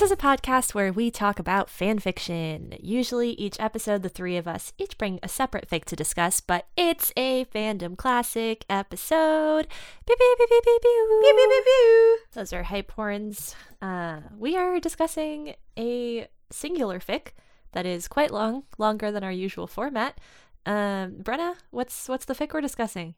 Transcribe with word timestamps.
This 0.00 0.10
is 0.10 0.12
a 0.12 0.16
podcast 0.16 0.72
where 0.72 0.94
we 0.94 1.10
talk 1.10 1.38
about 1.38 1.68
fan 1.68 1.98
fiction. 1.98 2.72
Usually, 2.80 3.32
each 3.32 3.60
episode, 3.60 4.02
the 4.02 4.08
three 4.08 4.38
of 4.38 4.48
us 4.48 4.72
each 4.78 4.96
bring 4.96 5.20
a 5.22 5.28
separate 5.28 5.68
fic 5.68 5.84
to 5.84 5.94
discuss, 5.94 6.40
but 6.40 6.66
it's 6.74 7.12
a 7.18 7.44
fandom 7.44 7.98
classic 7.98 8.64
episode. 8.70 9.68
Pew, 10.06 10.16
pew, 10.16 10.34
pew, 10.38 10.46
pew, 10.48 10.60
pew, 10.64 10.78
pew. 10.80 11.20
Pew, 11.22 11.34
pew, 11.34 11.48
pew, 11.50 11.62
pew. 11.66 12.18
Those 12.32 12.54
are 12.54 12.62
hype 12.62 12.92
horns. 12.92 13.54
Uh, 13.82 14.20
we 14.38 14.56
are 14.56 14.80
discussing 14.80 15.54
a 15.78 16.28
singular 16.48 16.98
fic 16.98 17.32
that 17.72 17.84
is 17.84 18.08
quite 18.08 18.30
long, 18.30 18.62
longer 18.78 19.12
than 19.12 19.22
our 19.22 19.30
usual 19.30 19.66
format. 19.66 20.18
Um, 20.64 21.16
Brenna, 21.22 21.56
what's 21.72 22.08
what's 22.08 22.24
the 22.24 22.34
fic 22.34 22.54
we're 22.54 22.62
discussing? 22.62 23.16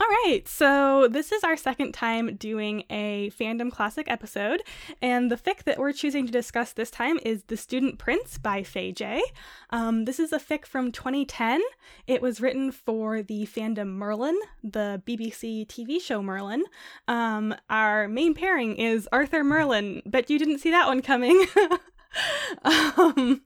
All 0.00 0.06
right, 0.24 0.48
so 0.48 1.08
this 1.08 1.30
is 1.30 1.44
our 1.44 1.58
second 1.58 1.92
time 1.92 2.36
doing 2.36 2.84
a 2.88 3.30
fandom 3.38 3.70
classic 3.70 4.10
episode, 4.10 4.62
and 5.02 5.30
the 5.30 5.36
fic 5.36 5.64
that 5.64 5.78
we're 5.78 5.92
choosing 5.92 6.24
to 6.24 6.32
discuss 6.32 6.72
this 6.72 6.90
time 6.90 7.18
is 7.22 7.42
The 7.48 7.58
Student 7.58 7.98
Prince 7.98 8.38
by 8.38 8.62
Fayjay. 8.62 9.20
Um, 9.68 10.06
this 10.06 10.18
is 10.18 10.32
a 10.32 10.38
fic 10.38 10.64
from 10.64 10.90
2010. 10.90 11.60
It 12.06 12.22
was 12.22 12.40
written 12.40 12.72
for 12.72 13.22
the 13.22 13.44
fandom 13.44 13.88
Merlin, 13.88 14.38
the 14.64 15.02
BBC 15.06 15.66
TV 15.66 16.00
show 16.00 16.22
Merlin. 16.22 16.64
Um, 17.06 17.54
our 17.68 18.08
main 18.08 18.32
pairing 18.32 18.76
is 18.76 19.06
Arthur 19.12 19.44
Merlin. 19.44 20.00
Bet 20.06 20.30
you 20.30 20.38
didn't 20.38 20.60
see 20.60 20.70
that 20.70 20.86
one 20.86 21.02
coming. 21.02 21.44
um, 22.62 23.42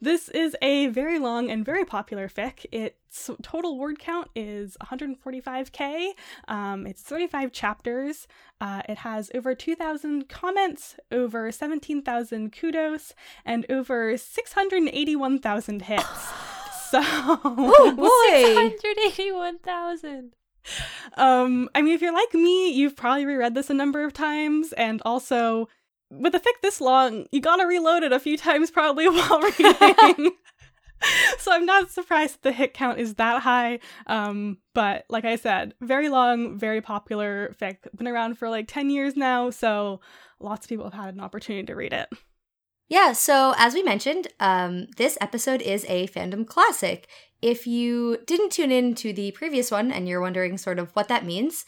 this 0.00 0.28
is 0.30 0.56
a 0.62 0.86
very 0.88 1.18
long 1.18 1.50
and 1.50 1.64
very 1.64 1.84
popular 1.84 2.28
fic. 2.28 2.64
Its 2.72 3.30
total 3.42 3.78
word 3.78 3.98
count 3.98 4.28
is 4.34 4.76
145k. 4.82 6.10
Um, 6.48 6.86
it's 6.86 7.02
35 7.02 7.52
chapters. 7.52 8.26
Uh, 8.60 8.82
it 8.88 8.98
has 8.98 9.30
over 9.34 9.54
2,000 9.54 10.28
comments, 10.28 10.96
over 11.12 11.52
17,000 11.52 12.52
kudos, 12.52 13.14
and 13.44 13.66
over 13.70 14.16
681,000 14.16 15.82
hits. 15.82 16.04
so, 16.90 17.00
Oh 17.02 17.92
boy. 17.96 18.54
681,000. 18.54 20.32
um, 21.16 21.68
I 21.74 21.82
mean, 21.82 21.94
if 21.94 22.00
you're 22.00 22.12
like 22.14 22.34
me, 22.34 22.70
you've 22.72 22.96
probably 22.96 23.26
reread 23.26 23.54
this 23.54 23.70
a 23.70 23.74
number 23.74 24.04
of 24.04 24.12
times, 24.12 24.72
and 24.72 25.00
also 25.04 25.68
with 26.10 26.34
a 26.34 26.40
fic 26.40 26.60
this 26.62 26.80
long, 26.80 27.26
you 27.32 27.40
gotta 27.40 27.66
reload 27.66 28.02
it 28.02 28.12
a 28.12 28.20
few 28.20 28.36
times 28.36 28.70
probably 28.70 29.08
while 29.08 29.40
reading. 29.40 30.32
so 31.38 31.52
I'm 31.52 31.66
not 31.66 31.90
surprised 31.90 32.42
the 32.42 32.52
hit 32.52 32.74
count 32.74 32.98
is 32.98 33.14
that 33.14 33.42
high. 33.42 33.80
Um, 34.06 34.58
but 34.74 35.04
like 35.08 35.24
I 35.24 35.36
said, 35.36 35.74
very 35.80 36.08
long, 36.08 36.58
very 36.58 36.80
popular 36.80 37.54
fic. 37.60 37.78
Been 37.96 38.08
around 38.08 38.38
for 38.38 38.48
like 38.48 38.66
10 38.68 38.90
years 38.90 39.16
now, 39.16 39.50
so 39.50 40.00
lots 40.40 40.66
of 40.66 40.68
people 40.68 40.84
have 40.84 40.94
had 40.94 41.14
an 41.14 41.20
opportunity 41.20 41.66
to 41.66 41.74
read 41.74 41.92
it. 41.92 42.08
Yeah, 42.88 43.12
so 43.12 43.52
as 43.56 43.74
we 43.74 43.82
mentioned, 43.82 44.28
um, 44.38 44.86
this 44.96 45.18
episode 45.20 45.60
is 45.60 45.84
a 45.88 46.06
fandom 46.06 46.46
classic. 46.46 47.08
If 47.42 47.66
you 47.66 48.18
didn't 48.26 48.52
tune 48.52 48.70
in 48.70 48.94
to 48.96 49.12
the 49.12 49.32
previous 49.32 49.70
one 49.70 49.90
and 49.90 50.08
you're 50.08 50.20
wondering 50.20 50.56
sort 50.56 50.78
of 50.78 50.92
what 50.92 51.08
that 51.08 51.24
means, 51.24 51.64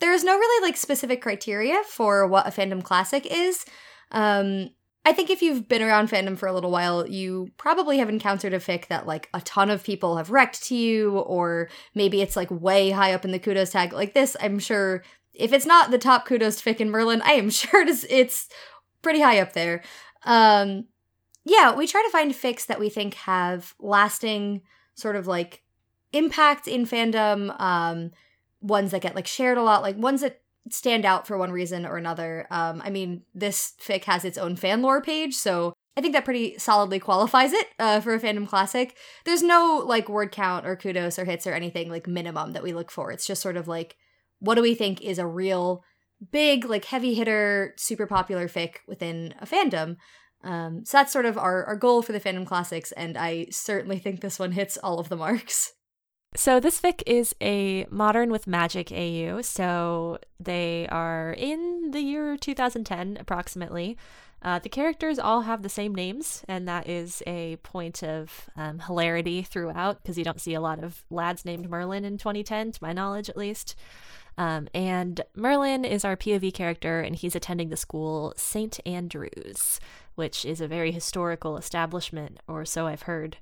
there 0.00 0.12
is 0.12 0.24
no 0.24 0.36
really 0.36 0.66
like 0.66 0.76
specific 0.76 1.22
criteria 1.22 1.82
for 1.86 2.26
what 2.26 2.46
a 2.46 2.50
fandom 2.50 2.82
classic 2.82 3.26
is. 3.30 3.64
Um, 4.10 4.70
I 5.04 5.12
think 5.12 5.30
if 5.30 5.40
you've 5.40 5.66
been 5.68 5.82
around 5.82 6.10
fandom 6.10 6.36
for 6.36 6.46
a 6.46 6.52
little 6.52 6.70
while, 6.70 7.08
you 7.08 7.50
probably 7.56 7.98
have 7.98 8.08
encountered 8.08 8.52
a 8.52 8.58
fic 8.58 8.88
that 8.88 9.06
like 9.06 9.30
a 9.32 9.40
ton 9.40 9.70
of 9.70 9.82
people 9.82 10.16
have 10.16 10.30
wrecked 10.30 10.62
to 10.64 10.74
you, 10.74 11.18
or 11.20 11.70
maybe 11.94 12.20
it's 12.20 12.36
like 12.36 12.50
way 12.50 12.90
high 12.90 13.14
up 13.14 13.24
in 13.24 13.30
the 13.30 13.38
kudos 13.38 13.70
tag. 13.70 13.92
Like 13.92 14.12
this, 14.12 14.36
I'm 14.40 14.58
sure 14.58 15.02
if 15.32 15.52
it's 15.52 15.64
not 15.64 15.90
the 15.90 15.98
top 15.98 16.26
kudos 16.26 16.60
fic 16.60 16.80
in 16.80 16.90
Merlin, 16.90 17.22
I 17.22 17.32
am 17.32 17.48
sure 17.50 17.86
it's, 17.86 18.04
it's 18.10 18.48
pretty 19.00 19.20
high 19.20 19.40
up 19.40 19.52
there. 19.52 19.82
Um, 20.24 20.86
yeah, 21.44 21.74
we 21.74 21.86
try 21.86 22.02
to 22.02 22.12
find 22.12 22.32
fics 22.32 22.66
that 22.66 22.80
we 22.80 22.90
think 22.90 23.14
have 23.14 23.74
lasting 23.78 24.62
sort 24.94 25.16
of 25.16 25.26
like 25.26 25.62
impact 26.12 26.68
in 26.68 26.84
fandom. 26.84 27.58
Um, 27.58 28.10
ones 28.60 28.90
that 28.90 29.02
get 29.02 29.14
like 29.14 29.26
shared 29.26 29.58
a 29.58 29.62
lot, 29.62 29.82
like 29.82 29.96
ones 29.96 30.20
that 30.20 30.40
stand 30.70 31.04
out 31.04 31.26
for 31.26 31.38
one 31.38 31.52
reason 31.52 31.86
or 31.86 31.96
another. 31.96 32.46
Um, 32.50 32.82
I 32.84 32.90
mean, 32.90 33.22
this 33.34 33.74
fic 33.80 34.04
has 34.04 34.24
its 34.24 34.38
own 34.38 34.56
Fanlore 34.56 35.02
page, 35.02 35.34
so 35.34 35.72
I 35.96 36.00
think 36.00 36.12
that 36.12 36.24
pretty 36.24 36.58
solidly 36.58 36.98
qualifies 36.98 37.52
it 37.52 37.66
uh, 37.78 38.00
for 38.00 38.14
a 38.14 38.20
fandom 38.20 38.46
classic. 38.46 38.96
There's 39.24 39.42
no 39.42 39.82
like 39.84 40.08
word 40.08 40.32
count 40.32 40.66
or 40.66 40.76
kudos 40.76 41.18
or 41.18 41.24
hits 41.24 41.46
or 41.46 41.52
anything 41.52 41.90
like 41.90 42.06
minimum 42.06 42.52
that 42.52 42.62
we 42.62 42.72
look 42.72 42.90
for. 42.90 43.10
It's 43.10 43.26
just 43.26 43.42
sort 43.42 43.56
of 43.56 43.68
like, 43.68 43.96
what 44.38 44.54
do 44.54 44.62
we 44.62 44.74
think 44.74 45.00
is 45.02 45.18
a 45.18 45.26
real 45.26 45.82
big, 46.30 46.64
like 46.66 46.84
heavy 46.84 47.14
hitter, 47.14 47.74
super 47.76 48.06
popular 48.06 48.48
fic 48.48 48.76
within 48.86 49.34
a 49.40 49.46
fandom? 49.46 49.96
Um, 50.42 50.84
so 50.84 50.98
that's 50.98 51.12
sort 51.12 51.26
of 51.26 51.36
our, 51.36 51.64
our 51.64 51.76
goal 51.76 52.02
for 52.02 52.12
the 52.12 52.20
fandom 52.20 52.46
classics, 52.46 52.92
and 52.92 53.18
I 53.18 53.46
certainly 53.50 53.98
think 53.98 54.20
this 54.20 54.38
one 54.38 54.52
hits 54.52 54.78
all 54.78 54.98
of 54.98 55.08
the 55.08 55.16
marks. 55.16 55.72
So 56.36 56.60
this 56.60 56.80
fic 56.80 57.02
is 57.06 57.34
a 57.40 57.86
modern 57.90 58.30
with 58.30 58.46
magic 58.46 58.92
AU. 58.92 59.40
So 59.42 60.18
they 60.38 60.86
are 60.88 61.32
in 61.32 61.90
the 61.90 62.00
year 62.00 62.36
2010 62.36 63.16
approximately. 63.20 63.96
Uh, 64.42 64.58
the 64.58 64.68
characters 64.68 65.18
all 65.18 65.42
have 65.42 65.62
the 65.62 65.68
same 65.68 65.94
names, 65.94 66.42
and 66.48 66.66
that 66.66 66.88
is 66.88 67.22
a 67.26 67.56
point 67.56 68.02
of 68.02 68.48
um, 68.56 68.78
hilarity 68.78 69.42
throughout 69.42 70.02
because 70.02 70.16
you 70.16 70.24
don't 70.24 70.40
see 70.40 70.54
a 70.54 70.60
lot 70.60 70.82
of 70.82 71.04
lads 71.10 71.44
named 71.44 71.68
Merlin 71.68 72.06
in 72.06 72.16
2010, 72.16 72.72
to 72.72 72.78
my 72.82 72.92
knowledge 72.92 73.28
at 73.28 73.36
least. 73.36 73.74
Um, 74.38 74.68
and 74.72 75.20
Merlin 75.34 75.84
is 75.84 76.06
our 76.06 76.16
POV 76.16 76.54
character, 76.54 77.00
and 77.00 77.16
he's 77.16 77.36
attending 77.36 77.68
the 77.68 77.76
school 77.76 78.32
St. 78.36 78.80
Andrews, 78.86 79.78
which 80.14 80.46
is 80.46 80.62
a 80.62 80.68
very 80.68 80.92
historical 80.92 81.58
establishment, 81.58 82.38
or 82.48 82.64
so 82.64 82.86
I've 82.86 83.02
heard 83.02 83.36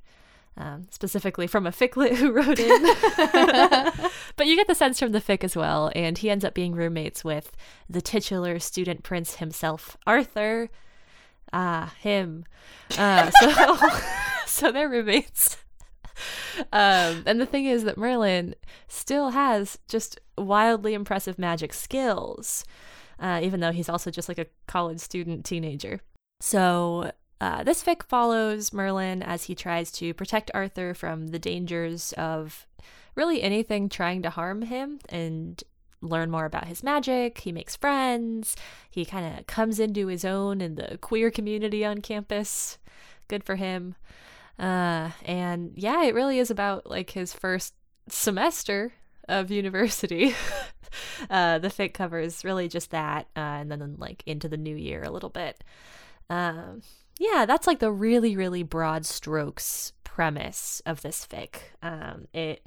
um, 0.58 0.88
specifically 0.90 1.46
from 1.46 1.66
a 1.66 1.72
ficlet 1.72 2.14
who 2.16 2.32
wrote 2.32 2.58
in. 2.58 2.82
but 4.36 4.46
you 4.46 4.56
get 4.56 4.66
the 4.66 4.74
sense 4.74 4.98
from 4.98 5.12
the 5.12 5.20
fic 5.20 5.44
as 5.44 5.56
well, 5.56 5.90
and 5.94 6.18
he 6.18 6.28
ends 6.28 6.44
up 6.44 6.52
being 6.52 6.74
roommates 6.74 7.24
with 7.24 7.56
the 7.88 8.02
titular 8.02 8.58
student 8.58 9.02
prince 9.02 9.36
himself, 9.36 9.96
Arthur. 10.06 10.68
Ah, 11.52 11.94
him. 12.00 12.44
Uh, 12.98 13.30
so, 13.30 13.76
so 14.46 14.72
they're 14.72 14.88
roommates. 14.88 15.56
Um, 16.72 17.22
and 17.24 17.40
the 17.40 17.46
thing 17.46 17.64
is 17.66 17.84
that 17.84 17.96
Merlin 17.96 18.54
still 18.88 19.30
has 19.30 19.78
just 19.88 20.20
wildly 20.36 20.92
impressive 20.92 21.38
magic 21.38 21.72
skills, 21.72 22.64
uh, 23.20 23.40
even 23.42 23.60
though 23.60 23.72
he's 23.72 23.88
also 23.88 24.10
just 24.10 24.28
like 24.28 24.38
a 24.38 24.46
college 24.66 24.98
student 24.98 25.44
teenager. 25.44 26.00
So 26.40 27.12
uh, 27.40 27.62
this 27.62 27.82
fic 27.82 28.02
follows 28.02 28.72
Merlin 28.72 29.22
as 29.22 29.44
he 29.44 29.54
tries 29.54 29.90
to 29.92 30.12
protect 30.14 30.50
Arthur 30.54 30.94
from 30.94 31.28
the 31.28 31.38
dangers 31.38 32.12
of 32.14 32.66
really 33.14 33.42
anything 33.42 33.88
trying 33.88 34.22
to 34.22 34.30
harm 34.30 34.62
him 34.62 34.98
and 35.08 35.62
learn 36.00 36.30
more 36.30 36.44
about 36.44 36.66
his 36.66 36.82
magic. 36.82 37.38
He 37.38 37.52
makes 37.52 37.76
friends. 37.76 38.56
He 38.90 39.04
kind 39.04 39.38
of 39.38 39.46
comes 39.46 39.80
into 39.80 40.06
his 40.06 40.24
own 40.24 40.60
in 40.60 40.76
the 40.76 40.98
queer 41.00 41.30
community 41.30 41.84
on 41.84 42.00
campus. 42.00 42.78
Good 43.28 43.44
for 43.44 43.56
him. 43.56 43.94
Uh, 44.58 45.10
and 45.24 45.72
yeah, 45.76 46.04
it 46.04 46.14
really 46.14 46.38
is 46.38 46.50
about 46.50 46.88
like 46.88 47.10
his 47.10 47.32
first 47.32 47.74
semester 48.08 48.92
of 49.28 49.50
university. 49.52 50.34
uh, 51.30 51.58
the 51.58 51.68
fic 51.68 51.94
covers 51.94 52.44
really 52.44 52.68
just 52.68 52.90
that, 52.90 53.26
uh, 53.36 53.40
and 53.40 53.70
then 53.70 53.96
like 53.98 54.22
into 54.26 54.48
the 54.48 54.56
new 54.56 54.76
year 54.76 55.02
a 55.02 55.10
little 55.10 55.30
bit. 55.30 55.62
Um, 56.30 56.82
yeah, 57.18 57.44
that's 57.46 57.66
like 57.66 57.80
the 57.80 57.90
really, 57.90 58.36
really 58.36 58.62
broad 58.62 59.04
strokes 59.04 59.92
premise 60.04 60.80
of 60.86 61.02
this 61.02 61.26
fic. 61.26 61.56
Um, 61.82 62.28
it 62.32 62.66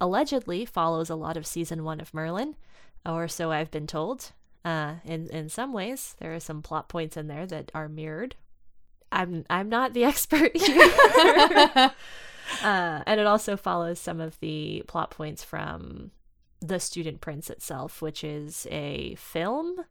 allegedly 0.00 0.64
follows 0.64 1.10
a 1.10 1.16
lot 1.16 1.36
of 1.36 1.46
season 1.46 1.84
one 1.84 2.00
of 2.00 2.14
Merlin, 2.14 2.56
or 3.04 3.28
so 3.28 3.50
I've 3.50 3.70
been 3.70 3.86
told. 3.86 4.32
Uh, 4.64 4.94
in 5.04 5.28
in 5.28 5.48
some 5.48 5.72
ways, 5.72 6.14
there 6.20 6.34
are 6.34 6.40
some 6.40 6.62
plot 6.62 6.88
points 6.88 7.16
in 7.16 7.26
there 7.26 7.46
that 7.46 7.70
are 7.74 7.88
mirrored. 7.88 8.36
I'm 9.10 9.44
I'm 9.50 9.68
not 9.68 9.94
the 9.94 10.04
expert 10.12 10.56
here. 10.56 10.90
uh, 12.62 13.02
and 13.06 13.20
it 13.20 13.26
also 13.26 13.56
follows 13.56 13.98
some 13.98 14.20
of 14.20 14.38
the 14.40 14.84
plot 14.86 15.10
points 15.10 15.42
from 15.42 16.12
the 16.60 16.80
Student 16.80 17.20
Prince 17.20 17.50
itself, 17.50 18.02
which 18.02 18.22
is 18.22 18.66
a 18.70 19.14
film 19.16 19.84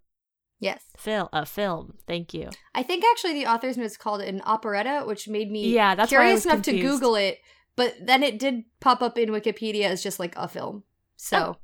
Yes. 0.59 0.83
Film, 0.97 1.29
a 1.33 1.45
film. 1.45 1.97
Thank 2.07 2.33
you. 2.33 2.49
I 2.73 2.81
think 2.83 3.03
actually 3.05 3.33
the 3.33 3.45
author's 3.45 3.77
notes 3.77 3.97
called 3.97 4.21
it 4.21 4.27
an 4.27 4.41
operetta, 4.45 5.03
which 5.05 5.27
made 5.27 5.51
me 5.51 5.69
Yeah, 5.69 5.95
that's 5.95 6.11
why 6.11 6.17
I 6.17 6.21
curious 6.21 6.45
was 6.45 6.53
enough 6.53 6.65
to. 6.65 6.79
Google 6.79 7.15
it. 7.15 7.39
But 7.75 7.95
then 8.01 8.23
it 8.23 8.39
did 8.39 8.63
pop 8.79 9.03
up 9.03 9.19
in 9.19 9.29
Wikipedia 9.29 9.83
as 9.83 10.01
just 10.01 10.19
like 10.19 10.35
a 10.35 10.47
film. 10.47 10.83
So 11.15 11.57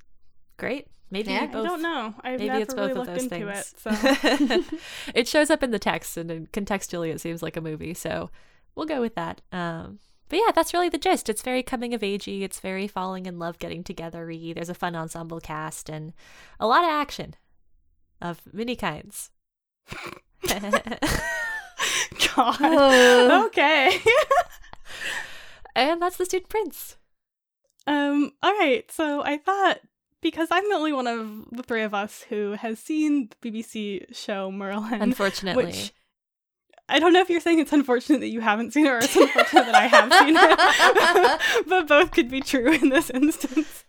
Great. 0.58 0.88
Maybe 1.10 1.32
Yeah, 1.32 1.42
I 1.42 1.44
I 1.46 1.48
don't 1.48 1.82
know. 1.82 2.14
I've 2.24 2.40
Maybe 2.40 2.48
never 2.48 2.62
it's 2.62 2.74
both 2.74 2.90
really 2.90 2.92
of 2.92 2.98
looked 2.98 3.14
those 3.14 3.24
into 3.24 3.52
things. 3.54 3.74
it. 3.86 4.62
So 4.62 4.78
it 5.16 5.28
shows 5.28 5.50
up 5.50 5.64
in 5.64 5.72
the 5.72 5.80
text, 5.80 6.18
and 6.18 6.52
contextually, 6.52 7.12
it 7.14 7.22
seems 7.22 7.42
like 7.44 7.58
a 7.58 7.62
movie. 7.62 7.94
So 7.94 8.30
we'll 8.76 8.86
go 8.86 9.02
with 9.02 9.16
that. 9.16 9.42
Um, 9.52 10.00
but 10.30 10.38
yeah, 10.38 10.52
that's 10.54 10.74
really 10.74 10.90
the 10.90 10.98
gist. 10.98 11.30
It's 11.30 11.42
very 11.44 11.62
coming 11.62 11.94
of 11.94 12.02
agey. 12.02 12.42
It's 12.42 12.60
very 12.60 12.88
falling 12.88 13.26
in 13.28 13.38
love, 13.38 13.60
getting 13.60 13.84
together. 13.84 14.32
There's 14.56 14.70
a 14.70 14.74
fun 14.74 14.96
ensemble 14.96 15.40
cast 15.40 15.90
and 15.90 16.14
a 16.60 16.66
lot 16.66 16.84
of 16.84 16.90
action 16.90 17.36
of 18.22 18.42
many 18.52 18.76
kinds. 18.76 19.32
God. 22.36 22.62
Uh. 22.62 23.46
okay. 23.46 24.00
and 25.76 26.02
that's 26.02 26.18
the 26.18 26.26
student 26.26 26.50
prince. 26.50 26.98
Um, 27.86 28.32
all 28.42 28.58
right, 28.58 28.90
so 28.92 29.24
I 29.24 29.38
thought 29.38 29.80
because 30.22 30.48
I'm 30.50 30.68
the 30.70 30.76
only 30.76 30.94
one 30.94 31.06
of 31.06 31.46
the 31.52 31.64
three 31.64 31.84
of 31.84 31.94
us 31.94 32.26
who 32.30 32.54
has 32.54 32.80
seen 32.80 33.30
the 33.30 33.52
BBC 33.52 34.16
show 34.16 34.50
Merlin, 34.52 35.02
Unfortunately, 35.02 35.66
which 35.66 35.94
I 36.90 37.00
don't 37.00 37.14
know 37.14 37.22
if 37.22 37.30
you're 37.30 37.40
saying 37.40 37.60
it's 37.60 37.72
unfortunate 37.72 38.20
that 38.20 38.30
you 38.30 38.42
haven't 38.42 38.74
seen 38.74 38.86
it 38.86 38.90
or 38.90 38.98
it's 38.98 39.16
unfortunate 39.16 39.66
that 39.66 39.76
I 39.76 39.88
have 39.88 40.14
seen 40.14 40.36
it, 40.38 41.66
but 41.68 41.88
both 41.88 42.12
could 42.12 42.30
be 42.30 42.42
true 42.42 42.74
in 42.74 42.90
this 42.90 43.10
instance. 43.10 43.86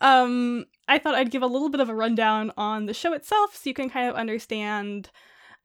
Um, 0.00 0.64
I 0.88 0.98
thought 0.98 1.14
I'd 1.14 1.30
give 1.30 1.42
a 1.42 1.46
little 1.46 1.68
bit 1.68 1.80
of 1.80 1.88
a 1.88 1.94
rundown 1.94 2.52
on 2.56 2.86
the 2.86 2.94
show 2.94 3.12
itself 3.12 3.54
so 3.56 3.68
you 3.68 3.74
can 3.74 3.90
kind 3.90 4.08
of 4.08 4.14
understand 4.14 5.10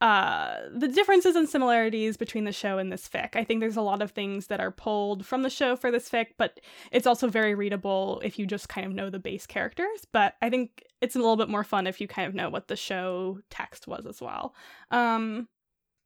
uh, 0.02 0.58
the 0.76 0.90
differences 0.90 1.38
and 1.38 1.48
similarities 1.48 2.18
between 2.18 2.44
the 2.44 2.52
show 2.52 2.78
and 2.78 2.92
this 2.92 3.08
fic. 3.08 3.36
I 3.36 3.46
think 3.46 3.62
there's 3.62 3.78
a 3.78 3.82
lot 3.82 4.02
of 4.02 4.12
things 4.12 4.48
that 4.48 4.60
are 4.60 4.72
pulled 4.72 5.26
from 5.26 5.42
the 5.42 5.50
show 5.50 5.78
for 5.78 5.90
this 5.90 6.10
fic, 6.10 6.28
but 6.38 6.60
it's 6.92 7.08
also 7.08 7.30
very 7.30 7.56
readable 7.56 8.22
if 8.24 8.38
you 8.38 8.46
just 8.46 8.68
kind 8.68 8.86
of 8.86 8.94
know 8.94 9.10
the 9.10 9.20
base 9.20 9.48
characters. 9.48 10.06
But 10.12 10.36
I 10.42 10.50
think 10.50 10.84
it's 11.02 11.16
a 11.16 11.20
little 11.20 11.38
bit 11.38 11.48
more 11.48 11.64
fun 11.64 11.88
if 11.88 12.02
you 12.02 12.08
kind 12.08 12.28
of 12.28 12.36
know 12.36 12.50
what 12.50 12.68
the 12.68 12.76
show 12.76 13.40
text 13.50 13.88
was 13.88 14.06
as 14.06 14.22
well. 14.22 14.54
Um, 14.92 15.48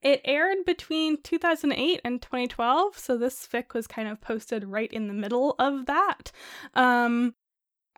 it 0.01 0.21
aired 0.23 0.65
between 0.65 1.21
2008 1.21 2.01
and 2.03 2.21
2012, 2.21 2.97
so 2.97 3.17
this 3.17 3.47
fic 3.47 3.73
was 3.73 3.87
kind 3.87 4.07
of 4.07 4.21
posted 4.21 4.65
right 4.65 4.91
in 4.91 5.07
the 5.07 5.13
middle 5.13 5.55
of 5.59 5.85
that. 5.87 6.31
Um, 6.73 7.35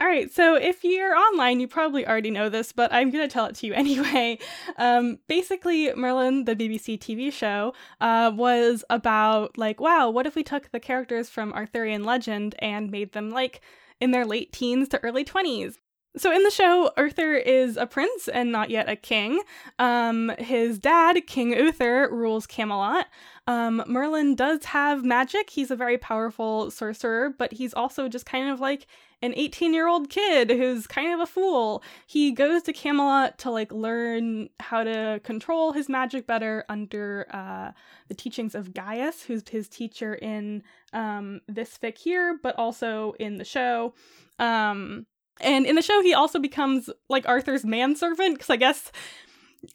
all 0.01 0.07
right, 0.07 0.33
so 0.33 0.55
if 0.55 0.83
you're 0.83 1.15
online, 1.15 1.59
you 1.59 1.67
probably 1.67 2.07
already 2.07 2.31
know 2.31 2.49
this, 2.49 2.71
but 2.71 2.91
I'm 2.91 3.11
going 3.11 3.27
to 3.27 3.31
tell 3.31 3.45
it 3.45 3.53
to 3.57 3.67
you 3.67 3.73
anyway. 3.75 4.39
Um, 4.77 5.19
basically, 5.27 5.93
Merlin, 5.93 6.45
the 6.45 6.55
BBC 6.55 6.97
TV 6.97 7.31
show, 7.31 7.75
uh, 7.99 8.31
was 8.33 8.83
about 8.89 9.59
like, 9.59 9.79
wow, 9.79 10.09
what 10.09 10.25
if 10.25 10.33
we 10.33 10.41
took 10.41 10.71
the 10.71 10.79
characters 10.79 11.29
from 11.29 11.53
Arthurian 11.53 12.03
legend 12.03 12.55
and 12.57 12.89
made 12.89 13.11
them 13.13 13.29
like 13.29 13.61
in 13.99 14.09
their 14.09 14.25
late 14.25 14.51
teens 14.51 14.87
to 14.89 15.03
early 15.03 15.23
20s? 15.23 15.75
So 16.17 16.29
in 16.35 16.43
the 16.43 16.51
show, 16.51 16.91
Arthur 16.97 17.35
is 17.35 17.77
a 17.77 17.87
prince 17.87 18.27
and 18.27 18.51
not 18.51 18.69
yet 18.69 18.89
a 18.89 18.97
king. 18.97 19.41
Um, 19.79 20.29
his 20.39 20.77
dad, 20.77 21.25
King 21.25 21.53
Uther, 21.53 22.09
rules 22.11 22.45
Camelot. 22.45 23.05
Um, 23.47 23.81
Merlin 23.87 24.35
does 24.35 24.65
have 24.65 25.05
magic. 25.05 25.49
He's 25.49 25.71
a 25.71 25.75
very 25.75 25.97
powerful 25.97 26.69
sorcerer, 26.69 27.29
but 27.29 27.53
he's 27.53 27.73
also 27.73 28.09
just 28.09 28.25
kind 28.25 28.49
of 28.49 28.59
like 28.59 28.87
an 29.21 29.33
18 29.37 29.73
year 29.73 29.87
old 29.87 30.09
kid 30.09 30.49
who's 30.49 30.85
kind 30.85 31.13
of 31.13 31.21
a 31.21 31.25
fool. 31.25 31.81
He 32.05 32.31
goes 32.31 32.63
to 32.63 32.73
Camelot 32.73 33.37
to 33.39 33.49
like 33.49 33.71
learn 33.71 34.49
how 34.59 34.83
to 34.83 35.21
control 35.23 35.71
his 35.71 35.87
magic 35.87 36.27
better 36.27 36.65
under 36.67 37.25
uh, 37.31 37.71
the 38.09 38.15
teachings 38.15 38.53
of 38.53 38.73
Gaius, 38.73 39.23
who's 39.23 39.43
his 39.49 39.69
teacher 39.69 40.15
in 40.15 40.63
um, 40.91 41.39
this 41.47 41.77
fic 41.77 41.97
here, 41.97 42.37
but 42.43 42.59
also 42.59 43.13
in 43.13 43.37
the 43.37 43.45
show. 43.45 43.93
Um, 44.39 45.05
and 45.43 45.65
in 45.65 45.75
the 45.75 45.81
show, 45.81 46.01
he 46.01 46.13
also 46.13 46.39
becomes 46.39 46.89
like 47.09 47.27
Arthur's 47.27 47.65
manservant 47.65 48.35
because 48.35 48.49
I 48.49 48.55
guess 48.55 48.91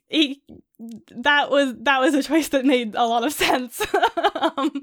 he 0.08 0.42
that 1.10 1.50
was 1.50 1.74
that 1.82 2.00
was 2.00 2.14
a 2.14 2.22
choice 2.22 2.48
that 2.48 2.64
made 2.64 2.94
a 2.94 3.06
lot 3.06 3.24
of 3.24 3.32
sense. 3.32 3.84
um, 4.34 4.80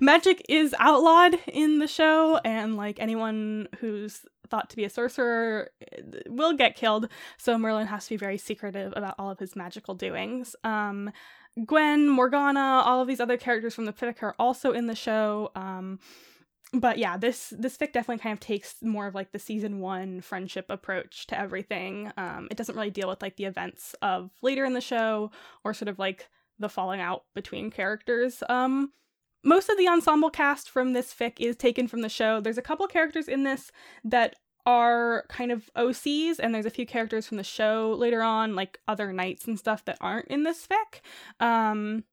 magic 0.00 0.44
is 0.48 0.74
outlawed 0.78 1.38
in 1.46 1.78
the 1.78 1.86
show, 1.86 2.38
and 2.44 2.76
like 2.76 2.98
anyone 3.00 3.68
who's 3.78 4.20
thought 4.48 4.70
to 4.70 4.76
be 4.76 4.84
a 4.84 4.90
sorcerer 4.90 5.70
eh, 5.92 6.02
will 6.26 6.54
get 6.54 6.74
killed. 6.74 7.08
So 7.36 7.58
Merlin 7.58 7.86
has 7.86 8.04
to 8.04 8.10
be 8.10 8.16
very 8.16 8.38
secretive 8.38 8.92
about 8.96 9.14
all 9.18 9.30
of 9.30 9.38
his 9.38 9.54
magical 9.54 9.94
doings. 9.94 10.56
Um, 10.64 11.10
Gwen, 11.64 12.08
Morgana, 12.08 12.82
all 12.84 13.02
of 13.02 13.08
these 13.08 13.20
other 13.20 13.36
characters 13.36 13.74
from 13.74 13.84
the 13.84 13.92
fic 13.92 14.22
are 14.22 14.34
also 14.38 14.72
in 14.72 14.86
the 14.86 14.94
show. 14.94 15.50
Um, 15.54 15.98
but 16.72 16.98
yeah, 16.98 17.16
this 17.16 17.52
this 17.56 17.76
fic 17.76 17.92
definitely 17.92 18.22
kind 18.22 18.34
of 18.34 18.40
takes 18.40 18.76
more 18.82 19.06
of 19.06 19.14
like 19.14 19.32
the 19.32 19.38
season 19.38 19.80
one 19.80 20.20
friendship 20.20 20.66
approach 20.68 21.26
to 21.28 21.38
everything. 21.38 22.12
Um, 22.16 22.48
it 22.50 22.56
doesn't 22.56 22.74
really 22.74 22.90
deal 22.90 23.08
with 23.08 23.22
like 23.22 23.36
the 23.36 23.46
events 23.46 23.94
of 24.02 24.30
later 24.42 24.64
in 24.64 24.74
the 24.74 24.80
show 24.80 25.30
or 25.64 25.72
sort 25.72 25.88
of 25.88 25.98
like 25.98 26.28
the 26.58 26.68
falling 26.68 27.00
out 27.00 27.24
between 27.34 27.70
characters. 27.70 28.42
Um, 28.48 28.92
most 29.44 29.68
of 29.68 29.78
the 29.78 29.88
ensemble 29.88 30.30
cast 30.30 30.68
from 30.68 30.92
this 30.92 31.14
fic 31.14 31.34
is 31.38 31.56
taken 31.56 31.88
from 31.88 32.02
the 32.02 32.08
show. 32.08 32.40
There's 32.40 32.58
a 32.58 32.62
couple 32.62 32.86
characters 32.86 33.28
in 33.28 33.44
this 33.44 33.70
that 34.04 34.36
are 34.66 35.24
kind 35.30 35.50
of 35.50 35.70
OCs, 35.76 36.38
and 36.38 36.54
there's 36.54 36.66
a 36.66 36.70
few 36.70 36.84
characters 36.84 37.26
from 37.26 37.38
the 37.38 37.44
show 37.44 37.94
later 37.96 38.22
on, 38.22 38.54
like 38.54 38.78
other 38.86 39.12
knights 39.12 39.46
and 39.46 39.58
stuff 39.58 39.84
that 39.86 39.96
aren't 40.00 40.28
in 40.28 40.42
this 40.42 40.66
fic. 40.66 41.00
Um, 41.44 42.04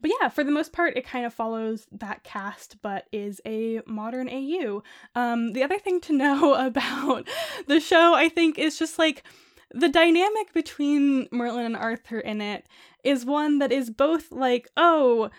but 0.00 0.10
yeah, 0.20 0.28
for 0.28 0.44
the 0.44 0.50
most 0.50 0.72
part, 0.72 0.96
it 0.96 1.06
kind 1.06 1.26
of 1.26 1.34
follows 1.34 1.86
that 1.92 2.24
cast, 2.24 2.76
but 2.82 3.06
is 3.12 3.40
a 3.46 3.80
modern 3.86 4.28
AU. 4.28 4.82
Um, 5.14 5.52
the 5.52 5.62
other 5.62 5.78
thing 5.78 6.00
to 6.02 6.12
know 6.16 6.54
about 6.54 7.28
the 7.66 7.80
show, 7.80 8.14
I 8.14 8.28
think, 8.28 8.58
is 8.58 8.78
just 8.78 8.98
like 8.98 9.24
the 9.72 9.88
dynamic 9.88 10.52
between 10.52 11.28
Merlin 11.30 11.66
and 11.66 11.76
Arthur 11.76 12.18
in 12.18 12.40
it 12.40 12.66
is 13.04 13.24
one 13.24 13.58
that 13.58 13.72
is 13.72 13.90
both 13.90 14.32
like, 14.32 14.68
oh, 14.76 15.30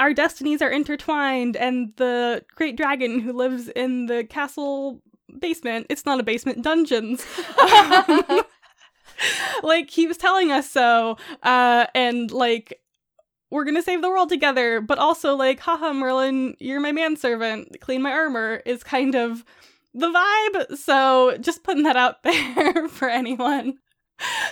our 0.00 0.12
destinies 0.12 0.62
are 0.62 0.70
intertwined, 0.70 1.56
and 1.56 1.92
the 1.96 2.44
great 2.56 2.76
dragon 2.76 3.20
who 3.20 3.32
lives 3.32 3.68
in 3.68 4.06
the 4.06 4.24
castle 4.24 5.00
basement, 5.38 5.86
it's 5.90 6.04
not 6.04 6.18
a 6.18 6.24
basement, 6.24 6.62
dungeons. 6.62 7.24
like 9.62 9.90
he 9.90 10.06
was 10.06 10.16
telling 10.16 10.50
us 10.50 10.70
so, 10.70 11.16
uh, 11.42 11.86
and 11.94 12.30
like 12.30 12.80
we're 13.52 13.64
gonna 13.64 13.82
save 13.82 14.00
the 14.00 14.08
world 14.08 14.30
together, 14.30 14.80
but 14.80 14.98
also 14.98 15.36
like, 15.36 15.60
haha, 15.60 15.92
Merlin, 15.92 16.56
you're 16.58 16.80
my 16.80 16.90
manservant, 16.90 17.78
clean 17.80 18.00
my 18.00 18.10
armor 18.10 18.62
is 18.64 18.82
kind 18.82 19.14
of 19.14 19.44
the 19.92 20.08
vibe. 20.08 20.78
So 20.78 21.36
just 21.38 21.62
putting 21.62 21.82
that 21.82 21.96
out 21.96 22.22
there 22.24 22.88
for 22.88 23.10
anyone 23.10 23.74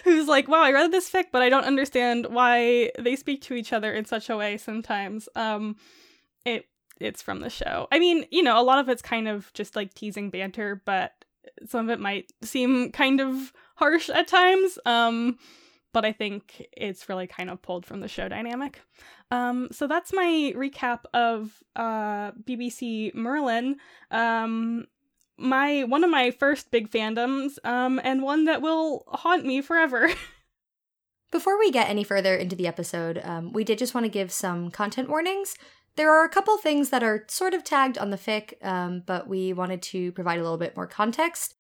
who's 0.04 0.28
like, 0.28 0.49
wow, 0.49 0.62
I 0.62 0.73
read 0.73 0.92
this 0.92 1.11
fic, 1.11 1.26
but 1.33 1.40
I 1.40 1.49
don't 1.49 1.64
understand 1.64 2.26
why 2.26 2.90
they 2.99 3.16
speak 3.16 3.40
to 3.42 3.54
each 3.54 3.73
other 3.73 3.90
in 3.90 4.04
such 4.04 4.28
a 4.28 4.37
way 4.37 4.59
sometimes. 4.59 5.30
Um, 5.35 5.76
it 6.45 6.66
it's 7.00 7.23
from 7.23 7.40
the 7.40 7.49
show. 7.49 7.88
I 7.90 7.99
mean, 7.99 8.26
you 8.30 8.42
know, 8.42 8.61
a 8.61 8.62
lot 8.62 8.80
of 8.80 8.90
it's 8.90 9.00
kind 9.00 9.28
of 9.28 9.50
just 9.54 9.75
like 9.76 9.95
teasing 9.95 10.28
banter, 10.28 10.83
but 10.85 11.25
some 11.66 11.88
of 11.88 11.90
it 11.90 12.00
might 12.00 12.30
seem 12.42 12.92
kind 12.92 13.19
of 13.23 13.54
harsh 13.76 14.11
at 14.11 14.28
times. 14.28 14.78
Um, 14.85 15.38
but 15.92 16.04
I 16.04 16.12
think 16.12 16.66
it's 16.73 17.09
really 17.09 17.26
kind 17.26 17.50
of 17.50 17.62
pulled 17.62 17.85
from 17.85 18.00
the 18.00 18.09
show 18.09 18.28
dynamic. 18.28 18.80
Um, 19.30 19.68
so 19.73 19.87
that's 19.87 20.12
my 20.12 20.52
recap 20.56 21.00
of 21.12 21.62
uh, 21.76 22.32
BBC 22.32 23.14
Merlin. 23.14 23.76
Um, 24.11 24.87
my 25.37 25.85
one 25.85 26.04
of 26.04 26.11
my 26.11 26.30
first 26.30 26.70
big 26.70 26.90
fandoms, 26.90 27.59
um, 27.64 28.00
and 28.04 28.23
one 28.23 28.44
that 28.44 28.62
will 28.62 29.04
haunt 29.09 29.44
me 29.44 29.61
forever. 29.61 30.11
Before 31.32 31.59
we 31.59 31.70
get 31.70 31.88
any 31.88 32.02
further 32.02 32.35
into 32.35 32.56
the 32.56 32.66
episode, 32.66 33.20
um, 33.23 33.52
we 33.52 33.62
did 33.62 33.78
just 33.78 33.94
want 33.94 34.04
to 34.04 34.11
give 34.11 34.32
some 34.32 34.70
content 34.70 35.09
warnings. 35.09 35.56
There 35.97 36.11
are 36.11 36.25
a 36.25 36.28
couple 36.28 36.56
things 36.59 36.90
that 36.90 37.02
are 37.02 37.25
sort 37.28 37.54
of 37.54 37.62
tagged 37.62 37.99
on 37.99 38.11
the 38.11 38.16
fic, 38.16 38.54
um, 38.64 39.02
but 39.06 39.28
we 39.28 39.52
wanted 39.52 39.80
to 39.82 40.12
provide 40.12 40.38
a 40.38 40.42
little 40.42 40.59
bit 40.59 40.76
more 40.76 40.87
context. 40.87 41.54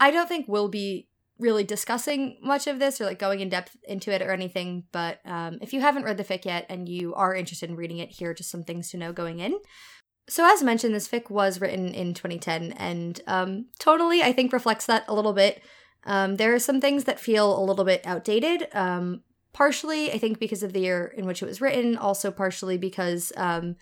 I 0.00 0.10
don't 0.10 0.28
think 0.28 0.46
we'll 0.48 0.68
be 0.68 1.08
really 1.38 1.64
discussing 1.64 2.38
much 2.42 2.66
of 2.66 2.78
this 2.78 3.00
or 3.00 3.04
like 3.04 3.18
going 3.18 3.40
in 3.40 3.48
depth 3.48 3.76
into 3.84 4.12
it 4.12 4.22
or 4.22 4.30
anything, 4.30 4.84
but 4.92 5.20
um, 5.24 5.58
if 5.60 5.72
you 5.72 5.80
haven't 5.80 6.04
read 6.04 6.16
the 6.16 6.24
fic 6.24 6.44
yet 6.44 6.66
and 6.68 6.88
you 6.88 7.14
are 7.14 7.34
interested 7.34 7.68
in 7.68 7.76
reading 7.76 7.98
it, 7.98 8.10
here 8.10 8.30
are 8.30 8.34
just 8.34 8.50
some 8.50 8.62
things 8.62 8.90
to 8.90 8.96
know 8.96 9.12
going 9.12 9.40
in. 9.40 9.58
So, 10.28 10.46
as 10.50 10.62
mentioned, 10.62 10.94
this 10.94 11.08
fic 11.08 11.30
was 11.30 11.60
written 11.60 11.94
in 11.94 12.14
2010 12.14 12.72
and 12.72 13.20
um, 13.26 13.66
totally, 13.78 14.22
I 14.22 14.32
think, 14.32 14.52
reflects 14.52 14.86
that 14.86 15.04
a 15.08 15.14
little 15.14 15.32
bit. 15.32 15.62
Um, 16.04 16.36
there 16.36 16.54
are 16.54 16.58
some 16.58 16.80
things 16.80 17.04
that 17.04 17.20
feel 17.20 17.58
a 17.58 17.64
little 17.64 17.84
bit 17.84 18.06
outdated, 18.06 18.68
um, 18.72 19.22
partially, 19.52 20.12
I 20.12 20.18
think, 20.18 20.38
because 20.38 20.62
of 20.62 20.72
the 20.72 20.80
year 20.80 21.12
in 21.16 21.26
which 21.26 21.42
it 21.42 21.46
was 21.46 21.60
written, 21.60 21.96
also 21.96 22.30
partially 22.30 22.78
because, 22.78 23.32
um, 23.36 23.76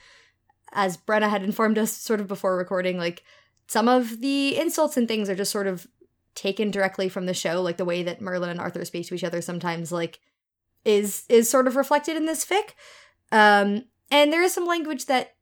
as 0.73 0.97
Brenna 0.97 1.29
had 1.29 1.43
informed 1.43 1.79
us 1.79 1.93
sort 1.93 2.21
of 2.21 2.27
before 2.27 2.57
recording, 2.57 2.97
like 2.97 3.23
some 3.67 3.89
of 3.89 4.21
the 4.21 4.59
insults 4.59 4.97
and 4.97 5.07
things 5.09 5.29
are 5.29 5.35
just 5.35 5.53
sort 5.53 5.67
of 5.67 5.87
taken 6.35 6.71
directly 6.71 7.09
from 7.09 7.27
the 7.27 7.35
show, 7.35 7.61
like 7.63 7.77
the 7.77 7.85
way 7.85 8.03
that 8.03 8.21
Merlin 8.21 8.51
and 8.51 8.61
Arthur 8.61 8.85
speak 8.85 9.07
to 9.09 9.15
each 9.15 9.25
other 9.25 9.41
sometimes, 9.41 9.93
like 9.93 10.21
is 10.85 11.25
is 11.29 11.51
sort 11.51 11.67
of 11.67 11.77
reflected 11.77 12.17
in 12.17 12.27
this 12.27 12.45
fic. 12.45 12.71
Um, 13.33 13.85
and 14.11 14.33
there 14.33 14.43
is 14.43 14.55
some 14.55 14.67
language 14.67 15.07
that 15.07 15.35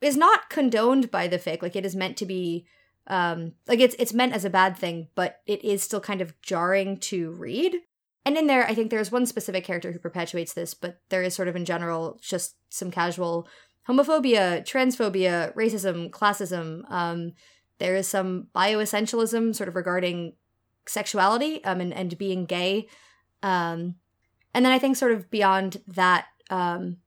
is 0.00 0.16
not 0.16 0.50
condoned 0.50 1.10
by 1.10 1.28
the 1.28 1.38
fic. 1.38 1.62
Like 1.62 1.76
it 1.76 1.86
is 1.86 1.96
meant 1.96 2.16
to 2.18 2.26
be 2.26 2.66
um 3.06 3.52
like 3.66 3.80
it's 3.80 3.96
it's 3.98 4.12
meant 4.12 4.34
as 4.34 4.44
a 4.44 4.50
bad 4.50 4.76
thing, 4.76 5.08
but 5.14 5.40
it 5.46 5.64
is 5.64 5.82
still 5.82 6.00
kind 6.00 6.20
of 6.20 6.40
jarring 6.42 6.98
to 6.98 7.32
read. 7.32 7.76
And 8.26 8.36
in 8.36 8.46
there, 8.46 8.66
I 8.66 8.74
think 8.74 8.90
there's 8.90 9.10
one 9.10 9.24
specific 9.26 9.64
character 9.64 9.92
who 9.92 9.98
perpetuates 9.98 10.52
this, 10.52 10.74
but 10.74 11.00
there 11.08 11.22
is 11.22 11.34
sort 11.34 11.48
of 11.48 11.56
in 11.56 11.64
general 11.64 12.18
just 12.20 12.56
some 12.68 12.90
casual 12.90 13.48
homophobia, 13.88 14.62
transphobia, 14.64 15.54
racism, 15.54 16.10
classism. 16.10 16.82
Um, 16.90 17.32
there 17.80 17.96
is 17.96 18.06
some 18.06 18.46
bioessentialism 18.54 19.56
sort 19.56 19.68
of 19.68 19.74
regarding 19.74 20.34
sexuality 20.86 21.62
um, 21.64 21.80
and, 21.80 21.92
and 21.92 22.16
being 22.16 22.44
gay. 22.44 22.86
Um, 23.42 23.96
and 24.54 24.64
then 24.64 24.72
I 24.72 24.78
think 24.78 24.96
sort 24.96 25.12
of 25.12 25.30
beyond 25.30 25.78
that, 25.88 26.26
um, 26.48 26.98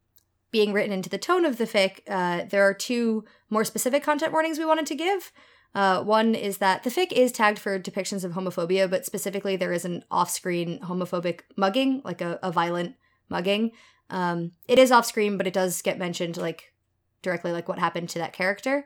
being 0.52 0.74
written 0.74 0.92
into 0.92 1.10
the 1.10 1.18
tone 1.18 1.46
of 1.46 1.58
the 1.58 1.66
fic, 1.66 2.02
uh, 2.08 2.46
there 2.50 2.64
are 2.64 2.74
two 2.74 3.26
more 3.50 3.64
specific 3.64 4.04
content 4.04 4.32
warnings 4.32 4.60
we 4.60 4.66
wanted 4.66 4.86
to 4.86 4.96
give. 4.96 5.32
Uh, 5.74 6.04
one 6.04 6.36
is 6.36 6.60
that 6.60 6.84
the 6.84 6.92
fic 6.92 7.12
is 7.12 7.32
tagged 7.32 7.58
for 7.58 7.80
depictions 7.80 8.24
of 8.24 8.34
homophobia, 8.34 8.88
but 8.88 9.06
specifically 9.06 9.56
there 9.56 9.74
is 9.74 9.86
an 9.86 10.04
off-screen 10.12 10.80
homophobic 10.82 11.42
mugging, 11.58 12.02
like 12.06 12.22
a, 12.22 12.40
a 12.44 12.52
violent 12.52 12.96
mugging. 13.30 13.72
Um, 14.12 14.52
it 14.68 14.78
is 14.78 14.92
off-screen, 14.92 15.38
but 15.38 15.48
it 15.48 15.54
does 15.54 15.82
get 15.82 15.98
mentioned 15.98 16.38
like 16.38 16.72
directly, 17.24 17.52
like 17.52 17.68
what 17.68 17.80
happened 17.80 18.10
to 18.10 18.20
that 18.20 18.34
character. 18.34 18.86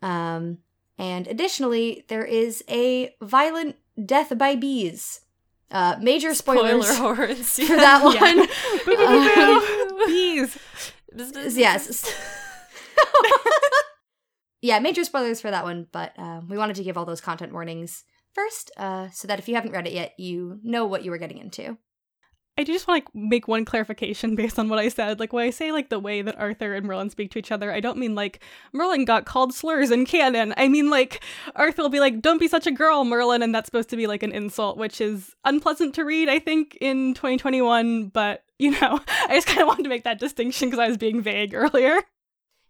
Um, 0.00 0.58
and 0.98 1.26
additionally, 1.26 2.04
there 2.08 2.24
is 2.24 2.62
a 2.68 3.14
violent 3.20 3.76
death 4.04 4.36
by 4.36 4.56
bees. 4.56 5.20
Uh, 5.70 5.96
major 6.00 6.34
spoilers 6.34 6.86
Spoiler 6.86 7.14
horns. 7.14 7.54
for 7.66 7.76
that 7.76 8.04
one. 8.04 8.46
Bees. 10.06 10.56
yes. 11.56 12.14
yeah, 14.62 14.78
major 14.78 15.04
spoilers 15.04 15.40
for 15.40 15.50
that 15.50 15.64
one, 15.64 15.86
but 15.90 16.12
um, 16.18 16.48
we 16.48 16.56
wanted 16.56 16.76
to 16.76 16.84
give 16.84 16.96
all 16.96 17.04
those 17.04 17.20
content 17.20 17.52
warnings 17.52 18.04
first, 18.34 18.70
uh, 18.76 19.08
so 19.10 19.26
that 19.26 19.38
if 19.38 19.48
you 19.48 19.54
haven't 19.54 19.72
read 19.72 19.86
it 19.86 19.92
yet, 19.92 20.12
you 20.18 20.60
know 20.62 20.86
what 20.86 21.04
you 21.04 21.10
were 21.10 21.18
getting 21.18 21.38
into. 21.38 21.76
I 22.56 22.62
do 22.62 22.72
just 22.72 22.86
want 22.86 23.04
to 23.04 23.10
like, 23.18 23.30
make 23.30 23.48
one 23.48 23.64
clarification 23.64 24.36
based 24.36 24.58
on 24.58 24.68
what 24.68 24.78
I 24.78 24.88
said. 24.88 25.18
Like 25.18 25.32
when 25.32 25.44
I 25.44 25.50
say 25.50 25.72
like 25.72 25.88
the 25.88 25.98
way 25.98 26.22
that 26.22 26.38
Arthur 26.38 26.74
and 26.74 26.86
Merlin 26.86 27.10
speak 27.10 27.32
to 27.32 27.38
each 27.38 27.50
other, 27.50 27.72
I 27.72 27.80
don't 27.80 27.98
mean 27.98 28.14
like 28.14 28.40
Merlin 28.72 29.04
got 29.04 29.24
called 29.24 29.52
slurs 29.52 29.90
in 29.90 30.06
canon. 30.06 30.54
I 30.56 30.68
mean 30.68 30.88
like 30.90 31.22
Arthur 31.56 31.82
will 31.82 31.88
be 31.88 31.98
like, 32.00 32.20
"Don't 32.20 32.38
be 32.38 32.46
such 32.48 32.66
a 32.66 32.70
girl, 32.70 33.04
Merlin," 33.04 33.42
and 33.42 33.54
that's 33.54 33.66
supposed 33.66 33.90
to 33.90 33.96
be 33.96 34.06
like 34.06 34.22
an 34.22 34.32
insult, 34.32 34.76
which 34.76 35.00
is 35.00 35.34
unpleasant 35.44 35.94
to 35.96 36.04
read. 36.04 36.28
I 36.28 36.38
think 36.38 36.78
in 36.80 37.14
2021, 37.14 38.08
but 38.08 38.44
you 38.58 38.70
know, 38.70 39.00
I 39.28 39.34
just 39.34 39.48
kind 39.48 39.60
of 39.62 39.66
wanted 39.66 39.82
to 39.82 39.88
make 39.88 40.04
that 40.04 40.20
distinction 40.20 40.68
because 40.68 40.78
I 40.78 40.86
was 40.88 40.96
being 40.96 41.22
vague 41.22 41.54
earlier. 41.54 42.00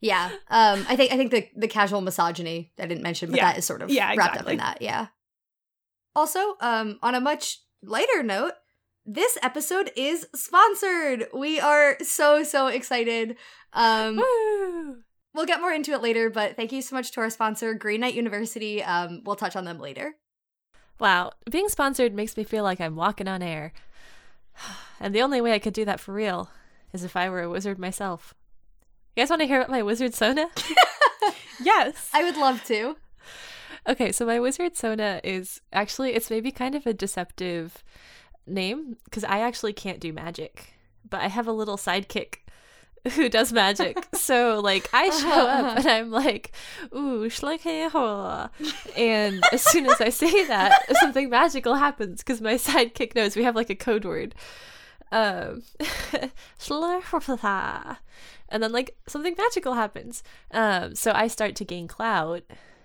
Yeah, 0.00 0.30
um, 0.50 0.84
I 0.88 0.96
think 0.96 1.12
I 1.12 1.16
think 1.16 1.30
the 1.30 1.46
the 1.56 1.68
casual 1.68 2.00
misogyny 2.00 2.72
I 2.78 2.86
didn't 2.86 3.02
mention, 3.02 3.30
but 3.30 3.36
Yeah. 3.36 3.52
that 3.52 3.58
is 3.58 3.64
sort 3.66 3.82
of 3.82 3.90
Yeah, 3.90 4.14
wrapped 4.16 4.38
up 4.38 4.48
in 4.48 4.56
that. 4.58 4.80
Yeah. 4.80 5.08
Also, 6.16 6.56
um, 6.60 6.98
on 7.02 7.14
a 7.14 7.20
much 7.20 7.60
lighter 7.82 8.22
note, 8.22 8.52
this 9.06 9.38
episode 9.42 9.90
is 9.96 10.26
sponsored. 10.34 11.28
We 11.32 11.61
are 11.61 11.96
so 12.02 12.42
so 12.42 12.68
excited. 12.68 13.37
Um, 13.73 14.16
Woo! 14.16 14.96
we'll 15.34 15.46
get 15.46 15.61
more 15.61 15.73
into 15.73 15.92
it 15.92 16.02
later, 16.02 16.30
but 16.30 16.56
thank 16.56 16.73
you 16.73 16.82
so 16.82 16.96
much 16.96 17.12
to 17.12 17.20
our 17.20 17.30
sponsor, 17.30 17.75
Green 17.75 18.00
Knight 18.00 18.14
University. 18.14 18.82
Um, 18.82 19.23
we'll 19.25 19.37
touch 19.37 19.56
on 19.56 19.64
them 19.64 19.78
later. 19.78 20.14
Wow, 20.99 21.32
being 21.50 21.68
sponsored 21.68 22.14
makes 22.14 22.37
me 22.37 22.44
feel 22.44 22.62
like 22.62 22.80
I'm 22.80 22.96
walking 22.96 23.28
on 23.28 23.42
air. 23.42 23.73
And 25.00 25.12
the 25.12 25.23
only 25.23 25.40
way 25.40 25.52
I 25.52 25.58
could 25.58 25.75
do 25.75 25.84
that 25.84 25.99
for 25.99 26.14
real 26.14 26.49
is 26.92 27.02
if 27.02 27.16
I 27.16 27.28
were 27.28 27.42
a 27.42 27.50
wizard 27.50 27.80
myself. 27.80 28.32
You 29.14 29.23
guys 29.23 29.28
want 29.28 29.42
to 29.42 29.46
hear 29.46 29.58
about 29.58 29.70
my 29.70 29.82
wizard 29.82 30.14
Sona? 30.14 30.46
Yes. 31.61 32.11
I 32.12 32.25
would 32.25 32.37
love 32.37 32.64
to. 32.64 32.96
Okay, 33.87 34.12
so 34.12 34.25
my 34.25 34.40
wizard 34.40 34.76
Sona 34.76 35.20
is 35.23 35.61
actually 35.73 36.14
it's 36.14 36.30
maybe 36.30 36.50
kind 36.50 36.75
of 36.75 36.87
a 36.87 36.94
deceptive 36.94 37.84
name 38.46 38.96
because 39.04 39.24
I 39.24 39.40
actually 39.40 39.72
can't 39.72 40.00
do 40.00 40.12
magic, 40.12 40.74
but 41.08 41.20
I 41.20 41.28
have 41.28 41.46
a 41.46 41.52
little 41.52 41.76
sidekick 41.76 42.36
who 43.12 43.28
does 43.28 43.52
magic. 43.52 43.98
so 44.14 44.60
like 44.60 44.88
I 44.92 45.10
show 45.10 45.46
up 45.46 45.78
and 45.78 45.86
I'm 45.86 46.10
like, 46.10 46.52
"Ooh, 46.94 47.28
and 48.96 49.44
as 49.52 49.62
soon 49.62 49.86
as 49.86 50.00
I 50.00 50.08
say 50.08 50.46
that, 50.46 50.96
something 51.00 51.28
magical 51.28 51.74
happens 51.74 52.22
because 52.22 52.40
my 52.40 52.54
sidekick 52.54 53.14
knows 53.14 53.36
we 53.36 53.44
have 53.44 53.56
like 53.56 53.70
a 53.70 53.74
code 53.74 54.04
word. 54.04 54.34
Um, 55.12 55.62
and 58.48 58.62
then 58.62 58.72
like 58.72 58.96
something 59.06 59.34
magical 59.36 59.74
happens. 59.74 60.22
Um, 60.50 60.94
so 60.94 61.12
I 61.14 61.28
start 61.28 61.54
to 61.56 61.64
gain 61.64 61.86
clout 61.86 62.42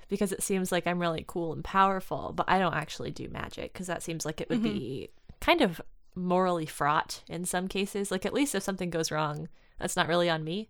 because 0.10 0.32
it 0.32 0.44
seems 0.44 0.72
like 0.72 0.86
I'm 0.86 1.00
really 1.00 1.24
cool 1.26 1.54
and 1.54 1.64
powerful, 1.64 2.34
but 2.36 2.50
I 2.50 2.60
don't 2.60 2.76
actually 2.76 3.12
do 3.12 3.30
magic 3.30 3.74
because 3.74 3.88
that 3.88 4.04
seems 4.04 4.26
like 4.26 4.42
it 4.42 4.50
would 4.50 4.64
be 4.64 5.10
kind 5.42 5.62
of 5.62 5.82
morally 6.16 6.66
fraught 6.66 7.24
in 7.30 7.46
some 7.46 7.68
cases. 7.68 8.12
Like 8.12 8.26
at 8.26 8.34
least 8.34 8.56
if 8.56 8.64
something 8.64 8.90
goes 8.90 9.12
wrong, 9.12 9.48
that's 9.80 9.96
not 9.96 10.08
really 10.08 10.30
on 10.30 10.44
me. 10.44 10.70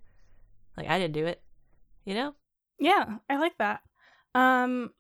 Like 0.77 0.88
I 0.88 0.99
didn't 0.99 1.13
do 1.13 1.25
it, 1.25 1.41
you 2.05 2.13
know? 2.13 2.35
Yeah, 2.79 3.17
I 3.29 3.38
like 3.38 3.57
that. 3.57 3.81
Um, 4.35 4.91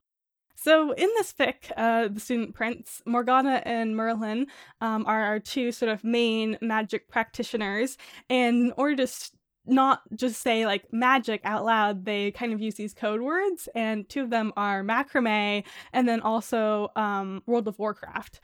so 0.55 0.91
in 0.91 1.07
this 1.15 1.31
fic, 1.31 1.71
uh, 1.77 2.09
the 2.09 2.19
student 2.19 2.53
prince 2.53 3.01
Morgana 3.05 3.61
and 3.63 3.95
Merlin 3.95 4.47
um, 4.81 5.05
are 5.07 5.23
our 5.23 5.39
two 5.39 5.71
sort 5.71 5.89
of 5.89 6.03
main 6.03 6.57
magic 6.61 7.07
practitioners, 7.07 7.97
and 8.29 8.65
in 8.65 8.73
order 8.75 9.05
to 9.05 9.13
not 9.65 10.01
just 10.15 10.41
say 10.41 10.65
like 10.65 10.91
magic 10.91 11.41
out 11.43 11.65
loud, 11.65 12.05
they 12.05 12.31
kind 12.31 12.53
of 12.53 12.61
use 12.61 12.75
these 12.75 12.93
code 12.93 13.21
words, 13.21 13.69
and 13.75 14.07
two 14.09 14.23
of 14.23 14.29
them 14.29 14.51
are 14.57 14.83
macrame 14.83 15.63
and 15.93 16.07
then 16.07 16.21
also 16.21 16.91
um, 16.95 17.43
World 17.45 17.67
of 17.67 17.77
Warcraft. 17.79 18.39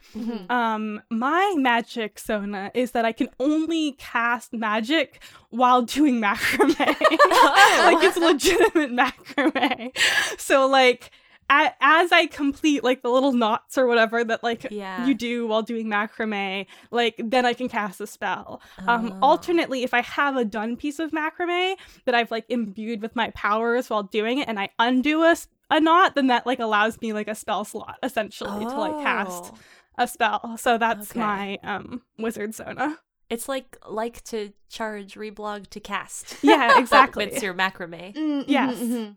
Um, 0.50 1.02
my 1.10 1.54
magic 1.56 2.18
Sona 2.18 2.70
is 2.74 2.92
that 2.92 3.04
I 3.04 3.12
can 3.12 3.28
only 3.40 3.92
cast 3.92 4.52
magic 4.52 5.22
while 5.50 5.82
doing 5.82 6.20
macrame. 6.22 6.76
like 6.78 8.04
it's 8.04 8.16
legitimate 8.16 8.92
macrame. 8.92 9.96
So 10.38 10.66
like 10.66 11.10
as 11.48 12.12
I 12.12 12.26
complete 12.26 12.82
like 12.82 13.02
the 13.02 13.10
little 13.10 13.32
knots 13.32 13.78
or 13.78 13.86
whatever 13.86 14.24
that 14.24 14.42
like 14.42 14.66
Yeah. 14.70 15.06
you 15.06 15.14
do 15.14 15.46
while 15.46 15.62
doing 15.62 15.86
macrame, 15.86 16.66
like 16.90 17.14
then 17.22 17.46
I 17.46 17.52
can 17.52 17.68
cast 17.68 18.00
a 18.00 18.06
spell. 18.06 18.60
Um, 18.88 19.12
Oh. 19.14 19.18
alternately, 19.22 19.82
if 19.82 19.94
I 19.94 20.02
have 20.02 20.36
a 20.36 20.44
done 20.44 20.76
piece 20.76 20.98
of 20.98 21.12
macrame 21.12 21.76
that 22.04 22.14
I've 22.14 22.30
like 22.30 22.44
imbued 22.48 23.00
with 23.02 23.14
my 23.14 23.30
powers 23.30 23.88
while 23.90 24.02
doing 24.02 24.38
it, 24.38 24.48
and 24.48 24.58
I 24.58 24.70
undo 24.78 25.22
a, 25.22 25.36
a 25.70 25.80
knot, 25.80 26.14
then 26.14 26.26
that 26.28 26.46
like 26.46 26.58
allows 26.60 27.00
me 27.00 27.12
like 27.12 27.28
a 27.28 27.34
spell 27.34 27.64
slot 27.64 27.98
essentially 28.02 28.64
to 28.66 28.76
like 28.78 28.98
cast 29.02 29.52
Oh. 29.54 29.58
a 29.98 30.08
spell. 30.08 30.56
So 30.58 30.78
that's 30.78 31.10
Okay. 31.12 31.20
my 31.20 31.58
um 31.62 32.02
wizard 32.18 32.54
Sona. 32.54 32.98
It's 33.30 33.48
like 33.48 33.76
like 33.88 34.22
to 34.24 34.52
charge 34.68 35.14
reblog 35.14 35.68
to 35.70 35.80
cast. 35.80 36.36
Yeah, 36.42 36.78
exactly. 36.78 37.24
It's 37.24 37.42
your 37.42 37.54
macrame. 37.54 38.14
Mm, 38.14 38.42
mhm, 38.42 38.44
Yes. 38.46 38.78
mhm. 38.78 39.16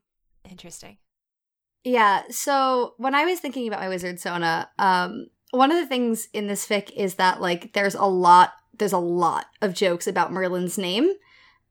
Interesting. 0.49 0.97
Yeah, 1.83 2.23
so 2.29 2.93
when 2.97 3.15
I 3.15 3.25
was 3.25 3.39
thinking 3.39 3.67
about 3.67 3.79
my 3.79 3.89
wizard 3.89 4.19
Sona, 4.19 4.69
um, 4.77 5.27
one 5.51 5.71
of 5.71 5.77
the 5.77 5.87
things 5.87 6.27
in 6.33 6.47
this 6.47 6.67
fic 6.67 6.91
is 6.95 7.15
that 7.15 7.41
like 7.41 7.73
there's 7.73 7.95
a 7.95 8.05
lot 8.05 8.53
there's 8.77 8.93
a 8.93 8.97
lot 8.97 9.47
of 9.61 9.73
jokes 9.73 10.07
about 10.07 10.31
Merlin's 10.31 10.77
name. 10.77 11.11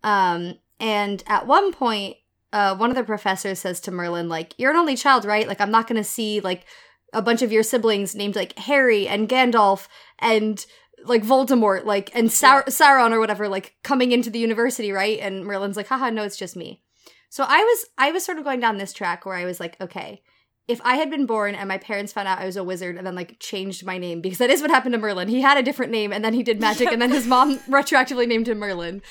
Um, 0.03 0.55
and 0.79 1.23
at 1.27 1.47
one 1.47 1.73
point, 1.73 2.17
uh, 2.53 2.77
one 2.77 2.91
of 2.91 2.97
the 2.97 3.05
professors 3.05 3.59
says 3.59 3.81
to 3.81 3.91
Merlin, 3.91 4.29
like, 4.29 4.55
you're 4.59 4.71
an 4.71 4.77
only 4.77 4.97
child, 4.97 5.25
right? 5.25 5.49
Like, 5.49 5.61
I'm 5.61 5.71
not 5.71 5.87
gonna 5.87 6.05
see 6.05 6.41
like 6.41 6.65
a 7.13 7.23
bunch 7.23 7.43
of 7.43 7.53
your 7.53 7.63
siblings 7.63 8.15
named 8.15 8.37
like 8.37 8.59
Harry 8.59 9.09
and 9.09 9.29
Gandalf 9.29 9.89
and 10.19 10.65
like 11.05 11.23
Voldemort, 11.23 11.85
like 11.85 12.15
and 12.15 12.31
Sau- 12.31 12.63
Sauron 12.63 13.13
or 13.13 13.21
whatever, 13.21 13.49
like 13.49 13.77
coming 13.83 14.13
into 14.13 14.31
the 14.31 14.39
university, 14.39 14.93
right? 14.93 15.19
And 15.21 15.45
Merlin's 15.45 15.77
like, 15.77 15.89
haha, 15.89 16.11
no, 16.11 16.25
it's 16.25 16.37
just 16.37 16.57
me. 16.57 16.83
So 17.29 17.45
I 17.47 17.59
was 17.59 17.87
I 17.99 18.13
was 18.13 18.25
sort 18.25 18.39
of 18.39 18.45
going 18.45 18.61
down 18.61 18.79
this 18.79 18.93
track 18.93 19.27
where 19.27 19.35
I 19.35 19.45
was 19.45 19.61
like, 19.61 19.81
okay, 19.81 20.23
if 20.69 20.81
I 20.85 20.97
had 20.97 21.11
been 21.11 21.27
born 21.27 21.55
and 21.55 21.67
my 21.67 21.79
parents 21.79 22.13
found 22.13 22.29
out 22.29 22.39
I 22.39 22.47
was 22.47 22.57
a 22.57 22.65
wizard 22.65 22.97
and 22.97 23.07
then 23.07 23.15
like 23.15 23.39
changed 23.41 23.85
my 23.85 23.97
name 23.97 24.21
because 24.21 24.39
that 24.39 24.51
is 24.51 24.61
what 24.61 24.71
happened 24.71 24.93
to 24.93 24.99
Merlin. 24.99 25.29
He 25.29 25.41
had 25.41 25.57
a 25.57 25.63
different 25.63 25.93
name 25.93 26.13
and 26.13 26.25
then 26.25 26.35
he 26.35 26.43
did 26.43 26.61
magic 26.61 26.93
and 26.93 27.01
then 27.01 27.11
his 27.11 27.27
mom 27.29 27.59
retroactively 27.61 28.29
named 28.29 28.49
him 28.49 28.59
Merlin. 28.59 29.03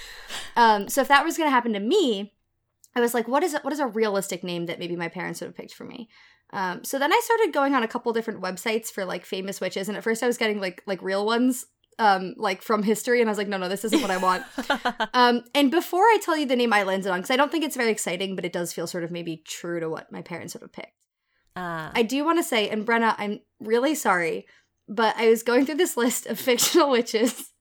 Um, 0.55 0.87
so 0.87 1.01
if 1.01 1.07
that 1.07 1.25
was 1.25 1.35
going 1.35 1.47
to 1.47 1.53
happen 1.53 1.73
to 1.73 1.79
me, 1.79 2.33
I 2.95 2.99
was 2.99 3.13
like, 3.13 3.27
what 3.27 3.43
is 3.43 3.53
it? 3.53 3.63
What 3.63 3.73
is 3.73 3.79
a 3.79 3.87
realistic 3.87 4.43
name 4.43 4.67
that 4.67 4.79
maybe 4.79 4.95
my 4.95 5.07
parents 5.07 5.41
would 5.41 5.47
have 5.47 5.55
picked 5.55 5.73
for 5.73 5.83
me? 5.83 6.09
Um, 6.51 6.83
so 6.83 6.97
then 6.97 7.11
I 7.11 7.21
started 7.23 7.53
going 7.53 7.75
on 7.75 7.83
a 7.83 7.87
couple 7.87 8.13
different 8.13 8.41
websites 8.41 8.87
for 8.87 9.05
like 9.05 9.25
famous 9.25 9.59
witches, 9.61 9.87
and 9.87 9.97
at 9.97 10.03
first 10.03 10.23
I 10.23 10.27
was 10.27 10.37
getting 10.37 10.59
like 10.59 10.81
like 10.87 11.01
real 11.01 11.25
ones, 11.25 11.65
um, 11.99 12.33
like 12.37 12.61
from 12.61 12.83
history, 12.83 13.21
and 13.21 13.29
I 13.29 13.31
was 13.31 13.37
like, 13.37 13.47
no, 13.47 13.57
no, 13.57 13.69
this 13.69 13.85
isn't 13.85 14.01
what 14.01 14.11
I 14.11 14.17
want. 14.17 14.43
Um, 15.13 15.43
and 15.55 15.71
before 15.71 16.03
I 16.03 16.19
tell 16.21 16.37
you 16.37 16.45
the 16.45 16.55
name 16.55 16.71
I 16.73 16.83
landed 16.83 17.09
on, 17.09 17.19
because 17.19 17.31
I 17.31 17.37
don't 17.37 17.51
think 17.51 17.63
it's 17.63 17.75
very 17.75 17.89
exciting, 17.89 18.35
but 18.35 18.45
it 18.45 18.53
does 18.53 18.71
feel 18.71 18.85
sort 18.85 19.03
of 19.03 19.09
maybe 19.09 19.41
true 19.47 19.79
to 19.79 19.89
what 19.89 20.11
my 20.11 20.21
parents 20.21 20.53
would 20.53 20.61
have 20.61 20.71
picked. 20.71 20.93
Ah. 21.55 21.91
I 21.95 22.03
do 22.03 22.23
want 22.23 22.37
to 22.37 22.43
say, 22.43 22.69
and 22.69 22.85
Brenna, 22.85 23.15
I'm 23.17 23.39
really 23.59 23.95
sorry, 23.95 24.45
but 24.87 25.15
I 25.17 25.29
was 25.29 25.41
going 25.41 25.65
through 25.65 25.75
this 25.75 25.97
list 25.97 26.27
of 26.27 26.39
fictional 26.49 26.91
witches, 26.91 27.51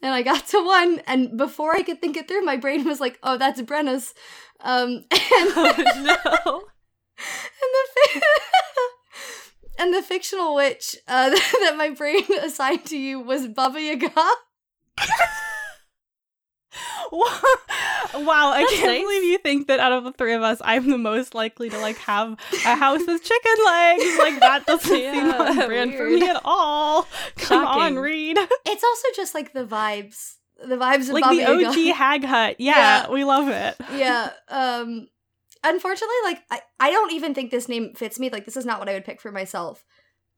and 0.00 0.14
I 0.14 0.22
got 0.22 0.46
to 0.48 0.64
one, 0.64 1.02
and 1.06 1.36
before 1.36 1.74
I 1.74 1.82
could 1.82 2.00
think 2.00 2.16
it 2.16 2.28
through, 2.28 2.42
my 2.42 2.56
brain 2.56 2.84
was 2.84 3.00
like, 3.00 3.18
"Oh, 3.22 3.36
that's 3.36 3.60
Brenna's," 3.60 4.14
um, 4.60 4.88
and, 5.10 5.52
oh, 5.56 5.74
no. 5.98 6.62
and 7.18 7.70
the 7.74 8.22
and 9.78 9.92
the 9.94 10.02
fictional 10.02 10.54
witch 10.54 10.96
uh, 11.08 11.30
that 11.60 11.74
my 11.76 11.90
brain 11.90 12.22
assigned 12.42 12.84
to 12.86 12.96
you 12.98 13.20
was 13.20 13.46
Baba 13.48 13.80
Yaga. 13.80 14.10
wow, 17.12 18.50
I 18.50 18.60
That's 18.62 18.72
can't 18.72 18.86
nice. 18.86 19.02
believe 19.02 19.24
you 19.24 19.38
think 19.38 19.68
that 19.68 19.78
out 19.80 19.92
of 19.92 20.04
the 20.04 20.12
three 20.12 20.34
of 20.34 20.42
us, 20.42 20.60
I'm 20.64 20.90
the 20.90 20.98
most 20.98 21.34
likely 21.34 21.70
to 21.70 21.78
like 21.78 21.96
have 21.98 22.32
a 22.66 22.74
house 22.76 23.00
with 23.06 23.22
chicken 23.22 23.64
legs. 23.64 24.18
Like 24.18 24.40
that 24.40 24.66
doesn't 24.66 24.88
seem 24.88 25.14
Yeah, 25.14 25.36
on 25.38 25.66
brand 25.66 25.94
for 25.94 26.08
me 26.08 26.28
at 26.28 26.40
all. 26.44 27.06
Come 27.36 27.64
on, 27.64 27.76
Shocking. 27.92 27.98
Reed. 27.98 28.38
It's 28.66 28.84
also 28.84 29.08
just 29.14 29.34
like 29.34 29.52
the 29.52 29.64
vibes, 29.64 30.34
the 30.66 30.76
vibes 30.76 31.02
of 31.08 31.10
Like 31.10 31.22
Baba 31.24 31.36
the 31.36 31.42
Yaga. 31.42 31.66
OG 31.68 31.96
Hag 31.96 32.24
Hut. 32.24 32.56
Yeah, 32.58 33.04
Yeah. 33.06 33.10
we 33.10 33.24
love 33.24 33.48
it. 33.48 33.76
yeah. 33.94 34.30
Um 34.48 35.08
unfortunately, 35.64 36.14
like 36.24 36.42
I, 36.50 36.60
I 36.78 36.90
don't 36.90 37.12
even 37.12 37.34
think 37.34 37.50
this 37.50 37.68
name 37.68 37.94
fits 37.94 38.20
me. 38.20 38.30
Like 38.30 38.44
this 38.44 38.56
is 38.56 38.66
not 38.66 38.78
what 38.78 38.88
I 38.88 38.92
would 38.94 39.04
pick 39.04 39.20
for 39.20 39.32
myself. 39.32 39.84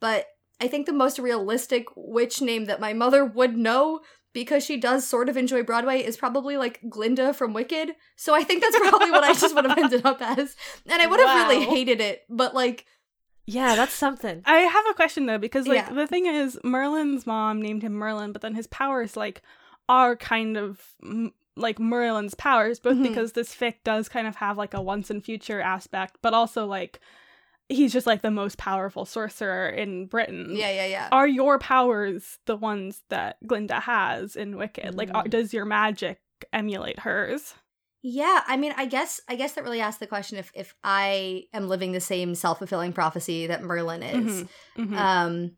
But 0.01 0.27
I 0.61 0.69
think 0.69 0.87
the 0.87 0.93
most 0.93 1.19
realistic 1.19 1.87
witch 1.97 2.41
name 2.41 2.65
that 2.67 2.81
my 2.81 2.93
mother 2.93 3.25
would 3.25 3.57
know 3.57 4.01
because 4.33 4.65
she 4.65 4.77
does 4.77 5.07
sort 5.07 5.29
of 5.31 5.37
enjoy 5.37 5.63
Broadway 5.63 6.03
is 6.03 6.17
probably 6.17 6.57
like 6.57 6.81
Glinda 6.89 7.33
from 7.33 7.55
Wicked. 7.55 7.91
So 8.17 8.35
I 8.35 8.43
think 8.45 8.63
that's 8.63 8.79
probably 8.79 9.11
what 9.11 9.25
I 9.25 9.33
just 9.33 9.55
would 9.55 9.65
have 9.65 9.79
ended 9.79 10.05
up 10.05 10.21
as. 10.21 10.55
And 10.87 11.01
I 11.03 11.07
would 11.07 11.21
have 11.21 11.49
really 11.49 11.65
hated 11.65 12.01
it, 12.01 12.23
but 12.29 12.55
like 12.55 12.85
Yeah, 13.47 13.77
that's 13.77 13.95
something. 13.95 14.43
I 14.45 14.59
have 14.59 14.85
a 14.91 14.95
question 14.95 15.27
though, 15.27 15.39
because 15.39 15.67
like 15.67 15.87
Yeah. 15.87 15.93
the 15.93 16.07
thing 16.07 16.27
is, 16.27 16.59
Merlin's 16.63 17.27
mom 17.27 17.63
named 17.63 17.83
him 17.83 17.95
Merlin, 17.95 18.33
but 18.33 18.43
then 18.43 18.55
his 18.55 18.67
powers 18.67 19.17
like 19.17 19.43
are 19.89 20.17
kind 20.17 20.57
of 20.59 20.83
like 21.57 21.79
Merlin's 21.79 22.35
powers, 22.35 22.79
both 22.79 22.97
Mhm. 22.97 23.03
because 23.05 23.33
this 23.33 23.55
fic 23.55 23.77
does 23.85 24.09
kind 24.09 24.27
of 24.27 24.37
have 24.37 24.59
like 24.59 24.75
a 24.75 24.81
once 24.83 25.11
and 25.11 25.25
future 25.25 25.61
aspect, 25.61 26.19
but 26.23 26.35
also 26.35 26.67
like 26.67 27.01
he's 27.69 27.93
just 27.93 28.07
like 28.07 28.23
the 28.23 28.31
most 28.31 28.59
powerful 28.59 29.05
sorcerer 29.05 29.69
in 29.69 30.07
Britain. 30.07 30.51
yeah, 30.55 30.71
yeah, 30.71 30.87
yeah. 30.87 31.09
Are 31.11 31.27
your 31.27 31.59
powers 31.59 32.39
the 32.47 32.57
ones 32.57 33.03
that 33.09 33.39
Glinda 33.47 33.81
has 33.81 34.37
in 34.37 34.57
Wicked? 34.57 34.95
Like, 34.95 35.11
are, 35.15 35.25
Mm. 35.25 35.31
does 35.31 35.53
your 35.53 35.65
magic 35.65 36.21
emulate 36.53 37.01
hers? 37.01 37.55
Yeah, 38.03 38.43
I 38.47 38.57
mean, 38.57 38.73
I 38.77 38.87
guess 38.87 39.21
I 39.29 39.35
guess 39.35 39.55
that 39.55 39.65
really 39.65 39.81
asks 39.81 39.99
the 39.99 40.07
question 40.07 40.39
if 40.39 40.53
if 40.55 40.77
I 40.85 41.45
am 41.53 41.69
living 41.69 41.91
the 41.91 42.01
same 42.01 42.35
self 42.37 42.59
fulfilling 42.59 42.93
prophecy 42.93 43.49
that 43.49 43.63
Merlin 43.65 44.03
is. 44.05 44.43
Mhm, 44.45 44.49
mhm. 44.79 44.97
Um, 44.97 45.57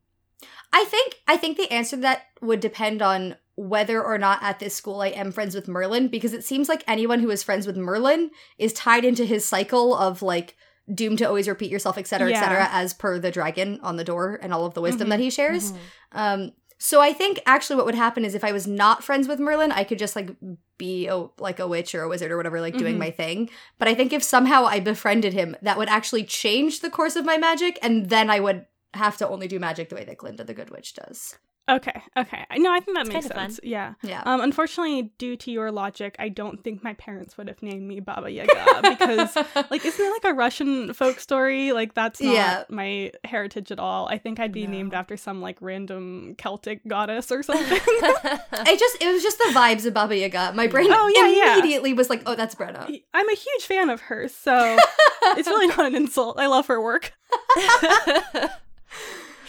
I 0.73 0.85
think 0.85 1.17
I 1.27 1.37
think 1.37 1.57
the 1.59 1.71
answer 1.71 1.97
to 1.97 2.03
that 2.03 2.23
would 2.41 2.61
depend 2.61 3.03
on 3.03 3.37
whether 3.61 4.01
or 4.03 4.19
not 4.19 4.41
at 4.41 4.61
this 4.61 4.75
school 4.75 5.01
I 5.01 5.09
am 5.09 5.33
friends 5.33 5.55
with 5.55 5.67
Merlin, 5.67 6.07
because 6.07 6.33
it 6.33 6.45
seems 6.45 6.69
like 6.69 6.85
anyone 6.87 7.19
who 7.19 7.31
is 7.31 7.43
friends 7.43 7.67
with 7.67 7.77
Merlin 7.77 8.31
is 8.57 8.73
tied 8.73 9.05
into 9.05 9.25
his 9.25 9.45
cycle 9.45 9.97
of 9.97 10.23
like 10.23 10.57
doomed 10.95 11.19
to 11.19 11.25
always 11.25 11.49
repeat 11.49 11.71
yourself, 11.71 11.99
etc., 11.99 12.31
Yeah. 12.31 12.37
etc., 12.39 12.69
as 12.71 12.95
per 12.95 13.19
the 13.19 13.33
dragon 13.33 13.81
on 13.83 13.97
the 13.97 14.05
door 14.05 14.39
and 14.41 14.55
all 14.55 14.65
of 14.65 14.75
the 14.75 14.81
wisdom 14.81 15.09
Mhm, 15.09 15.11
that 15.11 15.21
he 15.21 15.29
shares. 15.31 15.73
Mhm. 15.73 15.77
Um, 16.13 16.53
so 16.79 17.01
I 17.01 17.13
think 17.13 17.41
actually 17.47 17.75
what 17.77 17.85
would 17.87 17.97
happen 17.97 18.25
is 18.25 18.37
if 18.37 18.45
I 18.45 18.53
was 18.53 18.69
not 18.69 19.03
friends 19.03 19.27
with 19.27 19.41
Merlin, 19.41 19.73
I 19.73 19.83
could 19.83 19.99
just 19.99 20.15
like 20.15 20.31
be 20.79 21.09
a, 21.09 21.27
like 21.41 21.59
a 21.59 21.67
witch 21.67 21.93
or 21.97 22.03
a 22.05 22.09
wizard 22.09 22.31
or 22.31 22.37
whatever, 22.37 22.61
like 22.61 22.77
doing 22.79 22.95
Mhm. 22.95 22.99
my 23.01 23.11
thing. 23.11 23.51
But 23.81 23.89
I 23.89 23.95
think 23.95 24.13
if 24.13 24.23
somehow 24.23 24.67
I 24.67 24.79
befriended 24.79 25.33
him, 25.33 25.57
that 25.63 25.77
would 25.77 25.89
actually 25.89 26.23
change 26.23 26.79
the 26.81 26.91
course 26.91 27.17
of 27.17 27.25
my 27.25 27.37
magic, 27.37 27.77
and 27.83 28.09
then 28.09 28.31
I 28.31 28.39
would 28.39 28.67
have 28.95 29.17
to 29.17 29.29
only 29.29 29.49
do 29.49 29.59
magic 29.59 29.89
the 29.89 29.97
way 29.97 30.05
that 30.05 30.19
Glinda 30.19 30.45
the 30.45 30.55
Good 30.55 30.71
Witch 30.71 30.95
does. 30.95 31.37
Okay, 31.69 32.03
okay. 32.17 32.45
No, 32.57 32.73
I 32.73 32.81
think 32.81 32.97
that 32.97 33.07
It's 33.07 33.15
makes 33.15 33.27
sense. 33.27 33.61
Yeah. 33.63 33.95
Yeah. 34.03 34.23
Um, 34.25 34.41
unfortunately, 34.41 35.13
due 35.19 35.37
to 35.37 35.51
your 35.51 35.71
logic, 35.71 36.17
I 36.19 36.29
don't 36.31 36.65
think 36.65 36.83
my 36.83 36.95
parents 36.95 37.37
would 37.37 37.47
have 37.49 37.63
named 37.63 37.87
me 37.87 38.01
Baba 38.01 38.31
Yaga 38.31 38.81
because, 38.83 39.37
like, 39.71 39.85
isn't 39.85 40.05
it 40.05 40.11
like 40.25 40.33
a 40.33 40.35
Russian 40.35 40.95
folk 40.95 41.21
story? 41.21 41.73
Like, 41.73 41.93
that's 41.95 42.21
not 42.23 42.33
Yeah. 42.35 42.65
my 42.71 43.13
heritage 43.25 43.71
at 43.71 43.79
all. 43.79 44.09
I 44.09 44.17
think 44.19 44.41
I'd 44.41 44.53
be 44.53 44.65
No. 44.67 44.71
named 44.73 44.95
after 44.95 45.17
some 45.19 45.43
like 45.43 45.59
random 45.61 46.35
Celtic 46.39 46.87
goddess 46.89 47.31
or 47.31 47.43
something. 47.45 47.81
I 47.83 48.77
just 48.79 49.03
it 49.03 49.13
was 49.13 49.23
just 49.23 49.37
the 49.39 49.51
vibes 49.55 49.85
of 49.85 49.93
Baba 49.95 50.17
Yaga. 50.17 50.53
My 50.55 50.69
brain 50.69 50.89
Oh, 50.91 51.13
yeah, 51.15 51.29
yeah. 51.29 51.53
immediately 51.59 51.93
was 51.93 52.09
like, 52.09 52.23
"Oh, 52.27 52.35
that's 52.35 52.55
Brenna." 52.55 53.03
I'm 53.13 53.29
a 53.29 53.35
huge 53.35 53.65
fan 53.65 53.91
of 53.91 54.01
hers, 54.01 54.35
so 54.35 54.77
it's 55.37 55.49
really 55.49 55.67
not 55.67 55.81
an 55.87 55.95
insult. 55.95 56.39
I 56.41 56.47
love 56.47 56.67
her 56.69 56.81
work. 56.81 57.13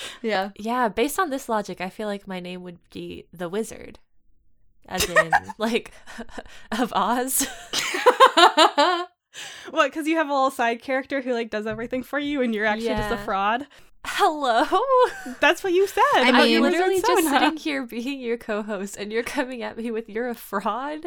Yeah. 0.22 0.52
yeah, 0.58 0.88
based 0.90 1.20
on 1.20 1.30
this 1.30 1.50
logic, 1.50 1.82
I 1.82 1.90
feel 1.90 2.08
like 2.08 2.28
my 2.28 2.40
name 2.40 2.64
would 2.64 2.80
be 2.92 3.26
the 3.34 3.50
Wizard, 3.50 4.00
as 4.88 5.08
in 5.10 5.32
like 5.58 5.92
of 6.72 6.92
Oz. 6.96 7.48
What? 9.70 9.92
Because 9.92 10.08
you 10.08 10.16
have 10.18 10.28
a 10.30 10.34
little 10.34 10.52
side 10.52 10.82
character 10.82 11.22
who 11.22 11.34
like 11.34 11.50
does 11.52 11.68
everything 11.68 12.02
for 12.04 12.18
you, 12.20 12.42
and 12.42 12.54
you're 12.54 12.66
actually 12.66 12.90
just 12.90 13.12
a 13.12 13.18
fraud. 13.18 13.68
Hello. 14.06 14.64
That's 15.40 15.64
what 15.64 15.74
you 15.74 15.86
said. 15.88 16.02
I 16.16 16.30
about 16.30 16.44
mean- 16.44 16.52
your 16.52 16.66
I'm 16.66 16.72
literally 16.72 17.02
just 17.02 17.06
Sona. 17.24 17.30
sitting 17.30 17.58
here 17.58 17.86
being 17.86 18.20
your 18.22 18.38
co-host, 18.38 18.98
and 18.98 19.12
you're 19.12 19.24
coming 19.24 19.62
at 19.62 19.78
me 19.78 19.92
with 19.92 20.10
you're 20.10 20.30
a 20.30 20.36
fraud. 20.36 21.06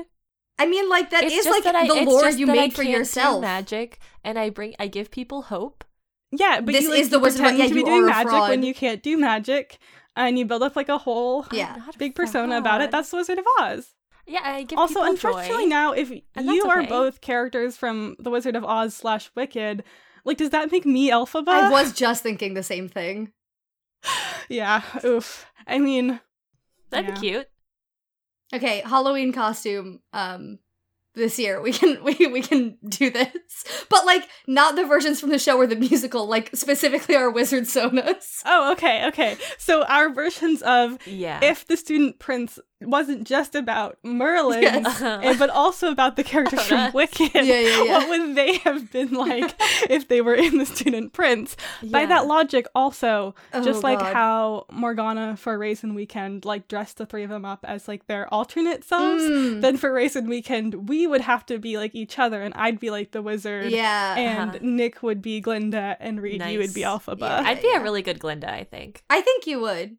I 0.58 0.66
mean, 0.66 0.88
like 0.88 1.10
that 1.10 1.24
is 1.24 1.32
It's 1.32 1.46
like 1.48 1.64
that 1.64 1.74
I- 1.74 1.88
the 1.88 1.94
it's 1.94 2.06
lore 2.10 2.28
you 2.30 2.46
made 2.46 2.74
for 2.74 2.82
yourself. 2.84 3.40
magic, 3.40 3.98
and 4.22 4.38
I 4.38 4.50
bring 4.50 4.74
I 4.78 4.86
give 4.86 5.10
people 5.10 5.42
hope. 5.42 5.84
Yeah, 6.32 6.60
but 6.60 6.72
This 6.72 6.84
you, 6.84 6.90
like, 6.90 7.00
is 7.00 7.10
the 7.10 7.16
you 7.18 7.22
Wizard 7.22 7.40
pretend 7.40 7.58
yeah, 7.58 7.68
to 7.68 7.74
be 7.74 7.80
you 7.80 7.84
doing 7.86 8.02
are 8.04 8.06
a 8.06 8.24
magic 8.24 8.32
when 8.48 8.62
you 8.62 8.74
can't 8.74 9.02
do 9.02 9.18
magic, 9.18 9.78
and 10.16 10.38
you 10.38 10.44
build 10.46 10.62
up 10.62 10.74
like 10.76 10.88
a 10.88 10.98
whole 10.98 11.46
Yeah. 11.52 11.76
I'm 11.76 11.92
big 11.98 12.14
persona 12.14 12.56
about 12.56 12.80
it. 12.80 12.90
That's 12.90 13.10
the 13.10 13.16
Wizard 13.18 13.38
of 13.38 13.44
Oz. 13.60 13.94
yeah. 14.26 14.40
I 14.42 14.62
give 14.62 14.78
also, 14.78 15.02
unfortunately, 15.02 15.64
joy. 15.64 15.68
now 15.68 15.92
if 15.92 16.10
And 16.34 16.46
you 16.46 16.64
are 16.68 16.80
okay. 16.80 16.88
both 16.88 17.20
characters 17.20 17.76
from 17.76 18.16
the 18.18 18.30
Wizard 18.30 18.56
of 18.56 18.64
Oz 18.64 18.94
slash 18.94 19.30
Wicked, 19.34 19.84
like, 20.24 20.38
does 20.38 20.50
that 20.50 20.72
make 20.72 20.86
me 20.86 21.10
Elphaba? 21.10 21.48
I 21.48 21.70
was 21.70 21.92
just 21.92 22.22
thinking 22.22 22.54
the 22.54 22.62
same 22.62 22.88
thing. 22.88 23.32
yeah. 24.48 24.82
Oof. 25.04 25.46
I 25.66 25.78
mean, 25.78 26.20
that'd 26.90 27.08
yeah. 27.08 27.14
be 27.14 27.20
cute. 27.20 27.48
Okay, 28.54 28.80
Halloween 28.84 29.32
costume. 29.32 30.00
Um, 30.12 30.58
this 31.14 31.38
year 31.38 31.60
we 31.60 31.72
can 31.72 32.02
we 32.04 32.14
we 32.26 32.42
can 32.42 32.76
do 32.88 33.10
this, 33.10 33.64
but 33.88 34.06
like 34.06 34.28
not 34.46 34.76
the 34.76 34.84
versions 34.84 35.20
from 35.20 35.30
the 35.30 35.38
show 35.38 35.56
or 35.58 35.66
the 35.66 35.76
musical. 35.76 36.26
Like 36.26 36.50
specifically 36.54 37.14
our 37.16 37.30
wizard 37.30 37.64
sonas. 37.64 38.42
oh, 38.46 38.72
okay, 38.72 39.06
okay. 39.08 39.36
So 39.58 39.82
our 39.84 40.12
versions 40.12 40.62
of 40.62 40.98
Yeah. 41.06 41.40
if 41.42 41.66
the 41.66 41.76
student 41.76 42.18
prince 42.18 42.58
wasn't 42.86 43.24
just 43.26 43.54
about 43.54 43.98
Merlin, 44.02 44.62
Yes. 44.62 44.86
Uh-huh. 44.86 45.20
and, 45.22 45.38
but 45.38 45.50
also 45.50 45.90
about 45.90 46.16
the 46.16 46.24
characters 46.24 46.62
from 46.62 46.76
that's- 46.92 46.94
Wicked. 46.94 47.30
Yeah, 47.34 47.42
yeah, 47.42 47.84
yeah. 47.84 47.98
What 47.98 48.08
would 48.08 48.34
they 48.36 48.56
have 48.58 48.90
been 48.92 49.12
like 49.26 49.54
if 49.90 50.08
they 50.08 50.20
were 50.20 50.34
in 50.34 50.58
the 50.58 50.66
student 50.66 51.12
prince? 51.12 51.56
By 51.82 52.06
that 52.06 52.26
logic, 52.26 52.66
also, 52.74 53.34
Oh, 53.52 53.62
just 53.64 53.82
like 53.82 53.98
God. 53.98 54.12
how 54.14 54.66
Morgana 54.70 55.36
for 55.36 55.56
Raisin 55.58 55.94
Weekend 55.94 56.44
like 56.44 56.68
dressed 56.68 56.98
the 56.98 57.06
three 57.06 57.22
of 57.24 57.30
them 57.30 57.44
up 57.44 57.64
as 57.68 57.88
like 57.88 58.06
their 58.06 58.32
alternate 58.32 58.84
selves, 58.84 59.22
Mm, 59.22 59.60
then 59.60 59.76
for 59.76 59.92
Raisin 59.92 60.28
Weekend 60.28 60.88
we 60.88 61.06
would 61.06 61.20
have 61.22 61.44
to 61.46 61.58
be 61.58 61.76
like 61.78 61.94
each 61.94 62.18
other, 62.18 62.42
and 62.42 62.52
I'd 62.54 62.78
be 62.80 62.90
like 62.90 63.12
the 63.12 63.22
wizard. 63.22 63.70
yeah, 63.70 64.16
And 64.16 64.50
Uh-huh. 64.50 64.58
Nick 64.62 65.02
would 65.02 65.22
be 65.22 65.40
Glinda, 65.40 65.96
and 66.00 66.20
Reed, 66.20 66.42
you 66.44 66.58
would 66.58 66.74
be 66.74 66.82
Nice. 66.82 67.04
Elphaba. 67.04 67.20
Yeah. 67.20 67.42
I'd 67.48 67.62
be 67.62 67.68
yeah. 67.68 67.80
a 67.80 67.82
really 67.82 68.02
good 68.02 68.18
Glinda. 68.18 68.52
I 68.52 68.64
think. 68.64 69.02
I 69.10 69.20
think 69.20 69.46
you 69.46 69.60
would. 69.60 69.96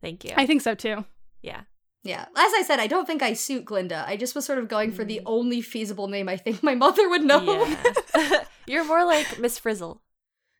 Thank 0.00 0.24
you. 0.24 0.32
I 0.36 0.46
think 0.46 0.62
so 0.62 0.74
too. 0.74 1.04
yeah. 1.42 1.62
Yeah, 2.04 2.22
as 2.36 2.52
I 2.54 2.62
said, 2.66 2.78
I 2.80 2.86
don't 2.86 3.06
think 3.06 3.22
I 3.22 3.32
suit 3.32 3.64
Glinda. 3.64 4.04
I 4.06 4.16
just 4.16 4.34
was 4.34 4.44
sort 4.44 4.58
of 4.58 4.68
going 4.68 4.92
for 4.92 5.04
the 5.04 5.18
Mm. 5.18 5.22
only 5.26 5.60
feasible 5.60 6.06
name 6.08 6.28
I 6.28 6.36
think 6.36 6.62
my 6.62 6.74
mother 6.74 7.08
would 7.08 7.24
know. 7.24 7.66
Yeah. 8.14 8.44
You're 8.66 8.84
more 8.84 9.04
like 9.04 9.38
Miss 9.38 9.58
Frizzle. 9.58 10.00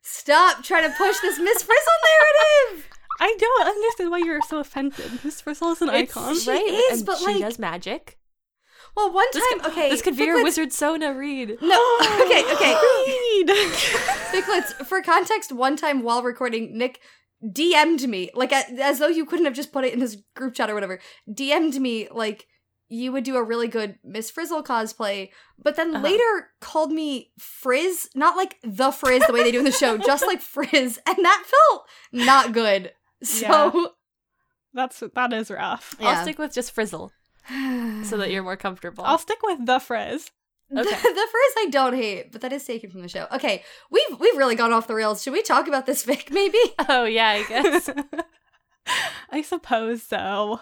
Stop 0.01 0.63
trying 0.63 0.89
to 0.89 0.95
push 0.97 1.19
this 1.21 1.39
Miss 1.39 1.63
Frizzle 1.63 1.99
narrative. 2.71 2.89
I 3.21 3.35
don't 3.37 3.67
understand 3.67 4.11
why 4.11 4.19
you're 4.19 4.39
so 4.47 4.59
offended. 4.59 5.23
Miss 5.25 5.41
Frizzle 5.41 5.71
is 5.73 5.81
an 5.81 5.89
It's 5.89 6.15
icon. 6.15 6.39
She 6.39 6.49
right, 6.49 6.63
is, 6.63 6.99
and 6.99 7.05
but, 7.05 7.17
she 7.17 7.25
like- 7.25 7.39
does 7.41 7.59
magic. 7.59 8.17
Well, 8.95 9.11
one 9.13 9.25
This 9.33 9.43
time, 9.51 9.59
could, 9.59 9.71
okay, 9.71 9.89
this 9.89 10.01
could 10.01 10.17
be 10.17 10.23
your 10.23 10.41
wizard 10.43 10.73
Sona 10.73 11.13
Reed. 11.13 11.57
No, 11.61 11.97
okay, 12.21 12.43
okay. 12.53 12.73
Reed! 13.07 13.49
Ficklets, 14.31 14.73
for 14.87 15.01
context, 15.01 15.51
one 15.51 15.75
time 15.77 16.01
while 16.01 16.23
recording, 16.23 16.77
Nick 16.77 16.99
DM'd 17.43 18.07
me, 18.07 18.29
like 18.33 18.51
as 18.51 18.99
though 18.99 19.07
you 19.07 19.25
couldn't 19.25 19.45
have 19.45 19.55
just 19.55 19.71
put 19.71 19.85
it 19.85 19.93
in 19.93 19.99
this 19.99 20.17
group 20.35 20.53
chat 20.53 20.69
or 20.69 20.73
whatever. 20.73 20.99
DM'd 21.29 21.79
me 21.79 22.07
like 22.11 22.47
you 22.91 23.11
would 23.11 23.23
do 23.23 23.35
a 23.37 23.43
really 23.43 23.67
good 23.67 23.99
Miss 24.03 24.31
Frizzle 24.31 24.63
cosplay, 24.63 25.29
but 25.61 25.75
then 25.75 25.95
Uh-huh. 25.95 26.03
later 26.03 26.51
called 26.59 26.91
me 26.91 27.31
Frizz, 27.39 28.09
not 28.15 28.35
like 28.35 28.57
the 28.63 28.91
Frizz 28.91 29.27
the 29.27 29.33
way 29.33 29.43
they 29.43 29.51
do 29.51 29.59
in 29.59 29.65
the 29.65 29.71
show, 29.71 29.97
just 29.97 30.25
like 30.25 30.41
Frizz, 30.55 30.99
and 31.05 31.17
that 31.23 31.43
felt 31.45 31.85
not 32.11 32.51
good. 32.51 32.91
So 33.23 33.91
That's 34.73 35.01
that 35.15 35.33
is 35.33 35.49
rough. 35.51 35.95
Yeah. 35.99 36.07
I'll 36.09 36.23
stick 36.23 36.39
with 36.39 36.53
just 36.53 36.71
Frizzle 36.71 37.11
so 38.03 38.17
that 38.17 38.29
you're 38.31 38.43
more 38.43 38.57
comfortable. 38.57 39.03
I'll 39.03 39.17
stick 39.17 39.39
with 39.43 39.65
the 39.65 39.79
Frizz. 39.79 40.29
The, 40.71 40.81
Okay. 40.81 40.89
the 41.01 41.27
Frizz 41.31 41.53
I 41.57 41.67
don't 41.71 41.95
hate, 41.95 42.31
but 42.31 42.41
that 42.41 42.53
is 42.53 42.63
taken 42.63 42.89
from 42.89 43.01
the 43.01 43.07
show. 43.09 43.27
Okay, 43.31 43.63
we've 43.89 44.19
we've 44.19 44.37
really 44.37 44.55
gone 44.55 44.71
off 44.71 44.87
the 44.87 44.95
rails. 44.95 45.23
Should 45.23 45.33
we 45.33 45.41
talk 45.41 45.67
about 45.67 45.85
this 45.85 46.05
fic 46.05 46.31
maybe? 46.31 46.59
oh 46.89 47.05
yeah, 47.05 47.29
I 47.29 47.43
guess. 47.43 47.89
I 49.31 49.41
suppose 49.41 50.03
so. 50.03 50.59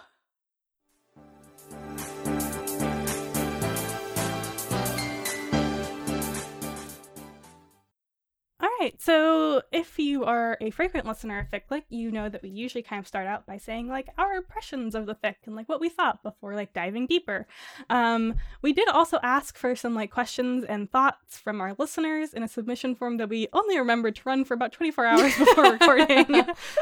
Right. 8.80 9.02
So 9.02 9.62
if 9.72 10.00
you 10.00 10.26
are 10.26 10.58
a 10.62 10.70
frequent 10.72 11.06
listener 11.06 11.40
of 11.40 11.50
FicLick, 11.50 11.84
you 11.90 12.12
know 12.12 12.30
that 12.30 12.44
we 12.44 12.50
usually 12.50 12.82
kind 12.82 13.00
of 13.00 13.08
start 13.08 13.28
out 13.28 13.46
by 13.46 13.58
saying 13.58 13.88
like 13.88 14.10
our 14.18 14.34
impressions 14.34 14.96
of 14.96 15.06
the 15.06 15.16
fic 15.16 15.36
and 15.46 15.56
like 15.56 15.70
what 15.70 15.80
we 15.80 15.90
thought 15.90 16.24
before 16.24 16.56
like 16.56 16.74
diving 16.74 17.08
deeper. 17.08 17.48
Um, 17.90 18.36
we 18.62 18.74
did 18.74 18.88
also 18.88 19.20
ask 19.24 19.58
for 19.58 19.76
some 19.76 19.96
like 19.96 20.12
questions 20.12 20.64
and 20.64 20.92
thoughts 20.92 21.38
from 21.38 21.62
our 21.62 21.76
listeners 21.78 22.34
in 22.34 22.44
a 22.44 22.48
submission 22.48 22.96
form 22.96 23.18
that 23.18 23.30
we 23.30 23.48
only 23.54 23.78
remembered 23.78 24.16
to 24.18 24.22
run 24.26 24.46
for 24.46 24.54
about 24.54 24.72
24 24.72 25.06
hours 25.06 25.38
before 25.38 25.64
recording. 25.72 26.26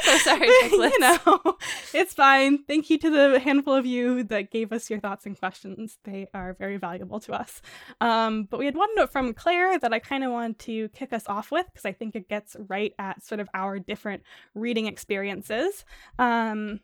so 0.01 0.17
sorry, 0.19 0.47
you 0.71 0.99
know, 0.99 1.57
it's 1.93 2.13
fine. 2.13 2.63
Thank 2.63 2.89
you 2.89 2.97
to 2.99 3.09
the 3.09 3.39
handful 3.39 3.73
of 3.73 3.85
you 3.85 4.23
that 4.23 4.51
gave 4.51 4.71
us 4.71 4.89
your 4.89 4.99
thoughts 4.99 5.25
and 5.25 5.37
questions. 5.37 5.97
They 6.03 6.27
are 6.33 6.53
very 6.53 6.77
valuable 6.77 7.19
to 7.21 7.33
us. 7.33 7.61
Um, 8.01 8.43
but 8.43 8.59
we 8.59 8.65
had 8.65 8.75
one 8.75 8.93
note 8.95 9.11
from 9.11 9.33
Claire 9.33 9.79
that 9.79 9.93
I 9.93 9.99
kind 9.99 10.23
of 10.23 10.31
want 10.31 10.59
to 10.59 10.89
kick 10.89 11.13
us 11.13 11.23
off 11.27 11.51
with 11.51 11.65
because 11.67 11.84
I 11.85 11.91
think 11.91 12.15
it 12.15 12.29
gets 12.29 12.55
right 12.67 12.93
at 12.99 13.23
sort 13.23 13.39
of 13.39 13.49
our 13.53 13.79
different 13.79 14.23
reading 14.53 14.87
experiences. 14.87 15.85
Um, 16.19 16.81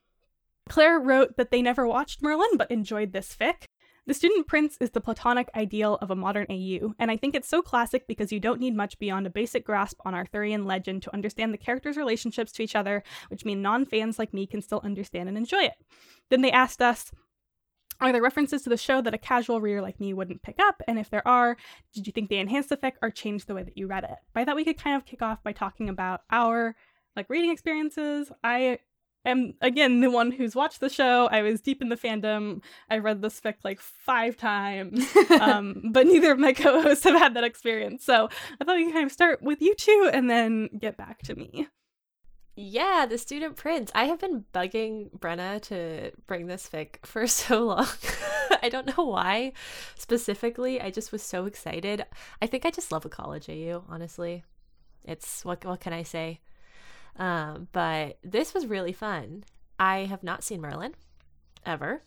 Claire 0.70 1.00
wrote 1.00 1.38
that 1.38 1.52
they 1.52 1.62
never 1.62 1.88
watched 1.88 2.22
Merlin 2.22 2.58
but 2.58 2.72
enjoyed 2.72 3.14
this 3.14 3.36
fic. 3.36 3.66
The 4.08 4.16
student 4.16 4.48
prince 4.48 4.78
is 4.80 4.92
the 4.92 5.02
platonic 5.02 5.50
ideal 5.56 6.00
of 6.02 6.10
a 6.10 6.16
modern 6.16 6.48
AU, 6.50 6.96
and 6.98 7.12
I 7.12 7.18
think 7.18 7.36
it's 7.36 7.48
so 7.48 7.62
classic 7.62 8.08
because 8.08 8.32
you 8.32 8.40
don't 8.40 8.60
need 8.60 8.76
much 8.76 8.98
beyond 8.98 9.28
a 9.28 9.30
basic 9.30 9.64
grasp 9.64 10.00
on 10.04 10.16
Arthurian 10.16 10.66
legend 10.66 11.04
to 11.04 11.14
understand 11.14 11.54
the 11.54 11.58
characters' 11.60 11.98
relationships 11.98 12.52
to 12.54 12.64
each 12.64 12.76
other, 12.76 13.04
which 13.30 13.46
mean 13.46 13.62
non 13.62 13.86
fans 13.86 14.18
like 14.18 14.34
me 14.34 14.48
can 14.48 14.62
still 14.62 14.82
understand 14.84 15.30
and 15.30 15.38
enjoy 15.38 15.64
it. 15.64 15.76
Then 16.30 16.42
they 16.42 16.52
asked 16.52 16.82
us, 16.82 17.12
are 18.02 18.12
there 18.12 18.22
references 18.22 18.64
to 18.64 18.70
the 18.70 18.78
show 18.78 19.02
that 19.02 19.14
a 19.14 19.18
casual 19.18 19.62
reader 19.62 19.82
like 19.82 20.00
me 20.00 20.14
wouldn't 20.14 20.42
pick 20.42 20.60
up? 20.60 20.82
And 20.88 21.00
if 21.00 21.10
there 21.10 21.26
are, 21.28 21.56
did 21.94 22.08
you 22.08 22.14
think 22.14 22.30
they 22.30 22.40
enhanced 22.40 22.70
the 22.70 22.78
fic 22.78 22.94
or 23.02 23.12
changed 23.12 23.48
the 23.48 23.54
way 23.54 23.64
that 23.64 23.78
you 23.78 23.88
read 23.88 24.04
it? 24.04 24.18
But 24.34 24.42
I 24.42 24.46
thought 24.46 24.56
we 24.56 24.66
could 24.66 24.82
kind 24.82 24.96
of 24.96 25.06
kick 25.06 25.22
off 25.22 25.44
by 25.44 25.54
talking 25.54 25.88
about 25.88 26.22
our 26.32 26.76
like 27.16 27.30
reading 27.30 27.52
experiences. 27.52 28.32
I 28.44 28.80
am 29.26 29.54
again 29.62 30.02
the 30.02 30.10
one 30.10 30.32
who's 30.32 30.56
watched 30.56 30.80
the 30.80 30.90
show. 30.90 31.28
I 31.32 31.42
was 31.42 31.62
deep 31.62 31.82
in 31.82 31.90
the 31.90 31.96
fandom. 31.96 32.62
I 32.90 32.98
read 32.98 33.22
this 33.22 33.40
fic 33.40 33.56
like 33.64 33.80
five 33.80 34.36
times, 34.36 35.06
um, 35.40 35.90
but 35.92 36.08
neither 36.08 36.32
of 36.32 36.40
my 36.40 36.54
co-hosts 36.54 37.04
have 37.04 37.20
had 37.20 37.36
that 37.36 37.44
experience. 37.44 38.04
So 38.04 38.30
I 38.60 38.64
thought 38.64 38.78
we 38.78 38.86
could 38.86 38.94
kind 38.94 39.06
of 39.06 39.12
start 39.12 39.42
with 39.42 39.62
you 39.62 39.76
two 39.76 40.10
and 40.12 40.30
then 40.30 40.70
get 40.80 40.98
back 40.98 41.22
to 41.24 41.36
me. 41.36 41.68
Yeah, 42.56 43.06
the 43.10 43.18
student 43.18 43.56
prince. 43.56 43.92
I 43.96 44.06
have 44.06 44.20
been 44.20 44.46
bugging 44.54 45.10
Brenna 45.18 45.62
to 45.64 46.12
bring 46.28 46.48
this 46.48 46.70
fic 46.72 46.98
for 47.06 47.26
so 47.28 47.66
long. 47.66 47.88
I 48.62 48.70
don't 48.70 48.98
know 48.98 49.06
why 49.06 49.54
specifically. 49.96 50.82
I 50.82 50.92
just 50.92 51.12
was 51.12 51.24
so 51.24 51.46
excited. 51.46 52.06
I 52.42 52.48
think 52.48 52.66
I 52.66 52.72
just 52.72 52.92
love 52.92 53.06
a 53.06 53.10
college 53.10 53.50
AU, 53.50 53.84
honestly. 53.90 54.44
It's 55.06 55.46
what 55.46 55.64
what 55.66 55.80
can 55.80 55.94
I 55.94 56.04
say? 56.04 56.42
Um, 57.18 57.68
but 57.72 58.18
this 58.24 58.54
was 58.54 58.68
really 58.68 58.94
fun. 58.94 59.44
I 59.80 60.00
have 60.06 60.24
not 60.24 60.44
seen 60.44 60.62
Merlin 60.62 60.94
ever. 61.66 62.04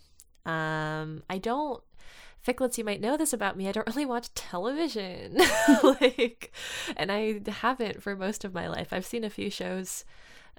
Um, 0.47 1.23
I 1.29 1.39
don't 1.39 1.83
Ficklets, 2.47 2.77
you 2.77 2.85
might 2.85 3.01
know 3.01 3.17
this 3.17 3.33
about 3.33 3.57
me. 3.57 3.69
I 3.69 3.73
don't 3.73 3.87
really 3.95 4.05
watch 4.05 4.33
television. 4.35 5.39
like 5.83 6.53
and 6.97 7.11
I 7.11 7.41
haven't 7.49 8.03
for 8.03 8.15
most 8.15 8.45
of 8.45 8.53
my 8.53 8.69
life. 8.69 8.93
I've 8.93 9.07
seen 9.07 9.25
a 9.25 9.31
few 9.31 9.51
shows 9.51 10.05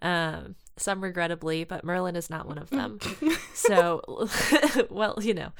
um, 0.01 0.55
some 0.77 1.03
regrettably, 1.03 1.63
but 1.63 1.83
Merlin 1.83 2.15
is 2.15 2.29
not 2.29 2.47
one 2.47 2.57
of 2.57 2.69
them. 2.69 2.99
so, 3.53 4.27
well, 4.89 5.17
you 5.21 5.33
know. 5.33 5.51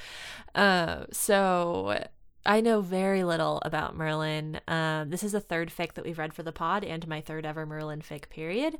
Uh, 0.53 1.05
so 1.11 2.03
I 2.45 2.61
know 2.61 2.81
very 2.81 3.23
little 3.23 3.61
about 3.63 3.95
Merlin. 3.95 4.59
Um, 4.67 5.09
this 5.09 5.23
is 5.23 5.31
the 5.31 5.39
third 5.39 5.71
fic 5.75 5.93
that 5.93 6.05
we've 6.05 6.19
read 6.19 6.33
for 6.33 6.43
the 6.43 6.51
pod 6.51 6.83
and 6.83 7.07
my 7.07 7.21
third 7.21 7.45
ever 7.45 7.65
Merlin 7.65 8.01
fic, 8.01 8.29
period. 8.29 8.77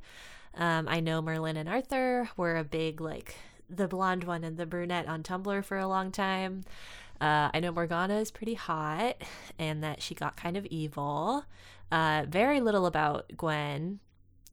Um, 0.56 0.88
I 0.88 1.00
know 1.00 1.22
Merlin 1.22 1.58
and 1.58 1.68
Arthur 1.68 2.30
were 2.38 2.56
a 2.56 2.64
big, 2.64 3.02
like, 3.02 3.36
the 3.70 3.88
blonde 3.88 4.24
one 4.24 4.44
and 4.44 4.58
the 4.58 4.66
brunette 4.66 5.08
on 5.08 5.24
Tumblr 5.24 5.66
for 5.66 5.78
a 5.78 5.88
long 5.88 6.12
time. 6.12 6.64
Uh, 7.20 7.50
I 7.54 7.60
know 7.60 7.72
Morgana 7.72 8.18
is 8.20 8.30
pretty 8.30 8.54
hot 8.54 9.16
and 9.58 9.84
that 9.84 10.02
she 10.02 10.16
got 10.16 10.36
kind 10.36 10.58
of 10.58 10.66
evil. 10.68 11.46
Uh, 11.92 12.26
very 12.28 12.60
little 12.60 12.86
about 12.86 13.32
Gwen 13.38 14.00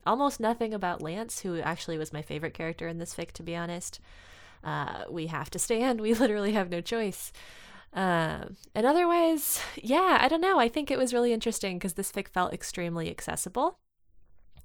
almost 0.06 0.40
nothing 0.40 0.74
about 0.74 1.02
Lance, 1.02 1.40
who 1.40 1.60
actually 1.60 1.98
was 1.98 2.12
my 2.12 2.22
favorite 2.22 2.54
character 2.54 2.88
in 2.88 2.98
this 2.98 3.14
fic, 3.14 3.32
to 3.32 3.42
be 3.42 3.56
honest. 3.56 4.00
Uh, 4.64 5.04
we 5.10 5.26
have 5.28 5.50
to 5.50 5.58
stand. 5.58 6.00
We 6.02 6.14
literally 6.14 6.52
have 6.52 6.70
no 6.70 6.80
choice. 6.80 7.32
Uh, 7.92 8.46
and 8.74 8.86
otherwise, 8.86 9.60
yeah, 9.76 10.18
I 10.20 10.28
don't 10.28 10.40
know. 10.40 10.58
I 10.58 10.68
think 10.68 10.90
it 10.90 10.98
was 10.98 11.12
really 11.12 11.32
interesting 11.32 11.78
because 11.78 11.94
this 11.94 12.12
fic 12.12 12.28
felt 12.28 12.52
extremely 12.52 13.10
accessible. 13.10 13.78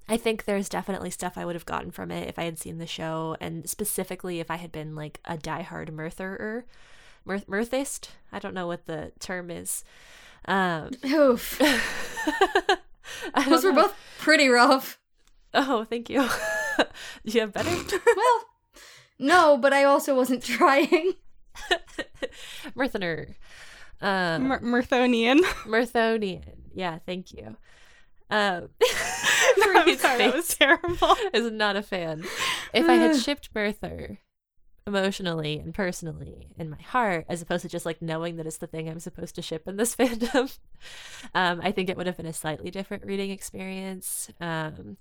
I 0.08 0.16
think 0.16 0.44
there's 0.44 0.70
definitely 0.70 1.10
stuff 1.10 1.36
I 1.36 1.44
would 1.44 1.54
have 1.54 1.66
gotten 1.66 1.90
from 1.90 2.10
it 2.10 2.28
if 2.28 2.38
I 2.38 2.44
had 2.44 2.58
seen 2.58 2.78
the 2.78 2.86
show, 2.86 3.36
and 3.40 3.68
specifically 3.68 4.40
if 4.40 4.50
I 4.50 4.56
had 4.56 4.72
been 4.72 4.94
like 4.94 5.20
a 5.26 5.36
diehard 5.36 5.90
Merthur 5.90 6.64
Mirth- 7.26 7.46
Mirthist. 7.46 8.08
I 8.32 8.38
don't 8.38 8.54
know 8.54 8.66
what 8.66 8.86
the 8.86 9.12
term 9.20 9.50
is. 9.50 9.84
Um, 10.46 10.90
Oof. 11.04 11.58
Those 13.48 13.64
were 13.64 13.72
both 13.72 13.94
pretty 14.18 14.48
rough. 14.48 14.98
Oh, 15.54 15.84
thank 15.84 16.10
you. 16.10 16.28
You 17.24 17.40
have 17.40 17.52
better? 17.52 17.70
well, 18.16 18.44
no, 19.18 19.58
but 19.58 19.72
I 19.72 19.82
also 19.84 20.14
wasn't 20.14 20.42
trying. 20.44 21.14
Mirthoner. 22.76 23.34
Um, 24.00 24.48
Mer- 24.48 24.60
Mirthonian. 24.60 25.40
Mirthonian. 25.64 26.54
Yeah, 26.72 26.98
thank 27.04 27.32
you. 27.32 27.56
Um, 28.30 28.68
I'm 28.80 29.98
sorry, 29.98 30.18
that 30.18 30.34
was 30.34 30.54
terrible. 30.54 31.16
Is 31.32 31.50
not 31.50 31.76
a 31.76 31.82
fan. 31.82 32.24
If 32.72 32.88
I 32.88 32.94
had 32.94 33.16
shipped 33.20 33.52
Merthur 33.54 34.18
emotionally 34.86 35.58
and 35.58 35.74
personally 35.74 36.48
in 36.56 36.70
my 36.70 36.80
heart, 36.80 37.26
as 37.28 37.42
opposed 37.42 37.62
to 37.62 37.68
just 37.68 37.86
like 37.86 38.00
knowing 38.00 38.36
that 38.36 38.46
it's 38.46 38.58
the 38.58 38.66
thing 38.66 38.88
I'm 38.88 39.00
supposed 39.00 39.34
to 39.34 39.42
ship 39.42 39.66
in 39.66 39.76
this 39.76 39.96
fandom, 39.96 40.56
um, 41.34 41.60
I 41.62 41.72
think 41.72 41.88
it 41.90 41.96
would 41.96 42.06
have 42.06 42.16
been 42.16 42.26
a 42.26 42.32
slightly 42.32 42.70
different 42.70 43.04
reading 43.04 43.30
experience. 43.30 44.30
Um, 44.40 44.96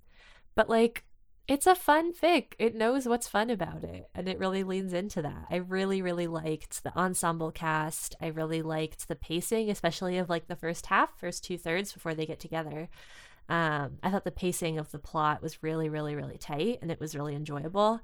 but 0.58 0.70
like, 0.70 1.04
it's 1.48 1.68
a 1.68 1.76
fun 1.76 2.14
fic. 2.14 2.54
It 2.58 2.76
knows 2.76 3.08
what's 3.08 3.28
fun 3.28 3.52
about 3.52 3.84
it, 3.84 4.10
and 4.16 4.28
it 4.28 4.40
really 4.40 4.64
leans 4.64 4.92
into 4.92 5.22
that. 5.22 5.46
I 5.50 5.58
really, 5.58 6.02
really 6.02 6.26
liked 6.26 6.84
the 6.84 6.98
ensemble 6.98 7.52
cast. 7.52 8.16
I 8.20 8.28
really 8.28 8.64
liked 8.64 9.08
the 9.08 9.16
pacing, 9.16 9.70
especially 9.70 10.18
of 10.18 10.30
like 10.30 10.48
the 10.48 10.56
first 10.56 10.88
half, 10.88 11.18
first 11.18 11.46
two 11.46 11.58
thirds 11.60 11.94
before 11.94 12.16
they 12.16 12.26
get 12.26 12.40
together. 12.40 12.90
Um, 13.48 14.00
I 14.02 14.10
thought 14.10 14.26
the 14.26 14.32
pacing 14.32 14.80
of 14.80 14.92
the 14.92 15.00
plot 15.00 15.42
was 15.44 15.62
really, 15.62 15.90
really, 15.90 16.16
really 16.16 16.40
tight, 16.40 16.80
and 16.82 16.92
it 16.92 17.00
was 17.00 17.16
really 17.16 17.36
enjoyable. 17.36 18.02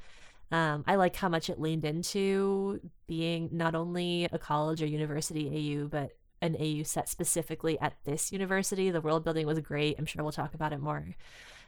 Um, 0.51 0.83
I 0.87 0.95
like 0.95 1.15
how 1.15 1.27
much 1.27 1.49
it 1.49 1.59
leaned 1.59 1.85
into 1.85 2.79
being 3.07 3.49
not 3.51 3.73
only 3.73 4.25
a 4.31 4.37
college 4.37 4.81
or 4.83 4.85
university 4.85 5.49
AU, 5.49 5.87
but 5.87 6.11
an 6.43 6.55
AU 6.59 6.83
set 6.83 7.09
specifically 7.09 7.79
at 7.79 7.95
this 8.05 8.31
university. 8.31 8.91
The 8.91 9.01
world 9.01 9.23
building 9.23 9.47
was 9.47 9.59
great. 9.59 9.95
I'm 9.97 10.05
sure 10.05 10.21
we'll 10.23 10.31
talk 10.31 10.53
about 10.53 10.71
it 10.71 10.79
more. 10.79 11.15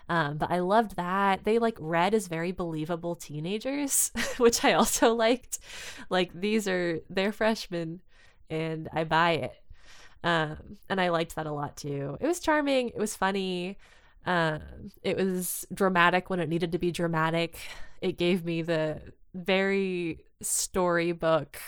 Um, 0.08 0.38
but 0.38 0.52
I 0.52 0.60
loved 0.60 0.96
that. 0.98 1.44
They 1.44 1.60
like 1.60 1.78
read 1.80 2.14
as 2.14 2.28
very 2.28 2.52
believable 2.52 3.16
teenagers, 3.16 4.12
which 4.38 4.64
I 4.64 4.74
also 4.74 5.14
liked. 5.14 5.60
Like 6.10 6.32
these 6.34 6.68
are 6.68 7.00
they're 7.10 7.32
freshmen 7.32 8.02
and 8.50 8.88
I 8.94 9.04
buy 9.04 9.32
it. 9.32 9.64
Um, 10.24 10.78
and 10.90 11.00
I 11.00 11.10
liked 11.10 11.36
that 11.36 11.46
a 11.46 11.52
lot 11.52 11.78
too. 11.78 12.18
It 12.20 12.26
was 12.26 12.40
charming, 12.40 12.90
it 12.90 12.98
was 12.98 13.16
funny. 13.16 13.78
Um, 14.26 14.62
it 15.04 15.18
was 15.18 15.66
dramatic 15.74 16.30
when 16.30 16.40
it 16.40 16.50
needed 16.50 16.72
to 16.72 16.80
be 16.80 16.92
dramatic. 16.92 17.60
It 18.02 18.18
gave 18.18 18.44
me 18.44 18.64
the 18.64 19.02
very 19.36 20.26
storybook 20.42 21.60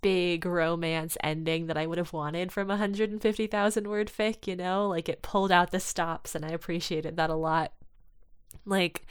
big 0.00 0.44
romance 0.44 1.16
ending 1.22 1.66
that 1.66 1.76
I 1.76 1.86
would 1.86 1.98
have 1.98 2.12
wanted 2.12 2.52
from 2.52 2.68
a 2.68 2.74
150,000 2.74 3.86
word 3.86 4.10
fic, 4.14 4.46
you 4.46 4.56
know? 4.56 4.88
Like 4.88 5.08
it 5.08 5.22
pulled 5.22 5.52
out 5.52 5.70
the 5.70 5.80
stops 5.80 6.34
and 6.34 6.44
I 6.44 6.50
appreciated 6.50 7.16
that 7.16 7.30
a 7.30 7.34
lot. 7.34 7.72
Like 8.64 9.06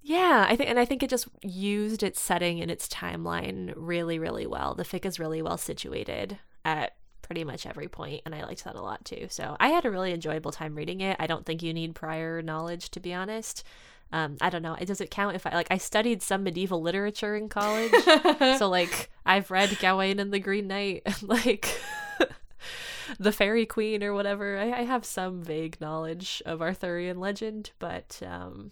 yeah, 0.00 0.46
I 0.48 0.56
think 0.56 0.70
and 0.70 0.78
I 0.78 0.84
think 0.84 1.02
it 1.02 1.10
just 1.10 1.28
used 1.42 2.02
its 2.02 2.20
setting 2.20 2.60
and 2.60 2.70
its 2.70 2.88
timeline 2.88 3.72
really 3.76 4.18
really 4.18 4.46
well. 4.46 4.74
The 4.74 4.84
fic 4.84 5.04
is 5.04 5.18
really 5.18 5.42
well 5.42 5.58
situated 5.58 6.38
at 6.64 6.94
pretty 7.22 7.44
much 7.44 7.66
every 7.66 7.88
point 7.88 8.22
and 8.24 8.34
I 8.34 8.44
liked 8.44 8.64
that 8.64 8.76
a 8.76 8.80
lot 8.80 9.04
too. 9.04 9.26
So, 9.28 9.56
I 9.60 9.68
had 9.68 9.84
a 9.84 9.90
really 9.90 10.12
enjoyable 10.12 10.52
time 10.52 10.74
reading 10.74 11.00
it. 11.00 11.16
I 11.18 11.26
don't 11.26 11.44
think 11.44 11.62
you 11.62 11.74
need 11.74 11.94
prior 11.94 12.40
knowledge 12.40 12.90
to 12.90 13.00
be 13.00 13.12
honest 13.12 13.64
um, 14.12 14.36
I 14.40 14.50
don't 14.50 14.62
know. 14.62 14.74
It 14.74 14.86
does 14.86 15.00
it 15.00 15.10
count 15.10 15.36
if 15.36 15.46
I 15.46 15.50
like 15.50 15.68
I 15.70 15.78
studied 15.78 16.22
some 16.22 16.42
medieval 16.42 16.80
literature 16.80 17.36
in 17.36 17.48
college, 17.48 17.92
so 18.58 18.68
like 18.68 19.10
I've 19.26 19.50
read 19.50 19.78
Gawain 19.78 20.18
and 20.18 20.32
the 20.32 20.38
Green 20.38 20.66
Knight 20.66 21.02
and 21.04 21.22
like 21.22 21.78
the 23.18 23.32
Faerie 23.32 23.66
Queene 23.66 24.02
or 24.02 24.14
whatever. 24.14 24.58
I, 24.58 24.80
I 24.80 24.82
have 24.84 25.04
some 25.04 25.42
vague 25.42 25.80
knowledge 25.80 26.42
of 26.46 26.62
Arthurian 26.62 27.20
legend, 27.20 27.72
but 27.78 28.20
um, 28.24 28.70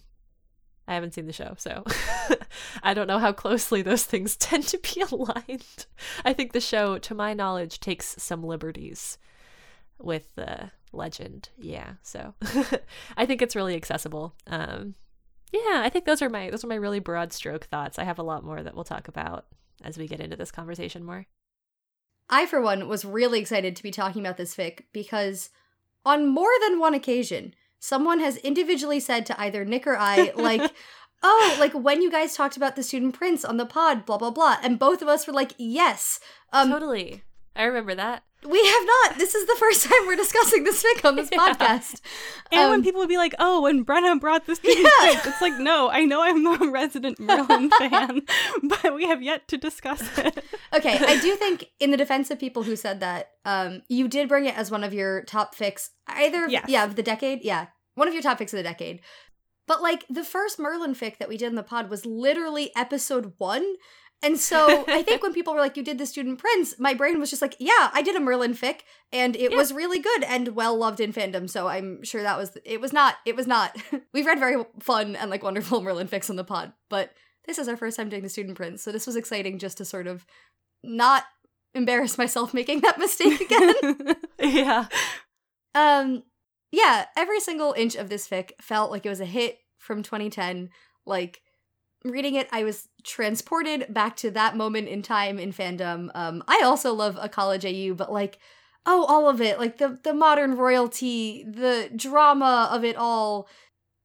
I 0.87 0.95
haven't 0.95 1.13
seen 1.13 1.27
the 1.27 1.33
show, 1.33 1.53
so 1.57 1.83
I 2.83 2.95
don't 2.95 3.07
know 3.07 3.19
how 3.19 3.31
closely 3.31 3.81
those 3.83 4.05
things 4.05 4.35
tend 4.37 4.63
to 4.67 4.79
be 4.79 5.01
aligned. 5.11 5.85
I 6.25 6.33
think 6.33 6.53
the 6.53 6.61
show, 6.61 6.97
to 6.97 7.13
my 7.13 7.33
knowledge, 7.33 7.79
takes 7.79 8.15
some 8.21 8.43
liberties 8.43 9.19
with 9.99 10.33
the 10.35 10.71
legend. 10.91 11.49
Yeah, 11.57 11.93
so 12.01 12.33
I 13.17 13.25
think 13.25 13.41
it's 13.41 13.55
really 13.55 13.75
accessible. 13.75 14.33
Um, 14.47 14.95
yeah, 15.51 15.81
I 15.83 15.89
think 15.89 16.05
those 16.05 16.21
are 16.21 16.29
my 16.29 16.49
those 16.49 16.63
are 16.63 16.67
my 16.67 16.75
really 16.75 16.99
broad 16.99 17.31
stroke 17.33 17.65
thoughts. 17.65 17.97
I 17.97 18.03
have 18.03 18.19
a 18.19 18.23
lot 18.23 18.43
more 18.43 18.61
that 18.61 18.75
we'll 18.75 18.83
talk 18.83 19.07
about 19.07 19.45
as 19.83 19.97
we 19.97 20.07
get 20.07 20.19
into 20.19 20.35
this 20.35 20.51
conversation 20.51 21.03
more. 21.03 21.25
I, 22.29 22.45
for 22.45 22.61
one, 22.61 22.87
was 22.87 23.05
really 23.05 23.39
excited 23.39 23.75
to 23.75 23.83
be 23.83 23.91
talking 23.91 24.21
about 24.21 24.37
this 24.37 24.55
fic 24.55 24.81
because 24.91 25.49
on 26.05 26.27
more 26.27 26.51
than 26.67 26.79
one 26.79 26.93
occasion, 26.93 27.53
someone 27.79 28.19
has 28.19 28.37
individually 28.37 28.99
said 28.99 29.25
to 29.27 29.39
either 29.39 29.63
Nick 29.63 29.87
or 29.87 29.95
I, 29.97 30.31
like, 30.35 30.73
oh, 31.23 31.57
like 31.59 31.73
when 31.73 32.01
you 32.01 32.11
guys 32.11 32.35
talked 32.35 32.57
about 32.57 32.75
the 32.75 32.83
student 32.83 33.13
prince 33.15 33.45
on 33.45 33.57
the 33.57 33.65
pod, 33.65 34.05
blah, 34.05 34.17
blah, 34.17 34.31
blah. 34.31 34.57
And 34.61 34.77
both 34.77 35.01
of 35.01 35.07
us 35.07 35.25
were 35.25 35.33
like, 35.33 35.53
yes. 35.57 36.19
Um, 36.51 36.69
totally. 36.69 37.23
I 37.55 37.63
remember 37.63 37.95
that. 37.95 38.23
We 38.45 38.65
have 38.65 38.83
not. 38.85 39.17
This 39.17 39.33
is 39.33 39.47
the 39.47 39.55
first 39.55 39.85
time 39.85 40.05
we're 40.05 40.15
discussing 40.15 40.63
this 40.63 40.83
fic 40.83 41.03
on 41.03 41.15
this 41.15 41.29
yeah. 41.31 41.39
podcast. 41.39 42.01
And 42.51 42.61
um, 42.61 42.69
when 42.69 42.83
people 42.83 42.99
would 43.01 43.09
be 43.09 43.17
like, 43.17 43.33
"Oh, 43.39 43.63
when 43.63 43.83
Brenna 43.83 44.19
brought 44.19 44.45
this 44.45 44.59
to 44.59 44.69
yeah. 44.69 44.89
fic," 45.01 45.27
it's 45.27 45.41
like, 45.41 45.57
no, 45.57 45.89
I 45.89 46.05
know 46.05 46.21
I'm 46.21 46.43
the 46.43 46.69
resident 46.69 47.19
Merlin 47.19 47.71
fan, 47.71 48.21
but 48.63 48.93
we 48.93 49.07
have 49.07 49.23
yet 49.23 49.47
to 49.47 49.57
discuss 49.57 50.17
it. 50.19 50.43
Okay, 50.73 50.97
I 50.99 51.19
do 51.19 51.35
think, 51.37 51.71
in 51.79 51.91
the 51.91 51.97
defense 51.97 52.29
of 52.29 52.39
people 52.39 52.63
who 52.63 52.75
said 52.75 52.99
that, 52.99 53.31
um, 53.43 53.81
you 53.89 54.07
did 54.07 54.29
bring 54.29 54.45
it 54.45 54.57
as 54.57 54.69
one 54.69 54.83
of 54.83 54.93
your 54.93 55.23
top 55.23 55.55
fics, 55.55 55.89
either, 56.07 56.47
yes. 56.47 56.65
yeah, 56.67 56.83
of 56.85 56.95
the 56.95 57.03
decade, 57.03 57.43
yeah, 57.43 57.67
one 57.95 58.07
of 58.07 58.13
your 58.13 58.23
top 58.23 58.39
fics 58.39 58.53
of 58.53 58.57
the 58.57 58.63
decade. 58.63 59.01
But 59.65 59.81
like 59.81 60.05
the 60.09 60.23
first 60.23 60.59
Merlin 60.59 60.93
fic 60.93 61.17
that 61.17 61.27
we 61.27 61.37
did 61.37 61.49
in 61.49 61.55
the 61.55 61.63
pod 61.63 61.89
was 61.89 62.05
literally 62.05 62.71
episode 62.75 63.33
one. 63.37 63.75
And 64.23 64.39
so 64.39 64.83
I 64.87 65.03
think 65.03 65.21
when 65.23 65.33
people 65.33 65.53
were 65.53 65.59
like, 65.59 65.77
you 65.77 65.83
did 65.83 65.97
the 65.97 66.05
student 66.05 66.39
prince, 66.39 66.79
my 66.79 66.93
brain 66.93 67.19
was 67.19 67.29
just 67.29 67.41
like, 67.41 67.55
yeah, 67.59 67.89
I 67.93 68.01
did 68.01 68.15
a 68.15 68.19
Merlin 68.19 68.53
fic 68.53 68.81
and 69.11 69.35
it 69.35 69.51
yeah. 69.51 69.57
was 69.57 69.73
really 69.73 69.99
good 69.99 70.23
and 70.23 70.49
well 70.49 70.75
loved 70.75 70.99
in 70.99 71.13
fandom. 71.13 71.49
So 71.49 71.67
I'm 71.67 72.03
sure 72.03 72.23
that 72.23 72.37
was, 72.37 72.57
it 72.65 72.81
was 72.81 72.91
not, 72.91 73.15
it 73.25 73.35
was 73.35 73.47
not. 73.47 73.75
We've 74.13 74.25
read 74.25 74.39
very 74.39 74.63
fun 74.79 75.15
and 75.15 75.29
like 75.29 75.43
wonderful 75.43 75.81
Merlin 75.83 76.07
fics 76.07 76.29
on 76.29 76.35
the 76.35 76.43
pod, 76.43 76.73
but 76.89 77.11
this 77.45 77.57
is 77.57 77.67
our 77.67 77.77
first 77.77 77.97
time 77.97 78.09
doing 78.09 78.23
the 78.23 78.29
student 78.29 78.57
prince. 78.57 78.81
So 78.81 78.91
this 78.91 79.07
was 79.07 79.15
exciting 79.15 79.59
just 79.59 79.77
to 79.77 79.85
sort 79.85 80.07
of 80.07 80.25
not 80.83 81.23
embarrass 81.73 82.17
myself 82.17 82.53
making 82.53 82.81
that 82.81 82.99
mistake 82.99 83.39
again. 83.39 84.15
yeah. 84.39 84.87
Um, 85.75 86.23
yeah, 86.71 87.05
every 87.15 87.39
single 87.39 87.73
inch 87.77 87.95
of 87.95 88.09
this 88.09 88.27
fic 88.27 88.51
felt 88.59 88.91
like 88.91 89.05
it 89.05 89.09
was 89.09 89.21
a 89.21 89.25
hit 89.25 89.59
from 89.77 90.03
2010. 90.03 90.69
Like, 91.05 91.41
reading 92.03 92.35
it, 92.35 92.47
I 92.51 92.63
was 92.63 92.89
transported 93.03 93.93
back 93.93 94.15
to 94.17 94.31
that 94.31 94.55
moment 94.55 94.87
in 94.87 95.01
time 95.01 95.39
in 95.39 95.51
fandom. 95.51 96.09
Um, 96.13 96.43
I 96.47 96.61
also 96.63 96.93
love 96.93 97.17
a 97.19 97.29
college 97.29 97.65
AU, 97.65 97.93
but 97.95 98.11
like, 98.11 98.39
oh, 98.85 99.05
all 99.05 99.29
of 99.29 99.41
it, 99.41 99.59
like 99.59 99.77
the 99.77 99.99
the 100.03 100.13
modern 100.13 100.55
royalty, 100.55 101.43
the 101.47 101.89
drama 101.95 102.69
of 102.71 102.83
it 102.83 102.95
all. 102.95 103.47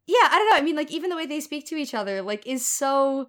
Yeah, 0.06 0.28
I 0.30 0.38
don't 0.38 0.50
know. 0.50 0.56
I 0.56 0.62
mean, 0.62 0.76
like 0.76 0.90
even 0.90 1.10
the 1.10 1.16
way 1.16 1.26
they 1.26 1.40
speak 1.40 1.66
to 1.66 1.76
each 1.76 1.94
other, 1.94 2.22
like, 2.22 2.46
is 2.46 2.66
so. 2.66 3.28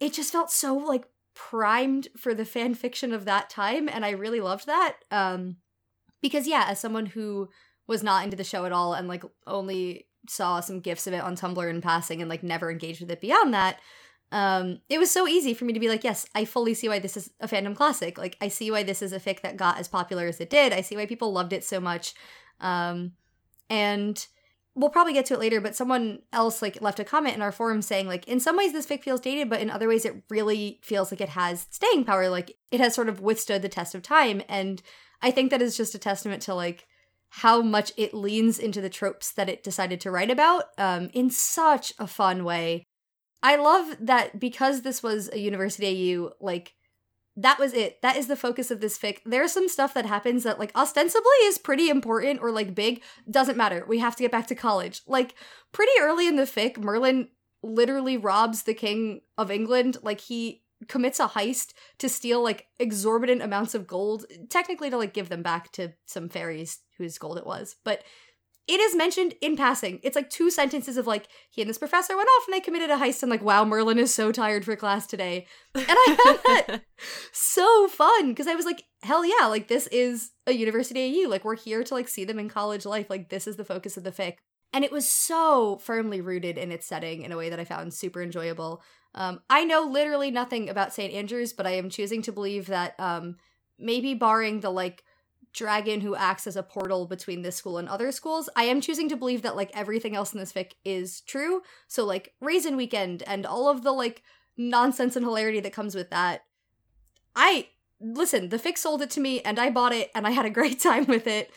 It 0.00 0.14
just 0.14 0.32
felt 0.32 0.50
so 0.50 0.74
like 0.76 1.04
primed 1.34 2.08
for 2.16 2.34
the 2.34 2.46
fan 2.46 2.74
fiction 2.74 3.12
of 3.12 3.24
that 3.26 3.50
time, 3.50 3.88
and 3.88 4.04
I 4.04 4.10
really 4.10 4.40
loved 4.40 4.66
that. 4.66 4.96
Um, 5.10 5.56
because 6.22 6.46
yeah, 6.46 6.64
as 6.68 6.80
someone 6.80 7.06
who 7.06 7.48
was 7.86 8.02
not 8.02 8.24
into 8.24 8.36
the 8.36 8.44
show 8.44 8.64
at 8.64 8.72
all 8.72 8.94
and 8.94 9.08
like 9.08 9.24
only 9.46 10.06
saw 10.28 10.60
some 10.60 10.80
gifs 10.80 11.06
of 11.06 11.12
it 11.12 11.22
on 11.22 11.36
Tumblr 11.36 11.70
in 11.70 11.80
passing 11.80 12.20
and 12.20 12.28
like 12.28 12.42
never 12.42 12.70
engaged 12.70 13.00
with 13.00 13.10
it 13.10 13.20
beyond 13.20 13.54
that 13.54 13.78
um 14.32 14.80
it 14.88 14.98
was 14.98 15.10
so 15.10 15.26
easy 15.26 15.54
for 15.54 15.64
me 15.64 15.72
to 15.72 15.80
be 15.80 15.88
like 15.88 16.04
yes 16.04 16.24
i 16.34 16.44
fully 16.44 16.72
see 16.72 16.88
why 16.88 16.98
this 16.98 17.16
is 17.16 17.30
a 17.40 17.48
fandom 17.48 17.74
classic. 17.74 18.16
Like 18.16 18.36
i 18.40 18.48
see 18.48 18.70
why 18.70 18.82
this 18.82 19.02
is 19.02 19.12
a 19.12 19.20
fic 19.20 19.40
that 19.40 19.56
got 19.56 19.78
as 19.78 19.88
popular 19.88 20.26
as 20.26 20.40
it 20.40 20.50
did. 20.50 20.72
I 20.72 20.82
see 20.82 20.96
why 20.96 21.06
people 21.06 21.32
loved 21.32 21.52
it 21.52 21.64
so 21.64 21.80
much. 21.80 22.14
Um 22.60 23.12
and 23.68 24.24
we'll 24.76 24.90
probably 24.90 25.12
get 25.12 25.26
to 25.26 25.34
it 25.34 25.40
later 25.40 25.60
but 25.60 25.74
someone 25.74 26.20
else 26.32 26.62
like 26.62 26.80
left 26.80 27.00
a 27.00 27.04
comment 27.04 27.34
in 27.34 27.42
our 27.42 27.50
forum 27.50 27.82
saying 27.82 28.06
like 28.06 28.26
in 28.28 28.38
some 28.38 28.56
ways 28.56 28.72
this 28.72 28.86
fic 28.86 29.02
feels 29.02 29.20
dated 29.20 29.50
but 29.50 29.60
in 29.60 29.68
other 29.68 29.88
ways 29.88 30.04
it 30.04 30.22
really 30.30 30.78
feels 30.82 31.10
like 31.10 31.20
it 31.20 31.30
has 31.30 31.66
staying 31.70 32.04
power. 32.04 32.28
Like 32.28 32.56
it 32.70 32.78
has 32.80 32.94
sort 32.94 33.08
of 33.08 33.20
withstood 33.20 33.62
the 33.62 33.68
test 33.68 33.94
of 33.94 34.02
time. 34.02 34.42
And 34.48 34.80
i 35.22 35.30
think 35.30 35.50
that 35.50 35.62
is 35.62 35.76
just 35.76 35.94
a 35.94 35.98
testament 35.98 36.42
to 36.42 36.54
like 36.54 36.86
how 37.30 37.62
much 37.62 37.92
it 37.96 38.12
leans 38.12 38.58
into 38.58 38.80
the 38.80 38.90
tropes 38.90 39.32
that 39.32 39.48
it 39.48 39.62
decided 39.62 40.00
to 40.00 40.10
write 40.10 40.30
about 40.30 40.64
um, 40.78 41.10
in 41.12 41.30
such 41.30 41.92
a 41.98 42.06
fun 42.06 42.44
way 42.44 42.84
I 43.42 43.56
love 43.56 43.96
that 44.00 44.38
because 44.38 44.82
this 44.82 45.02
was 45.02 45.30
a 45.32 45.38
university 45.38 46.14
AU, 46.14 46.32
like 46.40 46.74
that 47.36 47.58
was 47.58 47.72
it. 47.72 48.02
That 48.02 48.16
is 48.16 48.26
the 48.26 48.36
focus 48.36 48.70
of 48.70 48.80
this 48.80 48.98
fic. 48.98 49.18
There's 49.24 49.52
some 49.52 49.68
stuff 49.68 49.94
that 49.94 50.04
happens 50.04 50.42
that 50.42 50.58
like 50.58 50.76
ostensibly 50.76 51.30
is 51.44 51.58
pretty 51.58 51.88
important 51.88 52.40
or 52.42 52.50
like 52.50 52.74
big. 52.74 53.02
Doesn't 53.30 53.56
matter. 53.56 53.84
We 53.88 53.98
have 53.98 54.16
to 54.16 54.22
get 54.22 54.32
back 54.32 54.46
to 54.48 54.54
college. 54.54 55.00
Like 55.06 55.34
pretty 55.72 55.92
early 56.00 56.26
in 56.26 56.36
the 56.36 56.42
fic, 56.42 56.76
Merlin 56.76 57.28
literally 57.62 58.16
robs 58.16 58.64
the 58.64 58.74
king 58.74 59.22
of 59.38 59.50
England. 59.50 59.96
Like 60.02 60.20
he 60.20 60.59
commits 60.88 61.20
a 61.20 61.28
heist 61.28 61.72
to 61.98 62.08
steal 62.08 62.42
like 62.42 62.66
exorbitant 62.78 63.42
amounts 63.42 63.74
of 63.74 63.86
gold, 63.86 64.24
technically 64.48 64.90
to 64.90 64.96
like 64.96 65.14
give 65.14 65.28
them 65.28 65.42
back 65.42 65.72
to 65.72 65.92
some 66.06 66.28
fairies 66.28 66.80
whose 66.98 67.18
gold 67.18 67.38
it 67.38 67.46
was. 67.46 67.76
But 67.84 68.02
it 68.70 68.80
is 68.80 68.94
mentioned 68.94 69.34
in 69.40 69.56
passing. 69.56 69.98
It's 70.04 70.14
like 70.14 70.30
two 70.30 70.48
sentences 70.48 70.96
of 70.96 71.06
like 71.06 71.26
he 71.50 71.60
and 71.60 71.68
this 71.68 71.78
professor 71.78 72.16
went 72.16 72.28
off 72.28 72.46
and 72.46 72.54
they 72.54 72.60
committed 72.60 72.90
a 72.90 72.96
heist 72.96 73.22
and 73.22 73.30
like 73.30 73.42
wow 73.42 73.64
Merlin 73.64 73.98
is 73.98 74.14
so 74.14 74.30
tired 74.30 74.64
for 74.64 74.76
class 74.76 75.08
today. 75.08 75.46
And 75.74 75.86
I 75.88 76.16
found 76.24 76.38
that 76.44 76.82
so 77.32 77.88
fun 77.88 78.28
because 78.28 78.46
I 78.46 78.54
was 78.54 78.64
like 78.64 78.84
hell 79.02 79.24
yeah, 79.24 79.46
like 79.46 79.66
this 79.66 79.88
is 79.88 80.30
a 80.46 80.52
university 80.52 81.24
AU. 81.24 81.28
Like 81.28 81.44
we're 81.44 81.56
here 81.56 81.82
to 81.82 81.94
like 81.94 82.06
see 82.06 82.24
them 82.24 82.38
in 82.38 82.48
college 82.48 82.86
life. 82.86 83.10
Like 83.10 83.28
this 83.28 83.48
is 83.48 83.56
the 83.56 83.64
focus 83.64 83.96
of 83.96 84.04
the 84.04 84.12
fic. 84.12 84.36
And 84.72 84.84
it 84.84 84.92
was 84.92 85.08
so 85.08 85.78
firmly 85.78 86.20
rooted 86.20 86.56
in 86.56 86.70
its 86.70 86.86
setting 86.86 87.22
in 87.22 87.32
a 87.32 87.36
way 87.36 87.50
that 87.50 87.58
I 87.58 87.64
found 87.64 87.92
super 87.92 88.22
enjoyable. 88.22 88.82
Um, 89.14 89.40
I 89.50 89.64
know 89.64 89.82
literally 89.82 90.30
nothing 90.30 90.68
about 90.68 90.92
St. 90.92 91.12
Andrews, 91.12 91.52
but 91.52 91.66
I 91.66 91.72
am 91.72 91.90
choosing 91.90 92.22
to 92.22 92.32
believe 92.32 92.66
that 92.66 92.94
um, 92.98 93.36
maybe 93.78 94.14
barring 94.14 94.60
the 94.60 94.70
like 94.70 95.04
dragon 95.52 96.00
who 96.00 96.14
acts 96.14 96.46
as 96.46 96.56
a 96.56 96.62
portal 96.62 97.06
between 97.06 97.42
this 97.42 97.56
school 97.56 97.78
and 97.78 97.88
other 97.88 98.12
schools. 98.12 98.48
I 98.54 98.64
am 98.64 98.80
choosing 98.80 99.08
to 99.08 99.16
believe 99.16 99.42
that 99.42 99.56
like 99.56 99.70
everything 99.74 100.14
else 100.14 100.32
in 100.32 100.38
this 100.38 100.52
fic 100.52 100.72
is 100.84 101.22
true. 101.22 101.62
So 101.88 102.04
like 102.04 102.34
Raisin 102.40 102.76
Weekend 102.76 103.22
and 103.26 103.44
all 103.44 103.68
of 103.68 103.82
the 103.82 103.92
like 103.92 104.22
nonsense 104.56 105.16
and 105.16 105.24
hilarity 105.24 105.60
that 105.60 105.72
comes 105.72 105.94
with 105.94 106.10
that. 106.10 106.44
I 107.34 107.68
listen, 108.00 108.48
the 108.48 108.58
fic 108.58 108.78
sold 108.78 109.02
it 109.02 109.10
to 109.10 109.20
me 109.20 109.40
and 109.40 109.58
I 109.58 109.70
bought 109.70 109.92
it 109.92 110.10
and 110.14 110.26
I 110.26 110.30
had 110.30 110.46
a 110.46 110.50
great 110.58 110.80
time 110.80 111.06
with 111.06 111.26
it. 111.26 111.50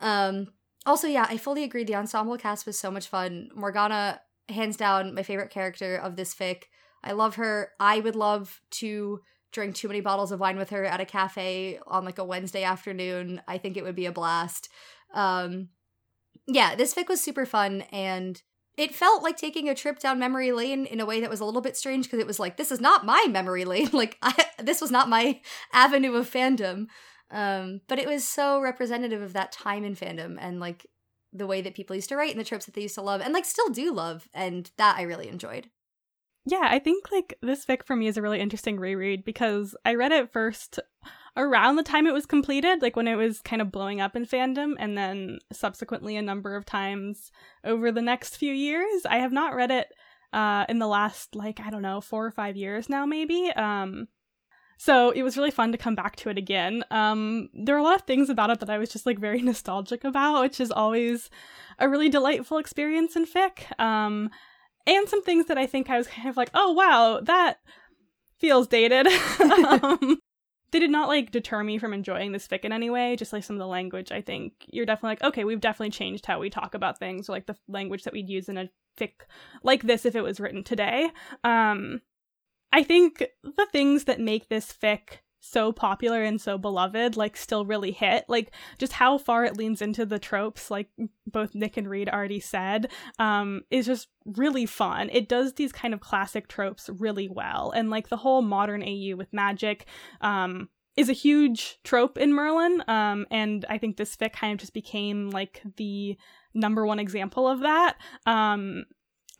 Um 0.00 0.48
also 0.86 1.08
yeah, 1.08 1.26
I 1.28 1.36
fully 1.36 1.64
agree 1.64 1.84
the 1.84 1.96
ensemble 1.96 2.36
cast 2.38 2.66
was 2.66 2.78
so 2.78 2.90
much 2.90 3.08
fun. 3.08 3.50
Morgana 3.54 4.20
hands 4.48 4.76
down 4.76 5.14
my 5.14 5.22
favorite 5.22 5.50
character 5.50 5.96
of 5.96 6.16
this 6.16 6.34
fic. 6.34 6.64
I 7.02 7.12
love 7.12 7.36
her. 7.36 7.70
I 7.80 8.00
would 8.00 8.16
love 8.16 8.60
to 8.72 9.20
drink 9.52 9.74
too 9.74 9.88
many 9.88 10.00
bottles 10.00 10.32
of 10.32 10.40
wine 10.40 10.56
with 10.56 10.70
her 10.70 10.84
at 10.84 11.00
a 11.00 11.04
cafe 11.04 11.78
on 11.86 12.04
like 12.04 12.18
a 12.18 12.24
Wednesday 12.24 12.64
afternoon. 12.64 13.42
I 13.46 13.58
think 13.58 13.76
it 13.76 13.84
would 13.84 13.94
be 13.94 14.06
a 14.06 14.12
blast. 14.12 14.68
Um, 15.14 15.68
yeah, 16.46 16.74
this 16.74 16.94
fic 16.94 17.08
was 17.08 17.20
super 17.20 17.46
fun 17.46 17.82
and 17.92 18.42
it 18.76 18.94
felt 18.94 19.22
like 19.22 19.36
taking 19.36 19.68
a 19.68 19.74
trip 19.74 19.98
down 19.98 20.18
memory 20.18 20.52
lane 20.52 20.86
in 20.86 21.00
a 21.00 21.06
way 21.06 21.20
that 21.20 21.30
was 21.30 21.40
a 21.40 21.44
little 21.44 21.60
bit 21.60 21.76
strange 21.76 22.06
because 22.06 22.18
it 22.18 22.26
was 22.26 22.40
like 22.40 22.56
this 22.56 22.72
is 22.72 22.80
not 22.80 23.04
my 23.04 23.26
memory 23.28 23.64
lane 23.64 23.90
like 23.92 24.18
I, 24.22 24.46
this 24.58 24.80
was 24.80 24.90
not 24.90 25.08
my 25.08 25.40
avenue 25.72 26.14
of 26.14 26.30
fandom 26.30 26.86
um, 27.30 27.80
but 27.88 27.98
it 27.98 28.06
was 28.06 28.26
so 28.26 28.60
representative 28.60 29.22
of 29.22 29.32
that 29.32 29.52
time 29.52 29.84
in 29.84 29.94
fandom 29.94 30.36
and 30.38 30.60
like 30.60 30.86
the 31.32 31.46
way 31.46 31.62
that 31.62 31.74
people 31.74 31.96
used 31.96 32.10
to 32.10 32.16
write 32.16 32.30
and 32.30 32.40
the 32.40 32.44
tropes 32.44 32.66
that 32.66 32.74
they 32.74 32.82
used 32.82 32.94
to 32.94 33.02
love 33.02 33.20
and 33.20 33.32
like 33.32 33.44
still 33.44 33.70
do 33.70 33.92
love 33.92 34.28
and 34.34 34.70
that 34.76 34.96
i 34.98 35.02
really 35.02 35.28
enjoyed 35.28 35.68
yeah, 36.44 36.68
I 36.70 36.78
think 36.78 37.10
like 37.12 37.38
this 37.40 37.64
fic 37.64 37.84
for 37.84 37.94
me 37.94 38.08
is 38.08 38.16
a 38.16 38.22
really 38.22 38.40
interesting 38.40 38.78
reread 38.78 39.24
because 39.24 39.76
I 39.84 39.94
read 39.94 40.12
it 40.12 40.32
first 40.32 40.80
around 41.36 41.76
the 41.76 41.82
time 41.82 42.06
it 42.06 42.12
was 42.12 42.26
completed, 42.26 42.82
like 42.82 42.96
when 42.96 43.08
it 43.08 43.14
was 43.14 43.40
kind 43.40 43.62
of 43.62 43.70
blowing 43.70 44.00
up 44.00 44.16
in 44.16 44.26
fandom, 44.26 44.74
and 44.78 44.98
then 44.98 45.38
subsequently 45.52 46.16
a 46.16 46.22
number 46.22 46.56
of 46.56 46.66
times 46.66 47.30
over 47.64 47.92
the 47.92 48.02
next 48.02 48.36
few 48.36 48.52
years. 48.52 49.06
I 49.08 49.18
have 49.18 49.32
not 49.32 49.54
read 49.54 49.70
it 49.70 49.88
uh, 50.32 50.66
in 50.68 50.78
the 50.78 50.88
last 50.88 51.36
like 51.36 51.60
I 51.60 51.70
don't 51.70 51.82
know 51.82 52.00
four 52.00 52.26
or 52.26 52.32
five 52.32 52.56
years 52.56 52.88
now, 52.88 53.06
maybe. 53.06 53.50
Um, 53.54 54.08
so 54.78 55.10
it 55.10 55.22
was 55.22 55.36
really 55.36 55.52
fun 55.52 55.70
to 55.70 55.78
come 55.78 55.94
back 55.94 56.16
to 56.16 56.28
it 56.28 56.38
again. 56.38 56.82
Um, 56.90 57.50
there 57.54 57.76
are 57.76 57.78
a 57.78 57.84
lot 57.84 57.94
of 57.94 58.02
things 58.02 58.28
about 58.28 58.50
it 58.50 58.58
that 58.58 58.70
I 58.70 58.78
was 58.78 58.88
just 58.88 59.06
like 59.06 59.20
very 59.20 59.40
nostalgic 59.42 60.02
about, 60.02 60.40
which 60.40 60.60
is 60.60 60.72
always 60.72 61.30
a 61.78 61.88
really 61.88 62.08
delightful 62.08 62.58
experience 62.58 63.14
in 63.14 63.26
fic. 63.26 63.78
Um, 63.80 64.30
and 64.86 65.08
some 65.08 65.22
things 65.22 65.46
that 65.46 65.58
I 65.58 65.66
think 65.66 65.90
I 65.90 65.98
was 65.98 66.06
kind 66.06 66.28
of 66.28 66.36
like, 66.36 66.50
oh 66.54 66.72
wow, 66.72 67.20
that 67.22 67.58
feels 68.38 68.66
dated. 68.66 69.06
um, 69.40 70.18
they 70.72 70.78
did 70.78 70.90
not 70.90 71.08
like 71.08 71.30
deter 71.30 71.62
me 71.62 71.78
from 71.78 71.92
enjoying 71.92 72.32
this 72.32 72.48
fic 72.48 72.64
in 72.64 72.72
any 72.72 72.90
way. 72.90 73.14
Just 73.14 73.32
like 73.32 73.44
some 73.44 73.56
of 73.56 73.60
the 73.60 73.66
language, 73.66 74.10
I 74.10 74.20
think 74.20 74.54
you're 74.68 74.86
definitely 74.86 75.10
like, 75.10 75.24
okay, 75.24 75.44
we've 75.44 75.60
definitely 75.60 75.90
changed 75.90 76.26
how 76.26 76.40
we 76.40 76.50
talk 76.50 76.74
about 76.74 76.98
things, 76.98 77.28
or 77.28 77.32
like 77.32 77.46
the 77.46 77.56
language 77.68 78.04
that 78.04 78.12
we'd 78.12 78.28
use 78.28 78.48
in 78.48 78.58
a 78.58 78.70
fic 78.98 79.12
like 79.62 79.82
this 79.82 80.04
if 80.04 80.16
it 80.16 80.22
was 80.22 80.40
written 80.40 80.64
today. 80.64 81.10
Um, 81.44 82.00
I 82.72 82.82
think 82.82 83.22
the 83.42 83.66
things 83.70 84.04
that 84.04 84.18
make 84.18 84.48
this 84.48 84.72
fic 84.72 85.18
so 85.44 85.72
popular 85.72 86.22
and 86.22 86.40
so 86.40 86.56
beloved 86.56 87.16
like 87.16 87.36
still 87.36 87.66
really 87.66 87.90
hit. 87.90 88.24
Like 88.28 88.52
just 88.78 88.92
how 88.94 89.18
far 89.18 89.44
it 89.44 89.56
leans 89.56 89.82
into 89.82 90.06
the 90.06 90.20
tropes 90.20 90.70
like 90.70 90.88
both 91.26 91.54
nick 91.54 91.76
and 91.76 91.90
reed 91.90 92.08
already 92.08 92.38
said 92.40 92.90
um 93.18 93.62
is 93.70 93.86
just 93.86 94.08
really 94.24 94.66
fun. 94.66 95.10
It 95.12 95.28
does 95.28 95.54
these 95.54 95.72
kind 95.72 95.92
of 95.92 96.00
classic 96.00 96.46
tropes 96.46 96.88
really 96.88 97.28
well. 97.28 97.72
And 97.74 97.90
like 97.90 98.08
the 98.08 98.16
whole 98.16 98.40
modern 98.40 98.82
au 98.84 99.16
with 99.16 99.32
magic 99.32 99.86
um 100.20 100.68
is 100.96 101.08
a 101.08 101.14
huge 101.14 101.78
trope 101.82 102.18
in 102.18 102.34
merlin 102.34 102.84
um 102.86 103.26
and 103.30 103.64
i 103.70 103.78
think 103.78 103.96
this 103.96 104.14
fic 104.14 104.34
kind 104.34 104.52
of 104.52 104.60
just 104.60 104.74
became 104.74 105.30
like 105.30 105.62
the 105.76 106.16
number 106.54 106.86
one 106.86 107.00
example 107.00 107.48
of 107.48 107.60
that. 107.60 107.96
Um 108.26 108.84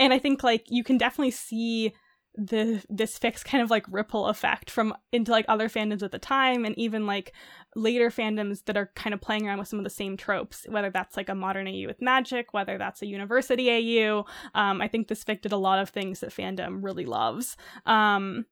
and 0.01 0.13
i 0.13 0.19
think 0.19 0.43
like 0.43 0.65
you 0.69 0.83
can 0.83 0.99
definitely 0.99 1.31
see 1.31 1.93
the 2.35 2.83
this 2.89 3.19
fics 3.19 3.45
kind 3.45 3.63
of 3.63 3.71
like 3.71 3.85
ripple 3.91 4.27
effect 4.27 4.71
from 4.71 4.95
into 5.13 5.31
like 5.31 5.45
other 5.49 5.69
fandoms 5.69 6.03
at 6.03 6.13
the 6.13 6.19
time 6.19 6.65
and 6.65 6.77
even 6.79 7.07
like 7.07 7.33
later 7.77 8.09
fandoms 8.11 8.65
that 8.65 8.77
are 8.77 8.91
kind 8.95 9.13
of 9.13 9.21
playing 9.21 9.47
around 9.47 9.59
with 9.59 9.69
some 9.69 9.79
of 9.79 9.85
the 9.85 9.91
same 9.91 10.17
tropes 10.17 10.67
whether 10.69 10.91
that's 10.91 11.17
like 11.17 11.29
a 11.29 11.35
modern 11.35 11.69
au 11.69 11.87
with 11.87 12.01
magic 12.01 12.55
whether 12.55 12.79
that's 12.79 13.03
a 13.03 13.07
university 13.07 13.71
au 13.71 14.25
um, 14.55 14.81
i 14.81 14.89
think 14.89 15.09
this 15.09 15.25
fic 15.25 15.43
did 15.43 15.53
a 15.53 15.57
lot 15.57 15.79
of 15.79 15.91
things 15.91 16.21
that 16.21 16.31
fandom 16.31 16.83
really 16.83 17.05
loves. 17.05 17.57
Um, 17.87 18.47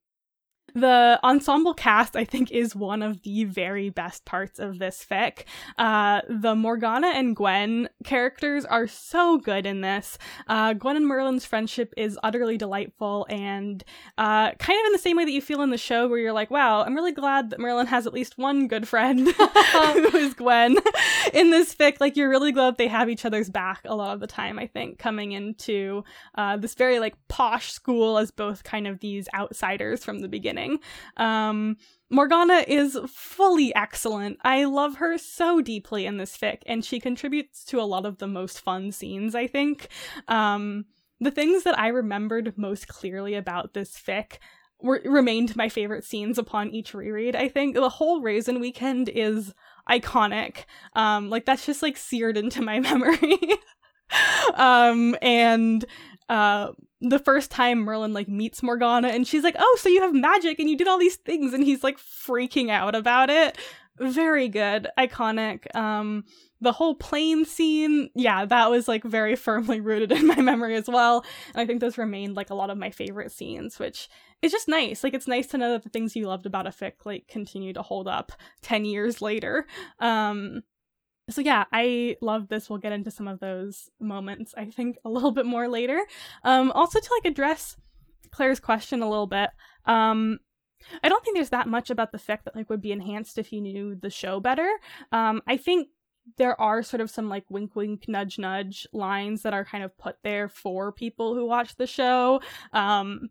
the 0.74 1.18
ensemble 1.22 1.74
cast, 1.74 2.16
I 2.16 2.24
think, 2.24 2.50
is 2.50 2.76
one 2.76 3.02
of 3.02 3.22
the 3.22 3.44
very 3.44 3.90
best 3.90 4.24
parts 4.24 4.58
of 4.58 4.78
this 4.78 5.04
fic. 5.08 5.44
Uh, 5.78 6.20
the 6.28 6.54
Morgana 6.54 7.08
and 7.08 7.34
Gwen 7.34 7.88
characters 8.04 8.64
are 8.64 8.86
so 8.86 9.38
good 9.38 9.66
in 9.66 9.80
this. 9.80 10.18
Uh, 10.46 10.72
Gwen 10.74 10.96
and 10.96 11.06
Merlin's 11.06 11.44
friendship 11.44 11.92
is 11.96 12.18
utterly 12.22 12.56
delightful 12.56 13.26
and 13.28 13.82
uh, 14.18 14.52
kind 14.52 14.78
of 14.80 14.86
in 14.86 14.92
the 14.92 14.98
same 14.98 15.16
way 15.16 15.24
that 15.24 15.32
you 15.32 15.40
feel 15.40 15.62
in 15.62 15.70
the 15.70 15.78
show, 15.78 16.08
where 16.08 16.18
you're 16.18 16.32
like, 16.32 16.50
wow, 16.50 16.82
I'm 16.82 16.94
really 16.94 17.12
glad 17.12 17.50
that 17.50 17.58
Merlin 17.58 17.86
has 17.86 18.06
at 18.06 18.12
least 18.12 18.38
one 18.38 18.68
good 18.68 18.86
friend 18.86 19.28
who 19.72 20.16
is 20.16 20.34
Gwen 20.34 20.76
in 21.32 21.50
this 21.50 21.74
fic. 21.74 21.96
Like, 22.00 22.16
you're 22.16 22.30
really 22.30 22.52
glad 22.52 22.76
they 22.76 22.88
have 22.88 23.08
each 23.08 23.24
other's 23.24 23.50
back 23.50 23.80
a 23.84 23.94
lot 23.94 24.14
of 24.14 24.20
the 24.20 24.26
time, 24.26 24.58
I 24.58 24.66
think, 24.66 24.98
coming 24.98 25.32
into 25.32 26.04
uh, 26.36 26.56
this 26.56 26.74
very 26.74 26.98
like 26.98 27.14
posh 27.28 27.72
school 27.72 28.18
as 28.18 28.30
both 28.30 28.64
kind 28.64 28.86
of 28.86 29.00
these 29.00 29.28
outsiders 29.34 30.04
from 30.04 30.20
the 30.20 30.28
beginning 30.28 30.59
beginning. 30.60 30.80
Um, 31.16 31.76
Morgana 32.10 32.64
is 32.66 32.98
fully 33.06 33.74
excellent. 33.74 34.38
I 34.42 34.64
love 34.64 34.96
her 34.96 35.16
so 35.16 35.60
deeply 35.60 36.06
in 36.06 36.16
this 36.16 36.36
fic, 36.36 36.58
and 36.66 36.84
she 36.84 36.98
contributes 37.00 37.64
to 37.66 37.80
a 37.80 37.82
lot 37.82 38.04
of 38.04 38.18
the 38.18 38.26
most 38.26 38.60
fun 38.60 38.92
scenes, 38.92 39.34
I 39.34 39.46
think. 39.46 39.88
Um, 40.28 40.86
the 41.20 41.30
things 41.30 41.62
that 41.64 41.78
I 41.78 41.88
remembered 41.88 42.56
most 42.56 42.88
clearly 42.88 43.34
about 43.34 43.74
this 43.74 43.96
fic 43.96 44.38
were, 44.80 45.02
remained 45.04 45.54
my 45.54 45.68
favorite 45.68 46.04
scenes 46.04 46.38
upon 46.38 46.70
each 46.70 46.94
reread. 46.94 47.36
I 47.36 47.48
think 47.48 47.74
the 47.74 47.88
whole 47.88 48.22
Raisin 48.22 48.58
Weekend 48.58 49.08
is 49.08 49.54
iconic. 49.88 50.64
Um, 50.94 51.30
like 51.30 51.44
that's 51.44 51.66
just 51.66 51.82
like 51.82 51.96
seared 51.96 52.36
into 52.36 52.62
my 52.62 52.80
memory. 52.80 53.38
um, 54.54 55.16
and 55.22 55.84
uh, 56.30 56.72
the 57.00 57.18
first 57.18 57.50
time 57.50 57.80
Merlin 57.80 58.12
like 58.12 58.28
meets 58.28 58.62
Morgana 58.62 59.08
and 59.08 59.26
she's 59.26 59.42
like, 59.42 59.56
"Oh, 59.58 59.76
so 59.80 59.88
you 59.88 60.00
have 60.00 60.14
magic 60.14 60.60
and 60.60 60.70
you 60.70 60.76
did 60.76 60.86
all 60.86 60.98
these 60.98 61.16
things," 61.16 61.52
and 61.52 61.64
he's 61.64 61.82
like 61.82 61.98
freaking 61.98 62.70
out 62.70 62.94
about 62.94 63.30
it. 63.30 63.58
Very 63.98 64.48
good, 64.48 64.88
iconic. 64.96 65.74
Um, 65.74 66.24
the 66.60 66.72
whole 66.72 66.94
plane 66.94 67.44
scene, 67.44 68.10
yeah, 68.14 68.44
that 68.44 68.70
was 68.70 68.86
like 68.86 69.02
very 69.02 69.34
firmly 69.34 69.80
rooted 69.80 70.12
in 70.18 70.26
my 70.26 70.40
memory 70.40 70.76
as 70.76 70.88
well. 70.88 71.24
And 71.52 71.60
I 71.60 71.66
think 71.66 71.80
those 71.80 71.98
remained 71.98 72.36
like 72.36 72.50
a 72.50 72.54
lot 72.54 72.70
of 72.70 72.78
my 72.78 72.90
favorite 72.90 73.32
scenes, 73.32 73.80
which 73.80 74.08
is 74.40 74.52
just 74.52 74.68
nice. 74.68 75.02
Like 75.02 75.14
it's 75.14 75.26
nice 75.26 75.48
to 75.48 75.58
know 75.58 75.72
that 75.72 75.82
the 75.82 75.90
things 75.90 76.14
you 76.14 76.28
loved 76.28 76.46
about 76.46 76.68
a 76.68 76.70
fic 76.70 76.92
like 77.04 77.26
continue 77.26 77.72
to 77.72 77.82
hold 77.82 78.06
up 78.06 78.30
ten 78.62 78.84
years 78.84 79.20
later. 79.20 79.66
Um, 79.98 80.62
so 81.30 81.40
yeah, 81.40 81.64
I 81.72 82.16
love 82.20 82.48
this. 82.48 82.68
We'll 82.68 82.78
get 82.78 82.92
into 82.92 83.10
some 83.10 83.28
of 83.28 83.40
those 83.40 83.88
moments, 84.00 84.54
I 84.56 84.66
think, 84.66 84.98
a 85.04 85.10
little 85.10 85.32
bit 85.32 85.46
more 85.46 85.68
later. 85.68 85.98
Um, 86.44 86.70
also 86.72 87.00
to 87.00 87.10
like 87.12 87.30
address 87.30 87.76
Claire's 88.30 88.60
question 88.60 89.02
a 89.02 89.08
little 89.08 89.26
bit. 89.26 89.50
Um, 89.86 90.38
I 91.02 91.08
don't 91.08 91.22
think 91.24 91.36
there's 91.36 91.50
that 91.50 91.68
much 91.68 91.90
about 91.90 92.12
the 92.12 92.18
fic 92.18 92.44
that 92.44 92.56
like 92.56 92.70
would 92.70 92.80
be 92.80 92.92
enhanced 92.92 93.38
if 93.38 93.52
you 93.52 93.60
knew 93.60 93.94
the 93.94 94.10
show 94.10 94.40
better. 94.40 94.68
Um, 95.12 95.42
I 95.46 95.56
think 95.56 95.88
there 96.36 96.58
are 96.60 96.82
sort 96.82 97.00
of 97.00 97.10
some 97.10 97.28
like 97.28 97.44
wink 97.50 97.74
wink 97.74 98.06
nudge 98.08 98.38
nudge 98.38 98.86
lines 98.92 99.42
that 99.42 99.52
are 99.52 99.64
kind 99.64 99.84
of 99.84 99.96
put 99.98 100.16
there 100.22 100.48
for 100.48 100.92
people 100.92 101.34
who 101.34 101.46
watch 101.46 101.76
the 101.76 101.86
show. 101.86 102.40
Um, 102.72 103.28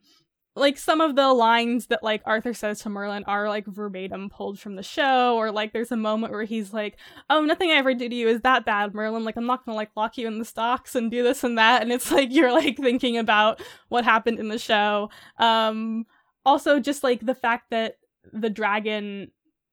like 0.60 0.78
some 0.78 1.02
of 1.02 1.16
the 1.16 1.34
lines 1.34 1.88
that 1.88 2.04
like 2.04 2.22
Arthur 2.26 2.54
says 2.54 2.80
to 2.82 2.90
Merlin 2.90 3.24
are 3.26 3.48
like 3.50 3.66
verbatim 3.66 4.30
pulled 4.30 4.60
from 4.60 4.76
the 4.76 4.84
show, 4.84 5.36
or 5.36 5.52
like 5.52 5.74
there's 5.74 5.92
a 5.92 5.98
moment 5.98 6.34
where 6.34 6.44
he's 6.44 6.74
like, 6.74 6.98
"Oh, 7.30 7.42
nothing 7.42 7.72
I 7.72 7.76
ever 7.76 7.94
do 7.94 8.10
to 8.10 8.16
you 8.16 8.28
is 8.28 8.42
that 8.42 8.66
bad, 8.66 8.94
Merlin. 8.94 9.24
Like 9.24 9.38
I'm 9.38 9.46
not 9.46 9.66
gonna 9.66 9.76
like 9.76 9.92
lock 9.96 10.18
you 10.18 10.28
in 10.28 10.40
the 10.40 10.46
stocks 10.46 10.96
and 10.96 11.10
do 11.12 11.24
this 11.24 11.44
and 11.44 11.58
that." 11.58 11.82
And 11.82 11.92
it's 11.92 12.12
like 12.12 12.32
you're 12.32 12.54
like 12.54 12.78
thinking 12.78 13.18
about 13.18 13.62
what 13.90 14.04
happened 14.04 14.40
in 14.40 14.50
the 14.50 14.60
show. 14.60 15.10
Um, 15.38 16.06
also, 16.46 16.80
just 16.80 17.04
like 17.04 17.26
the 17.26 17.36
fact 17.36 17.72
that 17.72 17.96
the 18.32 18.50
dragon 18.50 19.32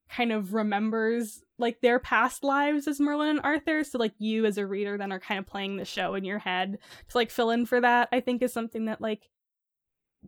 kind 0.09 0.31
of 0.31 0.53
remembers 0.53 1.43
like 1.59 1.81
their 1.81 1.99
past 1.99 2.43
lives 2.43 2.87
as 2.87 2.99
Merlin 2.99 3.29
and 3.29 3.41
Arthur. 3.43 3.83
So 3.83 3.97
like 3.97 4.13
you 4.19 4.45
as 4.45 4.57
a 4.57 4.65
reader 4.65 4.97
then 4.97 5.11
are 5.11 5.19
kind 5.19 5.39
of 5.39 5.45
playing 5.45 5.77
the 5.77 5.85
show 5.85 6.13
in 6.15 6.23
your 6.23 6.39
head 6.39 6.77
to 7.09 7.17
like 7.17 7.31
fill 7.31 7.49
in 7.49 7.65
for 7.65 7.81
that. 7.81 8.09
I 8.11 8.19
think 8.19 8.41
is 8.41 8.53
something 8.53 8.85
that 8.85 9.01
like 9.01 9.29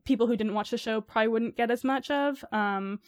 people 0.06 0.28
who 0.28 0.36
didn't 0.36 0.54
watch 0.54 0.72
the 0.72 0.78
show 0.78 1.02
probably 1.02 1.28
wouldn't 1.28 1.58
get 1.58 1.72
as 1.72 1.84
much 1.84 2.10
of. 2.12 2.44
Um, 2.52 3.00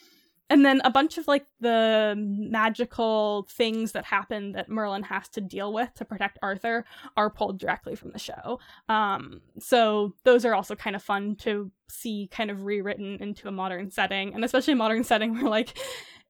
and 0.51 0.65
then 0.65 0.81
a 0.83 0.91
bunch 0.91 1.17
of 1.17 1.29
like 1.29 1.45
the 1.61 2.13
magical 2.17 3.47
things 3.49 3.93
that 3.93 4.03
happen 4.03 4.51
that 4.51 4.67
Merlin 4.67 5.03
has 5.03 5.29
to 5.29 5.39
deal 5.39 5.71
with 5.71 5.93
to 5.93 6.03
protect 6.03 6.39
Arthur 6.43 6.83
are 7.15 7.29
pulled 7.29 7.57
directly 7.57 7.95
from 7.95 8.11
the 8.11 8.19
show. 8.19 8.59
Um, 8.89 9.39
so 9.59 10.13
those 10.25 10.43
are 10.43 10.53
also 10.53 10.75
kind 10.75 10.93
of 10.93 11.01
fun 11.01 11.37
to 11.37 11.71
see 11.87 12.27
kind 12.33 12.51
of 12.51 12.65
rewritten 12.65 13.17
into 13.21 13.47
a 13.47 13.51
modern 13.51 13.91
setting, 13.91 14.33
and 14.33 14.43
especially 14.43 14.73
a 14.73 14.75
modern 14.75 15.05
setting 15.05 15.35
where 15.35 15.49
like 15.49 15.77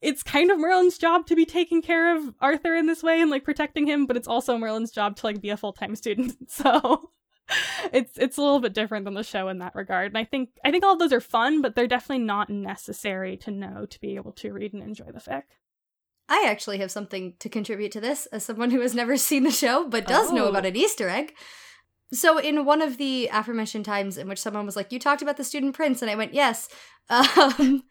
it's 0.01 0.21
kind 0.21 0.51
of 0.51 0.59
Merlin's 0.59 0.99
job 0.99 1.25
to 1.25 1.35
be 1.35 1.45
taking 1.45 1.81
care 1.81 2.15
of 2.15 2.33
Arthur 2.41 2.75
in 2.75 2.85
this 2.85 3.01
way 3.01 3.21
and 3.21 3.31
like 3.31 3.43
protecting 3.43 3.87
him, 3.87 4.05
but 4.05 4.17
it's 4.17 4.27
also 4.27 4.55
Merlin's 4.55 4.91
job 4.91 5.15
to 5.15 5.25
like 5.25 5.41
be 5.41 5.49
a 5.49 5.57
full 5.57 5.73
time 5.73 5.95
student. 5.95 6.33
So 6.47 7.09
it's 7.93 8.17
it's 8.17 8.37
a 8.37 8.41
little 8.41 8.59
bit 8.59 8.73
different 8.73 9.05
than 9.05 9.13
the 9.13 9.23
show 9.23 9.47
in 9.47 9.59
that 9.59 9.75
regard. 9.75 10.07
And 10.07 10.17
I 10.17 10.23
think 10.23 10.49
I 10.63 10.71
think 10.71 10.83
all 10.83 10.93
of 10.93 10.99
those 10.99 11.13
are 11.13 11.21
fun, 11.21 11.61
but 11.61 11.75
they're 11.75 11.87
definitely 11.87 12.25
not 12.25 12.49
necessary 12.49 13.37
to 13.37 13.51
know 13.51 13.85
to 13.85 14.01
be 14.01 14.15
able 14.15 14.31
to 14.33 14.53
read 14.53 14.73
and 14.73 14.83
enjoy 14.83 15.11
the 15.11 15.19
fic. 15.19 15.43
I 16.29 16.45
actually 16.47 16.77
have 16.77 16.91
something 16.91 17.33
to 17.39 17.49
contribute 17.49 17.91
to 17.93 18.01
this 18.01 18.25
as 18.27 18.45
someone 18.45 18.71
who 18.71 18.79
has 18.81 18.95
never 18.95 19.17
seen 19.17 19.43
the 19.43 19.51
show 19.51 19.87
but 19.87 20.07
does 20.07 20.31
oh. 20.31 20.35
know 20.35 20.47
about 20.47 20.65
an 20.65 20.75
Easter 20.75 21.09
egg. 21.09 21.33
So, 22.13 22.37
in 22.37 22.65
one 22.65 22.81
of 22.81 22.97
the 22.97 23.29
aforementioned 23.31 23.85
times 23.85 24.17
in 24.17 24.27
which 24.27 24.41
someone 24.41 24.65
was 24.65 24.75
like, 24.75 24.91
"You 24.91 24.99
talked 24.99 25.21
about 25.21 25.37
the 25.37 25.45
student 25.45 25.75
prince," 25.75 26.01
and 26.01 26.11
I 26.11 26.15
went, 26.15 26.33
"Yes." 26.33 26.69
Um, 27.09 27.83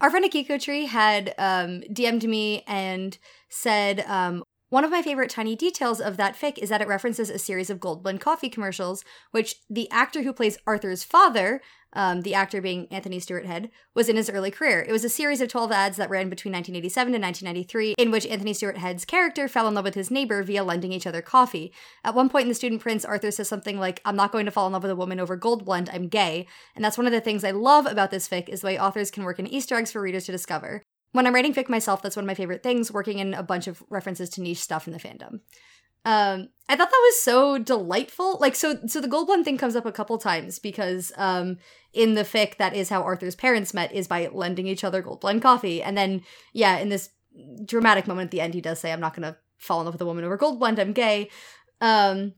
our 0.00 0.10
friend 0.10 0.24
Akiko 0.24 0.60
Tree 0.60 0.86
had 0.86 1.34
um, 1.38 1.82
DM'd 1.92 2.24
me 2.24 2.62
and 2.66 3.16
said, 3.48 4.00
um, 4.06 4.42
one 4.74 4.82
of 4.82 4.90
my 4.90 5.02
favorite 5.02 5.30
tiny 5.30 5.54
details 5.54 6.00
of 6.00 6.16
that 6.16 6.34
fic 6.34 6.58
is 6.58 6.68
that 6.68 6.80
it 6.80 6.88
references 6.88 7.30
a 7.30 7.38
series 7.38 7.70
of 7.70 7.78
Gold 7.78 8.02
Blend 8.02 8.20
coffee 8.20 8.48
commercials, 8.48 9.04
which 9.30 9.54
the 9.70 9.88
actor 9.92 10.22
who 10.22 10.32
plays 10.32 10.58
Arthur's 10.66 11.04
father, 11.04 11.62
um, 11.92 12.22
the 12.22 12.34
actor 12.34 12.60
being 12.60 12.88
Anthony 12.90 13.20
Stewart 13.20 13.46
Head, 13.46 13.70
was 13.94 14.08
in 14.08 14.16
his 14.16 14.28
early 14.28 14.50
career. 14.50 14.80
It 14.80 14.90
was 14.90 15.04
a 15.04 15.08
series 15.08 15.40
of 15.40 15.48
12 15.48 15.70
ads 15.70 15.96
that 15.98 16.10
ran 16.10 16.28
between 16.28 16.54
1987 16.54 17.14
and 17.14 17.22
1993, 17.22 17.94
in 17.96 18.10
which 18.10 18.26
Anthony 18.26 18.52
Stewart 18.52 18.78
Head's 18.78 19.04
character 19.04 19.46
fell 19.46 19.68
in 19.68 19.74
love 19.74 19.84
with 19.84 19.94
his 19.94 20.10
neighbor 20.10 20.42
via 20.42 20.64
lending 20.64 20.90
each 20.90 21.06
other 21.06 21.22
coffee. 21.22 21.72
At 22.02 22.16
one 22.16 22.28
point 22.28 22.46
in 22.46 22.48
The 22.48 22.56
Student 22.56 22.82
Prince, 22.82 23.04
Arthur 23.04 23.30
says 23.30 23.48
something 23.48 23.78
like, 23.78 24.00
I'm 24.04 24.16
not 24.16 24.32
going 24.32 24.46
to 24.46 24.50
fall 24.50 24.66
in 24.66 24.72
love 24.72 24.82
with 24.82 24.90
a 24.90 24.96
woman 24.96 25.20
over 25.20 25.36
Gold 25.36 25.64
Blend, 25.64 25.88
I'm 25.92 26.08
gay. 26.08 26.48
And 26.74 26.84
that's 26.84 26.98
one 26.98 27.06
of 27.06 27.12
the 27.12 27.20
things 27.20 27.44
I 27.44 27.52
love 27.52 27.86
about 27.86 28.10
this 28.10 28.28
fic 28.28 28.48
is 28.48 28.62
the 28.62 28.66
way 28.66 28.80
authors 28.80 29.12
can 29.12 29.22
work 29.22 29.38
in 29.38 29.46
Easter 29.46 29.76
eggs 29.76 29.92
for 29.92 30.02
readers 30.02 30.26
to 30.26 30.32
discover. 30.32 30.82
When 31.14 31.28
I'm 31.28 31.34
writing 31.34 31.54
fic 31.54 31.68
myself, 31.68 32.02
that's 32.02 32.16
one 32.16 32.24
of 32.24 32.26
my 32.26 32.34
favorite 32.34 32.64
things, 32.64 32.90
working 32.90 33.20
in 33.20 33.34
a 33.34 33.42
bunch 33.44 33.68
of 33.68 33.84
references 33.88 34.28
to 34.30 34.42
niche 34.42 34.60
stuff 34.60 34.88
in 34.88 34.92
the 34.92 34.98
fandom. 34.98 35.38
Um, 36.04 36.48
I 36.68 36.74
thought 36.74 36.90
that 36.90 37.08
was 37.12 37.22
so 37.22 37.56
delightful. 37.56 38.36
Like, 38.40 38.56
so, 38.56 38.80
so 38.88 39.00
the 39.00 39.06
gold 39.06 39.28
blend 39.28 39.44
thing 39.44 39.56
comes 39.56 39.76
up 39.76 39.86
a 39.86 39.92
couple 39.92 40.18
times 40.18 40.58
because, 40.58 41.12
um, 41.16 41.58
in 41.92 42.14
the 42.14 42.24
fic, 42.24 42.56
that 42.56 42.74
is 42.74 42.88
how 42.88 43.00
Arthur's 43.04 43.36
parents 43.36 43.72
met, 43.72 43.92
is 43.92 44.08
by 44.08 44.28
lending 44.32 44.66
each 44.66 44.82
other 44.82 45.02
gold 45.02 45.20
blend 45.20 45.40
coffee. 45.40 45.80
And 45.80 45.96
then, 45.96 46.22
yeah, 46.52 46.78
in 46.78 46.88
this 46.88 47.10
dramatic 47.64 48.08
moment 48.08 48.26
at 48.26 48.30
the 48.32 48.40
end, 48.40 48.54
he 48.54 48.60
does 48.60 48.80
say, 48.80 48.92
I'm 48.92 48.98
not 49.00 49.14
gonna 49.14 49.36
fall 49.56 49.78
in 49.78 49.84
love 49.84 49.94
with 49.94 50.02
a 50.02 50.06
woman 50.06 50.24
over 50.24 50.36
gold 50.36 50.58
blend, 50.58 50.80
I'm 50.80 50.94
gay. 50.94 51.30
Um, 51.80 52.32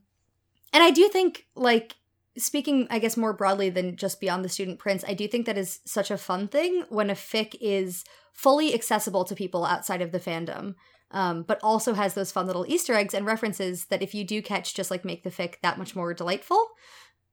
and 0.71 0.83
I 0.83 0.91
do 0.91 1.09
think, 1.09 1.47
like, 1.55 1.95
speaking, 2.37 2.85
I 2.91 2.99
guess, 2.99 3.17
more 3.17 3.33
broadly 3.33 3.71
than 3.71 3.95
just 3.95 4.21
beyond 4.21 4.45
the 4.45 4.49
student 4.49 4.77
prince, 4.77 5.03
I 5.07 5.15
do 5.15 5.27
think 5.27 5.47
that 5.47 5.57
is 5.57 5.79
such 5.83 6.11
a 6.11 6.17
fun 6.17 6.47
thing 6.47 6.83
when 6.89 7.09
a 7.09 7.15
fic 7.15 7.55
is 7.59 8.03
fully 8.37 8.73
accessible 8.73 9.25
to 9.25 9.35
people 9.35 9.65
outside 9.65 10.01
of 10.01 10.11
the 10.11 10.19
fandom, 10.19 10.75
um, 11.11 11.43
but 11.43 11.59
also 11.63 11.95
has 11.95 12.13
those 12.13 12.31
fun 12.31 12.45
little 12.45 12.65
Easter 12.67 12.93
eggs 12.93 13.15
and 13.15 13.25
references 13.25 13.85
that 13.85 14.03
if 14.03 14.13
you 14.13 14.23
do 14.23 14.41
catch, 14.41 14.75
just 14.75 14.91
like 14.91 15.03
make 15.03 15.23
the 15.23 15.31
fic 15.31 15.55
that 15.63 15.79
much 15.79 15.95
more 15.95 16.13
delightful. 16.13 16.67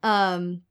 Um, 0.03 0.63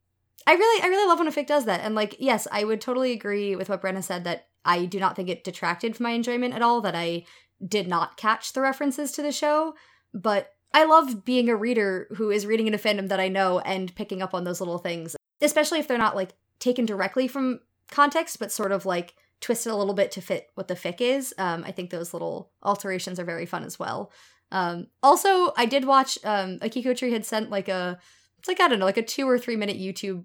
I 0.47 0.53
really, 0.53 0.83
I 0.83 0.87
really 0.87 1.07
love 1.07 1.19
when 1.19 1.27
a 1.27 1.31
fic 1.31 1.45
does 1.45 1.65
that. 1.65 1.81
And 1.81 1.93
like, 1.93 2.15
yes, 2.19 2.47
I 2.51 2.63
would 2.63 2.81
totally 2.81 3.11
agree 3.11 3.55
with 3.55 3.69
what 3.69 3.81
Brenna 3.81 4.03
said 4.03 4.23
that 4.23 4.47
I 4.65 4.85
do 4.85 4.99
not 4.99 5.15
think 5.15 5.29
it 5.29 5.43
detracted 5.43 5.95
from 5.95 6.05
my 6.05 6.11
enjoyment 6.11 6.55
at 6.55 6.63
all. 6.63 6.81
That 6.81 6.95
I 6.95 7.25
did 7.65 7.87
not 7.87 8.17
catch 8.17 8.53
the 8.53 8.61
references 8.61 9.11
to 9.13 9.21
the 9.21 9.31
show, 9.31 9.75
but 10.13 10.53
I 10.73 10.85
love 10.85 11.23
being 11.23 11.47
a 11.47 11.55
reader 11.55 12.07
who 12.15 12.31
is 12.31 12.47
reading 12.47 12.67
in 12.67 12.73
a 12.73 12.79
fandom 12.79 13.09
that 13.09 13.19
I 13.19 13.27
know 13.27 13.59
and 13.59 13.93
picking 13.95 14.23
up 14.23 14.33
on 14.33 14.43
those 14.43 14.59
little 14.59 14.79
things, 14.79 15.15
especially 15.41 15.79
if 15.79 15.87
they're 15.87 15.97
not 15.97 16.15
like 16.15 16.33
taken 16.59 16.85
directly 16.85 17.27
from 17.27 17.59
context, 17.91 18.39
but 18.39 18.51
sort 18.51 18.71
of 18.71 18.85
like 18.85 19.13
twisted 19.43 19.71
a 19.71 19.75
little 19.75 19.93
bit 19.93 20.09
to 20.11 20.21
fit 20.21 20.47
what 20.55 20.69
the 20.69 20.73
fic 20.73 21.01
is. 21.01 21.33
Um, 21.37 21.63
I 21.65 21.71
think 21.71 21.89
those 21.89 22.13
little 22.13 22.51
alterations 22.63 23.19
are 23.19 23.25
very 23.25 23.45
fun 23.45 23.63
as 23.63 23.77
well. 23.77 24.11
Um, 24.51 24.87
also, 25.03 25.51
I 25.57 25.65
did 25.65 25.85
watch 25.85 26.17
um, 26.23 26.59
Akiko 26.59 26.97
Tree 26.97 27.11
had 27.11 27.25
sent 27.25 27.49
like 27.49 27.67
a, 27.67 27.99
it's 28.39 28.47
like 28.47 28.61
I 28.61 28.67
don't 28.67 28.79
know, 28.79 28.85
like 28.85 28.97
a 28.97 29.03
two 29.03 29.27
or 29.27 29.37
three 29.37 29.57
minute 29.57 29.77
YouTube 29.77 30.23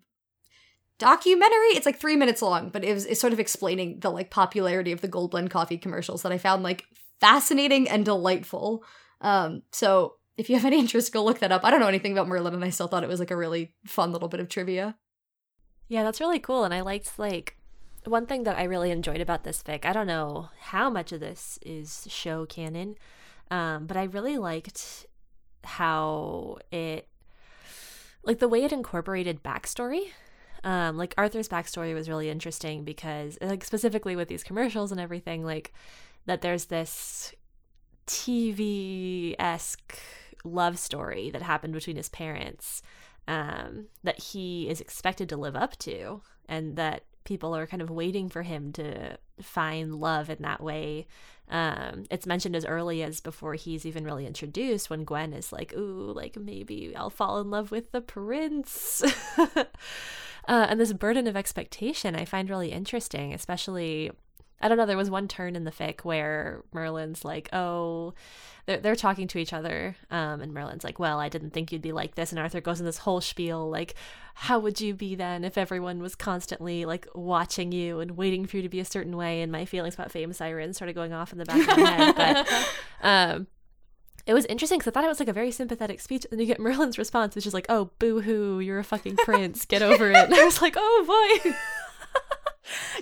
documentary. 0.99 1.69
It's 1.75 1.87
like 1.87 1.99
three 1.99 2.17
minutes 2.17 2.43
long, 2.43 2.71
but 2.71 2.85
it 2.85 2.95
was 2.95 3.07
it's 3.07 3.21
sort 3.21 3.33
of 3.33 3.41
explaining 3.41 4.01
the 4.01 4.11
like 4.11 4.31
popularity 4.31 4.93
of 4.93 5.01
the 5.01 5.09
Gold 5.09 5.33
Blend 5.33 5.51
coffee 5.51 5.79
commercials 5.79 6.23
that 6.23 6.33
I 6.33 6.39
found 6.39 6.63
like 6.63 6.85
fascinating 7.21 7.89
and 7.89 8.05
delightful. 8.05 8.85
Um, 9.21 9.63
so 9.73 10.15
if 10.37 10.49
you 10.49 10.55
have 10.55 10.65
any 10.65 10.79
interest, 10.81 11.13
go 11.13 11.25
look 11.25 11.41
that 11.41 11.53
up. 11.53 11.65
I 11.65 11.71
don't 11.71 11.81
know 11.81 11.89
anything 11.89 12.13
about 12.13 12.29
Merlin, 12.29 12.55
and 12.55 12.65
I 12.65 12.71
still 12.71 12.87
thought 12.87 13.03
it 13.03 13.09
was 13.09 13.21
like 13.21 13.33
a 13.33 13.37
really 13.37 13.75
fun 13.85 14.13
little 14.13 14.29
bit 14.29 14.41
of 14.41 14.49
trivia. 14.49 14.97
Yeah, 15.89 16.05
that's 16.05 16.21
really 16.21 16.39
cool, 16.39 16.65
and 16.65 16.73
I 16.73 16.83
liked 16.83 17.19
like 17.19 17.58
one 18.05 18.27
thing 18.27 18.45
that 18.45 18.59
I 18.59 18.65
really 18.65 18.91
enjoyed 18.91 19.21
about 19.21 19.45
this 19.45 19.63
fic. 19.63 19.85
I 19.85 19.93
don't 19.93 20.07
know 20.07 20.51
how 20.61 20.89
much 20.91 21.13
of 21.13 21.21
this 21.21 21.59
is 21.65 22.07
show 22.09 22.47
canon, 22.47 22.97
um, 23.51 23.87
but 23.87 23.97
I 23.97 24.05
really 24.05 24.39
liked 24.39 25.07
how 25.65 26.59
it 26.71 27.09
like 28.23 28.39
the 28.39 28.49
way 28.49 28.65
it 28.65 28.73
incorporated 28.73 29.43
backstory 29.43 30.11
um, 30.65 30.97
like 30.97 31.15
Arthur's 31.17 31.49
backstory 31.49 31.95
was 31.95 32.09
really 32.09 32.29
interesting 32.29 32.85
because, 32.85 33.39
like, 33.41 33.65
specifically 33.65 34.17
with 34.17 34.29
these 34.29 34.43
commercials 34.43 34.91
and 34.91 35.01
everything, 35.01 35.45
like, 35.45 35.73
that 36.27 36.43
there's 36.43 36.67
this 36.67 37.35
TV 38.07 39.35
esque 39.39 39.99
love 40.45 40.79
story 40.79 41.31
that 41.31 41.43
happened 41.43 41.75
between 41.75 41.97
his 41.97 42.09
parents 42.09 42.83
um, 43.27 43.87
that 44.03 44.21
he 44.21 44.69
is 44.69 44.81
expected 44.81 45.29
to 45.29 45.37
live 45.37 45.55
up 45.55 45.77
to, 45.79 46.23
and 46.49 46.77
that 46.77 47.05
people 47.29 47.55
are 47.55 47.67
kind 47.67 47.83
of 47.83 47.91
waiting 47.91 48.29
for 48.31 48.43
him 48.43 48.73
to 48.73 49.19
find 49.41 49.95
love 49.95 50.31
in 50.31 50.39
that 50.41 50.63
way. 50.63 51.07
Um, 51.51 52.05
it's 52.11 52.27
mentioned 52.27 52.57
as 52.57 52.65
early 52.65 53.03
as 53.03 53.21
before 53.21 53.55
he's 53.55 53.87
even 53.87 54.05
really 54.05 54.27
introduced 54.27 54.91
when 54.91 55.05
Gwen 55.05 55.33
is 55.35 55.53
like, 55.53 55.75
Ooh, 55.75 56.13
like 56.13 56.37
maybe 56.37 56.95
I'll 56.97 57.11
fall 57.11 57.39
in 57.41 57.51
love 57.51 57.71
with 57.71 57.93
the 57.93 58.01
prince. 58.01 59.03
Uh, 60.47 60.67
and 60.71 60.81
this 60.81 60.95
burden 60.95 61.27
of 61.27 61.37
expectation 61.37 62.17
I 62.17 62.25
find 62.25 62.49
really 62.49 62.73
interesting, 62.73 63.35
especially. 63.35 64.11
I 64.61 64.69
don't 64.69 64.77
know. 64.77 64.87
There 64.87 64.97
was 64.97 65.11
one 65.11 65.29
turn 65.29 65.55
in 65.55 65.65
the 65.65 65.71
fic 65.71 66.01
where 66.01 66.63
Merlin's 66.73 67.25
like, 67.25 67.49
"Oh, 67.53 68.15
they're 68.67 68.79
they're 68.79 68.97
talking 68.97 69.29
to 69.29 69.39
each 69.39 69.53
other," 69.53 69.97
um, 70.11 70.41
and 70.41 70.53
Merlin's 70.53 70.83
like, 70.83 70.99
"Well, 70.99 71.21
I 71.21 71.29
didn't 71.29 71.51
think 71.51 71.71
you'd 71.71 71.83
be 71.83 71.93
like 71.93 72.17
this," 72.17 72.33
and 72.33 72.39
Arthur 72.41 72.61
goes 72.61 72.81
in 72.81 72.87
this 72.87 72.99
whole 72.99 73.21
spiel 73.21 73.71
like, 73.71 73.95
"How 74.35 74.59
would 74.59 74.81
you 74.81 74.95
be 74.95 75.15
then 75.15 75.45
if 75.45 75.57
everyone 75.57 76.01
was 76.01 76.17
constantly 76.17 76.85
like 76.85 77.07
watching 77.15 77.71
you 77.71 78.01
and 78.01 78.17
waiting 78.17 78.47
for 78.47 78.57
you 78.57 78.63
to 78.63 78.69
be 78.69 78.81
a 78.81 78.85
certain 78.85 79.17
way?" 79.17 79.43
And 79.43 79.53
my 79.53 79.65
feelings 79.65 79.95
about 79.95 80.11
fame 80.11 80.33
sirens 80.33 80.77
started 80.77 80.95
going 80.95 81.13
off 81.13 81.33
in 81.33 81.39
the 81.39 81.45
back 81.45 81.69
of 81.69 81.79
my 81.79 81.91
head, 81.91 82.17
but 82.17 82.69
um, 83.07 83.47
it 84.27 84.35
was 84.35 84.45
interesting 84.47 84.79
because 84.79 84.91
I 84.91 84.95
thought 84.95 85.05
it 85.05 85.09
was 85.09 85.21
like 85.21 85.29
a 85.31 85.33
very 85.33 85.51
sympathetic 85.51 86.01
speech, 86.01 86.27
and 86.31 86.33
then 86.33 86.41
you 86.41 86.47
get 86.47 86.61
Merlin's 86.61 86.99
response, 86.99 87.35
which 87.35 87.47
is 87.47 87.55
like, 87.55 87.67
"Oh, 87.69 87.91
boo 87.99 88.21
hoo, 88.21 88.61
you're 88.61 88.79
a 88.79 88.85
fucking 88.85 89.17
prince, 89.17 89.65
get 89.65 89.83
over 89.83 90.11
it." 90.11 90.17
And 90.17 90.35
I 90.35 90.45
was 90.45 90.61
like, 90.61 90.75
"Oh 90.77 91.41
boy." 91.43 91.53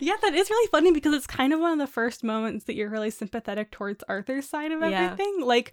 Yeah, 0.00 0.14
that 0.22 0.34
is 0.34 0.50
really 0.50 0.68
funny 0.68 0.92
because 0.92 1.14
it's 1.14 1.26
kind 1.26 1.52
of 1.52 1.60
one 1.60 1.72
of 1.72 1.78
the 1.78 1.86
first 1.86 2.24
moments 2.24 2.64
that 2.64 2.74
you're 2.74 2.90
really 2.90 3.10
sympathetic 3.10 3.70
towards 3.70 4.04
Arthur's 4.08 4.48
side 4.48 4.72
of 4.72 4.82
everything. 4.82 5.36
Yeah. 5.38 5.44
Like, 5.44 5.72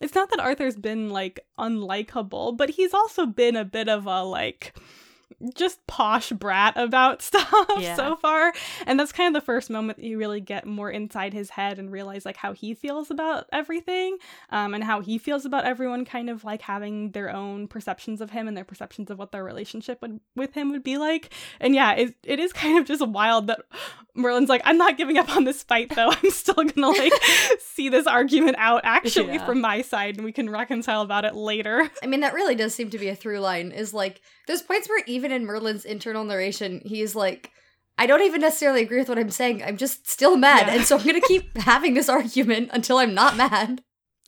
it's 0.00 0.14
not 0.14 0.30
that 0.30 0.40
Arthur's 0.40 0.76
been 0.76 1.10
like 1.10 1.40
unlikable, 1.58 2.56
but 2.56 2.70
he's 2.70 2.94
also 2.94 3.26
been 3.26 3.56
a 3.56 3.64
bit 3.64 3.88
of 3.88 4.06
a 4.06 4.22
like 4.22 4.74
just 5.54 5.86
posh 5.86 6.30
brat 6.30 6.74
about 6.76 7.22
stuff 7.22 7.48
yeah. 7.78 7.96
so 7.96 8.16
far. 8.16 8.52
And 8.86 8.98
that's 8.98 9.12
kind 9.12 9.34
of 9.34 9.40
the 9.40 9.44
first 9.44 9.70
moment 9.70 9.98
that 9.98 10.04
you 10.04 10.18
really 10.18 10.40
get 10.40 10.66
more 10.66 10.90
inside 10.90 11.32
his 11.32 11.50
head 11.50 11.78
and 11.78 11.90
realize 11.90 12.24
like 12.24 12.36
how 12.36 12.52
he 12.52 12.74
feels 12.74 13.10
about 13.10 13.46
everything 13.52 14.18
um, 14.50 14.74
and 14.74 14.84
how 14.84 15.00
he 15.00 15.18
feels 15.18 15.44
about 15.44 15.64
everyone 15.64 16.04
kind 16.04 16.30
of 16.30 16.44
like 16.44 16.62
having 16.62 17.12
their 17.12 17.34
own 17.34 17.68
perceptions 17.68 18.20
of 18.20 18.30
him 18.30 18.48
and 18.48 18.56
their 18.56 18.64
perceptions 18.64 19.10
of 19.10 19.18
what 19.18 19.32
their 19.32 19.44
relationship 19.44 20.00
would, 20.02 20.20
with 20.34 20.54
him 20.54 20.70
would 20.70 20.82
be 20.82 20.98
like. 20.98 21.32
And 21.60 21.74
yeah, 21.74 21.92
it, 21.92 22.14
it 22.22 22.38
is 22.38 22.52
kind 22.52 22.78
of 22.78 22.86
just 22.86 23.06
wild 23.06 23.46
that 23.48 23.60
Merlin's 24.14 24.48
like, 24.48 24.62
I'm 24.64 24.78
not 24.78 24.96
giving 24.96 25.18
up 25.18 25.34
on 25.36 25.44
this 25.44 25.62
fight 25.62 25.94
though. 25.94 26.10
I'm 26.10 26.30
still 26.30 26.54
gonna 26.54 26.88
like 26.88 27.12
see 27.60 27.88
this 27.88 28.06
argument 28.06 28.56
out 28.58 28.82
actually 28.84 29.34
yeah. 29.34 29.46
from 29.46 29.60
my 29.60 29.82
side 29.82 30.16
and 30.16 30.24
we 30.24 30.32
can 30.32 30.50
reconcile 30.50 31.02
about 31.02 31.24
it 31.24 31.34
later. 31.34 31.90
I 32.02 32.06
mean, 32.06 32.20
that 32.20 32.34
really 32.34 32.54
does 32.54 32.74
seem 32.74 32.90
to 32.90 32.98
be 32.98 33.08
a 33.08 33.16
through 33.16 33.40
line 33.40 33.72
is 33.72 33.94
like, 33.94 34.20
there's 34.46 34.62
points 34.62 34.88
where 34.88 35.02
even 35.06 35.32
in 35.32 35.46
Merlin's 35.46 35.84
internal 35.84 36.24
narration, 36.24 36.82
he's 36.84 37.14
like, 37.14 37.50
I 37.96 38.06
don't 38.06 38.22
even 38.22 38.40
necessarily 38.40 38.82
agree 38.82 38.98
with 38.98 39.08
what 39.08 39.18
I'm 39.18 39.30
saying. 39.30 39.62
I'm 39.62 39.76
just 39.76 40.08
still 40.08 40.36
mad. 40.36 40.66
Yeah. 40.66 40.74
And 40.74 40.84
so 40.84 40.98
I'm 40.98 41.04
going 41.04 41.20
to 41.20 41.26
keep 41.26 41.56
having 41.58 41.94
this 41.94 42.08
argument 42.08 42.70
until 42.72 42.98
I'm 42.98 43.14
not 43.14 43.36
mad. 43.36 43.82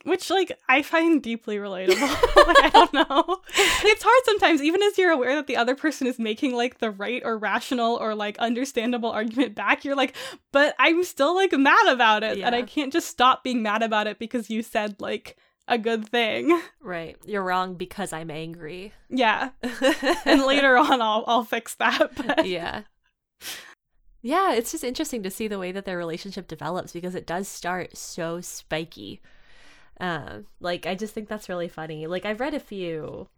Which, 0.05 0.31
like, 0.31 0.57
I 0.69 0.83
find 0.83 1.21
deeply 1.21 1.57
relatable. 1.57 2.01
like, 2.47 2.63
I 2.63 2.71
don't 2.73 2.93
know. 2.93 3.41
It's 3.57 4.05
hard 4.05 4.25
sometimes, 4.25 4.63
even 4.63 4.81
as 4.85 4.97
you're 4.97 5.11
aware 5.11 5.35
that 5.35 5.49
the 5.49 5.57
other 5.57 5.75
person 5.75 6.07
is 6.07 6.17
making, 6.17 6.55
like, 6.55 6.79
the 6.79 6.93
right 6.93 7.21
or 7.25 7.37
rational 7.37 7.97
or, 7.97 8.15
like, 8.15 8.39
understandable 8.39 9.11
argument 9.11 9.57
back. 9.57 9.85
You're 9.85 9.97
like, 9.97 10.15
but 10.53 10.77
I'm 10.79 11.03
still, 11.03 11.35
like, 11.35 11.51
mad 11.53 11.89
about 11.89 12.23
it. 12.23 12.39
Yeah. 12.39 12.47
And 12.47 12.55
I 12.55 12.63
can't 12.63 12.93
just 12.93 13.09
stop 13.09 13.43
being 13.43 13.65
mad 13.65 13.83
about 13.83 14.07
it 14.07 14.21
because 14.21 14.49
you 14.49 14.63
said, 14.63 15.01
like, 15.01 15.37
a 15.69 15.79
good 15.79 16.09
thing. 16.09 16.61
Right. 16.81 17.17
You're 17.25 17.43
wrong 17.43 17.75
because 17.75 18.13
I'm 18.13 18.31
angry. 18.31 18.93
Yeah. 19.09 19.51
and 20.25 20.43
later 20.45 20.77
on 20.77 21.03
I'll 21.03 21.25
I'll 21.27 21.45
fix 21.45 21.75
that. 21.75 22.13
But. 22.17 22.47
Yeah. 22.47 22.83
Yeah, 24.23 24.55
it's 24.55 24.71
just 24.71 24.85
interesting 24.85 25.25
to 25.25 25.31
see 25.31 25.49
the 25.49 25.59
way 25.59 25.73
that 25.73 25.85
their 25.85 25.99
relationship 25.99 26.47
develops 26.47 26.93
because 26.93 27.17
it 27.17 27.27
does 27.27 27.49
start 27.49 27.97
so 27.97 28.41
spiky. 28.41 29.21
Um, 30.01 30.47
like 30.61 30.87
I 30.87 30.95
just 30.95 31.13
think 31.13 31.29
that's 31.29 31.49
really 31.49 31.69
funny. 31.69 32.07
Like 32.07 32.25
I've 32.25 32.41
read 32.41 32.55
a 32.55 32.61
few 32.61 33.29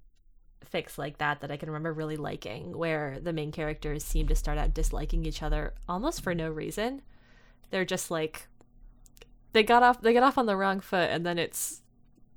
fics 0.72 0.98
like 0.98 1.18
that 1.18 1.40
that 1.40 1.50
I 1.50 1.56
can 1.56 1.70
remember 1.70 1.92
really 1.92 2.16
liking 2.16 2.76
where 2.76 3.18
the 3.20 3.32
main 3.32 3.52
characters 3.52 4.04
seem 4.04 4.28
to 4.28 4.34
start 4.34 4.58
out 4.58 4.74
disliking 4.74 5.24
each 5.24 5.42
other 5.42 5.72
almost 5.88 6.22
for 6.22 6.34
no 6.34 6.50
reason. 6.50 7.00
They're 7.70 7.84
just 7.84 8.10
like 8.10 8.48
they 9.52 9.62
got 9.62 9.82
off 9.82 10.02
they 10.02 10.12
get 10.12 10.22
off 10.22 10.36
on 10.38 10.46
the 10.46 10.56
wrong 10.56 10.80
foot 10.80 11.10
and 11.10 11.24
then 11.24 11.38
it's 11.38 11.80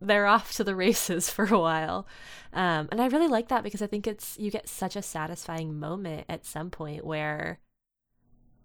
they're 0.02 0.28
off 0.28 0.54
to 0.54 0.64
the 0.64 0.76
races 0.76 1.30
for 1.34 1.46
a 1.46 1.60
while. 1.60 2.08
Um, 2.54 2.90
and 2.92 3.02
I 3.02 3.08
really 3.08 3.28
like 3.28 3.48
that 3.50 3.64
because 3.64 3.82
I 3.82 3.88
think 3.88 4.08
it's 4.08 4.38
you 4.38 4.52
get 4.52 4.68
such 4.68 4.96
a 4.96 5.02
satisfying 5.02 5.80
moment 5.80 6.26
at 6.28 6.46
some 6.46 6.70
point 6.70 7.06
where 7.06 7.60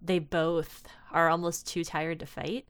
they 0.01 0.19
both 0.19 0.83
are 1.11 1.29
almost 1.29 1.67
too 1.67 1.83
tired 1.83 2.19
to 2.19 2.25
fight. 2.25 2.65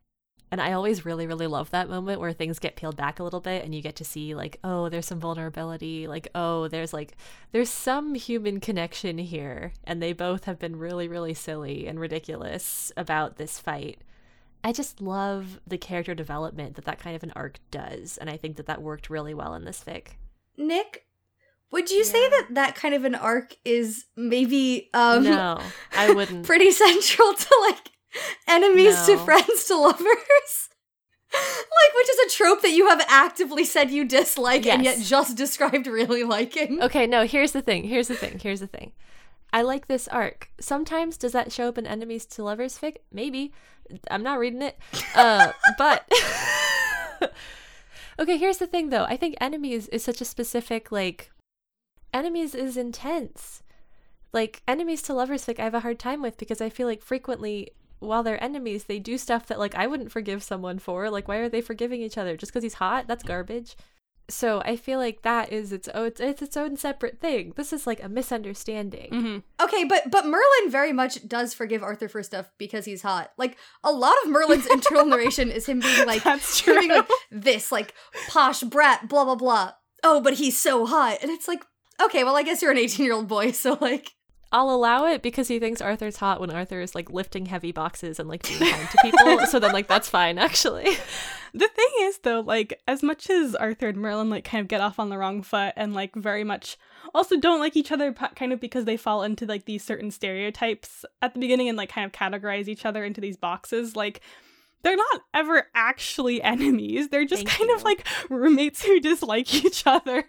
And 0.49 0.61
I 0.61 0.71
always 0.71 1.05
really, 1.05 1.27
really 1.27 1.47
love 1.47 1.71
that 1.71 1.89
moment 1.89 2.21
where 2.21 2.31
things 2.31 2.57
get 2.57 2.77
peeled 2.77 2.95
back 2.95 3.19
a 3.19 3.23
little 3.23 3.41
bit 3.41 3.65
and 3.65 3.75
you 3.75 3.81
get 3.81 3.97
to 3.97 4.05
see, 4.05 4.33
like, 4.33 4.59
oh, 4.63 4.87
there's 4.87 5.05
some 5.05 5.19
vulnerability. 5.19 6.07
Like, 6.07 6.29
oh, 6.33 6.69
there's 6.69 6.93
like, 6.93 7.17
there's 7.51 7.69
some 7.69 8.15
human 8.15 8.61
connection 8.61 9.17
here. 9.17 9.73
And 9.83 10.01
they 10.01 10.13
both 10.13 10.45
have 10.45 10.57
been 10.57 10.77
really, 10.77 11.09
really 11.09 11.33
silly 11.33 11.85
and 11.85 11.99
ridiculous 11.99 12.93
about 12.95 13.35
this 13.35 13.59
fight. 13.59 13.99
I 14.63 14.73
just 14.73 15.01
love 15.01 15.59
the 15.65 15.77
character 15.77 16.13
development 16.13 16.75
that 16.75 16.85
that 16.85 16.99
kind 16.99 17.15
of 17.15 17.23
an 17.23 17.31
arc 17.35 17.59
does, 17.71 18.17
and 18.17 18.29
I 18.29 18.37
think 18.37 18.57
that 18.57 18.65
that 18.65 18.81
worked 18.81 19.09
really 19.09 19.33
well 19.33 19.53
in 19.53 19.65
this 19.65 19.83
fic. 19.85 20.09
Nick, 20.57 21.05
would 21.71 21.89
you 21.89 21.99
yeah. 21.99 22.03
say 22.03 22.29
that 22.29 22.47
that 22.51 22.75
kind 22.75 22.93
of 22.93 23.05
an 23.05 23.15
arc 23.15 23.55
is 23.65 24.05
maybe 24.15 24.89
um 24.93 25.23
No, 25.23 25.61
I 25.95 26.11
wouldn't. 26.13 26.45
pretty 26.45 26.71
central 26.71 27.33
to 27.33 27.57
like 27.69 27.91
enemies 28.47 29.07
no. 29.07 29.15
to 29.17 29.25
friends 29.25 29.65
to 29.65 29.75
lovers? 29.75 30.69
like 31.33 31.95
which 31.95 32.09
is 32.09 32.33
a 32.33 32.37
trope 32.37 32.61
that 32.61 32.71
you 32.71 32.87
have 32.87 33.03
actively 33.09 33.65
said 33.65 33.91
you 33.91 34.05
dislike 34.05 34.63
yes. 34.65 34.75
and 34.75 34.83
yet 34.83 34.99
just 34.99 35.35
described 35.35 35.85
really 35.85 36.23
liking. 36.23 36.81
Okay, 36.81 37.05
no, 37.05 37.25
here's 37.25 37.51
the 37.51 37.61
thing. 37.61 37.83
Here's 37.83 38.07
the 38.07 38.15
thing. 38.15 38.39
Here's 38.39 38.61
the 38.61 38.67
thing. 38.67 38.93
I 39.53 39.61
like 39.61 39.87
this 39.87 40.07
arc. 40.07 40.49
Sometimes 40.59 41.17
does 41.17 41.31
that 41.31 41.51
show 41.51 41.67
up 41.67 41.77
in 41.77 41.87
enemies 41.87 42.25
to 42.27 42.43
lovers 42.43 42.77
fic? 42.77 42.97
Maybe. 43.11 43.53
I'm 44.11 44.23
not 44.23 44.39
reading 44.39 44.61
it. 44.61 44.77
Uh, 45.15 45.51
but 45.77 46.09
okay, 48.19 48.37
here's 48.37 48.57
the 48.57 48.67
thing 48.67 48.89
though. 48.89 49.05
I 49.05 49.17
think 49.17 49.35
enemies 49.39 49.87
is 49.89 50.03
such 50.03 50.21
a 50.21 50.25
specific 50.25 50.91
like 50.91 51.31
enemies 52.13 52.53
is 52.53 52.77
intense. 52.77 53.63
Like 54.33 54.61
enemies 54.67 55.01
to 55.03 55.13
lovers 55.13 55.45
fic 55.45 55.59
I 55.59 55.63
have 55.63 55.73
a 55.73 55.79
hard 55.79 55.99
time 55.99 56.21
with 56.21 56.37
because 56.37 56.61
I 56.61 56.69
feel 56.69 56.87
like 56.87 57.01
frequently 57.01 57.71
while 57.99 58.21
they're 58.21 58.43
enemies, 58.43 58.83
they 58.83 58.99
do 58.99 59.17
stuff 59.17 59.47
that 59.47 59.59
like 59.59 59.75
I 59.75 59.87
wouldn't 59.87 60.11
forgive 60.11 60.43
someone 60.43 60.77
for. 60.79 61.09
Like 61.09 61.27
why 61.27 61.37
are 61.37 61.49
they 61.49 61.61
forgiving 61.61 62.01
each 62.01 62.17
other? 62.17 62.35
Just 62.35 62.51
because 62.51 62.63
he's 62.63 62.75
hot? 62.75 63.07
That's 63.07 63.23
garbage. 63.23 63.75
So 64.29 64.61
I 64.65 64.75
feel 64.75 64.99
like 64.99 65.21
that 65.21 65.53
is 65.53 65.71
its 65.71 65.87
own 65.89 66.11
it's 66.19 66.41
its 66.41 66.57
own 66.57 66.75
separate 66.75 67.19
thing. 67.21 67.53
This 67.55 67.71
is 67.71 67.87
like 67.87 68.03
a 68.03 68.09
misunderstanding. 68.09 69.09
Mhm. 69.11 69.43
Okay, 69.61 69.83
but 69.85 70.11
but 70.11 70.25
Merlin 70.25 70.69
very 70.69 70.91
much 70.93 71.25
does 71.27 71.53
forgive 71.53 71.81
Arthur 71.83 72.07
for 72.09 72.21
stuff 72.23 72.49
because 72.57 72.85
he's 72.85 73.01
hot. 73.01 73.31
Like 73.37 73.57
a 73.83 73.91
lot 73.91 74.15
of 74.23 74.29
Merlin's 74.29 74.65
internal 74.71 75.05
narration 75.05 75.49
is 75.49 75.65
him 75.65 75.79
being 75.79 76.05
like, 76.05 76.23
That's 76.23 76.59
him 76.59 76.73
true. 76.73 76.79
being 76.81 76.91
like 76.91 77.09
this, 77.31 77.71
like 77.71 77.93
posh 78.27 78.61
brat, 78.63 79.07
blah 79.07 79.23
blah 79.25 79.35
blah. 79.35 79.71
Oh, 80.03 80.21
but 80.21 80.33
he's 80.33 80.57
so 80.57 80.85
hot, 80.85 81.17
and 81.21 81.31
it's 81.31 81.47
like, 81.47 81.63
okay, 82.01 82.23
well, 82.23 82.35
I 82.37 82.43
guess 82.43 82.61
you're 82.61 82.71
an 82.71 82.77
18 82.77 83.05
year 83.05 83.15
old 83.15 83.27
boy, 83.27 83.51
so 83.51 83.77
like, 83.81 84.11
I'll 84.51 84.69
allow 84.69 85.05
it 85.05 85.21
because 85.21 85.49
he 85.49 85.59
thinks 85.59 85.81
Arthur's 85.81 86.17
hot 86.17 86.39
when 86.39 86.51
Arthur 86.51 86.79
is 86.79 86.95
like 86.95 87.09
lifting 87.09 87.47
heavy 87.47 87.71
boxes 87.71 88.19
and 88.19 88.29
like 88.29 88.47
being 88.47 88.59
kind 88.59 88.89
to 88.89 88.97
people. 89.01 89.45
so 89.47 89.59
then 89.59 89.73
like 89.73 89.87
that's 89.87 90.09
fine 90.09 90.37
actually. 90.37 90.97
The 91.53 91.67
thing 91.67 91.89
is, 92.01 92.19
though, 92.19 92.41
like 92.41 92.79
as 92.87 93.03
much 93.03 93.29
as 93.29 93.55
Arthur 93.55 93.89
and 93.89 93.97
Merlin 93.97 94.29
like 94.29 94.43
kind 94.45 94.61
of 94.61 94.67
get 94.67 94.81
off 94.81 94.99
on 94.99 95.09
the 95.09 95.17
wrong 95.17 95.41
foot 95.41 95.73
and 95.75 95.93
like 95.93 96.15
very 96.15 96.43
much 96.43 96.77
also 97.13 97.37
don't 97.37 97.59
like 97.59 97.75
each 97.75 97.91
other, 97.91 98.13
kind 98.13 98.53
of 98.53 98.59
because 98.59 98.85
they 98.85 98.97
fall 98.97 99.23
into 99.23 99.45
like 99.45 99.65
these 99.65 99.83
certain 99.83 100.11
stereotypes 100.11 101.03
at 101.21 101.33
the 101.33 101.39
beginning 101.39 101.67
and 101.67 101.77
like 101.77 101.89
kind 101.89 102.05
of 102.05 102.11
categorize 102.11 102.67
each 102.67 102.85
other 102.85 103.03
into 103.03 103.19
these 103.19 103.37
boxes. 103.37 103.95
Like 103.95 104.21
they're 104.83 104.95
not 104.95 105.21
ever 105.33 105.67
actually 105.75 106.41
enemies. 106.43 107.09
They're 107.09 107.25
just 107.25 107.47
Thank 107.47 107.57
kind 107.57 107.71
of 107.71 107.83
like 107.83 108.05
roommates 108.29 108.83
who 108.83 108.99
dislike 108.99 109.53
each 109.65 109.85
other, 109.85 110.23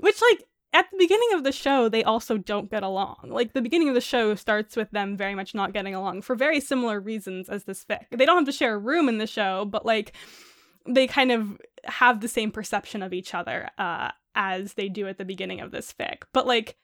which 0.00 0.20
like. 0.30 0.44
At 0.76 0.90
the 0.90 0.98
beginning 0.98 1.28
of 1.32 1.42
the 1.42 1.52
show, 1.52 1.88
they 1.88 2.04
also 2.04 2.36
don't 2.36 2.70
get 2.70 2.82
along. 2.82 3.16
Like, 3.24 3.54
the 3.54 3.62
beginning 3.62 3.88
of 3.88 3.94
the 3.94 4.00
show 4.00 4.34
starts 4.34 4.76
with 4.76 4.90
them 4.90 5.16
very 5.16 5.34
much 5.34 5.54
not 5.54 5.72
getting 5.72 5.94
along 5.94 6.22
for 6.22 6.34
very 6.36 6.60
similar 6.60 7.00
reasons 7.00 7.48
as 7.48 7.64
this 7.64 7.82
fic. 7.84 8.04
They 8.10 8.26
don't 8.26 8.36
have 8.36 8.44
to 8.46 8.52
share 8.52 8.74
a 8.74 8.78
room 8.78 9.08
in 9.08 9.16
the 9.16 9.26
show, 9.26 9.64
but 9.64 9.86
like, 9.86 10.12
they 10.86 11.06
kind 11.06 11.32
of 11.32 11.58
have 11.84 12.20
the 12.20 12.28
same 12.28 12.50
perception 12.50 13.02
of 13.02 13.12
each 13.12 13.32
other 13.34 13.70
uh, 13.78 14.10
as 14.34 14.74
they 14.74 14.88
do 14.88 15.08
at 15.08 15.18
the 15.18 15.24
beginning 15.24 15.60
of 15.60 15.70
this 15.70 15.94
fic. 15.98 16.22
But 16.32 16.46
like 16.46 16.76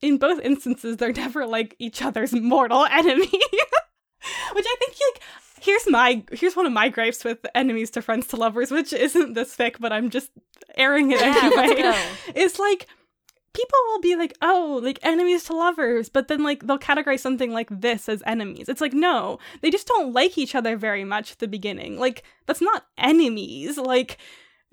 in 0.00 0.16
both 0.18 0.40
instances, 0.40 0.96
they're 0.96 1.12
never 1.26 1.46
like 1.46 1.76
each 1.78 2.02
other's 2.02 2.32
mortal 2.32 2.84
enemy. 2.86 3.26
which 4.52 4.66
I 4.66 4.76
think 4.78 4.96
like 5.14 5.22
here's 5.60 5.88
my 5.88 6.24
here's 6.32 6.56
one 6.56 6.66
of 6.66 6.72
my 6.72 6.88
gripes 6.88 7.24
with 7.24 7.38
enemies 7.54 7.90
to 7.92 8.02
friends 8.02 8.26
to 8.28 8.36
lovers, 8.36 8.70
which 8.70 8.92
isn't 8.92 9.34
this 9.34 9.56
fic, 9.56 9.76
but 9.78 9.92
I'm 9.92 10.10
just 10.10 10.30
airing 10.76 11.10
it 11.12 11.20
Yeah, 11.20 11.50
anyway. 11.54 11.82
go. 11.82 12.06
It's 12.34 12.58
like 12.58 12.86
people 13.54 13.78
will 13.88 14.00
be 14.00 14.16
like, 14.16 14.34
oh, 14.40 14.80
like 14.82 14.98
enemies 15.02 15.44
to 15.44 15.54
lovers, 15.54 16.08
but 16.08 16.28
then 16.28 16.42
like 16.42 16.66
they'll 16.66 16.78
categorize 16.78 17.20
something 17.20 17.52
like 17.52 17.68
this 17.70 18.08
as 18.08 18.22
enemies. 18.26 18.68
It's 18.68 18.80
like, 18.80 18.92
no, 18.92 19.38
they 19.60 19.70
just 19.70 19.86
don't 19.86 20.12
like 20.12 20.38
each 20.38 20.54
other 20.54 20.76
very 20.76 21.04
much 21.04 21.32
at 21.32 21.38
the 21.38 21.48
beginning. 21.48 21.98
Like, 21.98 22.22
that's 22.46 22.62
not 22.62 22.86
enemies. 22.96 23.76
Like, 23.78 24.18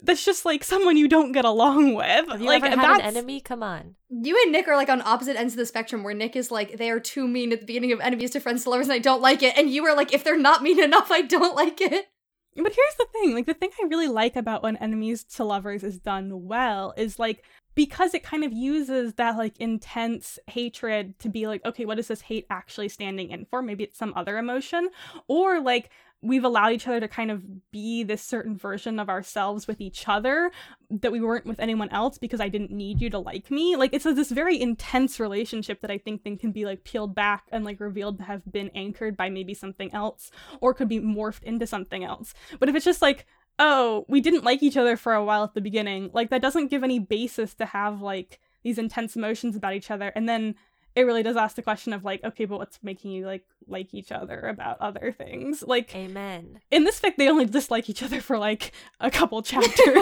that's 0.01 0.23
just 0.23 0.45
like 0.45 0.63
someone 0.63 0.97
you 0.97 1.07
don't 1.07 1.33
get 1.33 1.45
along 1.45 1.93
with. 1.93 2.29
Have 2.29 2.39
you 2.39 2.47
like, 2.47 2.63
ever 2.63 2.69
had 2.69 2.79
that's 2.79 2.99
an 3.01 3.17
enemy? 3.17 3.41
Come 3.41 3.63
on. 3.63 3.95
you 4.09 4.39
and 4.43 4.51
Nick 4.51 4.67
are 4.67 4.77
like 4.77 4.89
on 4.89 5.01
opposite 5.01 5.35
ends 5.35 5.53
of 5.53 5.57
the 5.57 5.65
spectrum, 5.65 6.03
where 6.03 6.13
Nick 6.13 6.35
is 6.35 6.51
like, 6.51 6.77
they 6.77 6.89
are 6.89 6.99
too 6.99 7.27
mean 7.27 7.51
at 7.51 7.59
the 7.59 7.65
beginning 7.65 7.91
of 7.91 7.99
enemies 7.99 8.31
to 8.31 8.39
friends 8.39 8.63
to 8.63 8.69
lovers, 8.69 8.87
and 8.87 8.93
I 8.93 8.99
don't 8.99 9.21
like 9.21 9.43
it, 9.43 9.57
and 9.57 9.69
you 9.69 9.85
are 9.85 9.95
like, 9.95 10.13
if 10.13 10.23
they're 10.23 10.37
not 10.37 10.63
mean 10.63 10.81
enough, 10.81 11.11
I 11.11 11.21
don't 11.21 11.55
like 11.55 11.81
it. 11.81 12.07
But 12.55 12.73
here's 12.73 12.95
the 12.97 13.07
thing 13.13 13.35
like, 13.35 13.45
the 13.45 13.53
thing 13.53 13.69
I 13.81 13.87
really 13.87 14.07
like 14.07 14.35
about 14.35 14.63
when 14.63 14.75
enemies 14.77 15.23
to 15.35 15.43
lovers 15.43 15.83
is 15.83 15.99
done 15.99 16.47
well 16.47 16.93
is 16.97 17.19
like, 17.19 17.43
because 17.79 18.13
it 18.13 18.23
kind 18.23 18.43
of 18.43 18.51
uses 18.51 19.13
that 19.13 19.37
like 19.37 19.55
intense 19.57 20.37
hatred 20.47 21.17
to 21.17 21.29
be 21.29 21.47
like, 21.47 21.63
okay, 21.63 21.85
what 21.85 21.97
is 21.97 22.09
this 22.09 22.19
hate 22.19 22.45
actually 22.49 22.89
standing 22.89 23.29
in 23.29 23.45
for? 23.45 23.61
Maybe 23.61 23.85
it's 23.85 23.97
some 23.97 24.11
other 24.17 24.37
emotion. 24.37 24.89
Or 25.29 25.61
like, 25.61 25.89
we've 26.21 26.43
allowed 26.43 26.73
each 26.73 26.85
other 26.85 26.99
to 26.99 27.07
kind 27.07 27.31
of 27.31 27.71
be 27.71 28.03
this 28.03 28.21
certain 28.21 28.57
version 28.57 28.99
of 28.99 29.07
ourselves 29.07 29.65
with 29.65 29.79
each 29.79 30.09
other 30.09 30.51
that 30.89 31.13
we 31.13 31.21
weren't 31.21 31.45
with 31.45 31.61
anyone 31.61 31.87
else 31.91 32.17
because 32.17 32.41
I 32.41 32.49
didn't 32.49 32.71
need 32.71 33.01
you 33.01 33.09
to 33.11 33.19
like 33.19 33.49
me. 33.49 33.77
Like 33.77 33.93
it's 33.93 34.03
this 34.03 34.29
very 34.29 34.59
intense 34.59 35.17
relationship 35.17 35.79
that 35.79 35.89
I 35.89 35.97
think 35.97 36.25
then 36.25 36.37
can 36.37 36.51
be 36.51 36.65
like 36.65 36.83
peeled 36.83 37.15
back 37.15 37.45
and 37.49 37.63
like 37.63 37.79
revealed 37.79 38.17
to 38.17 38.25
have 38.25 38.41
been 38.51 38.71
anchored 38.75 39.15
by 39.15 39.29
maybe 39.29 39.53
something 39.53 39.93
else 39.93 40.31
or 40.59 40.73
could 40.73 40.89
be 40.89 40.99
morphed 40.99 41.43
into 41.43 41.65
something 41.65 42.03
else. 42.03 42.33
But 42.59 42.67
if 42.67 42.75
it's 42.75 42.83
just 42.83 43.01
like, 43.01 43.25
oh, 43.59 44.05
we 44.07 44.21
didn't 44.21 44.45
like 44.45 44.63
each 44.63 44.77
other 44.77 44.97
for 44.97 45.13
a 45.13 45.23
while 45.23 45.43
at 45.43 45.53
the 45.53 45.61
beginning, 45.61 46.09
like 46.13 46.29
that 46.29 46.41
doesn't 46.41 46.69
give 46.69 46.83
any 46.83 46.97
basis 46.97 47.53
to 47.55 47.65
have 47.65 48.01
like 48.01 48.39
these 48.63 48.77
intense 48.77 49.15
emotions 49.15 49.55
about 49.55 49.73
each 49.73 49.91
other. 49.91 50.07
And 50.15 50.27
then 50.27 50.55
it 50.95 51.03
really 51.03 51.23
does 51.23 51.37
ask 51.37 51.55
the 51.55 51.61
question 51.61 51.93
of 51.93 52.03
like, 52.03 52.23
okay, 52.23 52.45
but 52.45 52.57
what's 52.57 52.79
making 52.81 53.11
you 53.11 53.25
like 53.25 53.45
like 53.67 53.93
each 53.93 54.11
other 54.11 54.39
about 54.39 54.79
other 54.79 55.11
things? 55.11 55.61
Like 55.61 55.93
Amen. 55.95 56.59
in 56.71 56.83
this 56.83 56.99
fic, 56.99 57.15
they 57.17 57.29
only 57.29 57.45
dislike 57.45 57.89
each 57.89 58.01
other 58.01 58.21
for 58.21 58.37
like 58.37 58.71
a 58.99 59.11
couple 59.11 59.41
chapters. 59.41 59.75
but 59.83 60.01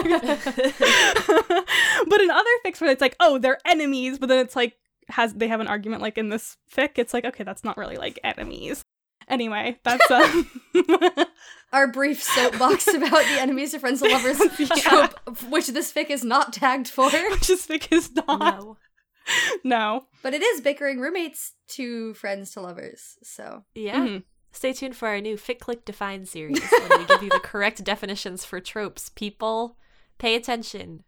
in 2.20 2.30
other 2.30 2.50
fics 2.64 2.80
where 2.80 2.90
it's 2.90 3.00
like, 3.00 3.16
oh, 3.20 3.38
they're 3.38 3.58
enemies, 3.66 4.18
but 4.18 4.28
then 4.28 4.38
it's 4.38 4.56
like 4.56 4.76
has 5.10 5.34
they 5.34 5.48
have 5.48 5.60
an 5.60 5.66
argument 5.68 6.02
like 6.02 6.18
in 6.18 6.28
this 6.28 6.56
fic, 6.74 6.92
it's 6.96 7.14
like, 7.14 7.24
okay, 7.24 7.44
that's 7.44 7.64
not 7.64 7.76
really 7.76 7.96
like 7.96 8.18
enemies. 8.24 8.84
Anyway, 9.28 9.78
that's 9.84 10.10
um 10.10 10.50
Our 11.72 11.86
brief 11.86 12.22
soapbox 12.22 12.86
about 12.94 13.24
the 13.26 13.38
enemies 13.40 13.72
to 13.72 13.78
friends 13.78 14.00
to 14.00 14.08
lovers 14.08 14.40
Yeah. 14.58 14.66
trope, 14.76 15.42
which 15.50 15.66
this 15.68 15.92
fic 15.92 16.08
is 16.10 16.24
not 16.24 16.52
tagged 16.52 16.88
for. 16.88 17.10
which 17.10 17.46
this 17.46 17.66
fic 17.66 17.88
is 17.92 18.10
not. 18.14 18.38
No. 18.40 18.76
No. 19.64 20.04
But 20.22 20.32
it 20.32 20.42
is 20.42 20.62
bickering 20.62 20.98
roommates 21.00 21.52
to 21.72 22.14
friends 22.14 22.52
to 22.52 22.62
lovers, 22.62 23.18
so. 23.22 23.64
Yeah. 23.74 23.98
Mhm. 24.00 24.22
Stay 24.50 24.72
tuned 24.72 24.96
for 24.96 25.08
our 25.08 25.20
new 25.20 25.36
Fic 25.36 25.58
Click 25.58 25.84
Define 25.84 26.24
series 26.24 26.62
when 26.88 27.00
we 27.00 27.04
give 27.06 27.22
you 27.22 27.28
the 27.28 27.38
correct 27.40 27.84
definitions 27.84 28.46
for 28.46 28.60
tropes. 28.60 29.10
People, 29.10 29.76
pay 30.16 30.34
attention. 30.34 31.04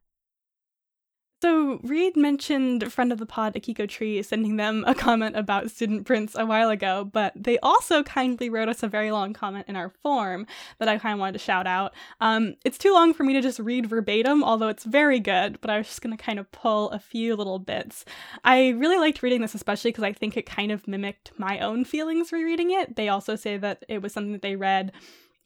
So 1.43 1.80
Reed 1.82 2.18
mentioned 2.18 2.82
a 2.82 2.91
friend 2.91 3.12
of 3.12 3.18
the 3.18 3.24
pod 3.24 3.55
Akiko 3.55 3.88
Tree 3.88 4.22
sending 4.22 4.57
them 4.57 4.84
a 4.86 4.95
comment 4.95 5.36
about 5.36 5.70
Student 5.70 6.05
Prince 6.05 6.34
a 6.34 6.45
while 6.45 6.68
ago, 6.68 7.09
but 7.11 7.32
they 7.34 7.59
also 7.61 8.03
kindly 8.03 8.51
wrote 8.51 8.68
us 8.68 8.82
a 8.82 8.88
very 8.88 9.11
long 9.11 9.32
comment 9.32 9.64
in 9.66 9.74
our 9.74 9.88
form 10.03 10.47
that 10.78 10.88
I 10.88 10.99
kind 10.99 11.14
of 11.14 11.18
wanted 11.18 11.32
to 11.32 11.38
shout 11.38 11.66
out. 11.66 11.95
Um, 12.20 12.57
it's 12.62 12.76
too 12.76 12.93
long 12.93 13.14
for 13.14 13.24
me 13.24 13.32
to 13.32 13.41
just 13.41 13.59
read 13.59 13.86
verbatim, 13.86 14.45
although 14.45 14.68
it's 14.68 14.84
very 14.84 15.18
good, 15.18 15.59
but 15.62 15.70
I 15.70 15.78
was 15.78 15.86
just 15.86 16.03
going 16.03 16.14
to 16.14 16.22
kind 16.22 16.38
of 16.38 16.53
pull 16.53 16.91
a 16.91 16.99
few 16.99 17.34
little 17.36 17.59
bits. 17.59 18.05
I 18.45 18.70
really 18.70 18.99
liked 18.99 19.22
reading 19.22 19.41
this, 19.41 19.55
especially 19.55 19.93
because 19.93 20.05
I 20.05 20.12
think 20.12 20.36
it 20.36 20.45
kind 20.45 20.70
of 20.70 20.86
mimicked 20.86 21.32
my 21.38 21.59
own 21.61 21.86
feelings 21.86 22.32
rereading 22.32 22.70
it. 22.70 22.97
They 22.97 23.09
also 23.09 23.34
say 23.34 23.57
that 23.57 23.82
it 23.88 24.03
was 24.03 24.12
something 24.12 24.32
that 24.32 24.43
they 24.43 24.57
read 24.57 24.93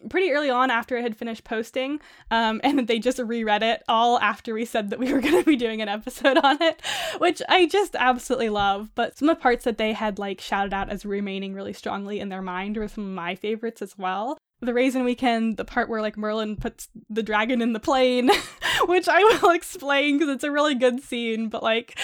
pretty 0.09 0.31
early 0.31 0.51
on 0.51 0.71
after 0.71 0.97
it 0.97 1.03
had 1.03 1.17
finished 1.17 1.45
posting 1.45 2.01
um, 2.31 2.61
and 2.65 2.87
they 2.87 2.99
just 2.99 3.19
reread 3.19 3.63
it 3.63 3.83
all 3.89 4.19
after 4.21 4.55
we 4.55 4.65
said 4.65 4.91
that 4.91 4.99
we 4.99 5.13
were 5.13 5.21
going 5.23 5.39
to 5.39 5.45
be 5.45 5.57
doing 5.57 5.81
an 5.81 5.89
episode 5.89 6.39
on 6.39 6.61
it 6.63 6.81
which 7.19 7.43
i 7.49 7.67
just 7.67 7.97
absolutely 7.97 8.49
love. 8.49 8.91
But 8.95 9.17
some 9.17 9.29
of 9.29 9.37
the 9.37 9.43
parts 9.43 9.65
that 9.65 9.79
they 9.79 9.93
had 9.93 10.19
like 10.19 10.41
shouted 10.41 10.75
out 10.75 10.91
as 10.91 11.05
remaining 11.05 11.55
really 11.55 11.73
strongly 11.73 12.21
in 12.21 12.29
their 12.29 12.43
mind 12.43 12.77
were 12.77 12.89
some 12.89 13.05
of 13.05 13.11
my 13.11 13.35
favorites 13.35 13.83
as 13.83 13.97
well 13.99 14.39
the 14.65 14.75
Raisin 14.75 15.05
Weekend, 15.05 15.57
the 15.57 15.65
part 15.65 15.89
where 15.89 16.01
like 16.01 16.17
Merlin 16.17 16.57
puts 16.57 16.89
the 17.09 17.23
dragon 17.23 17.63
in 17.63 17.73
the 17.73 17.81
plane, 17.81 18.31
which 18.87 19.09
I 19.09 19.23
will 19.23 19.51
explain 19.51 20.19
because 20.19 20.35
it's 20.35 20.45
a 20.45 20.51
really 20.51 20.75
good 20.75 21.03
scene, 21.03 21.49
but 21.49 21.63
like 21.63 21.99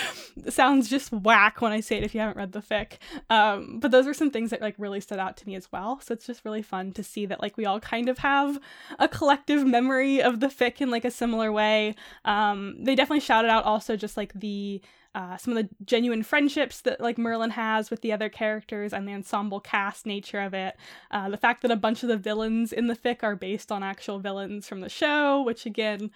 sounds 0.49 0.89
just 0.89 1.13
whack 1.13 1.61
when 1.61 1.73
I 1.73 1.81
say 1.81 1.97
it 1.97 2.05
if 2.05 2.15
you 2.15 2.21
haven't 2.21 2.37
read 2.37 2.53
the 2.53 2.61
fic. 2.61 2.95
Um, 3.29 3.79
but 3.81 3.91
those 3.91 4.07
were 4.07 4.15
some 4.15 4.31
things 4.31 4.51
that 4.51 4.61
like 4.61 4.75
really 4.79 5.01
stood 5.01 5.19
out 5.19 5.37
to 5.39 5.47
me 5.47 5.55
as 5.55 5.71
well. 5.73 6.01
So 6.01 6.15
it's 6.15 6.27
just 6.27 6.45
really 6.45 6.63
fun 6.63 6.93
to 6.93 7.03
see 7.03 7.27
that 7.27 7.41
like 7.41 7.57
we 7.57 7.67
all 7.67 7.81
kind 7.81 8.09
of 8.09 8.19
have 8.19 8.59
a 8.99 9.09
collective 9.09 9.67
memory 9.67 10.23
of 10.23 10.41
the 10.41 10.49
fic 10.49 10.81
in 10.81 10.91
like 10.91 11.05
a 11.05 11.11
similar 11.11 11.51
way. 11.53 11.95
Um, 12.25 12.77
they 12.83 12.95
definitely 12.95 13.21
shouted 13.21 13.49
out 13.49 13.65
also 13.65 13.97
just 13.97 14.17
like 14.17 14.33
the 14.35 14.81
uh, 15.15 15.37
some 15.37 15.57
of 15.57 15.63
the 15.63 15.69
genuine 15.85 16.23
friendships 16.23 16.81
that 16.83 17.01
like 17.01 17.19
Merlin 17.19 17.51
has 17.51 17.91
with 17.91 18.01
the 18.01 18.13
other 18.13 18.29
characters 18.29 18.93
and 18.93 19.07
the 19.09 19.13
ensemble 19.13 19.61
cast 19.61 20.07
nature 20.07 20.41
of 20.41 20.55
it. 20.55 20.77
Uh, 21.11 21.29
the 21.29 21.37
fact 21.37 21.63
that 21.63 21.71
a 21.71 21.77
bunch 21.77 22.03
of 22.03 22.09
the 22.09 22.17
villains 22.17 22.73
in 22.73 22.87
the 22.87 22.97
fic 22.97 23.23
are 23.23 23.37
based 23.37 23.73
on 23.73 23.83
actual 23.83 24.21
villains 24.21 24.69
from 24.69 24.81
the 24.81 24.89
show, 24.89 25.43
which 25.43 25.67
again, 25.67 26.11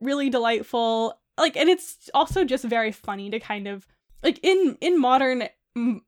really 0.00 0.30
delightful. 0.30 1.18
Like, 1.36 1.56
and 1.56 1.68
it's 1.68 2.08
also 2.14 2.44
just 2.44 2.64
very 2.64 2.92
funny 2.92 3.30
to 3.30 3.38
kind 3.38 3.68
of 3.68 3.86
like 4.22 4.40
in 4.42 4.78
in 4.80 4.98
modern 4.98 5.48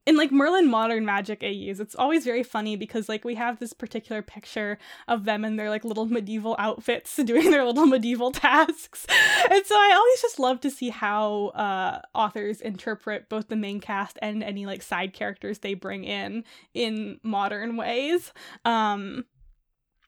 in 0.06 0.16
like 0.16 0.32
Merlin 0.32 0.68
modern 0.68 1.04
magic 1.04 1.42
AUs, 1.42 1.80
it's 1.80 1.94
always 1.94 2.24
very 2.24 2.42
funny 2.42 2.76
because 2.76 3.08
like 3.08 3.24
we 3.24 3.34
have 3.34 3.58
this 3.58 3.72
particular 3.72 4.22
picture 4.22 4.78
of 5.08 5.24
them 5.24 5.44
in 5.44 5.56
their 5.56 5.70
like 5.70 5.84
little 5.84 6.06
medieval 6.06 6.56
outfits 6.58 7.16
doing 7.24 7.50
their 7.50 7.64
little 7.64 7.86
medieval 7.86 8.30
tasks. 8.32 9.06
And 9.50 9.64
so 9.64 9.74
I 9.74 9.92
always 9.94 10.22
just 10.22 10.38
love 10.38 10.60
to 10.60 10.70
see 10.70 10.90
how 10.90 11.48
uh 11.48 12.00
authors 12.14 12.60
interpret 12.60 13.28
both 13.28 13.48
the 13.48 13.56
main 13.56 13.80
cast 13.80 14.18
and 14.22 14.42
any 14.42 14.66
like 14.66 14.82
side 14.82 15.12
characters 15.12 15.58
they 15.58 15.74
bring 15.74 16.04
in 16.04 16.44
in 16.74 17.20
modern 17.22 17.76
ways. 17.76 18.32
Um 18.64 19.24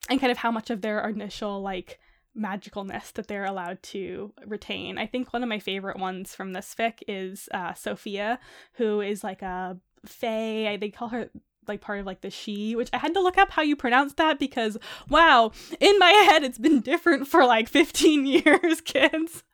and 0.08 0.20
kind 0.20 0.32
of 0.32 0.38
how 0.38 0.50
much 0.50 0.70
of 0.70 0.80
their 0.80 1.06
initial 1.08 1.62
like 1.62 1.98
magicalness 2.38 3.12
that 3.12 3.28
they're 3.28 3.44
allowed 3.44 3.82
to 3.82 4.32
retain. 4.46 4.98
I 4.98 5.06
think 5.06 5.32
one 5.32 5.42
of 5.42 5.48
my 5.48 5.58
favorite 5.58 5.98
ones 5.98 6.34
from 6.34 6.52
this 6.52 6.74
fic 6.74 7.02
is 7.06 7.48
uh, 7.52 7.74
Sophia, 7.74 8.38
who 8.74 9.00
is 9.00 9.22
like 9.22 9.42
a 9.42 9.76
fae. 10.06 10.76
They 10.80 10.90
call 10.90 11.08
her 11.08 11.30
like 11.68 11.80
part 11.80 12.00
of 12.00 12.06
like 12.06 12.22
the 12.22 12.28
Sidhe, 12.28 12.76
which 12.76 12.90
I 12.92 12.98
had 12.98 13.14
to 13.14 13.20
look 13.20 13.38
up 13.38 13.50
how 13.50 13.62
you 13.62 13.76
pronounce 13.76 14.14
that 14.14 14.38
because 14.38 14.76
wow, 15.08 15.52
in 15.80 15.98
my 15.98 16.10
head 16.10 16.42
it's 16.42 16.58
been 16.58 16.80
different 16.80 17.28
for 17.28 17.44
like 17.44 17.68
15 17.68 18.26
years, 18.44 18.80
kids. 18.80 19.44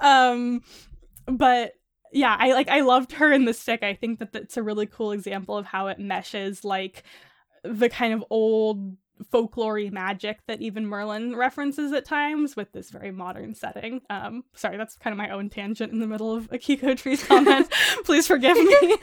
um, 0.00 0.62
but 1.26 1.72
yeah, 2.12 2.36
I 2.38 2.52
like 2.52 2.68
I 2.68 2.80
loved 2.80 3.12
her 3.12 3.32
in 3.32 3.44
the 3.44 3.54
stick. 3.54 3.82
I 3.82 3.94
think 3.94 4.18
that 4.18 4.32
that's 4.32 4.56
a 4.56 4.62
really 4.62 4.86
cool 4.86 5.12
example 5.12 5.56
of 5.56 5.66
how 5.66 5.88
it 5.88 5.98
meshes 5.98 6.64
like 6.64 7.02
the 7.64 7.88
kind 7.88 8.14
of 8.14 8.24
old 8.30 8.96
folklore 9.30 9.90
magic 9.90 10.40
that 10.46 10.60
even 10.60 10.86
Merlin 10.86 11.36
references 11.36 11.92
at 11.92 12.04
times 12.04 12.56
with 12.56 12.72
this 12.72 12.90
very 12.90 13.10
modern 13.10 13.54
setting. 13.54 14.00
Um, 14.10 14.44
sorry, 14.54 14.76
that's 14.76 14.96
kind 14.96 15.12
of 15.12 15.18
my 15.18 15.30
own 15.30 15.50
tangent 15.50 15.92
in 15.92 16.00
the 16.00 16.06
middle 16.06 16.34
of 16.34 16.50
Akiko 16.50 16.96
Tree's 16.96 17.22
comment. 17.26 17.70
Please 18.04 18.26
forgive 18.26 18.56
me. 18.56 18.96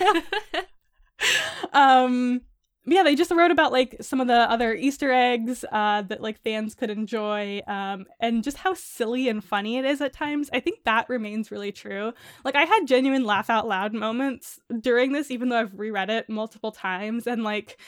um, 1.74 2.41
yeah, 2.88 3.03
they 3.03 3.16
just 3.16 3.32
wrote 3.32 3.51
about 3.51 3.72
like 3.72 3.95
some 4.01 4.22
of 4.22 4.28
the 4.28 4.49
other 4.49 4.74
Easter 4.74 5.11
eggs 5.11 5.66
uh, 5.72 6.03
that 6.03 6.22
like 6.22 6.39
fans 6.39 6.76
could 6.76 6.91
enjoy, 6.91 7.61
um, 7.68 8.05
and 8.20 8.43
just 8.43 8.57
how 8.57 8.74
silly 8.76 9.28
and 9.28 9.43
funny 9.43 9.78
it 9.78 9.86
is 9.86 10.01
at 10.01 10.13
times. 10.13 10.49
I 10.53 10.59
think 10.59 10.84
that 10.84 11.09
remains 11.09 11.49
really 11.49 11.72
true. 11.72 12.13
Like 12.43 12.55
I 12.55 12.63
had 12.63 12.86
genuine 12.86 13.24
laugh 13.24 13.49
out 13.49 13.68
loud 13.68 13.93
moments 13.93 14.59
during 14.82 15.13
this, 15.13 15.32
even 15.32 15.49
though 15.49 15.59
I've 15.59 15.78
reread 15.78 16.11
it 16.11 16.30
multiple 16.30 16.72
times, 16.72 17.26
and 17.26 17.43
like 17.43 17.80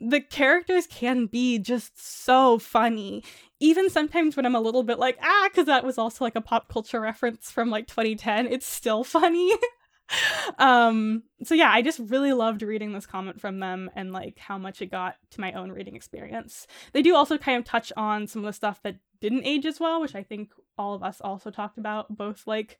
the 0.00 0.20
characters 0.20 0.86
can 0.86 1.26
be 1.26 1.58
just 1.58 2.24
so 2.24 2.58
funny. 2.58 3.22
Even 3.60 3.88
sometimes 3.88 4.36
when 4.36 4.44
I'm 4.44 4.54
a 4.54 4.60
little 4.60 4.82
bit 4.82 4.98
like, 4.98 5.18
ah, 5.22 5.48
because 5.50 5.66
that 5.66 5.84
was 5.84 5.98
also 5.98 6.24
like 6.24 6.36
a 6.36 6.40
pop 6.40 6.68
culture 6.68 7.00
reference 7.00 7.50
from 7.50 7.70
like 7.70 7.86
2010, 7.86 8.46
it's 8.48 8.66
still 8.66 9.04
funny. 9.04 9.52
um 10.58 11.22
so 11.42 11.54
yeah 11.54 11.70
i 11.70 11.80
just 11.80 11.98
really 11.98 12.34
loved 12.34 12.60
reading 12.60 12.92
this 12.92 13.06
comment 13.06 13.40
from 13.40 13.58
them 13.58 13.90
and 13.96 14.12
like 14.12 14.38
how 14.38 14.58
much 14.58 14.82
it 14.82 14.90
got 14.90 15.16
to 15.30 15.40
my 15.40 15.50
own 15.52 15.72
reading 15.72 15.96
experience 15.96 16.66
they 16.92 17.00
do 17.00 17.16
also 17.16 17.38
kind 17.38 17.58
of 17.58 17.64
touch 17.64 17.90
on 17.96 18.26
some 18.26 18.42
of 18.42 18.46
the 18.46 18.52
stuff 18.52 18.82
that 18.82 18.96
didn't 19.22 19.46
age 19.46 19.64
as 19.64 19.80
well 19.80 20.02
which 20.02 20.14
i 20.14 20.22
think 20.22 20.50
all 20.76 20.94
of 20.94 21.02
us 21.02 21.22
also 21.22 21.50
talked 21.50 21.78
about 21.78 22.14
both 22.14 22.46
like 22.46 22.78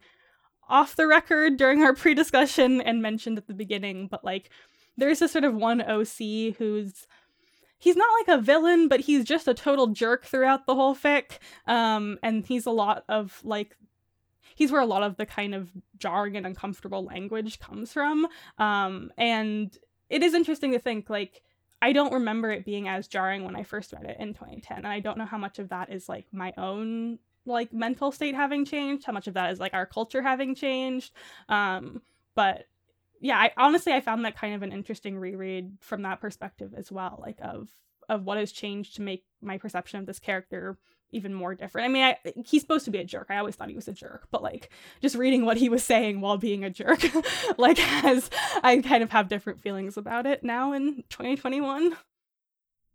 off 0.69 0.97
the 0.97 1.07
record 1.07 1.57
during 1.57 1.83
our 1.83 1.95
pre-discussion 1.97 2.83
and 2.83 3.01
mentioned 3.01 3.39
at 3.39 3.47
the 3.47 3.55
beginning 3.55 4.07
but 4.07 4.23
like 4.23 4.51
there's 4.97 5.19
this 5.19 5.33
sort 5.33 5.45
of 5.45 5.55
one 5.55 5.83
OC 5.83 6.57
who's 6.59 7.07
he's 7.79 7.97
not 7.97 8.09
like 8.21 8.39
a 8.39 8.41
villain, 8.41 8.89
but 8.89 9.01
he's 9.01 9.25
just 9.25 9.47
a 9.47 9.55
total 9.55 9.89
jerk 9.89 10.25
throughout 10.25 10.67
the 10.67 10.75
whole 10.75 10.95
fic. 10.95 11.39
Um, 11.67 12.19
and 12.23 12.47
he's 12.47 12.67
a 12.67 12.71
lot 12.71 13.05
of 13.09 13.41
like 13.45 13.77
he's 14.55 14.73
where 14.73 14.81
a 14.81 14.87
lot 14.87 15.03
of 15.03 15.17
the 15.17 15.27
kind 15.27 15.55
of 15.55 15.71
jarring 15.99 16.37
and 16.37 16.47
uncomfortable 16.47 17.05
language 17.05 17.59
comes 17.59 17.93
from. 17.93 18.27
Um, 18.59 19.13
and 19.19 19.77
it 20.09 20.23
is 20.23 20.35
interesting 20.35 20.73
to 20.73 20.79
think 20.79 21.11
like 21.11 21.43
I 21.83 21.93
don't 21.93 22.15
remember 22.15 22.51
it 22.51 22.65
being 22.65 22.89
as 22.89 23.09
jarring 23.09 23.45
when 23.45 23.57
I 23.57 23.63
first 23.63 23.93
read 23.93 24.05
it 24.05 24.17
in 24.19 24.33
2010, 24.33 24.79
and 24.79 24.87
I 24.87 25.01
don't 25.01 25.19
know 25.19 25.27
how 25.27 25.39
much 25.39 25.59
of 25.59 25.69
that 25.69 25.93
is 25.93 26.09
like 26.09 26.27
my 26.33 26.55
own 26.57 27.19
like 27.45 27.75
mental 27.75 28.11
state 28.11 28.35
having 28.35 28.65
changed, 28.65 29.05
how 29.05 29.13
much 29.13 29.27
of 29.27 29.35
that 29.35 29.53
is 29.53 29.61
like 29.61 29.75
our 29.75 29.85
culture 29.85 30.23
having 30.23 30.55
changed. 30.55 31.13
Um, 31.51 32.01
but 32.35 32.65
yeah, 33.25 33.39
I 33.39 33.53
honestly 33.57 33.95
I 33.95 34.03
found 34.03 34.27
that 34.27 34.37
kind 34.37 34.55
of 34.55 34.63
an 34.63 34.71
interesting 34.71 35.19
reread 35.19 35.79
from 35.81 36.03
that 36.03 36.21
perspective 36.21 36.75
as 36.77 36.93
well, 36.93 37.19
like 37.23 37.39
of 37.41 37.71
of 38.07 38.25
what 38.25 38.37
has 38.37 38.53
changed 38.53 38.97
to 38.97 39.03
make 39.03 39.25
my 39.41 39.57
perception 39.57 39.99
of 39.99 40.05
this 40.05 40.19
character 40.19 40.77
even 41.11 41.33
more 41.33 41.55
different. 41.55 41.87
I 41.87 41.89
mean, 41.89 42.03
I, 42.03 42.17
he's 42.45 42.61
supposed 42.61 42.85
to 42.85 42.91
be 42.91 42.99
a 42.99 43.05
jerk. 43.05 43.29
I 43.31 43.39
always 43.39 43.55
thought 43.57 43.71
he 43.71 43.75
was 43.75 43.89
a 43.89 43.95
jerk, 43.95 44.29
but 44.31 44.43
like 44.43 44.69
just 45.01 45.17
reading 45.17 45.47
what 45.47 45.57
he 45.57 45.71
was 45.71 45.83
saying 45.83 46.21
while 46.21 46.37
being 46.37 46.65
a 46.65 46.71
jerk, 46.71 47.03
like 47.57 47.81
as 48.05 48.29
I 48.63 48.83
kind 48.83 49.03
of 49.03 49.11
have 49.13 49.31
different 49.31 49.63
feelings 49.63 49.97
about 49.97 50.27
it 50.27 50.45
now 50.45 50.75
in 50.75 51.05
2021. 51.09 51.97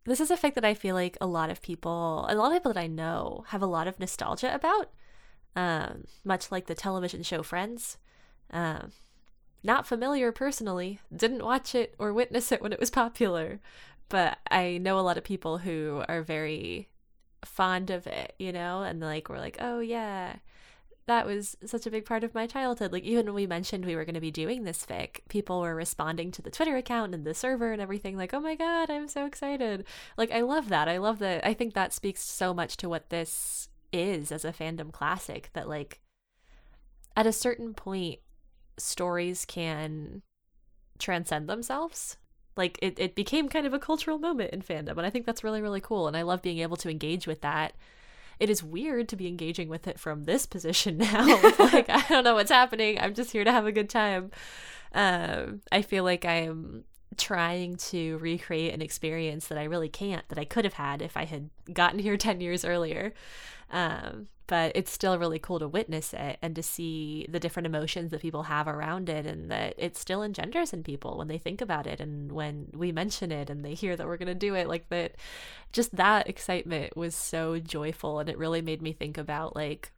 This 0.04 0.20
is 0.20 0.30
a 0.30 0.36
fact 0.36 0.54
that 0.54 0.64
I 0.64 0.74
feel 0.74 0.94
like 0.94 1.18
a 1.20 1.26
lot 1.26 1.50
of 1.50 1.60
people, 1.60 2.24
a 2.28 2.36
lot 2.36 2.52
of 2.52 2.58
people 2.58 2.72
that 2.72 2.80
I 2.80 2.86
know, 2.86 3.46
have 3.48 3.62
a 3.62 3.66
lot 3.66 3.88
of 3.88 3.98
nostalgia 3.98 4.54
about. 4.54 4.90
Um, 5.56 6.04
much 6.22 6.52
like 6.52 6.66
the 6.66 6.76
television 6.76 7.24
show 7.24 7.42
Friends. 7.42 7.98
Um, 8.52 8.92
not 9.62 9.86
familiar 9.86 10.32
personally, 10.32 11.00
didn't 11.14 11.44
watch 11.44 11.74
it 11.74 11.94
or 11.98 12.12
witness 12.12 12.52
it 12.52 12.62
when 12.62 12.72
it 12.72 12.80
was 12.80 12.90
popular, 13.02 13.60
but 14.08 14.38
I 14.50 14.78
know 14.78 14.98
a 14.98 15.02
lot 15.02 15.18
of 15.18 15.24
people 15.24 15.58
who 15.58 16.02
are 16.08 16.22
very 16.22 16.88
fond 17.44 17.90
of 17.90 18.06
it, 18.06 18.34
you 18.38 18.52
know, 18.52 18.82
and 18.82 19.00
like 19.00 19.28
we're 19.28 19.38
like, 19.38 19.56
oh 19.60 19.80
yeah, 19.80 20.36
that 21.06 21.26
was 21.26 21.56
such 21.64 21.86
a 21.86 21.90
big 21.90 22.04
part 22.04 22.22
of 22.22 22.34
my 22.34 22.46
childhood. 22.46 22.92
Like 22.92 23.04
even 23.04 23.26
when 23.26 23.34
we 23.34 23.46
mentioned 23.46 23.84
we 23.84 23.96
were 23.96 24.04
going 24.04 24.14
to 24.14 24.20
be 24.20 24.30
doing 24.30 24.64
this 24.64 24.86
fic, 24.86 25.20
people 25.28 25.60
were 25.60 25.74
responding 25.74 26.30
to 26.32 26.42
the 26.42 26.50
Twitter 26.50 26.76
account 26.76 27.14
and 27.14 27.24
the 27.24 27.34
server 27.34 27.72
and 27.72 27.82
everything 27.82 28.16
like, 28.16 28.32
"Oh 28.32 28.40
my 28.40 28.54
god, 28.54 28.90
I'm 28.90 29.08
so 29.08 29.26
excited." 29.26 29.84
Like 30.16 30.30
I 30.30 30.42
love 30.42 30.68
that. 30.68 30.88
I 30.88 30.98
love 30.98 31.18
that. 31.18 31.44
I 31.44 31.54
think 31.54 31.74
that 31.74 31.92
speaks 31.92 32.22
so 32.22 32.54
much 32.54 32.76
to 32.78 32.88
what 32.88 33.10
this 33.10 33.68
is 33.92 34.30
as 34.30 34.44
a 34.44 34.52
fandom 34.52 34.92
classic 34.92 35.50
that 35.52 35.68
like 35.68 36.00
at 37.16 37.26
a 37.26 37.32
certain 37.32 37.74
point 37.74 38.20
stories 38.80 39.44
can 39.44 40.22
transcend 40.98 41.48
themselves. 41.48 42.16
Like 42.56 42.78
it, 42.82 42.98
it 42.98 43.14
became 43.14 43.48
kind 43.48 43.66
of 43.66 43.72
a 43.72 43.78
cultural 43.78 44.18
moment 44.18 44.52
in 44.52 44.62
fandom, 44.62 44.96
and 44.96 45.06
I 45.06 45.10
think 45.10 45.24
that's 45.24 45.44
really, 45.44 45.62
really 45.62 45.80
cool. 45.80 46.08
And 46.08 46.16
I 46.16 46.22
love 46.22 46.42
being 46.42 46.58
able 46.58 46.76
to 46.78 46.90
engage 46.90 47.26
with 47.26 47.40
that. 47.42 47.74
It 48.38 48.50
is 48.50 48.62
weird 48.62 49.08
to 49.10 49.16
be 49.16 49.28
engaging 49.28 49.68
with 49.68 49.86
it 49.86 49.98
from 49.98 50.24
this 50.24 50.46
position 50.46 50.98
now. 50.98 51.26
like 51.58 51.88
I 51.90 52.04
don't 52.08 52.24
know 52.24 52.34
what's 52.34 52.50
happening. 52.50 52.98
I'm 53.00 53.14
just 53.14 53.32
here 53.32 53.44
to 53.44 53.52
have 53.52 53.66
a 53.66 53.72
good 53.72 53.88
time. 53.88 54.30
Um, 54.92 55.60
I 55.70 55.82
feel 55.82 56.04
like 56.04 56.24
I 56.24 56.42
am 56.42 56.84
trying 57.20 57.76
to 57.76 58.18
recreate 58.18 58.74
an 58.74 58.82
experience 58.82 59.48
that 59.48 59.58
I 59.58 59.64
really 59.64 59.88
can't, 59.88 60.28
that 60.28 60.38
I 60.38 60.44
could 60.44 60.64
have 60.64 60.74
had 60.74 61.02
if 61.02 61.16
I 61.16 61.24
had 61.24 61.50
gotten 61.72 61.98
here 61.98 62.16
10 62.18 62.40
years 62.40 62.64
earlier. 62.64 63.12
Um, 63.70 64.28
but 64.50 64.72
it's 64.74 64.90
still 64.90 65.16
really 65.16 65.38
cool 65.38 65.60
to 65.60 65.68
witness 65.68 66.12
it 66.12 66.36
and 66.42 66.56
to 66.56 66.62
see 66.62 67.24
the 67.28 67.38
different 67.38 67.68
emotions 67.68 68.10
that 68.10 68.20
people 68.20 68.42
have 68.42 68.66
around 68.66 69.08
it 69.08 69.24
and 69.24 69.48
that 69.48 69.74
it 69.78 69.96
still 69.96 70.24
engenders 70.24 70.72
in 70.72 70.82
people 70.82 71.16
when 71.16 71.28
they 71.28 71.38
think 71.38 71.60
about 71.60 71.86
it 71.86 72.00
and 72.00 72.32
when 72.32 72.66
we 72.74 72.90
mention 72.90 73.30
it 73.30 73.48
and 73.48 73.64
they 73.64 73.74
hear 73.74 73.94
that 73.94 74.08
we're 74.08 74.16
going 74.16 74.26
to 74.26 74.34
do 74.34 74.56
it 74.56 74.66
like 74.66 74.88
that 74.88 75.14
just 75.72 75.94
that 75.94 76.28
excitement 76.28 76.96
was 76.96 77.14
so 77.14 77.60
joyful 77.60 78.18
and 78.18 78.28
it 78.28 78.36
really 78.36 78.60
made 78.60 78.82
me 78.82 78.92
think 78.92 79.16
about 79.16 79.54
like 79.54 79.92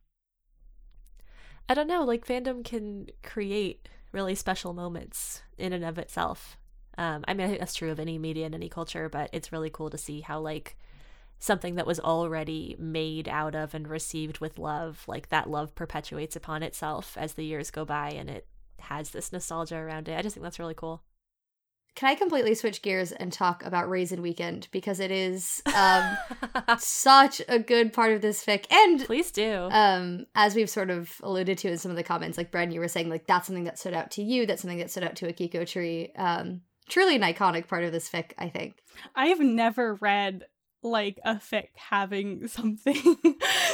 I 1.66 1.72
don't 1.72 1.88
know 1.88 2.04
like 2.04 2.26
fandom 2.26 2.62
can 2.62 3.06
create 3.22 3.88
really 4.12 4.34
special 4.34 4.74
moments 4.74 5.40
in 5.56 5.72
and 5.72 5.82
of 5.82 5.96
itself 5.96 6.58
um, 6.98 7.24
I 7.26 7.34
mean, 7.34 7.46
I 7.46 7.48
think 7.48 7.60
that's 7.60 7.74
true 7.74 7.90
of 7.90 8.00
any 8.00 8.18
media 8.18 8.46
and 8.46 8.54
any 8.54 8.68
culture, 8.68 9.08
but 9.08 9.30
it's 9.32 9.52
really 9.52 9.70
cool 9.70 9.90
to 9.90 9.98
see 9.98 10.20
how 10.20 10.40
like 10.40 10.76
something 11.38 11.74
that 11.74 11.86
was 11.86 11.98
already 11.98 12.76
made 12.78 13.28
out 13.28 13.54
of 13.54 13.74
and 13.74 13.88
received 13.88 14.38
with 14.38 14.58
love, 14.58 15.02
like 15.06 15.28
that 15.30 15.50
love 15.50 15.74
perpetuates 15.74 16.36
upon 16.36 16.62
itself 16.62 17.16
as 17.18 17.34
the 17.34 17.44
years 17.44 17.70
go 17.70 17.84
by 17.84 18.10
and 18.10 18.30
it 18.30 18.46
has 18.78 19.10
this 19.10 19.32
nostalgia 19.32 19.76
around 19.76 20.08
it. 20.08 20.16
I 20.16 20.22
just 20.22 20.34
think 20.34 20.44
that's 20.44 20.58
really 20.58 20.74
cool. 20.74 21.02
Can 21.94 22.08
I 22.08 22.14
completely 22.14 22.54
switch 22.54 22.80
gears 22.80 23.12
and 23.12 23.30
talk 23.30 23.64
about 23.64 23.90
Raisin 23.90 24.22
Weekend 24.22 24.68
because 24.70 24.98
it 24.98 25.10
is 25.10 25.60
um, 25.74 26.16
such 26.78 27.42
a 27.48 27.58
good 27.58 27.92
part 27.92 28.12
of 28.12 28.22
this 28.22 28.42
fic, 28.42 28.64
and 28.72 29.04
please 29.04 29.30
do. 29.30 29.68
Um, 29.70 30.24
as 30.34 30.54
we've 30.54 30.70
sort 30.70 30.88
of 30.88 31.12
alluded 31.22 31.58
to 31.58 31.68
in 31.70 31.76
some 31.76 31.90
of 31.90 31.96
the 31.98 32.02
comments, 32.02 32.38
like 32.38 32.50
Bren, 32.50 32.72
you 32.72 32.80
were 32.80 32.88
saying, 32.88 33.10
like 33.10 33.26
that's 33.26 33.46
something 33.46 33.64
that 33.64 33.78
stood 33.78 33.92
out 33.92 34.10
to 34.12 34.22
you. 34.22 34.46
That's 34.46 34.62
something 34.62 34.78
that 34.78 34.90
stood 34.90 35.04
out 35.04 35.16
to 35.16 35.30
Akiko 35.30 35.68
Tree. 35.68 36.12
Um, 36.16 36.62
truly 36.92 37.16
an 37.16 37.22
iconic 37.22 37.68
part 37.68 37.84
of 37.84 37.92
this 37.92 38.08
fic, 38.08 38.32
I 38.36 38.50
think. 38.50 38.76
I 39.16 39.26
have 39.26 39.40
never 39.40 39.94
read 39.94 40.44
like 40.82 41.18
a 41.24 41.36
fic 41.36 41.68
having 41.74 42.46
something 42.48 43.16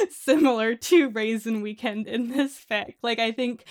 similar 0.09 0.75
to 0.75 1.09
Raisin 1.09 1.61
Weekend 1.61 2.07
in 2.07 2.29
this 2.29 2.63
fic. 2.69 2.95
Like 3.01 3.19
I 3.19 3.31
think 3.31 3.65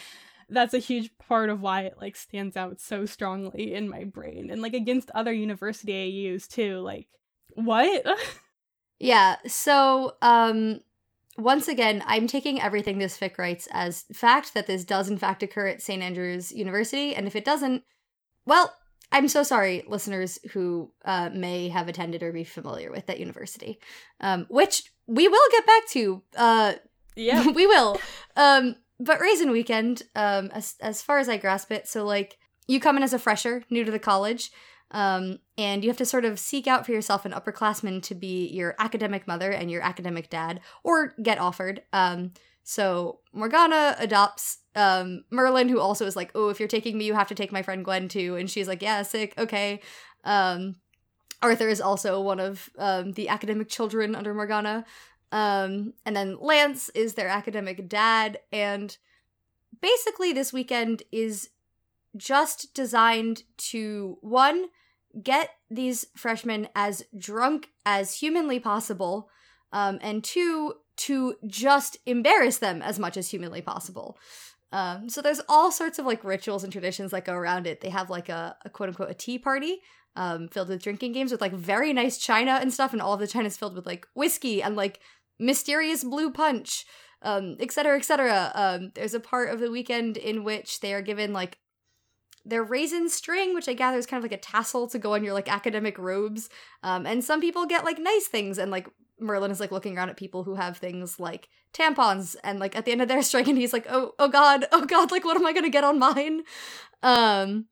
that's 0.50 0.74
a 0.74 0.78
huge 0.78 1.10
part 1.18 1.50
of 1.50 1.62
why 1.62 1.82
it 1.82 1.96
like 2.00 2.16
stands 2.16 2.56
out 2.56 2.80
so 2.80 3.06
strongly 3.06 3.74
in 3.74 3.88
my 3.88 4.04
brain 4.04 4.50
and 4.50 4.62
like 4.62 4.74
against 4.74 5.10
other 5.14 5.32
university 5.32 6.30
AUs 6.34 6.46
too. 6.46 6.80
Like 6.80 7.08
what? 7.54 8.04
yeah, 8.98 9.36
so 9.46 10.16
um 10.20 10.80
once 11.38 11.68
again, 11.68 12.02
I'm 12.04 12.26
taking 12.26 12.60
everything 12.60 12.98
this 12.98 13.16
fic 13.16 13.38
writes 13.38 13.68
as 13.70 14.04
fact 14.12 14.52
that 14.54 14.66
this 14.66 14.84
does 14.84 15.08
in 15.08 15.16
fact 15.16 15.42
occur 15.42 15.68
at 15.68 15.80
St. 15.80 16.02
Andrews 16.02 16.52
University, 16.52 17.14
and 17.14 17.26
if 17.26 17.36
it 17.36 17.44
doesn't, 17.44 17.84
well, 18.44 18.74
I'm 19.10 19.28
so 19.28 19.42
sorry, 19.42 19.84
listeners 19.88 20.38
who 20.52 20.90
uh, 21.04 21.30
may 21.32 21.68
have 21.68 21.88
attended 21.88 22.22
or 22.22 22.32
be 22.32 22.44
familiar 22.44 22.90
with 22.90 23.06
that 23.06 23.18
university, 23.18 23.80
um, 24.20 24.46
which 24.48 24.92
we 25.06 25.28
will 25.28 25.50
get 25.50 25.66
back 25.66 25.88
to. 25.88 26.22
Uh, 26.36 26.72
yeah, 27.16 27.48
we 27.54 27.66
will. 27.66 27.98
Um, 28.36 28.76
but 29.00 29.20
Raisin 29.20 29.50
Weekend, 29.50 30.02
um, 30.14 30.50
as 30.52 30.74
as 30.80 31.02
far 31.02 31.18
as 31.18 31.28
I 31.28 31.36
grasp 31.36 31.72
it, 31.72 31.88
so 31.88 32.04
like 32.04 32.38
you 32.66 32.80
come 32.80 32.96
in 32.96 33.02
as 33.02 33.14
a 33.14 33.18
fresher, 33.18 33.64
new 33.70 33.84
to 33.84 33.90
the 33.90 33.98
college, 33.98 34.50
um, 34.90 35.38
and 35.56 35.82
you 35.82 35.90
have 35.90 35.96
to 35.98 36.06
sort 36.06 36.24
of 36.24 36.38
seek 36.38 36.66
out 36.66 36.84
for 36.84 36.92
yourself 36.92 37.24
an 37.24 37.32
upperclassman 37.32 38.02
to 38.02 38.14
be 38.14 38.48
your 38.48 38.74
academic 38.78 39.26
mother 39.26 39.50
and 39.50 39.70
your 39.70 39.82
academic 39.82 40.28
dad, 40.28 40.60
or 40.84 41.14
get 41.22 41.38
offered. 41.38 41.82
Um, 41.92 42.32
so 42.68 43.20
Morgana 43.32 43.96
adopts 43.98 44.58
um, 44.76 45.24
Merlin, 45.30 45.70
who 45.70 45.80
also 45.80 46.04
is 46.04 46.16
like, 46.16 46.30
"Oh, 46.34 46.50
if 46.50 46.60
you're 46.60 46.68
taking 46.68 46.98
me, 46.98 47.06
you 47.06 47.14
have 47.14 47.28
to 47.28 47.34
take 47.34 47.50
my 47.50 47.62
friend 47.62 47.82
Gwen 47.82 48.08
too," 48.08 48.36
and 48.36 48.50
she's 48.50 48.68
like, 48.68 48.82
"Yeah, 48.82 49.00
sick, 49.00 49.32
okay." 49.38 49.80
Um, 50.22 50.76
Arthur 51.40 51.70
is 51.70 51.80
also 51.80 52.20
one 52.20 52.38
of 52.38 52.68
um, 52.76 53.12
the 53.12 53.30
academic 53.30 53.70
children 53.70 54.14
under 54.14 54.34
Morgana, 54.34 54.84
Um, 55.32 55.94
and 56.04 56.14
then 56.14 56.36
Lance 56.42 56.90
is 56.90 57.14
their 57.14 57.28
academic 57.28 57.88
dad, 57.88 58.40
and 58.52 58.98
basically 59.80 60.34
this 60.34 60.52
weekend 60.52 61.04
is 61.10 61.48
just 62.18 62.74
designed 62.74 63.44
to 63.70 64.18
one 64.20 64.66
get 65.22 65.56
these 65.70 66.04
freshmen 66.14 66.68
as 66.74 67.02
drunk 67.16 67.70
as 67.86 68.20
humanly 68.20 68.60
possible, 68.60 69.30
um, 69.72 69.98
and 70.02 70.22
two 70.22 70.74
to 70.98 71.34
just 71.46 71.96
embarrass 72.06 72.58
them 72.58 72.82
as 72.82 72.98
much 72.98 73.16
as 73.16 73.30
humanly 73.30 73.62
possible. 73.62 74.18
Um, 74.70 75.08
so 75.08 75.22
there's 75.22 75.40
all 75.48 75.72
sorts 75.72 75.98
of 75.98 76.04
like 76.04 76.24
rituals 76.24 76.62
and 76.62 76.72
traditions 76.72 77.12
that 77.12 77.24
go 77.24 77.32
around 77.32 77.66
it. 77.66 77.80
They 77.80 77.90
have 77.90 78.10
like 78.10 78.28
a, 78.28 78.56
a 78.64 78.70
quote 78.70 78.90
unquote 78.90 79.10
a 79.10 79.14
tea 79.14 79.38
party 79.38 79.78
um, 80.16 80.48
filled 80.48 80.68
with 80.68 80.82
drinking 80.82 81.12
games 81.12 81.30
with 81.30 81.40
like 81.40 81.52
very 81.52 81.92
nice 81.92 82.18
china 82.18 82.58
and 82.60 82.72
stuff, 82.72 82.92
and 82.92 83.00
all 83.00 83.14
of 83.14 83.20
the 83.20 83.26
china 83.26 83.46
is 83.46 83.56
filled 83.56 83.76
with 83.76 83.86
like 83.86 84.06
whiskey 84.14 84.62
and 84.62 84.76
like 84.76 85.00
mysterious 85.38 86.04
blue 86.04 86.30
punch, 86.30 86.84
um, 87.22 87.56
etc. 87.60 87.96
etc. 87.96 88.52
Um, 88.54 88.90
there's 88.94 89.14
a 89.14 89.20
part 89.20 89.50
of 89.50 89.60
the 89.60 89.70
weekend 89.70 90.16
in 90.16 90.44
which 90.44 90.80
they 90.80 90.92
are 90.92 91.02
given 91.02 91.32
like 91.32 91.58
their 92.44 92.64
raisin 92.64 93.08
string, 93.08 93.54
which 93.54 93.68
I 93.68 93.74
gather 93.74 93.98
is 93.98 94.06
kind 94.06 94.22
of 94.22 94.30
like 94.30 94.38
a 94.38 94.42
tassel 94.42 94.88
to 94.88 94.98
go 94.98 95.14
on 95.14 95.22
your 95.22 95.34
like 95.34 95.50
academic 95.50 95.98
robes. 95.98 96.48
Um, 96.82 97.06
and 97.06 97.22
some 97.22 97.40
people 97.40 97.66
get 97.66 97.84
like 97.84 97.98
nice 97.98 98.26
things, 98.26 98.58
and 98.58 98.70
like 98.70 98.88
Merlin 99.20 99.50
is 99.50 99.60
like 99.60 99.72
looking 99.72 99.96
around 99.96 100.10
at 100.10 100.16
people 100.16 100.44
who 100.44 100.54
have 100.54 100.76
things 100.76 101.18
like 101.18 101.48
tampons, 101.72 102.36
and 102.44 102.58
like 102.58 102.76
at 102.76 102.84
the 102.84 102.92
end 102.92 103.02
of 103.02 103.08
their 103.08 103.22
string, 103.22 103.48
and 103.48 103.58
he's 103.58 103.72
like, 103.72 103.86
"Oh, 103.88 104.12
oh 104.18 104.28
God, 104.28 104.66
oh 104.72 104.84
God, 104.84 105.10
like 105.10 105.24
what 105.24 105.36
am 105.36 105.46
I 105.46 105.52
gonna 105.52 105.70
get 105.70 105.84
on 105.84 105.98
mine?" 105.98 106.42
Um, 107.02 107.66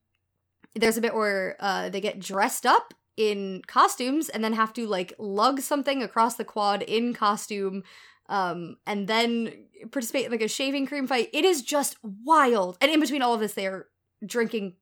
there's 0.75 0.97
a 0.97 1.01
bit 1.01 1.15
where 1.15 1.57
uh, 1.61 1.89
they 1.89 2.01
get 2.01 2.21
dressed 2.21 2.67
up 2.67 2.95
in 3.17 3.63
costumes 3.67 4.29
and 4.29 4.45
then 4.45 4.53
have 4.53 4.73
to 4.75 4.87
like 4.87 5.15
lug 5.19 5.61
something 5.61 6.03
across 6.03 6.35
the 6.37 6.45
quad 6.45 6.83
in 6.83 7.15
costume 7.15 7.83
um 8.29 8.77
and 8.87 9.09
then 9.09 9.53
participate 9.91 10.27
in 10.27 10.33
like 10.33 10.43
a 10.43 10.49
shaving 10.49 10.87
cream 10.87 11.07
fight. 11.07 11.31
It 11.33 11.45
is 11.45 11.63
just 11.63 11.97
wild. 12.03 12.77
And 12.81 12.91
in 12.91 13.01
between 13.01 13.23
all 13.23 13.35
of 13.35 13.41
this 13.41 13.55
they 13.55 13.67
are 13.67 13.87
drinking 14.25 14.75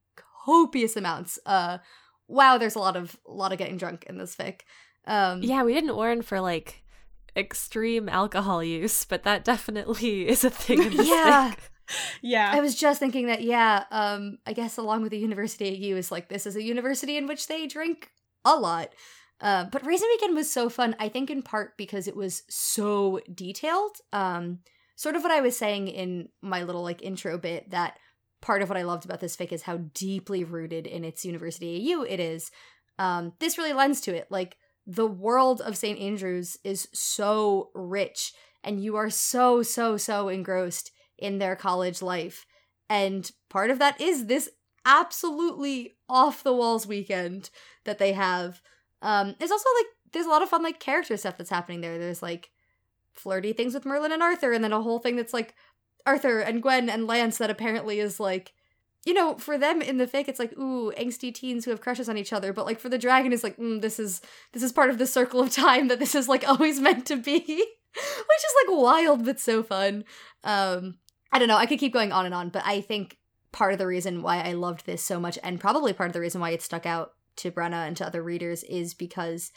copious 0.44 0.96
amounts. 0.96 1.38
Uh 1.46 1.78
wow 2.26 2.58
there's 2.58 2.74
a 2.74 2.80
lot 2.80 2.96
of 2.96 3.16
a 3.26 3.32
lot 3.32 3.52
of 3.52 3.58
getting 3.58 3.76
drunk 3.76 4.04
in 4.08 4.18
this 4.18 4.34
fic 4.34 4.62
um 5.06 5.42
yeah 5.42 5.62
we 5.62 5.72
didn't 5.74 5.96
warn 5.96 6.22
for 6.22 6.40
like 6.40 6.82
extreme 7.36 8.08
alcohol 8.08 8.62
use 8.62 9.04
but 9.04 9.22
that 9.24 9.44
definitely 9.44 10.28
is 10.28 10.44
a 10.44 10.50
thing 10.50 10.92
Yeah. 10.92 11.52
fic. 11.52 11.58
Yeah. 12.22 12.50
I 12.50 12.60
was 12.60 12.74
just 12.74 12.98
thinking 12.98 13.26
that, 13.26 13.42
yeah, 13.42 13.84
um, 13.90 14.38
I 14.46 14.54
guess 14.54 14.78
along 14.78 15.02
with 15.02 15.10
the 15.10 15.18
University 15.18 15.92
AU 15.92 15.96
is 15.98 16.10
like 16.10 16.30
this 16.30 16.46
is 16.46 16.56
a 16.56 16.62
university 16.62 17.18
in 17.18 17.26
which 17.26 17.46
they 17.46 17.66
drink 17.66 18.08
a 18.42 18.56
lot. 18.56 18.88
Uh, 19.38 19.64
but 19.70 19.84
Raisin 19.84 20.08
Weekend 20.14 20.34
was 20.34 20.50
so 20.50 20.70
fun, 20.70 20.96
I 20.98 21.10
think 21.10 21.28
in 21.28 21.42
part 21.42 21.76
because 21.76 22.08
it 22.08 22.16
was 22.16 22.42
so 22.48 23.20
detailed. 23.34 23.96
Um, 24.14 24.60
sort 24.96 25.14
of 25.14 25.22
what 25.22 25.30
I 25.30 25.42
was 25.42 25.58
saying 25.58 25.88
in 25.88 26.30
my 26.40 26.62
little 26.62 26.82
like 26.82 27.02
intro 27.02 27.36
bit 27.36 27.70
that 27.72 27.98
part 28.40 28.62
of 28.62 28.70
what 28.70 28.78
I 28.78 28.82
loved 28.84 29.04
about 29.04 29.20
this 29.20 29.36
fic 29.36 29.52
is 29.52 29.62
how 29.64 29.76
deeply 29.92 30.42
rooted 30.42 30.86
in 30.86 31.04
its 31.04 31.26
University 31.26 31.92
AU 31.92 32.00
it 32.04 32.18
is. 32.18 32.50
Um, 32.98 33.34
this 33.40 33.58
really 33.58 33.74
lends 33.74 34.00
to 34.02 34.14
it. 34.14 34.28
Like 34.30 34.56
the 34.86 35.06
world 35.06 35.60
of 35.60 35.76
St. 35.76 35.98
Andrews 35.98 36.58
is 36.64 36.88
so 36.92 37.70
rich, 37.74 38.32
and 38.62 38.82
you 38.82 38.96
are 38.96 39.10
so, 39.10 39.62
so, 39.62 39.96
so 39.96 40.28
engrossed 40.28 40.90
in 41.18 41.38
their 41.38 41.56
college 41.56 42.02
life. 42.02 42.46
And 42.88 43.30
part 43.48 43.70
of 43.70 43.78
that 43.78 44.00
is 44.00 44.26
this 44.26 44.50
absolutely 44.84 45.96
off 46.08 46.42
the 46.42 46.54
walls 46.54 46.86
weekend 46.86 47.50
that 47.84 47.98
they 47.98 48.12
have. 48.12 48.60
Um, 49.00 49.34
there's 49.38 49.50
also 49.50 49.68
like 49.78 49.86
there's 50.12 50.26
a 50.26 50.30
lot 50.30 50.42
of 50.42 50.48
fun 50.48 50.62
like 50.62 50.80
character 50.80 51.16
stuff 51.16 51.36
that's 51.38 51.50
happening 51.50 51.80
there. 51.80 51.98
There's 51.98 52.22
like 52.22 52.50
flirty 53.14 53.52
things 53.52 53.74
with 53.74 53.86
Merlin 53.86 54.12
and 54.12 54.22
Arthur, 54.22 54.52
and 54.52 54.62
then 54.62 54.72
a 54.72 54.82
whole 54.82 54.98
thing 54.98 55.16
that's 55.16 55.34
like 55.34 55.54
Arthur 56.06 56.40
and 56.40 56.62
Gwen 56.62 56.90
and 56.90 57.06
Lance 57.06 57.38
that 57.38 57.50
apparently 57.50 58.00
is 58.00 58.20
like 58.20 58.52
you 59.04 59.12
know, 59.12 59.36
for 59.36 59.58
them 59.58 59.82
in 59.82 59.98
the 59.98 60.06
fic, 60.06 60.28
it's 60.28 60.38
like 60.38 60.52
ooh, 60.58 60.92
angsty 60.98 61.32
teens 61.32 61.64
who 61.64 61.70
have 61.70 61.80
crushes 61.80 62.08
on 62.08 62.16
each 62.16 62.32
other. 62.32 62.52
But 62.52 62.66
like 62.66 62.80
for 62.80 62.88
the 62.88 62.98
dragon, 62.98 63.32
it's 63.32 63.44
like 63.44 63.56
mm, 63.56 63.80
this 63.80 63.98
is 63.98 64.20
this 64.52 64.62
is 64.62 64.72
part 64.72 64.90
of 64.90 64.98
the 64.98 65.06
circle 65.06 65.40
of 65.40 65.50
time 65.50 65.88
that 65.88 65.98
this 65.98 66.14
is 66.14 66.28
like 66.28 66.48
always 66.48 66.80
meant 66.80 67.06
to 67.06 67.16
be, 67.16 67.40
which 67.40 67.48
is 67.98 68.54
like 68.66 68.78
wild 68.78 69.24
but 69.24 69.40
so 69.40 69.62
fun. 69.62 70.04
Um, 70.42 70.96
I 71.32 71.38
don't 71.38 71.48
know. 71.48 71.56
I 71.56 71.66
could 71.66 71.80
keep 71.80 71.92
going 71.92 72.12
on 72.12 72.26
and 72.26 72.34
on, 72.34 72.48
but 72.48 72.62
I 72.64 72.80
think 72.80 73.18
part 73.52 73.72
of 73.72 73.78
the 73.78 73.86
reason 73.86 74.22
why 74.22 74.40
I 74.40 74.52
loved 74.52 74.86
this 74.86 75.02
so 75.02 75.20
much, 75.20 75.38
and 75.42 75.60
probably 75.60 75.92
part 75.92 76.08
of 76.08 76.14
the 76.14 76.20
reason 76.20 76.40
why 76.40 76.50
it 76.50 76.62
stuck 76.62 76.86
out 76.86 77.12
to 77.36 77.50
Brenna 77.50 77.86
and 77.86 77.96
to 77.98 78.06
other 78.06 78.22
readers, 78.22 78.62
is 78.64 78.94
because 78.94 79.52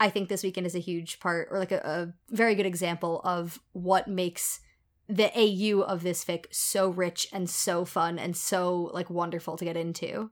I 0.00 0.10
think 0.10 0.28
this 0.28 0.42
weekend 0.42 0.66
is 0.66 0.74
a 0.74 0.80
huge 0.80 1.20
part, 1.20 1.48
or 1.50 1.58
like 1.58 1.72
a, 1.72 2.12
a 2.30 2.34
very 2.34 2.54
good 2.54 2.66
example 2.66 3.20
of 3.24 3.60
what 3.72 4.08
makes 4.08 4.60
the 5.08 5.30
AU 5.36 5.80
of 5.82 6.02
this 6.02 6.24
fic 6.24 6.46
so 6.50 6.88
rich 6.88 7.28
and 7.32 7.48
so 7.48 7.84
fun 7.84 8.18
and 8.18 8.36
so 8.36 8.90
like 8.92 9.10
wonderful 9.10 9.56
to 9.56 9.64
get 9.64 9.76
into. 9.76 10.30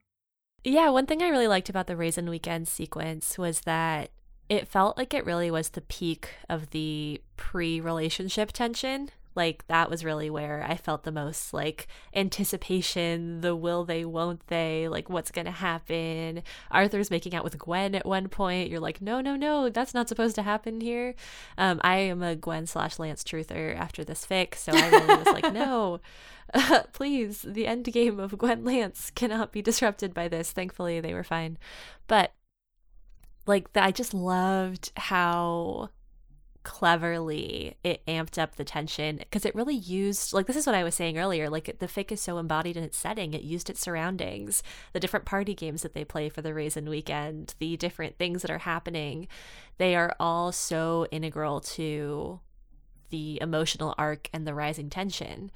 Yeah, 0.65 0.91
one 0.91 1.07
thing 1.07 1.23
I 1.23 1.29
really 1.29 1.49
liked 1.49 1.69
about 1.69 1.87
the 1.89 1.97
Raisin 1.97 2.31
Weekend 2.31 2.69
sequence 2.69 3.37
was 3.37 3.63
that 3.63 4.11
it 4.49 4.69
felt 4.69 4.97
like 4.97 5.13
it 5.15 5.27
really 5.27 5.51
was 5.51 5.71
the 5.71 5.81
peak 5.81 6.31
of 6.49 6.71
the 6.71 7.21
pre 7.37 7.81
relationship 7.81 8.53
tension. 8.53 9.11
Like, 9.35 9.67
that 9.69 9.91
was 9.91 10.05
really 10.05 10.31
where 10.31 10.65
I 10.69 10.77
felt 10.77 11.05
the 11.05 11.13
most 11.13 11.53
like 11.53 11.89
anticipation, 12.15 13.41
the 13.41 13.57
will 13.57 13.85
they, 13.85 14.05
won't 14.05 14.47
they, 14.49 14.89
like 14.89 15.09
what's 15.09 15.31
gonna 15.31 15.51
happen. 15.51 16.43
Arthur's 16.71 17.11
making 17.11 17.35
out 17.35 17.45
with 17.45 17.59
Gwen 17.59 17.95
at 17.95 18.07
one 18.07 18.29
point. 18.29 18.71
You're 18.71 18.81
like, 18.81 19.01
no, 19.01 19.21
no, 19.21 19.37
no, 19.37 19.69
that's 19.69 19.95
not 19.95 20.09
supposed 20.09 20.35
to 20.37 20.43
happen 20.43 20.81
here. 20.81 21.15
Um, 21.59 21.81
I 21.83 21.97
am 21.97 22.23
a 22.23 22.37
Gwen 22.37 22.67
slash 22.67 22.99
Lance 22.99 23.25
truther 23.25 23.77
after 23.77 24.05
this 24.05 24.27
fic, 24.27 24.55
so 24.55 24.73
I 24.75 24.89
really 24.89 25.17
was 25.17 25.27
like, 25.27 25.53
no. 25.53 26.01
please, 26.93 27.43
the 27.43 27.67
end 27.67 27.85
game 27.87 28.21
of 28.21 28.37
Gwen 28.37 28.65
Lance 28.65 29.11
cannot 29.15 29.53
be 29.53 29.63
disrupted 29.63 30.13
by 30.13 30.29
this. 30.29 30.51
Thankfully, 30.51 31.01
they 31.01 31.15
were 31.15 31.25
fine. 31.25 31.59
But 32.07 32.33
like 33.47 33.69
I 33.75 33.91
just 33.91 34.15
loved 34.15 34.93
how 34.97 35.91
cleverly 36.65 37.77
it 37.83 38.05
amped 38.07 38.39
up 38.39 38.55
the 38.57 38.65
tension 38.65 39.17
because 39.17 39.45
it 39.45 39.55
really 39.55 39.75
used 39.75 40.33
like 40.33 40.47
this 40.47 40.57
is 40.57 40.67
what 40.67 40.77
I 40.77 40.85
was 40.85 40.95
saying 40.95 41.19
earlier 41.19 41.51
like 41.51 41.77
the 41.79 41.89
fic 41.89 42.13
is 42.13 42.21
so 42.21 42.39
embodied 42.39 42.77
in 42.77 42.85
its 42.85 42.97
setting 42.97 43.35
it 43.35 43.43
used 43.43 43.69
its 43.69 43.81
surroundings 43.81 44.63
the 44.93 45.01
different 45.01 45.25
party 45.25 45.55
games 45.55 45.83
that 45.83 45.95
they 45.95 46.05
play 46.05 46.29
for 46.29 46.41
the 46.41 46.55
raisin 46.55 46.89
weekend 46.89 47.55
the 47.59 47.77
different 47.77 48.17
things 48.17 48.43
that 48.43 48.51
are 48.51 48.59
happening 48.59 49.27
they 49.79 49.97
are 49.97 50.15
all 50.21 50.53
so 50.53 51.07
integral 51.11 51.61
to 51.61 52.39
the 53.11 53.39
emotional 53.41 53.95
arc 53.99 54.29
and 54.33 54.47
the 54.47 54.55
rising 54.55 54.89
tension 54.89 55.51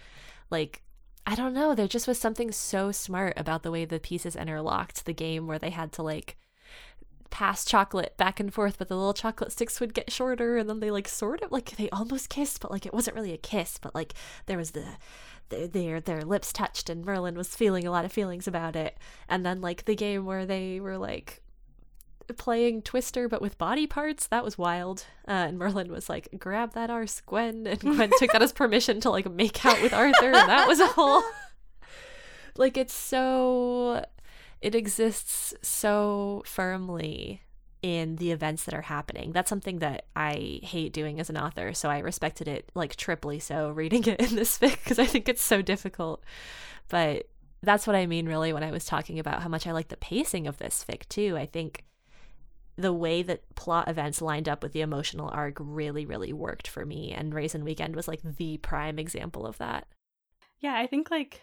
like 0.51 0.83
I 1.29 1.35
don't 1.35 1.55
know. 1.55 1.75
There 1.75 1.89
just 1.89 2.07
was 2.07 2.21
something 2.21 2.53
so 2.53 2.93
smart 2.93 3.35
about 3.37 3.65
the 3.65 3.73
way 3.73 3.85
the 3.85 3.99
pieces 3.99 4.37
interlocked. 4.37 5.07
The 5.07 5.13
game 5.13 5.49
where 5.49 5.59
they 5.59 5.71
had 5.71 5.91
to 5.95 6.03
like 6.05 6.37
pass 7.31 7.65
chocolate 7.65 8.17
back 8.17 8.41
and 8.41 8.53
forth, 8.53 8.79
but 8.79 8.89
the 8.89 8.97
little 8.97 9.15
chocolate 9.15 9.53
sticks 9.53 9.81
would 9.81 9.95
get 9.95 10.13
shorter, 10.13 10.57
and 10.57 10.69
then 10.69 10.81
they 10.81 10.91
like 10.91 11.09
sort 11.09 11.43
of 11.43 11.53
like 11.53 11.77
they 11.77 11.91
almost 11.91 12.29
kissed, 12.29 12.61
but 12.61 12.71
like 12.71 12.87
it 12.87 12.95
wasn't 12.95 13.17
really 13.17 13.33
a 13.33 13.39
kiss, 13.39 13.79
but 13.79 13.95
like 13.95 14.15
there 14.47 14.59
was 14.59 14.73
the 14.73 14.85
their 15.49 15.67
their, 15.69 16.01
their 16.01 16.23
lips 16.23 16.53
touched, 16.53 16.91
and 16.91 17.05
Merlin 17.05 17.37
was 17.37 17.55
feeling 17.55 17.87
a 17.87 17.91
lot 17.91 18.05
of 18.05 18.13
feelings 18.13 18.49
about 18.49 18.77
it. 18.77 18.99
And 19.29 19.45
then 19.45 19.61
like 19.61 19.85
the 19.85 19.97
game 19.97 20.25
where 20.25 20.47
they 20.47 20.81
were 20.81 20.99
like 20.99 21.43
playing 22.35 22.83
Twister 22.83 23.29
but 23.29 23.41
with 23.41 23.59
body 23.59 23.87
parts. 23.87 24.27
That 24.27 24.45
was 24.45 24.59
wild. 24.59 25.07
Uh, 25.29 25.33
and 25.49 25.59
Merlin 25.59 25.91
was 25.93 26.09
like, 26.09 26.29
"Grab 26.39 26.73
that 26.73 26.91
arse, 26.91 27.21
Gwen," 27.21 27.67
and 27.67 27.81
Gwen 27.81 28.11
took 28.19 28.33
that 28.33 28.43
as 28.43 28.53
permission 28.55 29.01
to 29.01 29.11
like 29.11 29.31
make 29.31 29.65
out 29.65 29.81
with 29.83 29.93
Arthur, 29.93 30.33
and 30.33 30.49
that 30.49 30.69
was 30.69 30.81
a 30.81 30.87
whole. 30.87 31.23
like 32.57 32.77
it's 32.77 32.95
so, 32.95 34.05
it 34.61 34.75
exists 34.75 35.55
so 35.63 36.43
firmly 36.47 37.43
in 37.83 38.17
the 38.17 38.33
events 38.33 38.65
that 38.65 38.75
are 38.75 38.83
happening. 38.83 39.33
That's 39.33 39.49
something 39.49 39.79
that 39.79 40.07
I 40.17 40.61
hate 40.63 40.93
doing 40.93 41.21
as 41.21 41.31
an 41.31 41.37
author, 41.37 41.73
so 41.73 41.89
I 41.89 41.99
respected 41.99 42.49
it 42.49 42.71
like 42.75 42.97
triply 42.97 43.39
so 43.39 43.71
reading 43.71 44.05
it 44.05 44.21
in 44.21 44.35
this 44.35 44.59
fic 44.59 44.83
because 44.83 44.99
I 44.99 45.07
think 45.07 45.29
it's 45.29 45.43
so 45.43 45.63
difficult. 45.63 46.25
But 46.89 47.29
that's 47.63 47.87
what 47.87 47.97
I 47.97 48.07
mean 48.07 48.27
really 48.27 48.53
when 48.53 48.63
I 48.63 48.71
was 48.71 48.85
talking 48.85 49.19
about 49.19 49.43
how 49.43 49.49
much 49.49 49.67
I 49.67 49.73
like 49.73 49.89
the 49.89 49.97
pacing 49.97 50.47
of 50.47 50.59
this 50.59 50.85
fic 50.89 51.09
too. 51.09 51.37
I 51.37 51.47
think 51.47 51.85
the 52.77 52.93
way 52.93 53.23
that 53.23 53.55
plot 53.55 53.89
events 53.89 54.21
lined 54.21 54.49
up 54.49 54.63
with 54.63 54.73
the 54.73 54.83
emotional 54.83 55.31
arc 55.33 55.57
really, 55.61 56.05
really 56.05 56.33
worked 56.33 56.69
for 56.69 56.85
me. 56.85 57.13
And 57.13 57.35
Raisin 57.35 57.65
Weekend 57.65 57.97
was 57.97 58.07
like 58.07 58.21
the 58.23 58.59
prime 58.59 58.99
example 58.99 59.47
of 59.47 59.59
that. 59.59 59.87
Yeah, 60.59 60.75
I 60.75 60.87
think 60.87 61.11
like 61.11 61.43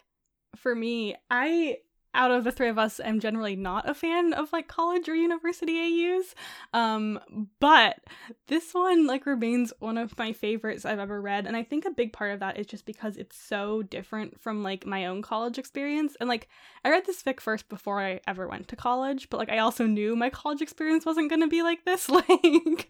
for 0.56 0.76
me, 0.76 1.16
I 1.30 1.78
out 2.14 2.32
of 2.32 2.44
the 2.44 2.52
three 2.52 2.70
of 2.70 2.78
us 2.78 3.00
am 3.00 3.20
generally 3.20 3.56
not 3.56 3.90
a 3.90 3.94
fan 3.94 4.34
of 4.34 4.54
like 4.54 4.68
college 4.68 5.10
or 5.10 5.16
university 5.16 5.80
AUs. 5.80 6.36
Um, 6.74 7.20
but 7.60 8.00
this 8.48 8.74
one 8.74 9.08
like 9.08 9.26
remains 9.26 9.74
one 9.80 9.98
of 9.98 10.18
my 10.18 10.34
favorites 10.34 10.86
I've 10.86 11.00
ever 11.00 11.22
read. 11.22 11.48
And 11.48 11.56
I 11.56 11.64
think 11.64 11.86
a 11.86 11.92
big 11.92 12.14
part 12.14 12.32
of 12.32 12.40
that 12.40 12.58
is 12.58 12.68
just 12.68 12.86
because 12.86 13.18
it's 13.18 13.38
so 13.38 13.82
different 13.82 14.40
from 14.40 14.64
like 14.64 14.86
my 14.86 15.08
own 15.08 15.22
college 15.22 15.58
experience. 15.58 16.16
And 16.20 16.30
like 16.30 16.48
I 16.86 16.90
read 16.90 17.06
this 17.06 17.24
fic 17.24 17.40
first 17.40 17.70
before 17.70 18.02
I 18.02 18.22
ever 18.28 18.48
went 18.48 18.68
to 18.70 18.76
college, 18.76 19.30
but 19.30 19.38
like 19.38 19.50
I 19.50 19.60
also 19.60 19.86
knew 19.86 20.16
my 20.16 20.30
college 20.30 20.62
experience 20.62 21.06
wasn't 21.06 21.30
gonna 21.30 21.48
be 21.48 21.64
like 21.64 21.86
this. 21.86 22.10
Like 22.24 22.90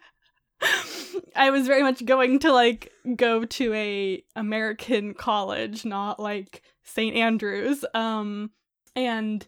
I 1.36 1.50
was 1.50 1.68
very 1.68 1.84
much 1.84 2.06
going 2.06 2.40
to 2.40 2.52
like 2.52 2.92
go 3.16 3.46
to 3.46 3.74
a 3.74 4.24
American 4.36 5.14
college, 5.14 5.86
not 5.86 6.20
like 6.20 6.62
St. 6.84 7.16
Andrews. 7.16 7.84
Um 7.94 8.52
and 8.96 9.48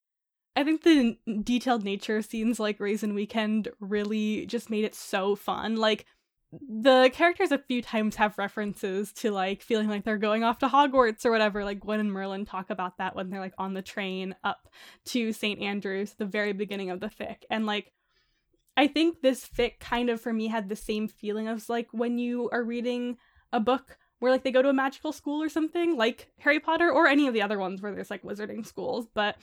I 0.56 0.64
think 0.64 0.84
the 0.84 1.18
detailed 1.44 1.84
nature 1.84 2.22
scenes 2.22 2.60
like 2.60 2.80
Raisin 2.80 3.14
Weekend 3.14 3.68
really 3.80 4.46
just 4.46 4.70
made 4.70 4.86
it 4.86 4.96
so 4.96 5.36
fun. 5.36 5.76
Like 5.76 6.06
the 6.52 7.10
characters 7.14 7.52
a 7.52 7.58
few 7.58 7.82
times 7.82 8.16
have 8.16 8.38
references 8.38 9.12
to 9.14 9.32
like 9.32 9.62
feeling 9.62 9.90
like 9.90 10.06
they're 10.06 10.18
going 10.18 10.44
off 10.44 10.60
to 10.60 10.68
Hogwarts 10.68 11.26
or 11.26 11.32
whatever. 11.32 11.66
Like 11.66 11.82
Gwen 11.82 12.00
and 12.00 12.12
Merlin 12.12 12.46
talk 12.46 12.70
about 12.70 12.98
that 12.98 13.16
when 13.16 13.30
they're 13.30 13.42
like 13.42 13.56
on 13.58 13.74
the 13.74 13.82
train 13.82 14.36
up 14.44 14.70
to 15.08 15.34
St. 15.34 15.60
Andrews 15.62 16.14
at 16.14 16.18
the 16.20 16.26
very 16.26 16.54
beginning 16.54 16.90
of 16.90 17.02
the 17.02 17.10
fic. 17.10 17.38
And 17.50 17.66
like 17.66 17.92
I 18.78 18.88
think 18.88 19.22
this 19.22 19.46
fic 19.48 19.80
kind 19.80 20.10
of 20.10 20.22
for 20.22 20.32
me 20.32 20.48
had 20.48 20.70
the 20.70 20.76
same 20.76 21.08
feeling 21.08 21.48
as 21.48 21.70
like 21.70 21.88
when 21.92 22.18
you 22.18 22.50
are 22.52 22.64
reading 22.64 23.18
a 23.52 23.60
book 23.60 23.98
where 24.20 24.32
like 24.32 24.44
they 24.44 24.52
go 24.52 24.62
to 24.62 24.70
a 24.70 24.74
magical 24.74 25.12
school 25.12 25.42
or 25.42 25.50
something, 25.50 25.98
like 25.98 26.30
Harry 26.40 26.60
Potter 26.60 26.92
or 26.92 27.08
any 27.08 27.28
of 27.28 27.34
the 27.34 27.42
other 27.42 27.60
ones 27.60 27.82
where 27.82 27.94
there's 27.94 28.12
like 28.12 28.24
wizarding 28.24 28.66
schools, 28.66 29.08
but 29.14 29.38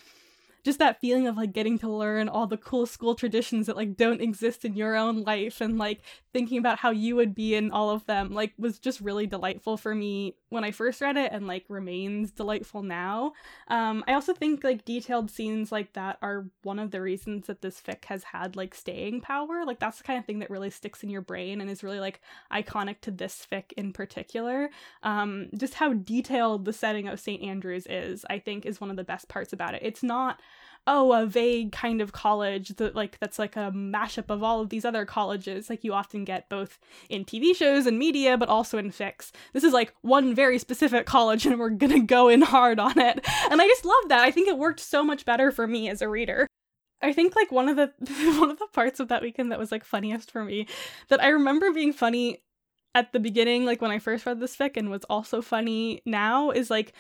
just 0.65 0.79
that 0.79 1.01
feeling 1.01 1.27
of 1.27 1.37
like 1.37 1.53
getting 1.53 1.79
to 1.81 1.89
learn 1.89 2.29
all 2.29 2.47
the 2.47 2.57
cool 2.57 2.87
school 2.87 3.15
traditions 3.15 3.67
that 3.67 3.77
like 3.77 3.97
don't 3.97 4.21
exist 4.21 4.65
in 4.65 4.75
your 4.75 4.95
own 4.97 5.23
life 5.23 5.61
and 5.61 5.79
like 5.79 6.01
thinking 6.33 6.59
about 6.59 6.79
how 6.79 6.91
you 6.91 7.15
would 7.17 7.35
be 7.35 7.55
in 7.55 7.71
all 7.71 7.91
of 7.91 8.07
them 8.07 8.33
like 8.33 8.53
was 8.59 8.79
just 8.79 9.01
really 9.01 9.27
delightful 9.27 9.77
for 9.77 9.95
me 9.95 10.35
when 10.49 10.65
I 10.65 10.71
first 10.71 11.01
read 11.01 11.17
it 11.17 11.31
and 11.33 11.47
like 11.47 11.65
remains 11.69 12.31
delightful 12.31 12.83
now. 12.83 13.33
Um, 13.69 14.03
I 14.07 14.15
also 14.15 14.33
think 14.33 14.65
like 14.65 14.85
detailed 14.85 15.31
scenes 15.31 15.71
like 15.71 15.93
that 15.93 16.19
are 16.23 16.47
one 16.63 16.79
of 16.79 16.91
the 16.91 17.01
reasons 17.01 17.47
that 17.47 17.61
this 17.61 17.81
fic 17.81 18.05
has 18.07 18.25
had 18.25 18.57
like 18.57 18.75
staying 18.75 19.21
power. 19.21 19.65
Like 19.67 19.79
that's 19.79 19.99
the 19.99 20.05
kind 20.05 20.19
of 20.19 20.25
thing 20.25 20.39
that 20.39 20.51
really 20.51 20.71
sticks 20.71 21.03
in 21.03 21.11
your 21.11 21.23
brain 21.23 21.61
and 21.61 21.71
is 21.71 21.83
really 21.83 22.01
like 22.01 22.21
iconic 22.53 23.01
to 23.03 23.11
this 23.11 23.47
fic 23.51 23.73
in 23.77 23.93
particular. 23.93 24.71
Um, 25.03 25.49
just 25.57 25.75
how 25.75 25.93
detailed 25.93 26.65
the 26.65 26.73
setting 26.73 27.09
of 27.09 27.21
St. 27.21 27.43
Andrews 27.43 27.87
is, 27.87 28.25
I 28.31 28.39
think, 28.39 28.65
is 28.65 28.81
one 28.81 28.91
of 28.91 28.97
the 28.97 29.05
best 29.05 29.29
parts 29.29 29.53
about 29.53 29.75
it. 29.75 29.83
It's 29.83 30.03
not 30.03 30.41
oh 30.87 31.13
a 31.13 31.27
vague 31.27 31.71
kind 31.71 32.01
of 32.01 32.13
college 32.13 32.71
that 32.71 32.95
like 32.95 33.19
that's 33.21 33.39
like 33.39 33.57
a 33.57 33.71
mashup 33.73 34.31
of 34.31 34.43
all 34.43 34.61
of 34.61 34.69
these 34.69 34.85
other 34.85 35.05
colleges. 35.05 35.71
Like 35.71 35.85
you 35.85 35.93
often 35.93 36.25
get 36.25 36.49
both 36.49 36.79
in 37.09 37.25
tv 37.25 37.55
shows 37.55 37.87
and 37.87 37.99
media 37.99 38.37
but 38.37 38.49
also 38.49 38.79
in 38.79 38.91
fics. 38.91 39.31
This 39.53 39.65
is 39.65 39.73
like 39.73 39.95
one 40.03 40.35
very 40.35 40.59
specific 40.59 41.07
college 41.07 41.47
and 41.47 41.59
we're 41.59 41.71
gonna 41.71 42.01
go 42.01 42.29
in 42.29 42.43
hard 42.43 42.79
on 42.81 42.99
it. 42.99 43.25
And 43.51 43.61
i 43.61 43.67
just 43.67 43.85
love 43.85 44.09
that. 44.09 44.25
I 44.25 44.31
think 44.31 44.49
it 44.49 44.59
worked 44.59 44.81
so 44.81 45.05
much 45.05 45.25
better 45.25 45.51
for 45.51 45.67
me 45.67 45.89
as 45.89 46.03
a 46.03 46.09
reader. 46.09 46.47
I 47.01 47.13
think 47.13 47.35
like 47.35 47.51
one 47.51 47.69
of 47.69 47.77
the 47.77 47.93
one 48.39 48.51
of 48.51 48.59
the 48.59 48.69
parts 48.73 49.01
of 49.01 49.09
that 49.09 49.23
weekend 49.23 49.53
that 49.53 49.59
was 49.59 49.73
like 49.73 49.85
funniest 49.85 50.31
for 50.31 50.45
me 50.45 50.67
that 51.09 51.23
I 51.23 51.29
remember 51.29 51.73
being 51.73 51.93
funny 51.93 52.43
at 52.95 53.13
the 53.13 53.21
beginning 53.21 53.65
like 53.65 53.81
when 53.81 53.91
I 53.91 53.99
first 53.99 54.27
read 54.27 54.41
this 54.41 54.57
fic 54.57 54.77
and 54.77 54.91
was 54.91 55.05
also 55.05 55.43
funny 55.43 56.03
now 56.05 56.51
is 56.51 56.71
like 56.71 56.93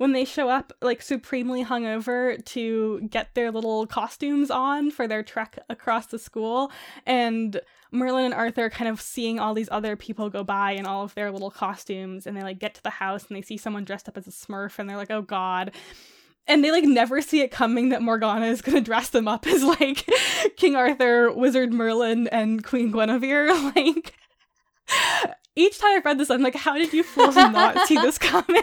when 0.00 0.12
they 0.12 0.24
show 0.24 0.48
up 0.48 0.72
like 0.80 1.02
supremely 1.02 1.62
hungover 1.62 2.42
to 2.46 3.06
get 3.10 3.34
their 3.34 3.50
little 3.50 3.86
costumes 3.86 4.50
on 4.50 4.90
for 4.90 5.06
their 5.06 5.22
trek 5.22 5.58
across 5.68 6.06
the 6.06 6.18
school 6.18 6.72
and 7.04 7.60
Merlin 7.92 8.24
and 8.24 8.32
Arthur 8.32 8.70
kind 8.70 8.88
of 8.88 8.98
seeing 8.98 9.38
all 9.38 9.52
these 9.52 9.68
other 9.70 9.96
people 9.96 10.30
go 10.30 10.42
by 10.42 10.70
in 10.70 10.86
all 10.86 11.02
of 11.02 11.14
their 11.14 11.30
little 11.30 11.50
costumes 11.50 12.26
and 12.26 12.34
they 12.34 12.42
like 12.42 12.58
get 12.58 12.74
to 12.76 12.82
the 12.82 12.88
house 12.88 13.26
and 13.28 13.36
they 13.36 13.42
see 13.42 13.58
someone 13.58 13.84
dressed 13.84 14.08
up 14.08 14.16
as 14.16 14.26
a 14.26 14.30
smurf 14.30 14.78
and 14.78 14.88
they're 14.88 14.96
like 14.96 15.10
oh 15.10 15.20
god 15.20 15.70
and 16.46 16.64
they 16.64 16.70
like 16.70 16.84
never 16.84 17.20
see 17.20 17.42
it 17.42 17.50
coming 17.50 17.90
that 17.90 18.00
Morgana 18.00 18.46
is 18.46 18.62
gonna 18.62 18.80
dress 18.80 19.10
them 19.10 19.28
up 19.28 19.46
as 19.46 19.62
like 19.62 20.08
King 20.56 20.76
Arthur, 20.76 21.30
Wizard 21.30 21.74
Merlin, 21.74 22.26
and 22.28 22.64
Queen 22.64 22.90
Guinevere. 22.90 23.50
Like 23.76 24.14
each 25.54 25.78
time 25.78 25.98
I've 25.98 26.04
read 26.06 26.18
this, 26.18 26.30
I'm 26.30 26.40
like, 26.40 26.54
how 26.54 26.78
did 26.78 26.94
you 26.94 27.02
fools 27.02 27.36
not 27.36 27.86
see 27.86 27.96
this 27.96 28.16
coming? 28.18 28.62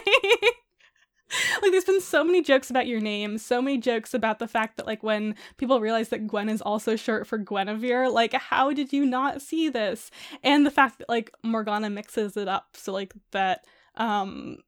like 1.62 1.70
there's 1.70 1.84
been 1.84 2.00
so 2.00 2.24
many 2.24 2.42
jokes 2.42 2.70
about 2.70 2.86
your 2.86 3.00
name, 3.00 3.38
so 3.38 3.60
many 3.60 3.78
jokes 3.78 4.14
about 4.14 4.38
the 4.38 4.48
fact 4.48 4.76
that 4.76 4.86
like 4.86 5.02
when 5.02 5.34
people 5.56 5.80
realize 5.80 6.08
that 6.08 6.26
Gwen 6.26 6.48
is 6.48 6.62
also 6.62 6.96
short 6.96 7.26
for 7.26 7.38
Guinevere, 7.38 8.08
like 8.10 8.32
how 8.32 8.72
did 8.72 8.92
you 8.92 9.04
not 9.04 9.42
see 9.42 9.68
this? 9.68 10.10
And 10.42 10.64
the 10.64 10.70
fact 10.70 10.98
that 10.98 11.08
like 11.08 11.30
Morgana 11.42 11.90
mixes 11.90 12.36
it 12.36 12.48
up 12.48 12.68
so 12.74 12.92
like 12.92 13.14
that 13.32 13.64
um 13.96 14.58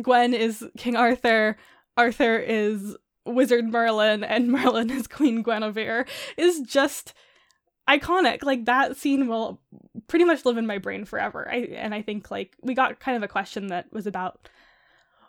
Gwen 0.00 0.34
is 0.34 0.64
King 0.76 0.96
Arthur, 0.96 1.56
Arthur 1.96 2.36
is 2.36 2.96
Wizard 3.24 3.66
Merlin, 3.66 4.24
and 4.24 4.48
Merlin 4.52 4.90
is 4.90 5.06
Queen 5.06 5.42
Guinevere 5.42 6.06
is 6.36 6.60
just 6.60 7.14
iconic. 7.88 8.42
Like 8.42 8.64
that 8.66 8.96
scene 8.96 9.28
will 9.28 9.60
pretty 10.08 10.24
much 10.24 10.44
live 10.44 10.56
in 10.56 10.66
my 10.66 10.78
brain 10.78 11.04
forever. 11.04 11.48
I 11.50 11.68
and 11.76 11.94
I 11.94 12.02
think 12.02 12.30
like 12.30 12.56
we 12.62 12.74
got 12.74 13.00
kind 13.00 13.16
of 13.16 13.22
a 13.22 13.28
question 13.28 13.68
that 13.68 13.92
was 13.92 14.06
about 14.06 14.48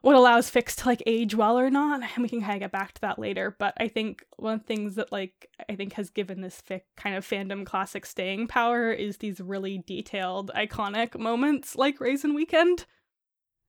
what 0.06 0.16
allows 0.16 0.52
fics 0.52 0.76
to 0.76 0.88
like 0.88 1.02
age 1.08 1.34
well 1.34 1.58
or 1.58 1.72
not 1.72 2.04
and 2.04 2.22
we 2.22 2.30
can 2.30 2.40
kind 2.40 2.54
of 2.54 2.60
get 2.60 2.72
back 2.72 2.94
to 2.94 3.02
that 3.02 3.18
later 3.18 3.56
but 3.58 3.74
i 3.78 3.88
think 3.88 4.24
one 4.38 4.54
of 4.54 4.60
the 4.60 4.66
things 4.68 4.94
that 4.94 5.12
like 5.12 5.50
i 5.68 5.76
think 5.76 5.94
has 5.94 6.12
given 6.12 6.42
this 6.42 6.62
fic 6.70 6.82
kind 6.96 7.16
of 7.16 7.26
fandom 7.26 7.66
classic 7.66 8.06
staying 8.06 8.46
power 8.46 8.92
is 8.92 9.18
these 9.18 9.40
really 9.40 9.84
detailed 9.88 10.52
iconic 10.56 11.18
moments 11.18 11.76
like 11.76 12.00
raisin 12.00 12.36
weekend. 12.36 12.86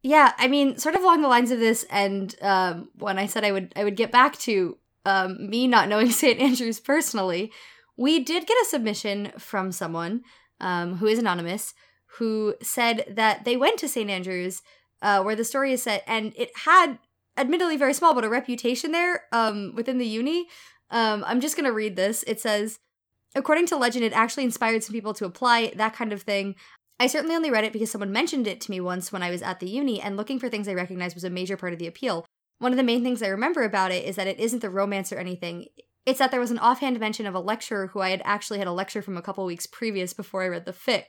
Yeah 0.03 0.35
i 0.37 0.47
mean 0.47 0.77
sort 0.77 0.95
of 0.95 1.03
along 1.03 1.23
the 1.23 1.29
lines 1.29 1.51
of 1.51 1.59
this 1.59 1.87
and 1.91 2.37
um, 2.43 2.91
when 2.99 3.19
i 3.19 3.25
said 3.25 3.43
i 3.43 3.51
would 3.51 3.73
i 3.75 3.83
would 3.83 3.97
get 3.97 4.13
back 4.13 4.37
to 4.41 4.77
um, 5.07 5.49
me 5.49 5.67
not 5.67 5.89
knowing 5.89 6.11
st 6.11 6.39
andrews 6.39 6.81
personally 6.81 7.51
we 7.97 8.21
did 8.23 8.47
get 8.47 8.59
a 8.61 8.69
submission 8.69 9.33
from 9.39 9.73
someone 9.73 10.21
um, 10.61 10.97
who 10.97 11.07
is 11.07 11.19
anonymous 11.19 11.73
who 12.19 12.55
said 12.61 13.07
that 13.09 13.47
they 13.47 13.57
went 13.57 13.79
to 13.79 13.89
st 13.89 14.11
andrews 14.11 14.61
uh, 15.03 15.23
where 15.23 15.37
the 15.37 15.45
story 15.45 15.73
is 15.73 15.83
set, 15.83 16.03
and 16.07 16.33
it 16.37 16.51
had, 16.65 16.99
admittedly 17.37 17.77
very 17.77 17.93
small, 17.93 18.15
but 18.15 18.25
a 18.25 18.29
reputation 18.29 18.93
there 18.93 19.25
um, 19.33 19.73
within 19.75 19.99
the 19.99 20.07
uni. 20.07 20.47
Um, 20.91 21.25
I'm 21.27 21.41
just 21.41 21.57
gonna 21.57 21.73
read 21.73 21.97
this. 21.97 22.25
It 22.27 22.41
says, 22.41 22.79
according 23.35 23.67
to 23.67 23.77
legend, 23.77 24.05
it 24.05 24.13
actually 24.13 24.45
inspired 24.45 24.83
some 24.83 24.95
people 24.95 25.15
to 25.15 25.27
apply 25.27 25.73
that 25.77 25.95
kind 25.95 26.13
of 26.13 26.23
thing. 26.23 26.55
I 26.99 27.09
certainly 27.09 27.37
only 27.37 27.51
read 27.51 27.65
it 27.65 27.73
because 27.75 27.91
someone 27.91 28.13
mentioned 28.13 28.47
it 28.47 28.61
to 28.63 28.71
me 28.71 28.81
once 28.81 29.13
when 29.13 29.23
I 29.23 29.31
was 29.31 29.43
at 29.43 29.61
the 29.61 29.69
uni, 29.69 30.01
and 30.01 30.17
looking 30.17 30.39
for 30.39 30.49
things 30.49 30.67
I 30.67 30.75
recognized 30.75 31.15
was 31.15 31.25
a 31.25 31.31
major 31.31 31.57
part 31.57 31.73
of 31.73 31.79
the 31.79 31.87
appeal. 31.87 32.25
One 32.59 32.73
of 32.73 32.79
the 32.79 32.83
main 32.83 33.03
things 33.03 33.23
I 33.23 33.29
remember 33.29 33.65
about 33.65 33.93
it 33.93 34.05
is 34.05 34.17
that 34.17 34.27
it 34.27 34.41
isn't 34.41 34.63
the 34.63 34.71
romance 34.71 35.13
or 35.13 35.19
anything. 35.19 35.67
It's 36.07 36.21
that 36.21 36.31
there 36.31 36.41
was 36.41 36.51
an 36.53 36.59
offhand 36.59 36.99
mention 36.99 37.27
of 37.27 37.35
a 37.35 37.41
lecturer 37.41 37.89
who 37.89 38.01
I 38.01 38.11
had 38.11 38.23
actually 38.25 38.61
had 38.61 38.69
a 38.69 38.73
lecture 38.73 39.03
from 39.03 39.17
a 39.17 39.23
couple 39.23 39.45
weeks 39.45 39.67
previous 39.67 40.15
before 40.15 40.43
I 40.43 40.49
read 40.49 40.65
the 40.65 40.73
fic. 40.73 41.07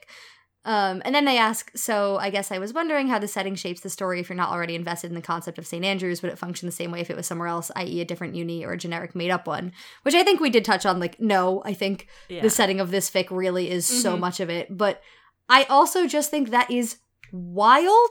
Um, 0.64 1.00
and 1.04 1.14
then 1.14 1.24
they 1.24 1.38
ask, 1.38 1.70
so 1.76 2.18
I 2.18 2.30
guess 2.30 2.52
I 2.52 2.58
was 2.58 2.74
wondering 2.74 3.08
how 3.08 3.18
the 3.18 3.28
setting 3.28 3.54
shapes 3.54 3.80
the 3.80 3.88
story 3.88 4.20
if 4.20 4.28
you're 4.28 4.36
not 4.36 4.50
already 4.50 4.74
invested 4.74 5.10
in 5.10 5.14
the 5.14 5.22
concept 5.22 5.56
of 5.56 5.66
St. 5.66 5.84
Andrews. 5.84 6.20
Would 6.20 6.32
it 6.32 6.38
function 6.38 6.66
the 6.66 6.72
same 6.72 6.90
way 6.90 7.00
if 7.00 7.10
it 7.10 7.16
was 7.16 7.26
somewhere 7.26 7.48
else, 7.48 7.70
i.e., 7.76 8.00
a 8.00 8.04
different 8.04 8.34
uni 8.34 8.64
or 8.64 8.72
a 8.72 8.78
generic 8.78 9.14
made 9.14 9.30
up 9.30 9.46
one? 9.46 9.72
Which 10.02 10.14
I 10.14 10.24
think 10.24 10.40
we 10.40 10.50
did 10.50 10.64
touch 10.64 10.84
on. 10.84 11.00
Like, 11.00 11.20
no, 11.20 11.62
I 11.64 11.72
think 11.72 12.08
yeah. 12.28 12.42
the 12.42 12.50
setting 12.50 12.80
of 12.80 12.90
this 12.90 13.10
fic 13.10 13.28
really 13.30 13.70
is 13.70 13.86
mm-hmm. 13.86 14.00
so 14.00 14.16
much 14.16 14.40
of 14.40 14.50
it. 14.50 14.76
But 14.76 15.00
I 15.48 15.64
also 15.64 16.06
just 16.06 16.30
think 16.30 16.50
that 16.50 16.70
is 16.70 16.98
wild 17.30 18.10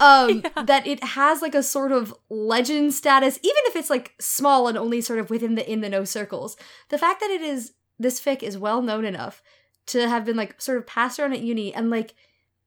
um 0.00 0.42
yeah. 0.56 0.62
that 0.64 0.86
it 0.86 1.02
has 1.02 1.40
like 1.40 1.54
a 1.54 1.62
sort 1.62 1.92
of 1.92 2.14
legend 2.28 2.92
status 2.92 3.38
even 3.42 3.62
if 3.66 3.76
it's 3.76 3.88
like 3.88 4.12
small 4.20 4.68
and 4.68 4.76
only 4.76 5.00
sort 5.00 5.18
of 5.18 5.30
within 5.30 5.54
the 5.54 5.70
in 5.70 5.80
the 5.80 5.88
know 5.88 6.04
circles 6.04 6.58
the 6.90 6.98
fact 6.98 7.20
that 7.20 7.30
it 7.30 7.40
is 7.40 7.72
this 7.98 8.20
fic 8.20 8.42
is 8.42 8.58
well 8.58 8.82
known 8.82 9.06
enough 9.06 9.42
to 9.86 10.08
have 10.08 10.24
been 10.24 10.36
like 10.36 10.60
sort 10.60 10.78
of 10.78 10.86
passed 10.86 11.18
around 11.18 11.32
at 11.32 11.40
uni 11.40 11.74
and 11.74 11.90
like 11.90 12.14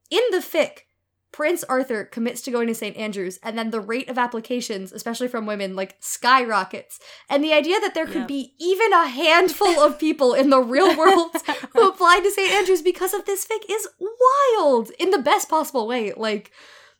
in 0.09 0.21
the 0.31 0.37
fic 0.37 0.81
Prince 1.33 1.63
Arthur 1.63 2.05
commits 2.05 2.41
to 2.43 2.51
going 2.51 2.67
to 2.67 2.75
St. 2.75 2.95
Andrews, 2.95 3.39
and 3.41 3.57
then 3.57 3.71
the 3.71 3.81
rate 3.81 4.07
of 4.07 4.19
applications, 4.19 4.93
especially 4.93 5.27
from 5.27 5.47
women, 5.47 5.75
like 5.75 5.97
skyrockets. 5.99 6.99
And 7.27 7.43
the 7.43 7.53
idea 7.53 7.79
that 7.81 7.95
there 7.95 8.05
could 8.05 8.15
yeah. 8.15 8.25
be 8.27 8.53
even 8.59 8.93
a 8.93 9.07
handful 9.07 9.79
of 9.79 9.99
people 9.99 10.35
in 10.35 10.51
the 10.51 10.61
real 10.61 10.95
world 10.97 11.31
who 11.73 11.89
applied 11.89 12.21
to 12.21 12.31
St. 12.31 12.51
Andrews 12.51 12.83
because 12.83 13.15
of 13.15 13.25
this 13.25 13.45
fic 13.45 13.63
is 13.67 13.89
wild 13.99 14.91
in 14.99 15.09
the 15.09 15.17
best 15.17 15.49
possible 15.49 15.87
way. 15.87 16.13
Like, 16.15 16.51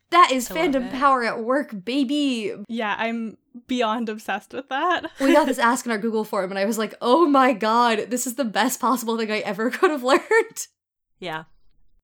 that 0.09 0.31
is 0.31 0.49
I 0.49 0.55
fandom 0.55 0.91
power 0.91 1.23
at 1.23 1.43
work, 1.43 1.85
baby. 1.85 2.55
Yeah, 2.67 2.95
I'm 2.97 3.37
beyond 3.67 4.09
obsessed 4.09 4.53
with 4.53 4.69
that. 4.69 5.11
we 5.19 5.33
got 5.33 5.47
this 5.47 5.59
ask 5.59 5.85
in 5.85 5.91
our 5.91 5.97
Google 5.97 6.23
form, 6.23 6.51
and 6.51 6.59
I 6.59 6.65
was 6.65 6.77
like, 6.77 6.95
oh 7.01 7.27
my 7.27 7.53
god, 7.53 8.07
this 8.09 8.27
is 8.27 8.35
the 8.35 8.45
best 8.45 8.79
possible 8.79 9.17
thing 9.17 9.31
I 9.31 9.39
ever 9.39 9.69
could 9.71 9.91
have 9.91 10.03
learned. 10.03 10.67
Yeah. 11.19 11.43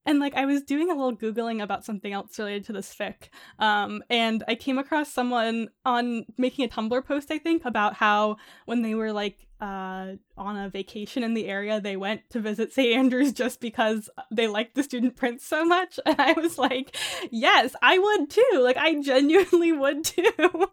And 0.06 0.18
like 0.18 0.34
I 0.34 0.46
was 0.46 0.62
doing 0.62 0.90
a 0.90 0.94
little 0.94 1.16
googling 1.16 1.62
about 1.62 1.84
something 1.84 2.12
else 2.12 2.38
related 2.38 2.64
to 2.66 2.72
this 2.72 2.94
fic, 2.94 3.28
um, 3.58 4.02
and 4.08 4.42
I 4.48 4.54
came 4.54 4.78
across 4.78 5.12
someone 5.12 5.68
on 5.84 6.24
making 6.38 6.64
a 6.64 6.68
Tumblr 6.68 7.04
post, 7.04 7.30
I 7.30 7.36
think, 7.36 7.66
about 7.66 7.94
how 7.94 8.36
when 8.64 8.80
they 8.80 8.94
were 8.94 9.12
like 9.12 9.46
uh, 9.60 10.12
on 10.38 10.56
a 10.56 10.70
vacation 10.70 11.22
in 11.22 11.34
the 11.34 11.46
area, 11.46 11.82
they 11.82 11.98
went 11.98 12.22
to 12.30 12.40
visit 12.40 12.72
St. 12.72 12.96
Andrews 12.96 13.34
just 13.34 13.60
because 13.60 14.08
they 14.32 14.48
liked 14.48 14.74
the 14.74 14.82
student 14.82 15.16
prince 15.16 15.44
so 15.44 15.66
much, 15.66 16.00
and 16.06 16.18
I 16.18 16.32
was 16.32 16.56
like, 16.56 16.96
yes, 17.30 17.76
I 17.82 17.98
would 17.98 18.30
too. 18.30 18.60
Like 18.62 18.78
I 18.78 19.00
genuinely 19.02 19.72
would 19.72 20.04
too. 20.04 20.70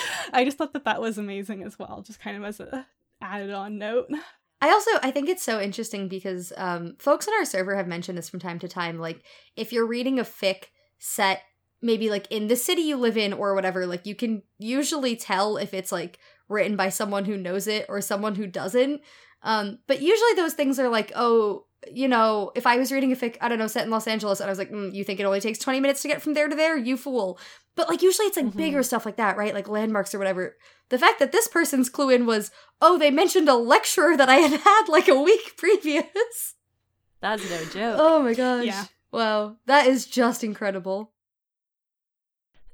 I 0.32 0.44
just 0.44 0.58
thought 0.58 0.72
that 0.72 0.84
that 0.84 1.00
was 1.00 1.18
amazing 1.18 1.62
as 1.62 1.78
well, 1.78 2.02
just 2.06 2.20
kind 2.20 2.36
of 2.36 2.44
as 2.44 2.60
a 2.60 2.86
added 3.20 3.50
on 3.50 3.78
note. 3.78 4.10
I 4.60 4.70
also 4.70 4.90
I 5.02 5.10
think 5.10 5.28
it's 5.28 5.42
so 5.42 5.60
interesting 5.60 6.08
because 6.08 6.52
um, 6.56 6.96
folks 6.98 7.28
on 7.28 7.34
our 7.34 7.44
server 7.44 7.76
have 7.76 7.86
mentioned 7.86 8.18
this 8.18 8.28
from 8.28 8.40
time 8.40 8.58
to 8.60 8.68
time. 8.68 8.98
Like 8.98 9.22
if 9.56 9.72
you're 9.72 9.86
reading 9.86 10.18
a 10.18 10.24
fic 10.24 10.64
set 10.98 11.42
maybe 11.80 12.10
like 12.10 12.26
in 12.30 12.48
the 12.48 12.56
city 12.56 12.82
you 12.82 12.96
live 12.96 13.16
in 13.16 13.32
or 13.32 13.54
whatever, 13.54 13.86
like 13.86 14.06
you 14.06 14.14
can 14.14 14.42
usually 14.58 15.14
tell 15.16 15.56
if 15.56 15.72
it's 15.72 15.92
like 15.92 16.18
written 16.48 16.76
by 16.76 16.88
someone 16.88 17.24
who 17.24 17.36
knows 17.36 17.66
it 17.66 17.86
or 17.88 18.00
someone 18.00 18.34
who 18.34 18.46
doesn't. 18.46 19.00
Um, 19.42 19.78
but 19.86 20.02
usually 20.02 20.34
those 20.34 20.54
things 20.54 20.78
are 20.78 20.88
like, 20.88 21.12
oh, 21.14 21.66
you 21.92 22.08
know, 22.08 22.50
if 22.54 22.66
I 22.66 22.76
was 22.76 22.90
reading 22.90 23.12
a 23.12 23.16
fic, 23.16 23.36
I 23.40 23.48
don't 23.48 23.58
know, 23.58 23.66
set 23.66 23.84
in 23.84 23.90
Los 23.90 24.06
Angeles, 24.06 24.40
and 24.40 24.48
I 24.48 24.50
was 24.50 24.58
like, 24.58 24.70
mm, 24.70 24.92
you 24.92 25.04
think 25.04 25.20
it 25.20 25.24
only 25.24 25.40
takes 25.40 25.58
20 25.58 25.80
minutes 25.80 26.02
to 26.02 26.08
get 26.08 26.20
from 26.20 26.34
there 26.34 26.48
to 26.48 26.56
there? 26.56 26.76
You 26.76 26.96
fool. 26.96 27.38
But 27.76 27.88
like 27.88 28.02
usually 28.02 28.26
it's 28.26 28.36
like 28.36 28.46
mm-hmm. 28.46 28.58
bigger 28.58 28.82
stuff 28.82 29.06
like 29.06 29.16
that, 29.16 29.36
right? 29.36 29.54
Like 29.54 29.68
landmarks 29.68 30.12
or 30.12 30.18
whatever. 30.18 30.56
The 30.88 30.98
fact 30.98 31.20
that 31.20 31.30
this 31.30 31.46
person's 31.46 31.88
clue 31.88 32.10
in 32.10 32.26
was, 32.26 32.50
oh, 32.80 32.98
they 32.98 33.10
mentioned 33.10 33.48
a 33.48 33.54
lecturer 33.54 34.16
that 34.16 34.28
I 34.28 34.36
had 34.36 34.60
had 34.60 34.88
like 34.88 35.08
a 35.08 35.20
week 35.20 35.54
previous. 35.56 36.54
That's 37.20 37.48
no 37.48 37.64
joke. 37.66 37.96
Oh 38.00 38.22
my 38.22 38.34
gosh. 38.34 38.66
Yeah. 38.66 38.84
Wow. 39.12 39.56
That 39.66 39.86
is 39.86 40.06
just 40.06 40.42
incredible. 40.42 41.12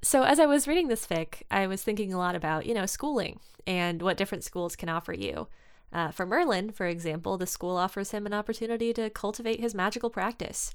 So, 0.02 0.22
as 0.22 0.38
I 0.38 0.44
was 0.44 0.68
reading 0.68 0.88
this 0.88 1.06
fic, 1.06 1.42
I 1.50 1.66
was 1.66 1.82
thinking 1.82 2.12
a 2.12 2.18
lot 2.18 2.34
about, 2.34 2.66
you 2.66 2.74
know, 2.74 2.84
schooling 2.84 3.40
and 3.66 4.02
what 4.02 4.18
different 4.18 4.44
schools 4.44 4.76
can 4.76 4.90
offer 4.90 5.14
you. 5.14 5.48
Uh, 5.94 6.10
for 6.10 6.26
Merlin, 6.26 6.72
for 6.72 6.86
example, 6.86 7.38
the 7.38 7.46
school 7.46 7.76
offers 7.76 8.10
him 8.10 8.26
an 8.26 8.34
opportunity 8.34 8.92
to 8.92 9.08
cultivate 9.10 9.60
his 9.60 9.74
magical 9.74 10.10
practice. 10.10 10.74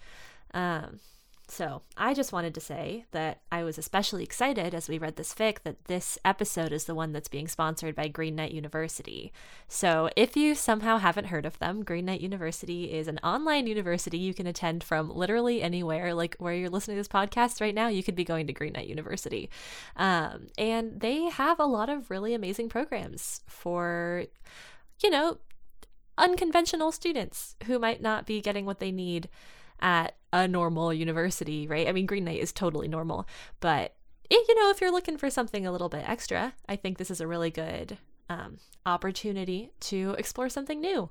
Um, 0.54 1.00
so 1.50 1.82
I 1.98 2.14
just 2.14 2.32
wanted 2.32 2.54
to 2.54 2.62
say 2.62 3.06
that 3.12 3.42
I 3.52 3.64
was 3.64 3.80
especially 3.80 4.24
excited 4.24 4.76
as 4.76 4.88
we 4.88 5.00
read 5.00 5.16
this 5.16 5.34
fic 5.34 5.64
that 5.64 5.86
this 5.86 6.20
episode 6.24 6.72
is 6.72 6.86
the 6.86 6.94
one 6.94 7.12
that's 7.12 7.28
being 7.28 7.48
sponsored 7.48 7.96
by 7.96 8.08
Green 8.08 8.36
Knight 8.36 8.52
University. 8.52 9.34
So 9.68 10.12
if 10.16 10.38
you 10.38 10.54
somehow 10.54 11.00
haven't 11.00 11.26
heard 11.26 11.48
of 11.48 11.58
them, 11.58 11.84
Green 11.84 12.06
Knight 12.06 12.22
University 12.22 12.94
is 12.94 13.08
an 13.08 13.18
online 13.24 13.66
university 13.66 14.20
you 14.20 14.36
can 14.36 14.46
attend 14.46 14.84
from 14.84 15.10
literally 15.10 15.64
anywhere. 15.64 16.14
Like 16.14 16.36
where 16.38 16.54
you're 16.54 16.70
listening 16.70 16.98
to 16.98 17.00
this 17.00 17.08
podcast 17.08 17.62
right 17.62 17.76
now, 17.76 17.88
you 17.88 18.04
could 18.04 18.16
be 18.16 18.24
going 18.24 18.46
to 18.46 18.54
Green 18.54 18.74
Knight 18.74 18.88
University. 18.88 19.50
Um, 19.96 20.50
and 20.56 21.00
they 21.02 21.24
have 21.24 21.60
a 21.60 21.66
lot 21.66 21.90
of 21.90 22.12
really 22.12 22.36
amazing 22.36 22.70
programs 22.70 23.42
for, 23.48 24.26
you 25.02 25.10
know, 25.10 25.38
unconventional 26.18 26.92
students 26.92 27.56
who 27.66 27.80
might 27.80 28.02
not 28.02 28.26
be 28.26 28.42
getting 28.42 28.66
what 28.66 28.80
they 28.80 28.92
need 28.92 29.30
at 29.82 30.16
a 30.34 30.48
normal 30.48 30.94
university, 30.94 31.68
right? 31.68 31.88
I 31.88 31.92
mean, 31.92 32.06
Green 32.06 32.26
Knight 32.26 32.40
is 32.40 32.52
totally 32.52 32.88
normal, 32.88 33.28
but 33.60 33.96
it, 34.30 34.46
you 34.48 34.56
know, 34.56 34.70
if 34.70 34.82
you're 34.82 34.92
looking 34.92 35.18
for 35.18 35.30
something 35.30 35.66
a 35.66 35.72
little 35.72 35.90
bit 35.90 36.08
extra, 36.08 36.54
I 36.68 36.76
think 36.76 36.98
this 36.98 37.10
is 37.10 37.22
a 37.22 37.28
really 37.28 37.50
good 37.50 37.98
um, 38.30 38.58
opportunity 38.86 39.72
to 39.82 40.16
explore 40.18 40.50
something 40.50 40.80
new. 40.80 41.10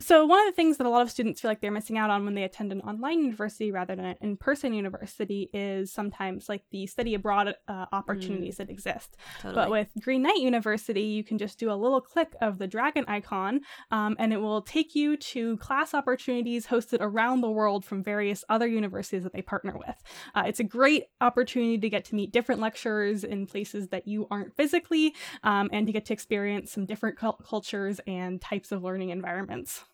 So, 0.00 0.26
one 0.26 0.40
of 0.40 0.46
the 0.46 0.56
things 0.56 0.76
that 0.78 0.86
a 0.86 0.90
lot 0.90 1.02
of 1.02 1.10
students 1.10 1.40
feel 1.40 1.50
like 1.50 1.60
they're 1.60 1.70
missing 1.70 1.96
out 1.96 2.10
on 2.10 2.24
when 2.24 2.34
they 2.34 2.42
attend 2.42 2.72
an 2.72 2.80
online 2.80 3.22
university 3.22 3.70
rather 3.70 3.94
than 3.94 4.04
an 4.04 4.16
in 4.20 4.36
person 4.36 4.74
university 4.74 5.48
is 5.54 5.92
sometimes 5.92 6.48
like 6.48 6.64
the 6.72 6.86
study 6.88 7.14
abroad 7.14 7.54
uh, 7.68 7.86
opportunities 7.92 8.54
mm. 8.54 8.58
that 8.58 8.70
exist. 8.70 9.16
Totally. 9.40 9.54
But 9.54 9.70
with 9.70 9.88
Green 10.00 10.22
Knight 10.22 10.40
University, 10.40 11.02
you 11.02 11.22
can 11.22 11.38
just 11.38 11.58
do 11.58 11.70
a 11.70 11.74
little 11.74 12.00
click 12.00 12.34
of 12.42 12.58
the 12.58 12.66
dragon 12.66 13.04
icon 13.06 13.60
um, 13.92 14.16
and 14.18 14.32
it 14.32 14.38
will 14.38 14.62
take 14.62 14.96
you 14.96 15.16
to 15.16 15.56
class 15.58 15.94
opportunities 15.94 16.66
hosted 16.66 16.98
around 17.00 17.40
the 17.40 17.50
world 17.50 17.84
from 17.84 18.02
various 18.02 18.44
other 18.48 18.66
universities 18.66 19.22
that 19.22 19.32
they 19.32 19.42
partner 19.42 19.78
with. 19.78 19.96
Uh, 20.34 20.42
it's 20.46 20.60
a 20.60 20.64
great 20.64 21.04
opportunity 21.20 21.78
to 21.78 21.88
get 21.88 22.04
to 22.06 22.16
meet 22.16 22.32
different 22.32 22.60
lecturers 22.60 23.22
in 23.22 23.46
places 23.46 23.88
that 23.88 24.08
you 24.08 24.26
aren't 24.30 24.56
physically 24.56 25.14
um, 25.44 25.70
and 25.72 25.86
to 25.86 25.92
get 25.92 26.04
to 26.04 26.12
experience 26.12 26.72
some 26.72 26.84
different 26.84 27.16
cultures 27.16 28.00
and 28.08 28.40
types 28.40 28.72
of 28.72 28.82
learning 28.82 29.10
environments. 29.10 29.84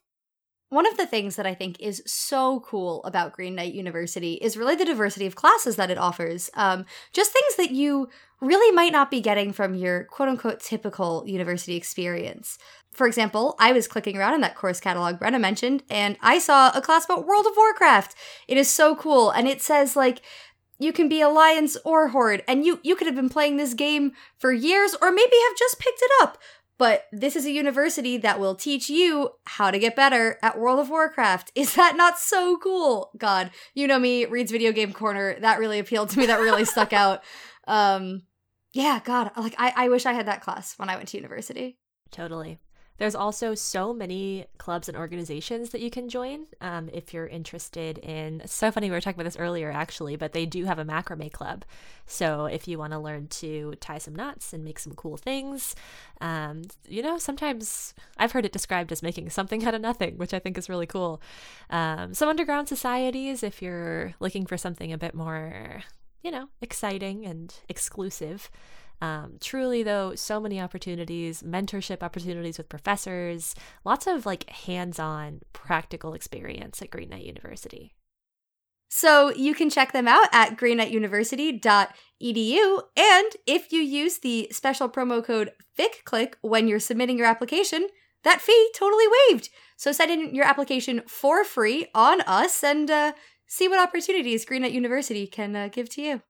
One 0.71 0.87
of 0.87 0.97
the 0.97 1.07
things 1.07 1.35
that 1.35 1.47
I 1.47 1.55
think 1.55 1.81
is 1.81 2.01
so 2.07 2.61
cool 2.61 3.03
about 3.03 3.33
Green 3.33 3.57
Knight 3.57 3.75
University 3.75 4.35
is 4.35 4.57
really 4.57 4.77
the 4.77 4.85
diversity 4.85 5.27
of 5.27 5.35
classes 5.35 5.75
that 5.75 5.91
it 5.91 5.99
offers. 5.99 6.49
Um, 6.55 6.87
just 7.13 7.33
things 7.33 7.57
that 7.57 7.75
you 7.75 8.09
really 8.41 8.73
might 8.75 8.93
not 8.93 9.11
be 9.11 9.21
getting 9.21 9.53
from 9.53 9.75
your 9.75 10.05
quote 10.05 10.29
unquote 10.29 10.61
typical 10.61 11.25
university 11.27 11.75
experience. 11.75 12.57
For 12.93 13.09
example, 13.09 13.57
I 13.59 13.73
was 13.73 13.89
clicking 13.89 14.17
around 14.17 14.35
in 14.35 14.41
that 14.43 14.55
course 14.55 14.79
catalog 14.79 15.19
Brenna 15.19 15.41
mentioned, 15.41 15.83
and 15.91 16.17
I 16.21 16.39
saw 16.39 16.71
a 16.73 16.81
class 16.81 17.05
about 17.05 17.27
World 17.27 17.47
of 17.47 17.53
Warcraft. 17.57 18.15
It 18.47 18.57
is 18.57 18.71
so 18.71 18.95
cool, 18.95 19.31
and 19.31 19.49
it 19.49 19.61
says 19.61 19.97
like 19.97 20.23
you 20.81 20.93
can 20.93 21.09
be 21.09 21.21
alliance 21.21 21.77
or 21.85 22.09
horde 22.09 22.43
and 22.49 22.65
you 22.65 22.81
you 22.83 22.97
could 22.97 23.07
have 23.07 23.15
been 23.15 23.29
playing 23.29 23.57
this 23.57 23.75
game 23.75 24.13
for 24.39 24.53
years 24.53 24.97
or 25.01 25.13
maybe 25.13 25.37
have 25.49 25.59
just 25.59 25.79
picked 25.79 26.01
it 26.01 26.11
up 26.23 26.39
but 26.81 27.09
this 27.13 27.37
is 27.37 27.45
a 27.45 27.51
university 27.51 28.17
that 28.17 28.41
will 28.41 28.55
teach 28.55 28.89
you 28.89 29.33
how 29.45 29.71
to 29.71 29.79
get 29.79 29.95
better 29.95 30.39
at 30.43 30.59
World 30.59 30.81
of 30.81 30.89
Warcraft. 30.89 31.53
Is 31.55 31.75
that 31.75 31.95
not 31.95 32.19
so 32.19 32.57
cool? 32.57 33.11
God, 33.19 33.51
you 33.75 33.87
know 33.87 33.99
me, 33.99 34.25
Reed's 34.25 34.51
Video 34.51 34.73
Game 34.73 34.95
Corner. 34.95 35.39
That 35.41 35.59
really 35.59 35.79
appealed 35.79 36.09
to 36.09 36.19
me. 36.19 36.25
That 36.25 36.41
really 36.41 36.65
stuck 36.65 36.93
out. 36.93 37.23
Um, 37.69 38.23
yeah, 38.73 39.01
God, 39.05 39.31
like 39.37 39.55
I, 39.57 39.73
I 39.77 39.89
wish 39.91 40.05
I 40.05 40.13
had 40.13 40.27
that 40.27 40.41
class 40.41 40.77
when 40.77 40.89
I 40.89 40.97
went 40.97 41.09
to 41.11 41.17
university. 41.17 41.79
Totally. 42.11 42.59
There's 43.01 43.15
also 43.15 43.55
so 43.55 43.95
many 43.95 44.45
clubs 44.59 44.87
and 44.87 44.95
organizations 44.95 45.71
that 45.71 45.81
you 45.81 45.91
can 45.91 46.11
join 46.11 46.45
um, 46.61 46.91
if 46.93 47.15
you're 47.15 47.27
interested 47.27 47.97
in. 47.97 48.43
so 48.45 48.71
funny, 48.71 48.91
we 48.91 48.95
were 48.95 49.01
talking 49.01 49.19
about 49.19 49.25
this 49.25 49.39
earlier 49.39 49.71
actually, 49.71 50.17
but 50.17 50.35
they 50.35 50.45
do 50.45 50.67
have 50.67 50.79
a 50.79 50.85
macrame 50.85 51.33
club. 51.33 51.65
So 52.05 52.45
if 52.45 52.69
you 52.69 52.77
want 52.77 52.93
to 52.93 52.99
learn 52.99 53.29
to 53.29 53.73
tie 53.81 53.97
some 53.97 54.15
knots 54.15 54.53
and 54.53 54.63
make 54.63 54.79
some 54.79 54.93
cool 54.93 55.17
things, 55.17 55.75
um, 56.21 56.61
you 56.87 57.01
know, 57.01 57.17
sometimes 57.17 57.95
I've 58.19 58.33
heard 58.33 58.45
it 58.45 58.53
described 58.53 58.93
as 58.93 59.03
making 59.03 59.31
something 59.31 59.65
out 59.65 59.73
of 59.73 59.81
nothing, 59.81 60.19
which 60.19 60.35
I 60.35 60.39
think 60.39 60.59
is 60.59 60.69
really 60.69 60.87
cool. 60.87 61.23
Um, 61.71 62.13
some 62.13 62.29
underground 62.29 62.69
societies, 62.69 63.43
if 63.43 63.63
you're 63.63 64.13
looking 64.21 64.45
for 64.45 64.59
something 64.59 64.93
a 64.93 64.99
bit 64.99 65.15
more, 65.15 65.85
you 66.23 66.31
know, 66.31 66.51
exciting 66.61 67.25
and 67.25 67.55
exclusive. 67.67 68.51
Um, 69.01 69.39
truly, 69.41 69.83
though, 69.83 70.15
so 70.15 70.41
many 70.41 70.61
opportunities, 70.61 71.43
mentorship 71.43 72.03
opportunities 72.03 72.59
with 72.59 72.69
professors, 72.69 73.55
lots 73.85 74.07
of 74.07 74.27
like 74.27 74.51
hands 74.51 74.99
on 74.99 75.41
practical 75.53 76.13
experience 76.13 76.83
at 76.83 76.91
Green 76.91 77.09
Knight 77.09 77.25
University. 77.25 77.95
So 78.93 79.33
you 79.35 79.55
can 79.55 79.71
check 79.71 79.93
them 79.93 80.09
out 80.09 80.27
at 80.33 80.57
greenknightuniversity.edu. 80.57 82.83
And 82.97 83.33
if 83.47 83.73
you 83.73 83.81
use 83.81 84.19
the 84.19 84.49
special 84.51 84.89
promo 84.89 85.25
code 85.25 85.53
FICCLICK 85.79 86.35
when 86.43 86.67
you're 86.67 86.81
submitting 86.81 87.17
your 87.17 87.29
application, 87.29 87.87
that 88.25 88.41
fee 88.41 88.71
totally 88.77 89.05
waived. 89.31 89.49
So 89.77 89.93
send 89.93 90.11
in 90.11 90.35
your 90.35 90.45
application 90.45 91.03
for 91.07 91.45
free 91.45 91.87
on 91.95 92.21
us 92.23 92.65
and 92.65 92.91
uh, 92.91 93.13
see 93.47 93.69
what 93.69 93.81
opportunities 93.81 94.45
Green 94.45 94.63
Knight 94.63 94.73
University 94.73 95.27
can 95.27 95.55
uh, 95.55 95.69
give 95.69 95.89
to 95.91 96.03
you. 96.03 96.23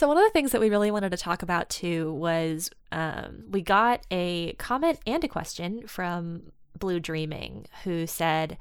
So, 0.00 0.08
one 0.08 0.16
of 0.16 0.24
the 0.24 0.30
things 0.30 0.52
that 0.52 0.62
we 0.62 0.70
really 0.70 0.90
wanted 0.90 1.10
to 1.10 1.18
talk 1.18 1.42
about 1.42 1.68
too 1.68 2.10
was 2.14 2.70
um, 2.90 3.44
we 3.50 3.60
got 3.60 4.00
a 4.10 4.54
comment 4.54 4.98
and 5.06 5.22
a 5.22 5.28
question 5.28 5.86
from 5.86 6.52
Blue 6.78 7.00
Dreaming, 7.00 7.66
who 7.84 8.06
said, 8.06 8.56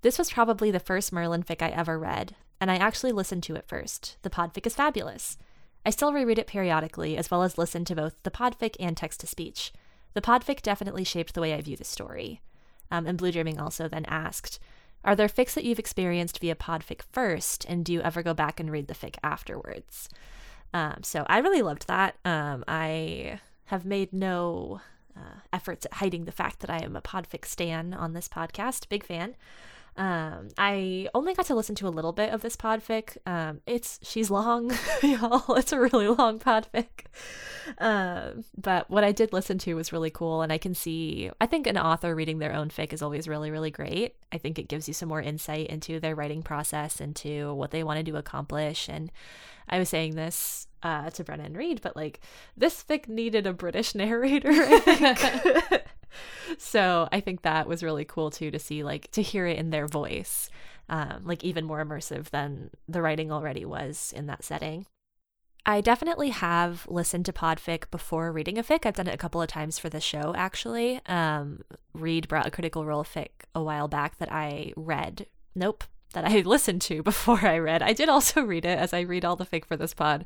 This 0.00 0.18
was 0.18 0.32
probably 0.32 0.70
the 0.70 0.80
first 0.80 1.12
Merlin 1.12 1.42
fic 1.42 1.60
I 1.60 1.68
ever 1.68 1.98
read, 1.98 2.36
and 2.58 2.70
I 2.70 2.76
actually 2.76 3.12
listened 3.12 3.42
to 3.42 3.54
it 3.54 3.68
first. 3.68 4.16
The 4.22 4.30
podfic 4.30 4.66
is 4.66 4.74
fabulous. 4.74 5.36
I 5.84 5.90
still 5.90 6.10
reread 6.10 6.38
it 6.38 6.46
periodically, 6.46 7.18
as 7.18 7.30
well 7.30 7.42
as 7.42 7.58
listen 7.58 7.84
to 7.84 7.94
both 7.94 8.16
the 8.22 8.30
podfic 8.30 8.74
and 8.80 8.96
text 8.96 9.20
to 9.20 9.26
speech. 9.26 9.74
The 10.14 10.22
podfic 10.22 10.62
definitely 10.62 11.04
shaped 11.04 11.34
the 11.34 11.42
way 11.42 11.52
I 11.52 11.60
view 11.60 11.76
the 11.76 11.84
story. 11.84 12.40
Um, 12.90 13.06
and 13.06 13.18
Blue 13.18 13.30
Dreaming 13.30 13.60
also 13.60 13.88
then 13.88 14.06
asked, 14.06 14.58
Are 15.04 15.16
there 15.16 15.28
fics 15.28 15.52
that 15.52 15.64
you've 15.64 15.78
experienced 15.78 16.38
via 16.38 16.54
podfic 16.54 17.02
first, 17.12 17.66
and 17.68 17.84
do 17.84 17.92
you 17.92 18.00
ever 18.00 18.22
go 18.22 18.32
back 18.32 18.58
and 18.58 18.72
read 18.72 18.88
the 18.88 18.94
fic 18.94 19.16
afterwards? 19.22 20.08
Um, 20.72 21.02
so 21.02 21.24
I 21.28 21.38
really 21.38 21.62
loved 21.62 21.86
that. 21.88 22.16
Um, 22.24 22.64
I 22.66 23.40
have 23.66 23.84
made 23.84 24.12
no 24.12 24.80
uh, 25.16 25.40
efforts 25.52 25.86
at 25.86 25.94
hiding 25.94 26.24
the 26.24 26.32
fact 26.32 26.60
that 26.60 26.70
I 26.70 26.78
am 26.78 26.96
a 26.96 27.02
Podfic 27.02 27.44
stan 27.44 27.94
on 27.94 28.12
this 28.12 28.28
podcast. 28.28 28.88
Big 28.88 29.04
fan. 29.04 29.34
Um, 29.96 30.48
I 30.56 31.08
only 31.14 31.34
got 31.34 31.46
to 31.46 31.54
listen 31.54 31.74
to 31.76 31.88
a 31.88 31.90
little 31.90 32.12
bit 32.12 32.32
of 32.32 32.40
this 32.40 32.56
podfic. 32.56 33.16
Um, 33.26 33.60
it's 33.66 34.00
she's 34.02 34.30
long, 34.30 34.72
y'all. 35.02 35.54
It's 35.54 35.72
a 35.72 35.80
really 35.80 36.08
long 36.08 36.38
podfic. 36.38 37.06
Um, 37.78 38.44
but 38.56 38.90
what 38.90 39.04
I 39.04 39.12
did 39.12 39.32
listen 39.32 39.58
to 39.58 39.74
was 39.74 39.92
really 39.92 40.10
cool, 40.10 40.42
and 40.42 40.52
I 40.52 40.58
can 40.58 40.74
see. 40.74 41.30
I 41.40 41.46
think 41.46 41.66
an 41.66 41.78
author 41.78 42.14
reading 42.14 42.38
their 42.38 42.54
own 42.54 42.70
fic 42.70 42.92
is 42.92 43.02
always 43.02 43.28
really, 43.28 43.50
really 43.50 43.70
great. 43.70 44.16
I 44.32 44.38
think 44.38 44.58
it 44.58 44.68
gives 44.68 44.88
you 44.88 44.94
some 44.94 45.08
more 45.08 45.20
insight 45.22 45.66
into 45.66 46.00
their 46.00 46.14
writing 46.14 46.42
process, 46.42 47.00
into 47.00 47.54
what 47.54 47.70
they 47.70 47.84
wanted 47.84 48.06
to 48.06 48.16
accomplish. 48.16 48.88
And 48.88 49.12
I 49.68 49.78
was 49.78 49.90
saying 49.90 50.14
this 50.14 50.68
uh, 50.82 51.10
to 51.10 51.24
Brennan 51.24 51.54
Reed, 51.54 51.80
but 51.82 51.96
like 51.96 52.20
this 52.56 52.82
fic 52.82 53.08
needed 53.08 53.46
a 53.46 53.52
British 53.52 53.94
narrator. 53.94 54.50
I 54.50 54.78
think. 54.80 55.82
so 56.58 57.08
I 57.12 57.20
think 57.20 57.42
that 57.42 57.66
was 57.66 57.82
really 57.82 58.04
cool 58.04 58.30
too 58.30 58.50
to 58.50 58.58
see 58.58 58.82
like 58.82 59.10
to 59.12 59.22
hear 59.22 59.46
it 59.46 59.58
in 59.58 59.70
their 59.70 59.86
voice, 59.86 60.50
um, 60.88 61.22
like 61.24 61.44
even 61.44 61.64
more 61.64 61.84
immersive 61.84 62.30
than 62.30 62.70
the 62.88 63.02
writing 63.02 63.32
already 63.32 63.64
was 63.64 64.12
in 64.16 64.26
that 64.26 64.44
setting. 64.44 64.86
I 65.64 65.80
definitely 65.80 66.30
have 66.30 66.86
listened 66.88 67.24
to 67.26 67.32
podfic 67.32 67.90
before 67.90 68.32
reading 68.32 68.58
a 68.58 68.64
fic. 68.64 68.84
I've 68.84 68.96
done 68.96 69.06
it 69.06 69.14
a 69.14 69.18
couple 69.18 69.40
of 69.40 69.46
times 69.46 69.78
for 69.78 69.88
the 69.88 70.00
show, 70.00 70.34
actually. 70.36 71.00
Um, 71.06 71.60
Reed 71.94 72.26
brought 72.26 72.46
a 72.46 72.50
critical 72.50 72.84
role 72.84 73.04
fic 73.04 73.28
a 73.54 73.62
while 73.62 73.86
back 73.86 74.18
that 74.18 74.32
I 74.32 74.72
read. 74.76 75.26
Nope, 75.54 75.84
that 76.14 76.24
I 76.24 76.40
listened 76.44 76.82
to 76.82 77.02
before 77.02 77.46
I 77.46 77.58
read. 77.58 77.80
I 77.80 77.92
did 77.92 78.08
also 78.08 78.42
read 78.42 78.64
it 78.64 78.78
as 78.78 78.92
I 78.92 79.00
read 79.00 79.24
all 79.24 79.36
the 79.36 79.46
fic 79.46 79.64
for 79.64 79.76
this 79.76 79.94
pod, 79.94 80.24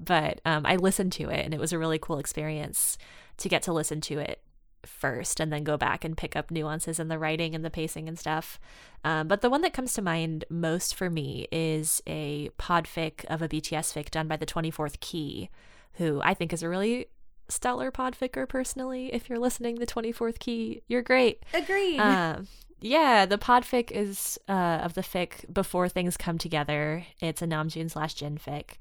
but 0.00 0.40
um, 0.44 0.66
I 0.66 0.74
listened 0.74 1.12
to 1.14 1.30
it 1.30 1.44
and 1.44 1.54
it 1.54 1.60
was 1.60 1.72
a 1.72 1.78
really 1.78 1.98
cool 1.98 2.18
experience 2.18 2.98
to 3.38 3.48
get 3.48 3.62
to 3.62 3.72
listen 3.72 4.00
to 4.02 4.18
it 4.18 4.40
first 4.86 5.40
and 5.40 5.52
then 5.52 5.64
go 5.64 5.76
back 5.76 6.04
and 6.04 6.16
pick 6.16 6.36
up 6.36 6.50
nuances 6.50 6.98
in 6.98 7.08
the 7.08 7.18
writing 7.18 7.54
and 7.54 7.64
the 7.64 7.70
pacing 7.70 8.08
and 8.08 8.18
stuff. 8.18 8.58
Um, 9.04 9.28
but 9.28 9.40
the 9.40 9.50
one 9.50 9.62
that 9.62 9.72
comes 9.72 9.92
to 9.94 10.02
mind 10.02 10.44
most 10.48 10.94
for 10.94 11.10
me 11.10 11.46
is 11.52 12.02
a 12.06 12.50
podfic 12.58 13.24
of 13.26 13.42
a 13.42 13.48
BTS 13.48 13.92
fic 13.92 14.10
done 14.10 14.28
by 14.28 14.36
the 14.36 14.46
24th 14.46 15.00
Key, 15.00 15.50
who 15.94 16.20
I 16.22 16.34
think 16.34 16.52
is 16.52 16.62
a 16.62 16.68
really 16.68 17.06
stellar 17.48 17.90
podficker 17.90 18.48
personally. 18.48 19.12
If 19.12 19.28
you're 19.28 19.38
listening, 19.38 19.76
the 19.76 19.86
24th 19.86 20.38
Key, 20.38 20.82
you're 20.88 21.02
great. 21.02 21.42
Agreed. 21.52 21.98
Um, 21.98 22.48
yeah, 22.80 23.24
the 23.26 23.38
podfic 23.38 23.90
is 23.90 24.38
uh, 24.48 24.80
of 24.82 24.94
the 24.94 25.00
fic 25.00 25.52
Before 25.52 25.88
Things 25.88 26.16
Come 26.16 26.38
Together. 26.38 27.06
It's 27.20 27.42
a 27.42 27.46
Namjoon 27.46 27.90
slash 27.90 28.14
Jin 28.14 28.38
fic. 28.38 28.76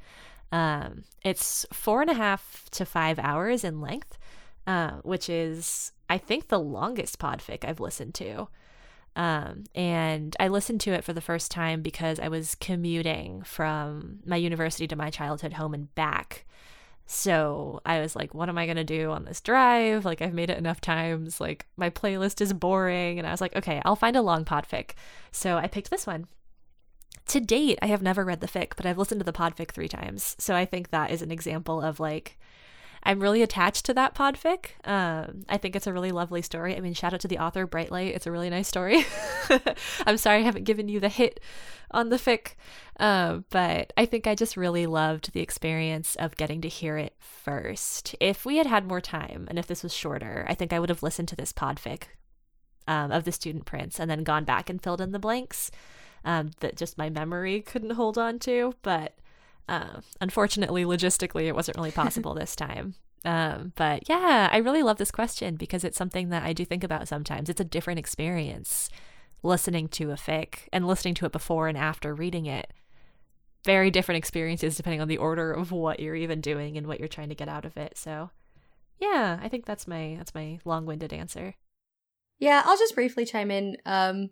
Um, 0.52 1.06
it's 1.24 1.66
four 1.74 2.02
and 2.02 2.12
a 2.12 2.14
half 2.14 2.66
to 2.72 2.86
five 2.86 3.18
hours 3.18 3.64
in 3.64 3.82
length, 3.82 4.20
uh, 4.66 4.98
which 5.04 5.30
is, 5.30 5.92
I 6.10 6.18
think, 6.18 6.48
the 6.48 6.60
longest 6.60 7.20
podfic 7.20 7.66
I've 7.66 7.80
listened 7.80 8.14
to. 8.16 8.48
Um, 9.16 9.66
and 9.76 10.36
I 10.40 10.48
listened 10.48 10.82
to 10.82 10.94
it 10.94 11.04
for 11.04 11.14
the 11.14 11.22
first 11.22 11.52
time 11.52 11.82
because 11.82 12.20
I 12.20 12.30
was 12.30 12.56
commuting 12.56 13.44
from 13.44 14.20
my 14.26 14.38
university 14.38 14.88
to 14.88 14.96
my 14.96 15.10
childhood 15.10 15.54
home 15.54 15.74
and 15.74 15.94
back. 15.94 16.46
So 17.06 17.82
I 17.86 18.00
was 18.00 18.16
like, 18.16 18.34
what 18.34 18.50
am 18.50 18.58
I 18.58 18.66
going 18.66 18.78
to 18.78 18.84
do 18.84 19.12
on 19.12 19.26
this 19.26 19.42
drive? 19.42 20.06
Like, 20.06 20.22
I've 20.22 20.34
made 20.34 20.50
it 20.50 20.58
enough 20.58 20.82
times. 20.82 21.40
Like, 21.40 21.68
my 21.78 21.90
playlist 21.90 22.42
is 22.42 22.54
boring. 22.54 23.20
And 23.20 23.28
I 23.28 23.32
was 23.32 23.42
like, 23.42 23.56
okay, 23.56 23.82
I'll 23.86 23.96
find 23.96 24.16
a 24.16 24.22
long 24.22 24.46
podfic. 24.46 24.92
So 25.32 25.58
I 25.58 25.68
picked 25.68 25.92
this 25.92 26.08
one. 26.08 26.28
To 27.28 27.40
date, 27.40 27.78
I 27.82 27.88
have 27.88 28.02
never 28.02 28.26
read 28.26 28.42
the 28.42 28.48
fic, 28.48 28.72
but 28.76 28.86
I've 28.86 28.98
listened 28.98 29.20
to 29.20 29.26
the 29.26 29.34
podfic 29.34 29.72
three 29.72 29.88
times. 29.88 30.36
So 30.40 30.56
I 30.56 30.66
think 30.66 30.90
that 30.90 31.12
is 31.12 31.22
an 31.22 31.32
example 31.32 31.82
of 31.82 32.00
like, 32.00 32.40
I'm 33.04 33.20
really 33.20 33.42
attached 33.42 33.86
to 33.86 33.94
that 33.96 34.16
podfic. 34.16 34.72
Um, 34.88 35.44
I 35.50 35.58
think 35.58 35.76
it's 35.76 35.88
a 35.88 35.94
really 35.94 36.12
lovely 36.12 36.42
story. 36.42 36.76
I 36.76 36.80
mean, 36.80 36.94
shout 36.94 37.14
out 37.14 37.20
to 37.22 37.28
the 37.28 37.38
author, 37.38 37.68
Brightlight. 37.68 38.16
It's 38.16 38.26
a 38.26 38.32
really 38.32 38.50
nice 38.50 38.68
story. 38.68 39.06
I'm 40.08 40.18
sorry 40.18 40.38
I 40.40 40.44
haven't 40.44 40.64
given 40.64 40.88
you 40.88 41.00
the 41.00 41.10
hit 41.10 41.42
on 41.92 42.10
the 42.10 42.16
fic, 42.16 42.54
uh, 43.00 43.40
but 43.50 43.94
I 43.98 44.06
think 44.06 44.26
I 44.26 44.36
just 44.36 44.58
really 44.58 44.88
loved 44.88 45.34
the 45.34 45.42
experience 45.42 46.16
of 46.16 46.38
getting 46.38 46.62
to 46.62 46.70
hear 46.70 46.98
it 46.98 47.14
first. 47.20 48.16
If 48.20 48.46
we 48.46 48.58
had 48.58 48.68
had 48.68 48.88
more 48.88 49.02
time 49.02 49.48
and 49.50 49.60
if 49.60 49.68
this 49.68 49.84
was 49.84 49.94
shorter, 49.94 50.46
I 50.48 50.56
think 50.56 50.74
I 50.74 50.80
would 50.80 50.90
have 50.90 51.04
listened 51.04 51.28
to 51.28 51.36
this 51.36 51.54
podfic 51.54 52.04
um, 52.88 53.12
of 53.12 53.26
the 53.26 53.32
student 53.32 53.66
prince 53.66 54.00
and 54.00 54.10
then 54.10 54.24
gone 54.24 54.46
back 54.46 54.70
and 54.70 54.82
filled 54.82 55.02
in 55.02 55.12
the 55.12 55.20
blanks 55.20 55.72
um, 56.26 56.52
that 56.62 56.78
just 56.78 56.98
my 56.98 57.10
memory 57.10 57.62
couldn't 57.62 57.92
hold 57.92 58.18
on 58.18 58.40
to. 58.40 58.74
But 58.82 59.18
uh, 59.68 60.02
unfortunately, 60.22 60.84
logistically, 60.86 61.44
it 61.44 61.56
wasn't 61.56 61.78
really 61.78 61.92
possible 62.04 62.34
this 62.34 62.56
time. 62.56 62.96
Um, 63.26 63.72
but 63.76 64.10
yeah, 64.10 64.50
I 64.52 64.58
really 64.58 64.84
love 64.84 64.98
this 64.98 65.12
question 65.12 65.56
because 65.56 65.84
it's 65.84 65.98
something 65.98 66.30
that 66.30 66.44
I 66.44 66.54
do 66.54 66.66
think 66.66 66.84
about 66.84 67.08
sometimes. 67.08 67.50
It's 67.50 67.62
a 67.62 67.66
different 67.66 68.00
experience 68.00 68.90
listening 69.44 69.88
to 69.90 70.12
a 70.12 70.16
fic 70.16 70.68
and 70.72 70.88
listening 70.88 71.14
to 71.16 71.26
it 71.26 71.32
before 71.32 71.68
and 71.68 71.78
after 71.78 72.14
reading 72.14 72.46
it. 72.46 72.72
Very 73.66 73.92
different 73.92 74.18
experiences 74.18 74.76
depending 74.76 75.02
on 75.02 75.08
the 75.08 75.18
order 75.18 75.52
of 75.52 75.72
what 75.72 76.00
you're 76.00 76.16
even 76.16 76.42
doing 76.42 76.78
and 76.78 76.86
what 76.86 77.00
you're 77.00 77.08
trying 77.08 77.30
to 77.30 77.36
get 77.36 77.48
out 77.48 77.66
of 77.66 77.78
it. 77.78 77.98
So, 77.98 78.30
yeah, 79.00 79.40
I 79.42 79.48
think 79.48 79.66
that's 79.66 79.88
my 79.88 80.16
that's 80.18 80.36
my 80.36 80.60
long-winded 80.66 81.14
answer. 81.14 81.56
Yeah, 82.40 82.62
I'll 82.66 82.78
just 82.78 82.96
briefly 82.96 83.26
chime 83.26 83.52
in. 83.52 83.78
Um, 83.86 84.32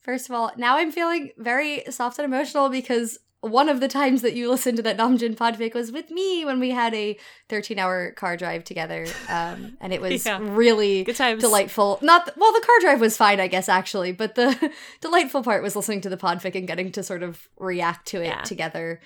first 0.00 0.28
of 0.28 0.34
all, 0.34 0.52
now 0.56 0.76
I'm 0.76 0.92
feeling 0.92 1.30
very 1.38 1.82
soft 1.90 2.18
and 2.18 2.24
emotional 2.24 2.68
because 2.68 3.18
one 3.40 3.68
of 3.68 3.78
the 3.80 3.86
times 3.86 4.22
that 4.22 4.34
you 4.34 4.50
listened 4.50 4.76
to 4.78 4.82
that 4.82 4.96
Namjoon 4.98 5.36
podfic 5.36 5.72
was 5.72 5.92
with 5.92 6.10
me 6.10 6.44
when 6.44 6.58
we 6.58 6.70
had 6.70 6.92
a 6.94 7.16
13 7.48 7.78
hour 7.78 8.10
car 8.12 8.36
drive 8.36 8.64
together. 8.64 9.06
Um, 9.28 9.76
and 9.80 9.92
it 9.92 10.00
was 10.06 10.26
Yeah. 10.26 10.38
really 10.42 11.04
delightful. 11.04 12.00
Not, 12.02 12.26
th- 12.26 12.36
well, 12.36 12.52
the 12.52 12.64
car 12.66 12.74
drive 12.80 13.00
was 13.00 13.16
fine, 13.16 13.38
I 13.40 13.46
guess, 13.46 13.68
actually, 13.68 14.10
but 14.12 14.34
the 14.34 14.72
delightful 15.00 15.42
part 15.44 15.62
was 15.62 15.76
listening 15.76 16.00
to 16.02 16.08
the 16.08 16.16
podfic 16.16 16.56
and 16.56 16.66
getting 16.66 16.90
to 16.92 17.02
sort 17.02 17.22
of 17.22 17.46
react 17.58 18.08
to 18.08 18.20
it 18.22 18.26
Yeah. 18.26 18.42
together 18.42 19.00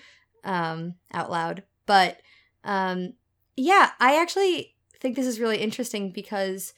um, 0.44 0.94
out 1.12 1.30
loud. 1.30 1.62
But 1.86 2.18
um, 2.64 3.12
yeah, 3.56 3.90
I 4.00 4.20
actually 4.20 4.76
think 5.00 5.14
this 5.16 5.26
is 5.26 5.40
really 5.40 5.58
interesting 5.58 6.10
because 6.10 6.72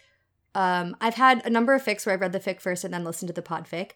um, 0.57 0.97
I've 1.01 1.15
had 1.15 1.45
a 1.47 1.51
number 1.51 1.75
of 1.75 1.85
fics 1.85 2.05
where 2.07 2.15
I've 2.15 2.21
read 2.21 2.33
the 2.33 2.41
fic 2.41 2.61
first 2.61 2.85
and 2.85 2.93
then 2.93 3.05
listened 3.05 3.29
to 3.29 3.33
the 3.33 3.43
podfic. 3.43 3.93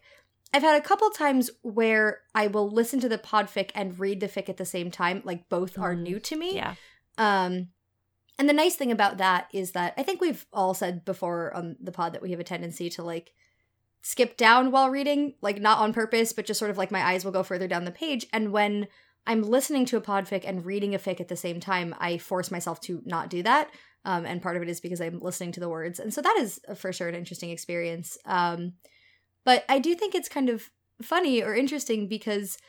I've 0.53 0.63
had 0.63 0.79
a 0.79 0.83
couple 0.83 1.09
times 1.11 1.49
where 1.61 2.21
I 2.33 2.47
will 2.47 2.69
listen 2.69 2.99
to 3.01 3.09
the 3.09 3.17
podfic 3.17 3.71
and 3.75 3.99
read 3.99 4.19
the 4.19 4.27
fic 4.27 4.49
at 4.49 4.57
the 4.57 4.65
same 4.65 4.89
time, 4.89 5.21
like 5.23 5.47
both 5.49 5.77
are 5.77 5.95
Mm, 5.95 6.01
new 6.01 6.19
to 6.19 6.35
me. 6.35 6.55
Yeah. 6.55 6.75
Um, 7.17 7.69
and 8.39 8.47
the 8.47 8.53
nice 8.53 8.75
thing 8.75 8.91
about 8.91 9.17
that 9.17 9.49
is 9.53 9.73
that 9.73 9.93
I 9.97 10.03
think 10.03 10.21
we've 10.21 10.45
all 10.53 10.73
said 10.73 11.05
before 11.05 11.53
on 11.53 11.75
the 11.81 11.91
pod 11.91 12.13
that 12.13 12.21
we 12.21 12.31
have 12.31 12.39
a 12.39 12.45
tendency 12.45 12.89
to 12.91 13.03
like 13.03 13.33
skip 14.01 14.37
down 14.37 14.71
while 14.71 14.89
reading, 14.89 15.33
like 15.41 15.59
not 15.59 15.79
on 15.79 15.93
purpose, 15.93 16.33
but 16.33 16.45
just 16.45 16.57
sort 16.57 16.71
of 16.71 16.77
like 16.77 16.89
my 16.89 17.03
eyes 17.03 17.25
will 17.25 17.33
go 17.33 17.43
further 17.43 17.67
down 17.67 17.83
the 17.83 17.91
page. 17.91 18.25
And 18.31 18.51
when 18.51 18.87
I'm 19.27 19.43
listening 19.43 19.85
to 19.87 19.97
a 19.97 20.01
podfic 20.01 20.43
and 20.47 20.65
reading 20.65 20.95
a 20.95 20.99
fic 20.99 21.19
at 21.19 21.27
the 21.27 21.35
same 21.35 21.59
time, 21.59 21.93
I 21.99 22.17
force 22.17 22.49
myself 22.49 22.79
to 22.81 23.01
not 23.05 23.29
do 23.29 23.43
that. 23.43 23.69
Um, 24.05 24.25
and 24.25 24.41
part 24.41 24.55
of 24.55 24.63
it 24.63 24.69
is 24.69 24.79
because 24.79 25.01
I'm 25.01 25.19
listening 25.19 25.51
to 25.51 25.59
the 25.59 25.69
words. 25.69 25.99
And 25.99 26.13
so 26.13 26.21
that 26.21 26.37
is 26.39 26.61
uh, 26.67 26.73
for 26.73 26.93
sure 26.93 27.09
an 27.09 27.15
interesting 27.15 27.49
experience. 27.49 28.17
Um, 28.25 28.73
but 29.49 29.65
I 29.67 29.79
do 29.79 29.95
think 29.95 30.13
it's 30.13 30.29
kind 30.29 30.47
of 30.47 30.69
funny 31.01 31.41
or 31.41 31.55
interesting 31.55 32.07
because 32.07 32.59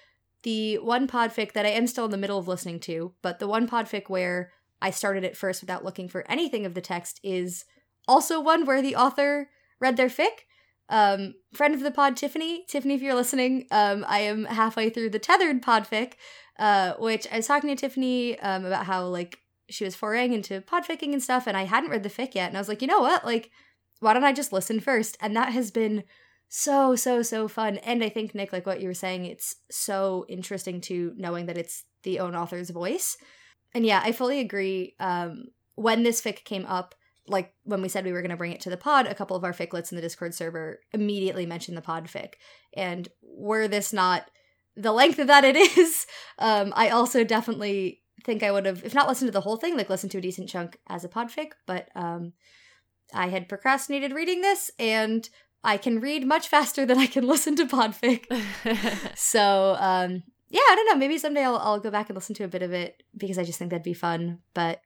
the 0.45 0.79
one 0.79 1.07
podfic 1.07 1.53
that 1.53 1.67
I 1.67 1.73
am 1.73 1.87
still 1.87 2.07
in 2.07 2.11
the 2.11 2.17
middle 2.17 2.39
of 2.39 2.49
listening 2.49 2.81
to, 2.81 3.13
but 3.21 3.39
the 3.39 3.47
one 3.47 3.69
podfic 3.69 4.09
where 4.09 4.51
I 4.81 4.91
started 4.91 5.23
it 5.23 5.37
first 5.37 5.61
without 5.61 5.85
looking 5.85 6.09
for 6.09 6.25
anything 6.27 6.65
of 6.65 6.73
the 6.73 6.81
text 6.81 7.21
is 7.23 7.67
also 8.09 8.41
one 8.41 8.65
where 8.65 8.81
the 8.81 8.97
author 8.97 9.51
read 9.79 9.99
their 9.99 10.09
fic. 10.09 10.47
Um, 10.89 11.35
friend 11.53 11.75
of 11.75 11.83
the 11.83 11.91
pod, 11.91 12.17
Tiffany. 12.17 12.65
Tiffany, 12.67 12.95
if 12.95 13.03
you're 13.03 13.15
listening, 13.15 13.67
um, 13.71 14.03
I 14.09 14.21
am 14.21 14.47
halfway 14.47 14.89
through 14.89 15.11
the 15.11 15.19
tethered 15.19 15.61
podfic, 15.61 16.15
uh, 16.59 16.95
which 16.99 17.27
I 17.31 17.37
was 17.37 17.47
talking 17.47 17.69
to 17.69 17.77
Tiffany 17.77 18.41
um, 18.41 18.65
about 18.65 18.87
how 18.87 19.05
like 19.05 19.41
she 19.69 19.85
was 19.85 19.95
foraying 19.95 20.33
into 20.33 20.63
podficking 20.63 21.13
and 21.13 21.23
stuff, 21.23 21.47
and 21.47 21.59
I 21.59 21.65
hadn't 21.65 21.91
read 21.91 22.05
the 22.05 22.09
fic 22.09 22.35
yet, 22.35 22.49
and 22.49 22.57
I 22.57 22.61
was 22.61 22.71
like, 22.71 22.81
you 22.81 22.89
know 22.89 23.01
what, 23.01 23.27
like, 23.27 23.51
why 23.99 24.15
don't 24.15 24.25
I 24.25 24.33
just 24.33 24.51
listen 24.51 24.81
first? 24.81 25.19
And 25.21 25.37
that 25.37 25.53
has 25.53 25.71
been 25.71 26.05
so 26.51 26.97
so 26.97 27.23
so 27.23 27.49
fun. 27.49 27.79
And 27.79 28.05
i 28.05 28.11
think 28.11 28.35
nick 28.35 28.53
like 28.53 28.67
what 28.67 28.81
you 28.83 28.89
were 28.89 28.95
saying 28.95 29.25
it's 29.25 29.55
so 29.71 30.27
interesting 30.29 30.81
to 30.83 31.15
knowing 31.17 31.47
that 31.47 31.57
it's 31.57 31.85
the 32.03 32.19
own 32.21 32.35
author's 32.35 32.71
voice. 32.71 33.17
And 33.73 33.87
yeah 33.87 34.03
i 34.05 34.13
fully 34.13 34.41
agree 34.41 34.95
um 35.01 35.45
when 35.77 36.03
this 36.03 36.21
fic 36.21 36.45
came 36.45 36.67
up 36.67 36.95
like 37.29 37.55
when 37.63 37.81
we 37.81 37.89
said 37.89 38.05
we 38.05 38.13
were 38.13 38.21
going 38.21 38.33
to 38.33 38.37
bring 38.37 38.53
it 38.53 38.61
to 38.63 38.71
the 38.71 38.77
pod 38.77 39.07
a 39.07 39.15
couple 39.15 39.37
of 39.37 39.45
our 39.45 39.53
ficlets 39.53 39.93
in 39.93 39.97
the 39.97 40.03
discord 40.03 40.35
server 40.35 40.81
immediately 40.93 41.47
mentioned 41.47 41.77
the 41.77 41.83
pod 41.83 42.07
fic. 42.07 42.35
And 42.75 43.09
were 43.23 43.69
this 43.69 43.93
not 43.93 44.29
the 44.77 44.93
length 44.93 45.21
of 45.21 45.29
that 45.29 45.45
it 45.45 45.57
is 45.79 46.05
um 46.41 46.73
i 46.75 46.89
also 46.89 47.23
definitely 47.23 48.03
think 48.25 48.43
i 48.43 48.51
would 48.51 48.67
have 48.67 48.85
if 48.85 48.93
not 48.93 49.09
listened 49.09 49.29
to 49.29 49.33
the 49.33 49.41
whole 49.41 49.57
thing 49.57 49.77
like 49.77 49.89
listened 49.89 50.11
to 50.11 50.19
a 50.19 50.23
decent 50.23 50.49
chunk 50.49 50.79
as 50.89 51.05
a 51.05 51.09
pod 51.09 51.29
fic 51.29 51.53
but 51.67 51.89
um 51.95 52.33
i 53.15 53.29
had 53.29 53.49
procrastinated 53.49 54.13
reading 54.13 54.41
this 54.41 54.71
and 54.81 55.29
I 55.63 55.77
can 55.77 56.01
read 56.01 56.27
much 56.27 56.49
faster 56.49 56.87
than 56.87 56.99
I 56.99 57.07
can 57.07 57.27
listen 57.27 57.57
to 57.57 57.67
podfic. 57.67 58.27
so, 59.17 59.77
um, 59.79 60.23
yeah, 60.49 60.61
I 60.61 60.75
don't 60.75 60.87
know. 60.87 60.97
Maybe 60.97 61.19
someday 61.19 61.45
I'll, 61.45 61.59
I'll 61.59 61.81
go 61.81 61.91
back 61.91 62.09
and 62.09 62.17
listen 62.17 62.35
to 62.37 62.45
a 62.45 62.49
bit 62.49 62.63
of 62.63 62.73
it 62.73 63.03
because 63.17 63.39
I 63.39 63.45
just 63.45 63.59
think 63.59 63.71
that'd 63.71 63.83
be 63.83 63.95
fun. 63.95 64.39
But 64.55 64.81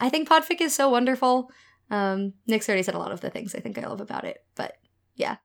I 0.00 0.08
think 0.10 0.28
podfic 0.28 0.60
is 0.60 0.74
so 0.74 0.88
wonderful. 0.88 1.50
Um, 1.90 2.34
Nick's 2.46 2.68
already 2.68 2.82
said 2.82 2.94
a 2.94 2.98
lot 2.98 3.12
of 3.12 3.20
the 3.20 3.30
things 3.30 3.54
I 3.54 3.60
think 3.60 3.78
I 3.78 3.86
love 3.86 4.00
about 4.00 4.24
it. 4.24 4.38
But 4.54 4.74
yeah. 5.14 5.36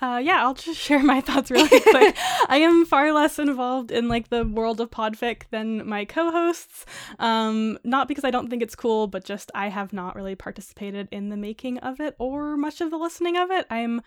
Uh, 0.00 0.20
yeah, 0.22 0.42
I'll 0.42 0.54
just 0.54 0.80
share 0.80 1.02
my 1.02 1.20
thoughts 1.20 1.50
really 1.50 1.68
quick. 1.68 2.16
I 2.48 2.58
am 2.58 2.84
far 2.84 3.12
less 3.12 3.38
involved 3.38 3.90
in 3.90 4.08
like 4.08 4.30
the 4.30 4.44
world 4.44 4.80
of 4.80 4.90
podfic 4.90 5.42
than 5.50 5.86
my 5.88 6.04
co-hosts. 6.04 6.84
Um, 7.18 7.78
not 7.84 8.08
because 8.08 8.24
I 8.24 8.30
don't 8.30 8.48
think 8.48 8.62
it's 8.62 8.74
cool, 8.74 9.06
but 9.06 9.24
just 9.24 9.50
I 9.54 9.68
have 9.68 9.92
not 9.92 10.16
really 10.16 10.34
participated 10.34 11.08
in 11.12 11.28
the 11.28 11.36
making 11.36 11.78
of 11.78 12.00
it 12.00 12.16
or 12.18 12.56
much 12.56 12.80
of 12.80 12.90
the 12.90 12.98
listening 12.98 13.36
of 13.36 13.50
it. 13.50 13.66
I'm 13.70 14.02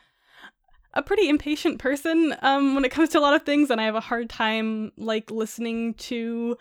a 0.93 1.01
pretty 1.01 1.29
impatient 1.29 1.79
person 1.79 2.35
um, 2.41 2.73
when 2.73 2.85
it 2.85 2.91
comes 2.91 3.09
to 3.09 3.19
a 3.19 3.21
lot 3.21 3.35
of 3.35 3.43
things, 3.43 3.69
and 3.69 3.79
I 3.79 3.85
have 3.85 3.95
a 3.95 4.01
hard 4.01 4.29
time 4.29 4.91
like 4.97 5.29
listening 5.29 5.93
to 5.95 6.57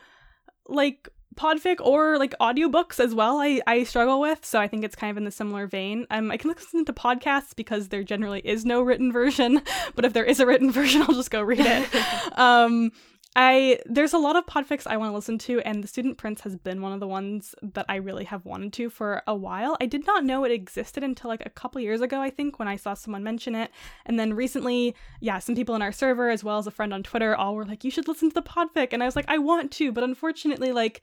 like 0.66 1.09
podfic 1.36 1.77
or 1.81 2.19
like 2.19 2.35
audiobooks 2.40 3.01
as 3.01 3.15
well 3.15 3.39
I, 3.39 3.61
I 3.66 3.85
struggle 3.85 4.20
with 4.20 4.44
so 4.44 4.61
i 4.61 4.69
think 4.69 4.85
it's 4.85 4.97
kind 4.97 5.11
of 5.11 5.16
in 5.16 5.24
the 5.24 5.31
similar 5.31 5.66
vein 5.66 6.06
um, 6.11 6.31
i 6.31 6.36
can 6.36 6.51
listen 6.51 6.85
to 6.85 6.93
podcasts 6.93 7.55
because 7.55 7.89
there 7.89 8.02
generally 8.02 8.40
is 8.40 8.65
no 8.65 8.82
written 8.82 9.12
version 9.12 9.62
but 9.94 10.05
if 10.05 10.12
there 10.12 10.24
is 10.24 10.40
a 10.40 10.47
written 10.47 10.70
version 10.73 11.02
i'll 11.02 11.15
just 11.15 11.31
go 11.31 11.43
read 11.43 11.61
it 11.61 11.89
um, 12.39 12.90
I 13.36 13.81
there's 13.86 14.12
a 14.12 14.19
lot 14.19 14.36
of 14.36 14.47
podfics 14.47 14.86
I 14.86 14.97
want 14.97 15.11
to 15.11 15.15
listen 15.15 15.39
to, 15.39 15.61
and 15.61 15.82
the 15.82 15.89
Student 15.89 16.19
Prince 16.19 16.43
has 16.43 16.55
been 16.55 16.82
one 16.82 16.93
of 16.93 17.01
the 17.01 17.06
ones 17.09 17.55
that 17.62 17.85
I 17.89 17.97
really 17.97 18.24
have 18.24 18.44
wanted 18.44 18.73
to 18.74 18.89
for 18.89 19.23
a 19.27 19.35
while. 19.35 19.77
I 19.81 19.86
did 19.86 20.06
not 20.06 20.24
know 20.24 20.44
it 20.44 20.52
existed 20.52 21.02
until 21.02 21.31
like 21.31 21.44
a 21.44 21.51
couple 21.51 21.81
years 21.81 22.01
ago, 22.01 22.20
I 22.20 22.31
think, 22.31 22.59
when 22.59 22.69
I 22.69 22.77
saw 22.77 22.94
someone 22.94 23.24
mention 23.24 23.56
it. 23.56 23.73
And 24.06 24.20
then 24.20 24.35
recently, 24.35 24.94
yeah, 25.20 25.40
some 25.40 25.56
people 25.56 25.74
in 25.74 25.82
our 25.82 25.90
server, 25.90 26.31
as 26.31 26.44
well 26.44 26.59
as 26.59 26.69
a 26.69 26.70
friend 26.70 26.94
on 26.94 27.02
Twitter, 27.02 27.35
all 27.35 27.56
were 27.56 27.65
like, 27.65 27.82
"You 27.82 27.90
should 27.90 28.06
listen 28.06 28.31
to 28.31 28.35
the 28.35 28.43
podfic," 28.43 28.93
and 28.93 29.02
I 29.02 29.06
was 29.06 29.16
like, 29.16 29.28
"I 29.28 29.39
want 29.39 29.73
to," 29.73 29.90
but 29.90 30.05
unfortunately, 30.05 30.70
like, 30.70 31.02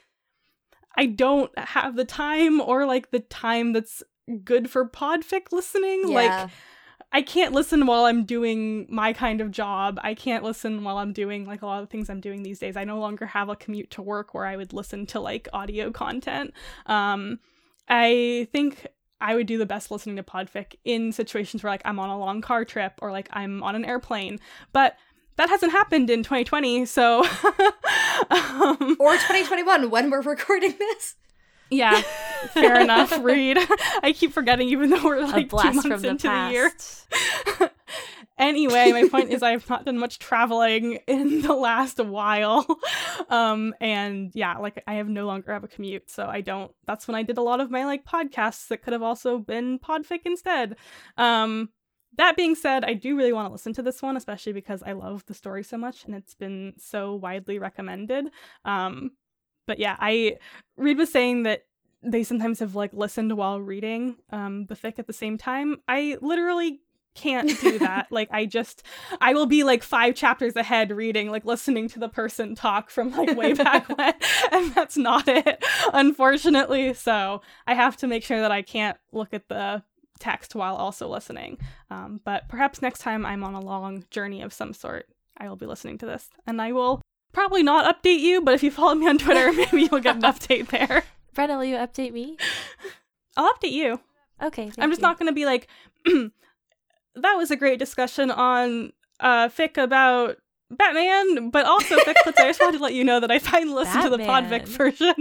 I 0.95 1.05
don't 1.05 1.57
have 1.57 1.95
the 1.95 2.05
time 2.05 2.61
or 2.61 2.85
like 2.85 3.11
the 3.11 3.19
time 3.19 3.73
that's 3.73 4.03
good 4.43 4.69
for 4.69 4.87
podfic 4.87 5.51
listening. 5.51 6.09
Yeah. 6.09 6.15
Like 6.15 6.49
I 7.13 7.21
can't 7.21 7.53
listen 7.53 7.85
while 7.85 8.05
I'm 8.05 8.23
doing 8.23 8.87
my 8.89 9.11
kind 9.11 9.41
of 9.41 9.51
job. 9.51 9.99
I 10.01 10.13
can't 10.13 10.43
listen 10.43 10.83
while 10.83 10.97
I'm 10.97 11.11
doing 11.11 11.45
like 11.45 11.61
a 11.61 11.65
lot 11.65 11.83
of 11.83 11.89
things 11.89 12.09
I'm 12.09 12.21
doing 12.21 12.43
these 12.43 12.59
days. 12.59 12.77
I 12.77 12.85
no 12.85 12.99
longer 12.99 13.25
have 13.25 13.49
a 13.49 13.55
commute 13.55 13.91
to 13.91 14.01
work 14.01 14.33
where 14.33 14.45
I 14.45 14.55
would 14.55 14.71
listen 14.71 15.05
to 15.07 15.19
like 15.19 15.49
audio 15.51 15.91
content. 15.91 16.53
Um, 16.85 17.39
I 17.89 18.47
think 18.53 18.87
I 19.19 19.35
would 19.35 19.45
do 19.45 19.57
the 19.57 19.65
best 19.65 19.91
listening 19.91 20.15
to 20.15 20.23
podfic 20.23 20.75
in 20.85 21.11
situations 21.11 21.63
where 21.63 21.71
like 21.71 21.81
I'm 21.83 21.99
on 21.99 22.09
a 22.09 22.17
long 22.17 22.41
car 22.41 22.63
trip 22.63 22.93
or 23.01 23.11
like 23.11 23.27
I'm 23.33 23.61
on 23.61 23.75
an 23.75 23.83
airplane. 23.83 24.39
But 24.71 24.95
that 25.41 25.49
hasn't 25.49 25.71
happened 25.71 26.09
in 26.11 26.21
2020, 26.21 26.85
so 26.85 27.23
um, 28.29 28.95
Or 28.99 29.13
2021 29.13 29.89
when 29.89 30.11
we're 30.11 30.21
recording 30.21 30.75
this. 30.77 31.15
yeah, 31.71 32.01
fair 32.51 32.79
enough. 32.85 33.17
Reed. 33.23 33.57
I 34.03 34.13
keep 34.15 34.33
forgetting, 34.33 34.69
even 34.69 34.91
though 34.91 35.03
we're 35.03 35.21
like 35.25 35.49
two 35.49 35.55
months 35.55 35.81
from 35.87 36.01
the 36.01 36.09
into 36.09 36.27
past. 36.27 37.07
the 37.09 37.59
year. 37.59 37.71
anyway, 38.37 38.91
my 38.91 39.07
point 39.09 39.31
is 39.31 39.41
I 39.41 39.51
have 39.51 39.67
not 39.69 39.85
done 39.85 39.97
much 39.97 40.19
traveling 40.19 40.99
in 41.07 41.41
the 41.41 41.53
last 41.53 41.99
while. 41.99 42.65
Um 43.29 43.73
and 43.81 44.31
yeah, 44.35 44.57
like 44.57 44.83
I 44.87 44.95
have 44.95 45.07
no 45.07 45.25
longer 45.25 45.53
have 45.53 45.63
a 45.63 45.67
commute, 45.67 46.09
so 46.09 46.25
I 46.27 46.41
don't 46.41 46.71
that's 46.85 47.07
when 47.07 47.15
I 47.15 47.23
did 47.23 47.37
a 47.37 47.41
lot 47.41 47.59
of 47.61 47.71
my 47.71 47.85
like 47.85 48.05
podcasts 48.05 48.67
that 48.67 48.83
could 48.83 48.93
have 48.93 49.01
also 49.01 49.37
been 49.39 49.79
podfic 49.79 50.19
instead. 50.25 50.75
Um 51.17 51.69
that 52.17 52.35
being 52.35 52.55
said, 52.55 52.83
I 52.83 52.93
do 52.93 53.15
really 53.15 53.33
want 53.33 53.47
to 53.47 53.51
listen 53.51 53.73
to 53.73 53.81
this 53.81 54.01
one, 54.01 54.17
especially 54.17 54.53
because 54.53 54.83
I 54.83 54.91
love 54.93 55.25
the 55.27 55.33
story 55.33 55.63
so 55.63 55.77
much 55.77 56.05
and 56.05 56.13
it's 56.13 56.33
been 56.33 56.73
so 56.77 57.15
widely 57.15 57.59
recommended. 57.59 58.31
Um 58.65 59.11
but 59.67 59.79
yeah, 59.79 59.95
I 59.99 60.37
Reed 60.75 60.97
was 60.97 61.11
saying 61.11 61.43
that 61.43 61.65
they 62.03 62.23
sometimes 62.23 62.59
have 62.59 62.75
like 62.75 62.93
listened 62.93 63.35
while 63.37 63.61
reading 63.61 64.17
um 64.31 64.65
the 64.65 64.75
fic 64.75 64.99
at 64.99 65.07
the 65.07 65.13
same 65.13 65.37
time. 65.37 65.77
I 65.87 66.17
literally 66.21 66.81
can't 67.13 67.59
do 67.59 67.77
that. 67.87 68.07
like 68.11 68.29
I 68.31 68.45
just 68.45 68.83
I 69.19 69.33
will 69.33 69.45
be 69.45 69.63
like 69.63 69.83
5 69.83 70.15
chapters 70.15 70.55
ahead 70.55 70.91
reading 70.91 71.29
like 71.29 71.45
listening 71.45 71.89
to 71.89 71.99
the 71.99 72.09
person 72.09 72.55
talk 72.55 72.89
from 72.89 73.11
like 73.11 73.37
way 73.37 73.53
back 73.53 73.87
when 73.97 74.13
and 74.51 74.73
that's 74.73 74.97
not 74.97 75.27
it 75.27 75.63
unfortunately. 75.93 76.93
So, 76.93 77.41
I 77.67 77.73
have 77.73 77.97
to 77.97 78.07
make 78.07 78.23
sure 78.23 78.41
that 78.41 78.51
I 78.51 78.61
can't 78.61 78.97
look 79.11 79.33
at 79.33 79.47
the 79.47 79.83
text 80.21 80.55
while 80.55 80.75
also 80.75 81.07
listening. 81.07 81.57
Um 81.89 82.21
but 82.23 82.47
perhaps 82.47 82.81
next 82.81 82.99
time 82.99 83.25
I'm 83.25 83.43
on 83.43 83.53
a 83.53 83.61
long 83.61 84.05
journey 84.09 84.41
of 84.41 84.53
some 84.53 84.73
sort, 84.73 85.07
I 85.37 85.49
will 85.49 85.57
be 85.57 85.65
listening 85.65 85.97
to 85.99 86.05
this 86.05 86.29
and 86.47 86.61
I 86.61 86.71
will 86.71 87.01
probably 87.33 87.63
not 87.63 87.85
update 87.85 88.19
you, 88.19 88.41
but 88.41 88.53
if 88.53 88.63
you 88.63 88.71
follow 88.71 88.95
me 88.95 89.07
on 89.07 89.17
Twitter, 89.17 89.51
maybe 89.53 89.83
you'll 89.83 89.99
get 90.01 90.17
an 90.17 90.21
update 90.21 90.67
there. 90.67 91.03
Brenna, 91.35 91.57
will 91.57 91.65
you 91.65 91.77
update 91.77 92.13
me? 92.13 92.37
I'll 93.37 93.53
update 93.53 93.71
you. 93.71 93.99
Okay. 94.41 94.71
I'm 94.77 94.89
just 94.89 95.01
you. 95.01 95.07
not 95.07 95.17
going 95.17 95.27
to 95.27 95.33
be 95.33 95.45
like, 95.45 95.67
that 96.05 97.35
was 97.35 97.51
a 97.51 97.55
great 97.55 97.79
discussion 97.79 98.31
on 98.31 98.91
uh, 99.19 99.47
fic 99.47 99.81
about 99.81 100.37
Batman, 100.69 101.49
but 101.49 101.65
also 101.65 101.97
fic 101.99 102.15
puts. 102.23 102.39
I 102.39 102.47
just 102.47 102.59
wanted 102.59 102.77
to 102.77 102.83
let 102.83 102.93
you 102.93 103.03
know 103.03 103.19
that 103.19 103.31
I 103.31 103.39
finally 103.39 103.73
listened 103.73 104.03
to 104.03 104.09
the 104.09 104.17
Batman. 104.17 104.61
podfic 104.61 104.67
version 104.67 105.13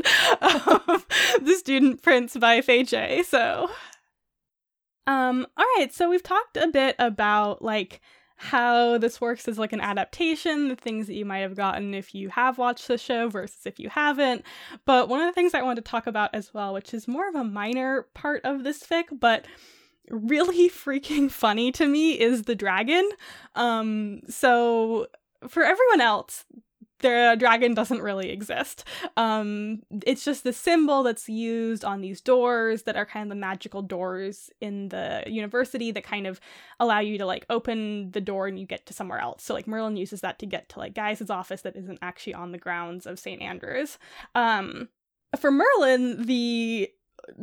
of 0.88 1.06
The 1.44 1.54
Student 1.54 2.02
Prince 2.02 2.36
by 2.36 2.60
Fayjay 2.60 3.24
So, 3.24 3.70
um, 5.06 5.46
all 5.56 5.66
right. 5.76 5.92
So 5.92 6.10
we've 6.10 6.22
talked 6.22 6.56
a 6.56 6.68
bit 6.68 6.96
about 6.98 7.62
like 7.62 8.00
how 8.36 8.96
this 8.96 9.20
works 9.20 9.46
as 9.48 9.58
like 9.58 9.72
an 9.74 9.82
adaptation, 9.82 10.68
the 10.68 10.76
things 10.76 11.06
that 11.06 11.14
you 11.14 11.26
might 11.26 11.40
have 11.40 11.54
gotten 11.54 11.92
if 11.92 12.14
you 12.14 12.30
have 12.30 12.56
watched 12.56 12.88
the 12.88 12.96
show 12.96 13.28
versus 13.28 13.66
if 13.66 13.78
you 13.78 13.90
haven't. 13.90 14.44
But 14.86 15.10
one 15.10 15.20
of 15.20 15.26
the 15.26 15.32
things 15.34 15.52
I 15.52 15.62
wanted 15.62 15.84
to 15.84 15.90
talk 15.90 16.06
about 16.06 16.30
as 16.32 16.54
well, 16.54 16.72
which 16.72 16.94
is 16.94 17.06
more 17.06 17.28
of 17.28 17.34
a 17.34 17.44
minor 17.44 18.06
part 18.14 18.40
of 18.44 18.64
this 18.64 18.82
fic, 18.82 19.04
but 19.12 19.44
really 20.08 20.70
freaking 20.70 21.30
funny 21.30 21.70
to 21.72 21.86
me 21.86 22.18
is 22.18 22.44
the 22.44 22.54
dragon. 22.54 23.08
Um 23.54 24.22
so 24.28 25.06
for 25.46 25.62
everyone 25.62 26.00
else, 26.00 26.46
the 27.00 27.36
dragon 27.38 27.74
doesn't 27.74 28.00
really 28.00 28.30
exist. 28.30 28.84
Um, 29.16 29.82
it's 30.06 30.24
just 30.24 30.44
the 30.44 30.52
symbol 30.52 31.02
that's 31.02 31.28
used 31.28 31.84
on 31.84 32.00
these 32.00 32.20
doors 32.20 32.82
that 32.84 32.96
are 32.96 33.06
kind 33.06 33.24
of 33.24 33.28
the 33.28 33.40
magical 33.40 33.82
doors 33.82 34.50
in 34.60 34.88
the 34.88 35.24
university 35.26 35.90
that 35.92 36.04
kind 36.04 36.26
of 36.26 36.40
allow 36.78 37.00
you 37.00 37.18
to 37.18 37.26
like 37.26 37.46
open 37.50 38.10
the 38.12 38.20
door 38.20 38.46
and 38.46 38.58
you 38.58 38.66
get 38.66 38.86
to 38.86 38.94
somewhere 38.94 39.18
else. 39.18 39.42
So 39.42 39.54
like 39.54 39.66
Merlin 39.66 39.96
uses 39.96 40.20
that 40.20 40.38
to 40.40 40.46
get 40.46 40.68
to 40.70 40.78
like 40.78 40.94
Gaius's 40.94 41.30
office 41.30 41.62
that 41.62 41.76
isn't 41.76 41.98
actually 42.02 42.34
on 42.34 42.52
the 42.52 42.58
grounds 42.58 43.06
of 43.06 43.18
St. 43.18 43.42
Andrews. 43.42 43.98
Um, 44.34 44.88
for 45.38 45.50
Merlin, 45.50 46.26
the 46.26 46.90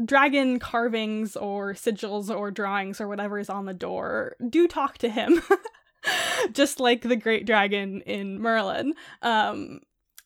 dragon 0.05 0.59
carvings 0.59 1.35
or 1.35 1.73
sigils 1.73 2.35
or 2.35 2.51
drawings 2.51 2.99
or 2.99 3.07
whatever 3.07 3.39
is 3.39 3.49
on 3.49 3.65
the 3.65 3.73
door 3.73 4.35
do 4.49 4.67
talk 4.67 4.97
to 4.99 5.09
him. 5.09 5.41
just 6.51 6.79
like 6.79 7.01
the 7.01 7.15
great 7.15 7.45
dragon 7.45 8.01
in 8.01 8.39
Merlin. 8.39 8.93
Um, 9.21 9.81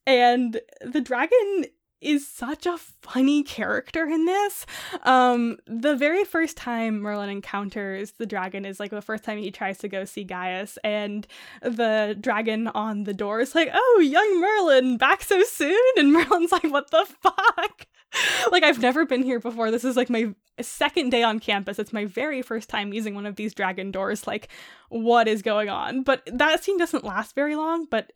and 0.06 0.60
the 0.82 1.02
dragon 1.02 1.66
is 2.02 2.28
such 2.28 2.66
a 2.66 2.78
funny 2.78 3.44
character 3.44 4.06
in 4.06 4.26
this. 4.26 4.66
Um, 5.04 5.58
the 5.66 5.96
very 5.96 6.24
first 6.24 6.58
time 6.58 7.00
Merlin 7.00 7.30
encounters 7.30 8.12
the 8.14 8.26
dragon 8.26 8.66
is 8.66 8.80
like 8.80 8.92
the 8.92 9.02
first 9.02 9.24
time 9.24 9.38
he 9.38 9.52
tries 9.52 9.78
to 9.80 9.88
go 9.88 10.06
see 10.06 10.24
Gaius, 10.24 10.78
and 10.84 11.28
the 11.62 12.18
dragon 12.20 12.68
on 12.68 13.04
the 13.04 13.14
door 13.14 13.40
is 13.40 13.56
like, 13.56 13.70
"Oh, 13.74 14.00
young 14.04 14.42
Merlin, 14.42 14.98
back 14.98 15.24
so 15.24 15.44
soon?" 15.44 15.80
And 15.98 16.12
Merlin's 16.14 16.52
like, 16.52 16.64
"What 16.64 16.92
the 16.92 17.06
fuck?" 17.22 17.88
like 18.52 18.64
I've 18.64 18.80
never 18.80 19.06
been 19.06 19.24
here 19.24 19.40
before. 19.40 19.72
This 19.72 19.84
is 19.84 19.96
like 19.96 20.10
my 20.10 20.34
second 20.60 21.10
day 21.10 21.24
on 21.24 21.40
campus. 21.40 21.80
It's 21.80 21.94
my 21.94 22.06
very 22.06 22.42
first 22.42 22.70
time 22.70 22.94
using 22.94 23.16
one 23.16 23.26
of 23.26 23.36
these 23.36 23.54
dragon 23.54 23.92
doors. 23.92 24.28
Like, 24.28 24.50
what 24.90 25.28
is 25.28 25.42
going 25.42 25.70
on? 25.70 26.04
But 26.04 26.24
that 26.32 26.64
scene 26.64 26.78
doesn't 26.78 27.04
last 27.04 27.36
very 27.36 27.56
long, 27.56 27.86
but 27.90 28.12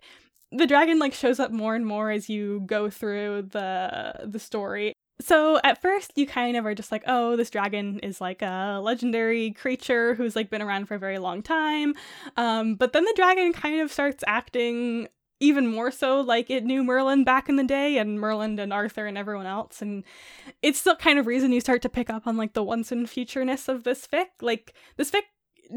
the 0.57 0.67
dragon 0.67 0.99
like 0.99 1.13
shows 1.13 1.39
up 1.39 1.51
more 1.51 1.75
and 1.75 1.85
more 1.85 2.11
as 2.11 2.29
you 2.29 2.61
go 2.65 2.89
through 2.89 3.43
the 3.51 4.21
the 4.25 4.39
story. 4.39 4.93
So 5.21 5.59
at 5.63 5.81
first 5.81 6.11
you 6.15 6.27
kind 6.27 6.57
of 6.57 6.65
are 6.65 6.75
just 6.75 6.91
like, 6.91 7.03
oh, 7.07 7.35
this 7.35 7.49
dragon 7.49 7.99
is 7.99 8.19
like 8.19 8.41
a 8.41 8.79
legendary 8.83 9.51
creature 9.51 10.13
who's 10.13 10.35
like 10.35 10.49
been 10.49 10.61
around 10.61 10.87
for 10.87 10.95
a 10.95 10.99
very 10.99 11.19
long 11.19 11.41
time. 11.41 11.93
Um, 12.35 12.75
but 12.75 12.91
then 12.91 13.05
the 13.05 13.13
dragon 13.15 13.53
kind 13.53 13.79
of 13.81 13.91
starts 13.91 14.23
acting 14.27 15.07
even 15.41 15.67
more 15.67 15.91
so 15.91 16.21
like 16.21 16.49
it 16.49 16.63
knew 16.63 16.83
Merlin 16.83 17.23
back 17.23 17.49
in 17.49 17.57
the 17.57 17.63
day 17.63 17.97
and 17.97 18.19
Merlin 18.19 18.57
and 18.57 18.71
Arthur 18.71 19.05
and 19.05 19.17
everyone 19.17 19.45
else. 19.45 19.81
And 19.81 20.03
it's 20.61 20.83
the 20.83 20.95
kind 20.95 21.19
of 21.19 21.27
reason 21.27 21.51
you 21.51 21.61
start 21.61 21.81
to 21.83 21.89
pick 21.89 22.09
up 22.09 22.27
on 22.27 22.37
like 22.37 22.53
the 22.53 22.63
once 22.63 22.91
and 22.91 23.07
futureness 23.07 23.67
of 23.67 23.83
this 23.83 24.07
fic. 24.07 24.27
Like 24.41 24.73
this 24.97 25.11
fic 25.11 25.23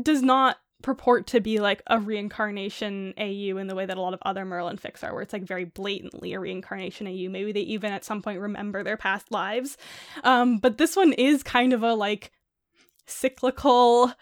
does 0.03 0.23
not 0.23 0.59
purport 0.83 1.27
to 1.29 1.41
be 1.41 1.59
like 1.59 1.83
a 1.89 1.99
reincarnation 1.99 3.13
AU 3.19 3.57
in 3.57 3.67
the 3.67 3.75
way 3.75 3.87
that 3.87 3.97
a 3.97 4.01
lot 4.01 4.15
of 4.15 4.21
other 4.23 4.45
Merlin 4.45 4.79
fics 4.79 5.03
are, 5.03 5.13
where 5.13 5.23
it's 5.23 5.33
like 5.33 5.43
very 5.43 5.65
blatantly 5.65 6.35
a 6.35 6.41
reincarnation 6.41 7.07
AU. 7.07 7.29
Maybe 7.29 7.53
they 7.53 7.61
even 7.61 7.93
at 7.93 8.05
some 8.05 8.23
point 8.23 8.41
remember 8.41 8.83
their 8.83 8.97
past 8.97 9.33
lives. 9.33 9.77
Um, 10.23 10.59
but 10.59 10.79
this 10.79 10.97
one 10.97 11.13
is 11.13 11.43
kind 11.43 11.73
of 11.73 11.83
a 11.83 11.95
like 11.95 12.31
cyclical 13.07 14.13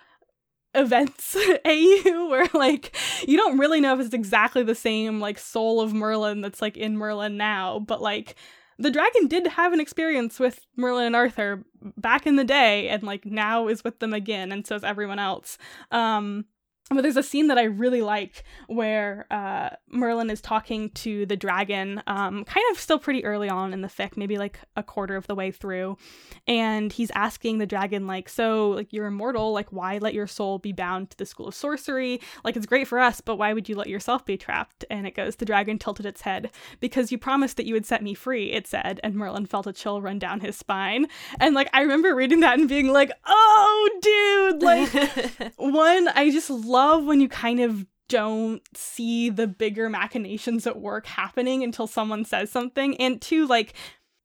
events 0.75 1.37
AU 1.65 2.29
where 2.29 2.49
like 2.55 2.95
you 3.27 3.37
don't 3.37 3.59
really 3.59 3.81
know 3.81 3.95
if 3.99 4.05
it's 4.05 4.15
exactly 4.15 4.63
the 4.63 4.75
same 4.75 5.21
like 5.21 5.39
soul 5.39 5.81
of 5.81 5.95
Merlin 5.95 6.41
that's 6.41 6.63
like 6.63 6.77
in 6.77 6.97
Merlin 6.97 7.37
now, 7.37 7.79
but 7.79 8.01
like 8.01 8.35
the 8.79 8.91
dragon 8.91 9.27
did 9.27 9.47
have 9.47 9.73
an 9.73 9.81
experience 9.81 10.39
with 10.39 10.67
Merlin 10.77 11.07
and 11.07 11.17
Arthur 11.17 11.65
back 11.97 12.27
in 12.27 12.37
the 12.37 12.45
day 12.45 12.89
and 12.89 13.03
like 13.03 13.25
now 13.25 13.69
is 13.69 13.85
with 13.85 13.99
them 14.01 14.13
again 14.13 14.53
and 14.53 14.67
so 14.67 14.77
is 14.77 14.85
everyone 14.85 15.19
else. 15.19 15.59
Um 15.91 16.47
but 16.91 17.03
there's 17.03 17.17
a 17.17 17.23
scene 17.23 17.49
that 17.49 17.59
I 17.59 17.65
really 17.65 18.01
like 18.01 18.45
where 18.69 19.27
uh, 19.29 19.71
Merlin 19.91 20.31
is 20.31 20.41
talking 20.41 20.91
to 20.91 21.27
the 21.27 21.37
dragon, 21.37 22.01
um, 22.07 22.45
kind 22.45 22.65
of 22.71 22.79
still 22.79 22.99
pretty 23.01 23.25
early 23.25 23.49
on 23.49 23.73
in 23.73 23.81
the 23.81 23.89
fic, 23.89 24.17
maybe 24.17 24.39
like 24.39 24.61
a 24.77 24.85
quarter 24.85 25.17
of 25.17 25.27
the 25.27 25.35
way 25.35 25.51
through, 25.51 25.99
and 26.47 26.93
he's 26.93 27.11
asking 27.17 27.59
the 27.59 27.67
dragon 27.67 28.07
like, 28.07 28.29
"So, 28.29 28.71
like, 28.71 28.93
you're 28.93 29.07
immortal. 29.07 29.53
Like, 29.53 29.73
why 29.73 29.99
let 29.99 30.15
your 30.15 30.29
soul 30.29 30.59
be 30.61 30.71
bound 30.71 31.11
to 31.11 31.19
the 31.19 31.27
school 31.27 31.49
of 31.49 31.57
sorcery? 31.57 32.21
Like, 32.45 32.57
it's 32.57 32.67
great 32.67 32.87
for 32.87 33.01
us, 33.01 33.21
but 33.21 33.35
why 33.35 33.53
would 33.53 33.69
you 33.69 33.75
let 33.75 33.89
yourself 33.89 34.25
be 34.25 34.37
trapped?" 34.37 34.85
And 34.89 35.09
it 35.09 35.17
goes, 35.17 35.37
the 35.37 35.45
dragon 35.45 35.81
tilted 35.81 36.07
its 36.07 36.21
head 36.21 36.53
because 36.79 37.11
you 37.11 37.19
promised 37.19 37.57
that 37.57 37.67
you 37.67 37.75
would 37.75 37.87
set 37.87 38.03
me 38.03 38.15
free. 38.15 38.53
It 38.53 38.69
said, 38.69 39.01
and 39.03 39.17
Merlin 39.17 39.47
felt 39.47 39.67
a 39.67 39.73
chill 39.73 40.01
run 40.01 40.21
down 40.21 40.39
his 40.39 40.57
spine, 40.57 41.07
and 41.41 41.53
like 41.53 41.69
I 41.73 41.81
remember 41.81 42.15
reading 42.15 42.41
that 42.41 42.61
and 42.61 42.69
being 42.69 42.93
like, 42.93 43.11
"Oh, 43.27 43.91
dude!" 44.01 44.63
Like, 44.63 45.53
one, 45.57 46.09
I 46.09 46.31
just 46.31 46.49
love 46.49 46.76
love 46.77 47.05
when 47.05 47.23
you 47.23 47.29
kind 47.29 47.61
of 47.61 47.87
don't 48.09 48.63
see 48.77 49.31
the 49.31 49.47
bigger 49.47 49.89
machinations 49.89 50.67
at 50.67 50.79
work 50.79 51.07
happening 51.07 51.63
until 51.65 51.87
someone 51.87 52.23
says 52.25 52.51
something. 52.51 52.97
And 52.99 53.21
two, 53.21 53.47
like, 53.47 53.73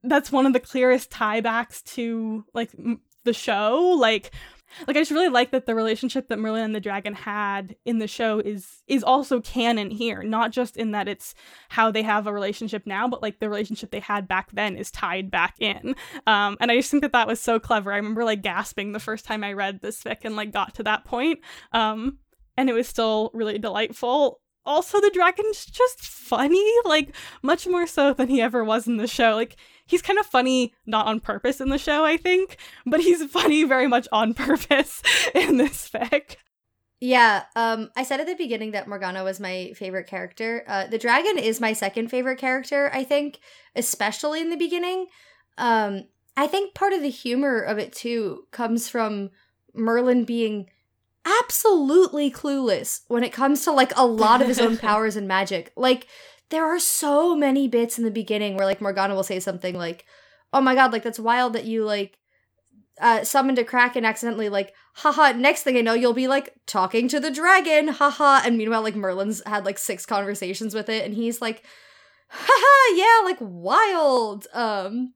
that's 0.03 0.34
one 0.34 0.45
of 0.45 0.52
the 0.52 0.60
clearest 0.60 1.10
tiebacks 1.10 1.82
to 1.95 2.44
like 2.53 2.72
m- 2.78 2.99
the 3.23 3.34
show. 3.34 3.95
Like, 3.98 4.32
like 4.86 4.98
I 4.98 5.02
just 5.02 5.11
really 5.11 5.30
like 5.30 5.52
that 5.52 5.65
the 5.65 5.76
relationship 5.76 6.28
that 6.28 6.40
Merlin 6.40 6.64
and 6.64 6.76
the 6.76 6.80
dragon 6.80 7.14
had 7.14 7.76
in 7.86 7.99
the 7.99 8.07
show 8.07 8.40
is 8.40 8.84
is 8.88 9.03
also 9.03 9.40
canon 9.40 9.90
here, 9.90 10.22
not 10.22 10.52
just 10.52 10.76
in 10.76 10.91
that 10.91 11.07
it's 11.07 11.34
how 11.69 11.90
they 11.90 12.03
have 12.03 12.28
a 12.28 12.34
relationship 12.34 12.86
now, 12.86 13.07
but 13.07 13.22
like 13.22 13.40
the 13.40 13.49
relationship 13.49 13.91
they 13.91 13.99
had 14.02 14.28
back 14.28 14.52
then 14.52 14.76
is 14.76 14.91
tied 14.91 15.32
back 15.32 15.56
in. 15.60 15.95
Um, 16.28 16.57
and 16.60 16.69
I 16.69 16.76
just 16.76 16.91
think 16.91 17.03
that 17.03 17.14
that 17.14 17.28
was 17.28 17.40
so 17.40 17.60
clever. 17.60 17.94
I 17.94 17.98
remember 17.98 18.26
like 18.26 18.41
gasping 18.41 18.91
the 18.91 18.99
first 18.99 19.26
time 19.26 19.44
I 19.44 19.53
read 19.53 19.82
this 19.82 20.03
fic 20.03 20.19
and 20.23 20.36
like 20.36 20.52
got 20.52 20.76
to 20.76 20.84
that 20.84 21.06
point. 21.06 21.40
Um, 21.72 22.19
and 22.62 22.70
it 22.70 22.74
was 22.74 22.88
still 22.88 23.32
really 23.34 23.58
delightful. 23.58 24.40
Also, 24.68 25.02
the 25.02 25.10
dragon's 25.12 25.66
just 25.66 26.00
funny, 26.00 26.72
like 26.86 27.16
much 27.42 27.66
more 27.66 27.88
so 27.88 28.14
than 28.14 28.28
he 28.28 28.40
ever 28.40 28.64
was 28.64 28.86
in 28.88 28.98
the 28.98 29.08
show. 29.08 29.34
Like 29.34 29.56
he's 29.88 30.04
kind 30.04 30.20
of 30.20 30.28
funny 30.28 30.76
not 30.86 31.08
on 31.08 31.20
purpose 31.20 31.60
in 31.60 31.70
the 31.70 31.80
show, 31.80 32.06
I 32.06 32.18
think, 32.18 32.58
but 32.86 33.00
he's 33.00 33.26
funny 33.32 33.64
very 33.64 33.88
much 33.88 34.08
on 34.12 34.36
purpose 34.36 35.02
in 35.36 35.58
this 35.58 35.90
fic. 35.90 36.36
Yeah, 37.00 37.46
um, 37.56 37.90
I 37.98 38.04
said 38.04 38.20
at 38.20 38.28
the 38.28 38.36
beginning 38.36 38.72
that 38.72 38.88
Morgana 38.88 39.24
was 39.24 39.40
my 39.40 39.74
favorite 39.76 40.06
character. 40.06 40.64
Uh, 40.68 40.86
the 40.86 41.00
dragon 41.00 41.40
is 41.40 41.60
my 41.60 41.74
second 41.74 42.10
favorite 42.10 42.38
character, 42.38 42.92
I 42.94 43.04
think, 43.04 43.40
especially 43.76 44.40
in 44.40 44.52
the 44.52 44.56
beginning. 44.56 45.08
Um, 45.58 46.04
I 46.38 46.46
think 46.46 46.76
part 46.76 46.94
of 46.94 47.02
the 47.02 47.10
humor 47.10 47.60
of 47.60 47.80
it 47.80 47.92
too 47.92 48.44
comes 48.52 48.88
from 48.88 49.32
Merlin 49.74 50.26
being 50.26 50.70
absolutely 51.26 52.31
clueless 52.31 53.02
when 53.07 53.23
it 53.23 53.34
comes 53.34 53.64
to 53.64 53.72
like 53.72 53.91
a 53.95 54.06
lot 54.06 54.41
of 54.41 54.48
his 54.48 54.60
own 54.60 54.77
powers 54.80 55.15
and 55.15 55.27
magic. 55.27 55.72
Like 55.76 56.07
there 56.49 56.65
are 56.65 56.80
so 56.80 57.35
many 57.35 57.68
bits 57.68 57.98
in 57.98 58.03
the 58.03 58.11
beginning 58.11 58.56
where 58.56 58.65
like 58.65 58.81
Morgana 58.81 59.15
will 59.15 59.23
say 59.23 59.39
something 59.39 59.76
like, 59.76 60.06
"Oh 60.53 60.61
my 60.61 60.76
god, 60.76 60.91
like 60.91 61.03
that's 61.03 61.19
wild 61.19 61.53
that 61.53 61.65
you 61.65 61.85
like 61.85 62.18
uh, 62.99 63.23
summoned 63.23 63.60
a 63.60 63.64
kraken 63.64 64.06
accidentally." 64.06 64.49
Like, 64.49 64.73
haha. 64.95 65.31
Next 65.31 65.64
thing 65.64 65.77
I 65.77 65.81
know, 65.81 65.93
you'll 65.93 66.14
be 66.14 66.27
like 66.27 66.53
talking 66.65 67.07
to 67.07 67.19
the 67.19 67.31
dragon, 67.31 67.88
haha. 67.89 68.41
And 68.45 68.57
meanwhile, 68.57 68.81
like 68.81 68.95
Merlin's 68.95 69.41
had 69.45 69.65
like 69.65 69.77
six 69.77 70.06
conversations 70.06 70.73
with 70.73 70.89
it, 70.89 71.06
and 71.06 71.14
he's 71.14 71.41
like, 71.41 71.64
haha, 72.31 72.95
yeah, 72.95 73.26
like 73.26 73.38
wild. 73.39 74.48
Um, 74.53 75.14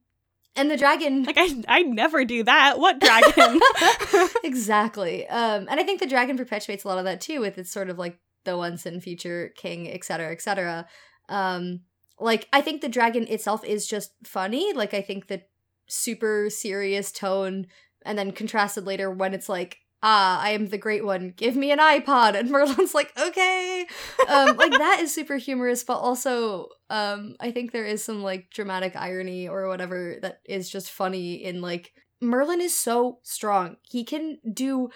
and 0.55 0.71
the 0.71 0.77
dragon 0.77 1.23
like 1.23 1.37
i 1.37 1.63
i 1.67 1.81
never 1.81 2.25
do 2.25 2.43
that. 2.43 2.79
What 2.79 2.99
dragon? 2.99 3.59
Exactly. 4.43 5.27
Um 5.27 5.67
and 5.69 5.79
i 5.79 5.83
think 5.83 5.99
the 5.99 6.07
dragon 6.07 6.37
perpetuates 6.37 6.83
a 6.83 6.87
lot 6.87 6.97
of 6.97 7.05
that 7.05 7.21
too 7.21 7.41
with 7.41 7.57
its 7.57 7.71
sort 7.71 7.89
of 7.89 7.97
like 7.97 8.19
the 8.43 8.57
once 8.57 8.85
and 8.85 9.01
future 9.01 9.51
king 9.57 9.91
etc 9.91 10.31
etc 10.31 10.87
um 11.29 11.81
like 12.19 12.47
i 12.53 12.61
think 12.61 12.81
the 12.81 12.89
dragon 12.89 13.27
itself 13.27 13.63
is 13.65 13.87
just 13.87 14.11
funny. 14.23 14.73
Like 14.73 14.93
i 14.93 15.01
think 15.01 15.27
the 15.27 15.41
super 15.87 16.49
serious 16.49 17.11
tone 17.11 17.67
and 18.05 18.17
then 18.17 18.31
contrasted 18.31 18.85
later 18.85 19.09
when 19.11 19.33
it's 19.33 19.49
like 19.49 19.77
ah, 20.07 20.39
I 20.39 20.51
am 20.51 20.67
the 20.67 20.77
great 20.77 21.03
one. 21.03 21.33
Give 21.35 21.55
me 21.55 21.71
an 21.71 21.79
iPod. 21.79 22.39
And 22.39 22.49
Merlin's 22.51 22.93
like, 22.93 23.11
okay. 23.19 23.87
Um, 24.29 24.55
like 24.55 24.71
that 24.71 24.99
is 25.01 25.13
super 25.13 25.37
humorous, 25.37 25.83
but 25.83 25.97
also 25.97 26.67
um, 26.91 27.35
I 27.39 27.51
think 27.51 27.71
there 27.71 27.85
is 27.85 28.03
some 28.03 28.21
like 28.21 28.51
dramatic 28.51 28.95
irony 28.95 29.49
or 29.49 29.67
whatever 29.67 30.17
that 30.21 30.41
is 30.45 30.69
just 30.69 30.91
funny 30.91 31.43
in 31.43 31.59
like 31.59 31.91
Merlin 32.21 32.61
is 32.61 32.79
so 32.79 33.19
strong. 33.23 33.77
He 33.81 34.03
can 34.03 34.37
do 34.53 34.89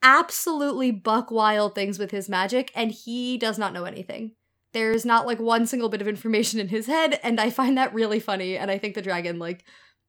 absolutely 0.00 0.92
buck 0.92 1.32
wild 1.32 1.74
things 1.74 1.98
with 1.98 2.12
his 2.12 2.28
magic, 2.28 2.70
and 2.76 2.92
he 2.92 3.36
does 3.36 3.58
not 3.58 3.72
know 3.72 3.84
anything. 3.84 4.32
There's 4.72 5.04
not 5.04 5.26
like 5.26 5.40
one 5.40 5.66
single 5.66 5.88
bit 5.88 6.00
of 6.00 6.08
information 6.08 6.60
in 6.60 6.68
his 6.68 6.86
head, 6.86 7.18
and 7.24 7.40
I 7.40 7.50
find 7.50 7.76
that 7.76 7.92
really 7.92 8.20
funny. 8.20 8.56
And 8.56 8.70
I 8.70 8.78
think 8.78 8.94
the 8.94 9.02
dragon 9.02 9.40
like 9.40 9.64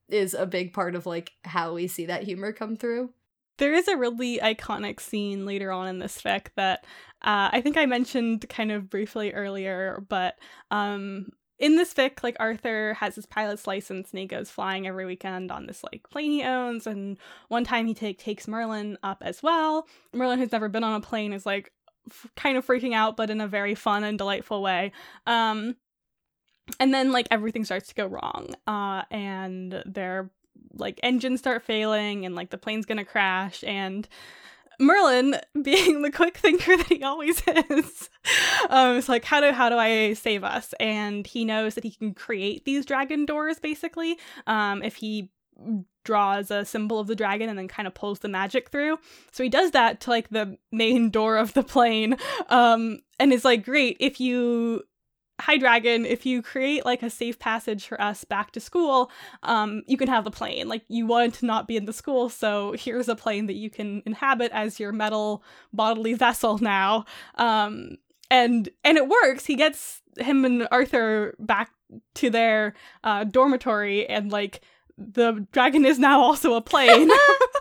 is 0.10 0.36
a 0.36 0.46
big 0.46 0.74
part 0.74 0.94
of 0.94 1.08
like 1.08 1.32
how 1.44 1.74
we 1.74 1.88
see 1.88 2.06
that 2.06 2.24
humor 2.24 2.54
come 2.54 2.76
through. 2.76 3.10
There 3.58 3.74
is 3.74 3.88
a 3.88 3.98
really 3.98 4.40
iconic 4.40 5.00
scene 5.00 5.46
later 5.46 5.72
on 5.72 5.88
in 5.88 6.00
this 6.00 6.22
fic 6.22 6.48
that 6.56 6.86
uh, 7.22 7.50
I 7.52 7.62
think 7.62 7.78
I 7.78 7.86
mentioned 7.86 8.48
kind 8.50 8.72
of 8.72 8.90
briefly 8.90 9.34
earlier, 9.34 10.04
but 10.08 10.38
um, 10.70 11.32
in 11.60 11.76
this 11.76 11.94
fic, 11.94 12.22
like 12.24 12.36
Arthur 12.40 12.94
has 12.96 13.16
his 13.16 13.26
pilot's 13.26 13.66
license 13.66 14.12
and 14.12 14.20
he 14.20 14.28
goes 14.28 14.52
flying 14.52 14.86
every 14.88 15.06
weekend 15.06 15.52
on 15.52 15.66
this 15.66 15.84
like 15.84 16.08
plane 16.10 16.32
he 16.32 16.44
owns. 16.44 16.86
And 16.86 17.18
one 17.48 17.64
time 17.64 17.88
he 17.88 17.94
take 17.94 18.20
takes 18.20 18.48
Merlin 18.48 18.98
up 19.02 19.24
as 19.26 19.42
well. 19.42 19.88
Merlin, 20.14 20.40
who's 20.40 20.52
never 20.52 20.70
been 20.70 20.84
on 20.84 20.94
a 20.94 21.02
plane, 21.02 21.34
is 21.34 21.46
like 21.46 21.72
f- 22.10 22.28
kind 22.36 22.58
of 22.58 22.66
freaking 22.66 22.94
out, 22.94 23.18
but 23.18 23.30
in 23.30 23.42
a 23.42 23.48
very 23.48 23.74
fun 23.74 24.04
and 24.04 24.18
delightful 24.18 24.62
way. 24.62 24.92
Um, 25.26 25.76
and 26.80 26.94
then 26.94 27.12
like 27.12 27.28
everything 27.32 27.66
starts 27.66 27.88
to 27.90 27.96
go 27.96 28.06
wrong, 28.06 28.54
uh, 28.68 29.04
and 29.10 29.82
they're 29.86 30.30
like 30.74 31.00
engines 31.04 31.40
start 31.40 31.64
failing 31.64 32.26
and 32.26 32.36
like 32.36 32.50
the 32.50 32.58
plane's 32.58 32.86
gonna 32.86 33.06
crash 33.06 33.64
and 33.66 34.08
Merlin, 34.80 35.36
being 35.64 36.02
the 36.02 36.12
quick 36.12 36.38
thinker 36.38 36.78
that 36.78 36.88
he 36.88 37.04
always 37.04 37.42
is, 37.70 38.10
um, 38.70 38.98
is 38.98 39.10
like, 39.10 39.26
how 39.26 39.42
do 39.42 39.52
how 39.52 39.70
do 39.70 39.76
I 39.78 40.14
save 40.14 40.44
us? 40.44 40.74
And 40.80 41.26
he 41.26 41.46
knows 41.46 41.76
that 41.76 41.84
he 41.84 41.92
can 41.92 42.14
create 42.14 42.66
these 42.66 42.86
dragon 42.86 43.26
doors 43.26 43.60
basically. 43.60 44.18
Um, 44.46 44.84
if 44.84 44.96
he 44.96 45.32
draws 46.04 46.52
a 46.52 46.64
symbol 46.64 47.00
of 47.00 47.08
the 47.08 47.16
dragon 47.16 47.50
and 47.50 47.58
then 47.58 47.68
kind 47.68 47.88
of 47.88 47.94
pulls 47.94 48.20
the 48.20 48.30
magic 48.30 48.70
through. 48.70 48.98
So 49.32 49.44
he 49.44 49.50
does 49.50 49.72
that 49.72 50.00
to 50.02 50.10
like 50.10 50.30
the 50.30 50.58
main 50.72 51.10
door 51.10 51.38
of 51.38 51.54
the 51.54 51.64
plane. 51.64 52.16
Um, 52.50 53.00
and 53.20 53.34
is 53.34 53.44
like, 53.44 53.66
great, 53.66 53.98
if 54.00 54.20
you 54.20 54.84
hi 55.40 55.58
dragon. 55.58 56.06
If 56.06 56.26
you 56.26 56.42
create 56.42 56.86
like 56.86 57.04
a 57.04 57.10
safe 57.10 57.38
passage 57.38 57.86
for 57.88 58.00
us 58.02 58.24
back 58.24 58.52
to 58.52 58.60
school 58.60 59.12
um 59.44 59.84
you 59.88 59.98
can 59.98 60.08
have 60.08 60.24
the 60.24 60.32
plane. 60.32 60.68
Like 60.68 60.84
you 60.88 61.06
want 61.06 61.36
to 61.36 61.46
not 61.46 61.68
be 61.68 61.78
in 61.78 61.86
the 61.86 61.94
school 61.94 62.30
so 62.30 62.74
here's 62.78 63.08
a 63.08 63.16
plane 63.16 63.46
that 63.48 63.56
you 63.56 63.70
can 63.70 64.02
inhabit 64.06 64.52
as 64.52 64.80
your 64.80 64.92
metal 64.92 65.44
bodily 65.74 66.14
vessel 66.14 66.58
now. 66.58 67.06
Um 67.36 67.98
and 68.30 68.70
and 68.84 68.98
it 68.98 69.08
works. 69.08 69.46
He 69.46 69.56
gets 69.56 70.02
him 70.18 70.44
and 70.44 70.68
arthur 70.72 71.36
back 71.40 71.72
to 72.16 72.30
their 72.30 72.74
uh 73.04 73.24
dormitory 73.24 74.08
and 74.08 74.32
like 74.32 74.62
the 74.98 75.46
dragon 75.52 75.86
is 75.86 76.00
now 76.00 76.20
also 76.20 76.56
a 76.56 76.62
plane 76.62 77.10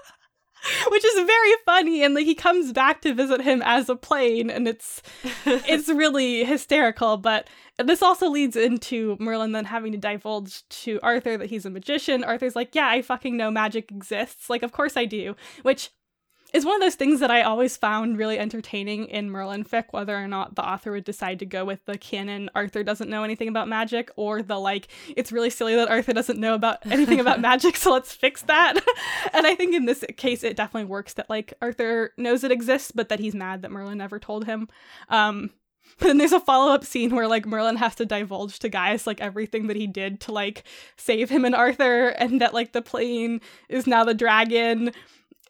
which 0.91 1.05
is 1.05 1.27
very 1.27 1.53
funny 1.65 2.03
and 2.03 2.15
like 2.15 2.27
he 2.27 2.35
comes 2.35 2.73
back 2.73 3.01
to 3.03 3.15
visit 3.15 3.41
him 3.41 3.63
as 3.65 3.89
a 3.89 3.97
plane 3.97 4.51
and 4.51 4.67
it's 4.69 5.03
it's 5.47 5.89
really 5.89 6.45
hysterical 6.45 7.17
but 7.17 7.49
this 7.79 8.03
also 8.03 8.29
leads 8.29 8.57
into 8.57 9.17
Merlin 9.21 9.53
then 9.53 9.67
having 9.67 9.93
to 9.93 9.99
divulge 9.99 10.67
to 10.69 10.99
Arthur 11.03 11.37
that 11.37 11.51
he's 11.51 11.67
a 11.67 11.71
magician. 11.71 12.25
Arthur's 12.25 12.57
like, 12.57 12.75
"Yeah, 12.75 12.89
I 12.89 13.03
fucking 13.03 13.37
know 13.37 13.51
magic 13.51 13.91
exists. 13.91 14.49
Like, 14.49 14.63
of 14.63 14.73
course 14.73 14.97
I 14.97 15.05
do." 15.05 15.37
Which 15.63 15.91
is 16.53 16.65
one 16.65 16.77
of 16.77 16.81
those 16.81 16.95
things 16.95 17.21
that 17.21 17.31
I 17.31 17.43
always 17.43 17.77
found 17.77 18.19
really 18.19 18.39
entertaining 18.39 19.07
in 19.07 19.31
Merlin 19.31 19.65
fic, 19.65 19.87
whether 19.91 20.17
or 20.17 20.29
not 20.29 20.55
the 20.55 20.67
author 20.67 20.93
would 20.93 21.05
decide 21.05 21.39
to 21.41 21.47
go 21.47 21.65
with 21.65 21.85
the 21.85 21.99
canon 21.99 22.49
Arthur 22.55 22.83
doesn't 22.83 23.11
know 23.11 23.25
anything 23.25 23.49
about 23.49 23.69
magic, 23.69 24.11
or 24.17 24.43
the 24.43 24.59
like, 24.59 24.89
it's 25.17 25.33
really 25.33 25.51
silly 25.51 25.75
that 25.75 25.91
Arthur 25.91 26.13
doesn't 26.13 26.39
know 26.39 26.55
about 26.55 26.79
anything 26.91 27.21
about 27.21 27.41
magic, 27.41 27.77
so 27.77 27.93
let's 27.93 28.13
fix 28.13 28.43
that. 28.43 28.75
and 29.33 29.47
I 29.47 29.55
think 29.55 29.75
in 29.75 29.87
this 29.87 30.05
case, 30.17 30.45
it 30.45 30.57
definitely 30.57 30.89
works 30.89 31.15
that 31.15 31.29
like 31.29 31.53
Arthur 31.61 32.13
knows 32.17 32.45
it 32.45 32.53
exists, 32.53 32.93
but 32.93 33.09
that 33.09 33.21
he's 33.21 33.35
mad 33.35 33.63
that 33.63 33.71
Merlin 33.71 33.99
never 33.99 34.19
told 34.19 34.47
him. 34.47 34.69
Um, 35.09 35.51
but 35.99 36.07
then 36.07 36.19
there's 36.19 36.33
a 36.33 36.41
follow 36.41 36.73
up 36.73 36.85
scene 36.85 37.15
where 37.15 37.29
like 37.29 37.47
Merlin 37.47 37.77
has 37.77 37.95
to 37.97 38.07
divulge 38.07 38.59
to 38.61 38.69
Gaius 38.69 39.07
like 39.07 39.21
everything 39.21 39.67
that 39.69 39.77
he 39.77 39.87
did 39.87 40.21
to 40.23 40.33
like 40.33 40.65
save 40.97 41.31
him 41.31 41.45
and 41.45 41.55
Arthur, 41.55 42.09
and 42.09 42.41
that 42.41 42.55
like 42.55 42.73
the 42.73 42.83
plane 42.83 43.41
is 43.69 43.87
now 43.87 44.05
the 44.05 44.15
dragon. 44.15 44.93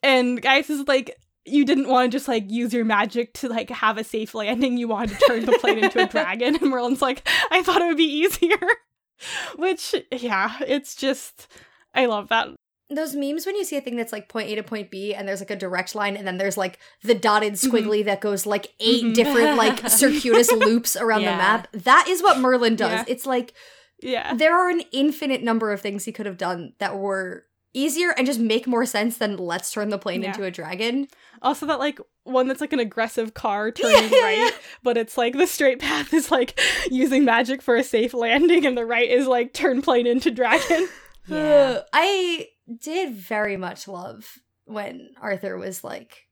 And 0.07 0.41
Gaius 0.41 0.70
is 0.70 0.87
like, 0.89 1.16
you 1.45 1.65
didn't 1.65 1.89
want 1.89 2.11
to 2.11 2.16
just 2.16 2.28
like 2.28 2.51
use 2.51 2.73
your 2.73 2.85
magic 2.85 3.35
to 3.35 3.49
like 3.49 3.70
have 3.70 3.99
a 3.99 4.05
safe 4.05 4.35
landing. 4.35 4.77
You 4.77 4.89
wanted 4.89 5.19
to 5.19 5.24
turn 5.27 5.45
the 5.45 5.59
plane 5.61 5.78
into 5.78 6.03
a 6.03 6.07
dragon. 6.16 6.57
And 6.57 6.70
Merlin's 6.70 7.03
like, 7.03 7.27
I 7.51 7.62
thought 7.62 7.83
it 7.83 7.87
would 7.87 7.97
be 7.97 8.05
easier. 8.05 8.59
Which, 9.57 9.95
yeah, 10.12 10.57
it's 10.66 10.95
just, 10.95 11.49
I 11.95 12.07
love 12.07 12.28
that. 12.28 12.49
those 12.91 13.15
memes 13.16 13.47
when 13.47 13.57
you 13.57 13.65
see 13.65 13.77
a 13.77 13.81
thing 13.81 13.97
that's 13.97 14.12
like 14.12 14.28
point 14.28 14.49
A 14.51 14.55
to 14.57 14.62
point 14.62 14.91
B 14.91 15.15
and 15.15 15.27
there's 15.27 15.41
like 15.41 15.51
a 15.51 15.57
direct 15.57 15.95
line 15.95 16.16
and 16.16 16.27
then 16.27 16.37
there's 16.37 16.57
like 16.57 16.78
the 17.03 17.15
dotted 17.15 17.55
squiggly 17.55 18.05
that 18.05 18.20
goes 18.20 18.45
like 18.47 18.74
8 18.81 19.05
Mhm. 19.05 19.15
different 19.15 19.57
like 19.57 19.89
circuitous 19.89 20.53
loops 20.53 20.97
around 20.97 21.23
Yeah. 21.23 21.33
the 21.33 21.37
map. 21.39 21.69
That 21.73 22.07
is 22.09 22.23
what 22.23 22.39
Merlin 22.39 22.77
does. 22.77 22.91
Yeah. 22.93 23.05
It's 23.09 23.24
like 23.27 23.55
Yeah. 24.03 24.35
there 24.35 24.55
are 24.57 24.69
an 24.70 24.83
infinite 24.93 25.43
number 25.43 25.73
of 25.73 25.81
things 25.81 26.05
he 26.05 26.12
could 26.12 26.27
have 26.27 26.37
done 26.39 26.74
that 26.78 26.97
were 26.99 27.45
easier 27.77 28.11
and 28.16 28.27
just 28.27 28.40
make 28.40 28.66
more 28.66 28.86
sense 28.86 29.19
than 29.19 29.36
let's 29.36 29.70
turn 29.70 29.90
the 29.90 29.98
plane 29.98 30.23
Yeah. 30.23 30.28
into 30.28 30.44
a 30.44 30.51
dragon. 30.51 31.09
Also, 31.43 31.66
that 31.66 31.78
like 31.78 32.01
one 32.24 32.48
that's 32.48 32.61
like 32.61 32.73
an 32.73 32.81
aggressive 32.81 33.35
car 33.35 33.70
turning 33.73 34.11
yeah, 34.12 34.20
right, 34.20 34.53
but 34.82 34.97
it's 34.97 35.16
like 35.19 35.35
the 35.36 35.47
straight 35.47 35.78
path 35.78 36.12
is 36.15 36.31
like 36.31 36.59
using 36.90 37.24
magic 37.24 37.61
for 37.62 37.77
a 37.77 37.85
safe 37.85 38.15
landing, 38.15 38.65
and 38.66 38.77
the 38.77 38.86
right 38.86 39.09
is 39.11 39.27
like 39.27 39.53
turn 39.53 39.82
plane 39.82 40.07
into 40.07 40.31
dragon. 40.31 40.89
Yeah. 41.28 41.81
I 41.93 42.47
did 42.81 43.12
very 43.15 43.57
much 43.57 43.89
love 43.89 44.39
when 44.65 45.09
Arthur 45.20 45.59
was 45.59 45.82
like, 45.82 46.28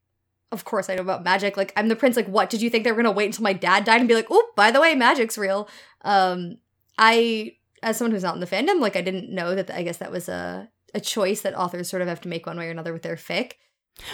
of 0.52 0.64
course 0.64 0.88
I 0.88 0.94
know 0.94 1.00
about 1.02 1.24
magic. 1.24 1.56
Like, 1.56 1.72
I'm 1.76 1.88
the 1.88 1.96
prince. 1.96 2.14
Like, 2.14 2.28
what? 2.28 2.48
Did 2.48 2.62
you 2.62 2.70
think 2.70 2.84
they 2.84 2.92
were 2.92 3.02
going 3.02 3.12
to 3.12 3.18
wait 3.18 3.26
until 3.26 3.42
my 3.42 3.54
dad 3.54 3.82
died 3.82 3.98
and 3.98 4.06
be 4.08 4.14
like, 4.14 4.28
oh, 4.30 4.50
by 4.54 4.70
the 4.70 4.80
way, 4.80 4.94
magic's 4.94 5.36
real? 5.36 5.68
Um, 6.02 6.58
I, 6.96 7.56
as 7.82 7.96
someone 7.96 8.12
who's 8.12 8.22
not 8.22 8.36
in 8.36 8.40
the 8.40 8.46
fandom, 8.46 8.78
like, 8.80 8.94
I 8.94 9.00
didn't 9.00 9.34
know 9.34 9.56
that, 9.56 9.68
I 9.72 9.82
guess 9.82 9.96
that 9.96 10.12
was 10.12 10.28
a, 10.28 10.68
a 10.94 11.00
choice 11.00 11.40
that 11.42 11.54
authors 11.58 11.88
sort 11.88 12.02
of 12.02 12.08
have 12.08 12.20
to 12.22 12.28
make 12.28 12.46
one 12.46 12.56
way 12.58 12.68
or 12.68 12.70
another 12.70 12.92
with 12.92 13.02
their 13.02 13.16
fic. 13.16 13.52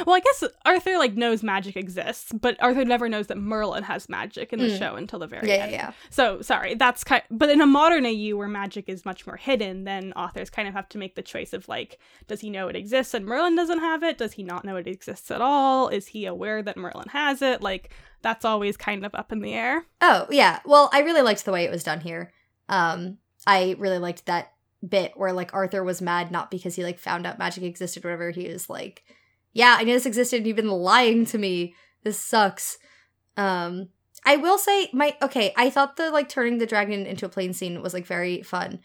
Well, 0.06 0.14
I 0.14 0.20
guess 0.20 0.44
Arthur 0.66 0.98
like 0.98 1.14
knows 1.14 1.42
magic 1.42 1.74
exists, 1.74 2.30
but 2.38 2.54
Arthur 2.62 2.84
never 2.84 3.08
knows 3.08 3.28
that 3.28 3.38
Merlin 3.38 3.82
has 3.84 4.10
magic 4.10 4.52
in 4.52 4.58
the 4.58 4.66
Mm. 4.66 4.78
show 4.78 4.94
until 4.94 5.18
the 5.18 5.26
very 5.26 5.48
Yeah, 5.48 5.54
yeah, 5.54 5.62
end. 5.62 5.72
yeah. 5.72 5.92
So 6.10 6.42
sorry, 6.42 6.74
that's 6.74 7.02
kind. 7.02 7.22
But 7.30 7.48
in 7.48 7.62
a 7.62 7.66
modern 7.66 8.04
AU 8.04 8.36
where 8.36 8.46
magic 8.46 8.90
is 8.90 9.06
much 9.06 9.26
more 9.26 9.36
hidden, 9.38 9.84
then 9.84 10.12
authors 10.16 10.50
kind 10.50 10.68
of 10.68 10.74
have 10.74 10.86
to 10.90 10.98
make 10.98 11.14
the 11.14 11.22
choice 11.22 11.54
of 11.54 11.66
like, 11.66 11.98
does 12.26 12.40
he 12.42 12.50
know 12.50 12.68
it 12.68 12.76
exists 12.76 13.14
and 13.14 13.24
Merlin 13.24 13.56
doesn't 13.56 13.78
have 13.78 14.02
it? 14.02 14.18
Does 14.18 14.32
he 14.34 14.42
not 14.42 14.66
know 14.66 14.76
it 14.76 14.86
exists 14.86 15.30
at 15.30 15.40
all? 15.40 15.88
Is 15.88 16.08
he 16.08 16.26
aware 16.26 16.62
that 16.62 16.76
Merlin 16.76 17.08
has 17.08 17.40
it? 17.40 17.62
Like 17.62 17.90
that's 18.20 18.44
always 18.44 18.76
kind 18.76 19.06
of 19.06 19.14
up 19.14 19.32
in 19.32 19.40
the 19.40 19.54
air. 19.54 19.86
Oh, 20.02 20.26
yeah. 20.30 20.58
Well, 20.66 20.90
I 20.92 21.00
really 21.00 21.22
liked 21.22 21.46
the 21.46 21.52
way 21.52 21.64
it 21.64 21.70
was 21.70 21.84
done 21.84 22.00
here. 22.00 22.34
Um, 22.68 23.16
I 23.46 23.76
really 23.78 23.96
liked 23.98 24.26
that 24.26 24.52
bit 24.86 25.12
where 25.16 25.32
like 25.32 25.54
Arthur 25.54 25.84
was 25.84 26.00
mad 26.00 26.30
not 26.30 26.50
because 26.50 26.74
he 26.74 26.84
like 26.84 26.98
found 26.98 27.26
out 27.26 27.38
magic 27.38 27.64
existed 27.64 28.04
or 28.04 28.08
whatever. 28.08 28.30
He 28.30 28.48
was 28.48 28.70
like, 28.70 29.04
"Yeah, 29.52 29.76
I 29.78 29.84
knew 29.84 29.92
this 29.92 30.06
existed. 30.06 30.38
and 30.38 30.46
You've 30.46 30.56
been 30.56 30.68
lying 30.68 31.26
to 31.26 31.38
me. 31.38 31.74
This 32.02 32.18
sucks." 32.18 32.78
Um, 33.36 33.88
I 34.24 34.36
will 34.36 34.58
say 34.58 34.90
my 34.92 35.16
okay. 35.22 35.52
I 35.56 35.70
thought 35.70 35.96
the 35.96 36.10
like 36.10 36.28
turning 36.28 36.58
the 36.58 36.66
dragon 36.66 37.06
into 37.06 37.26
a 37.26 37.30
plane 37.30 37.52
scene 37.52 37.82
was 37.82 37.94
like 37.94 38.06
very 38.06 38.42
fun. 38.42 38.80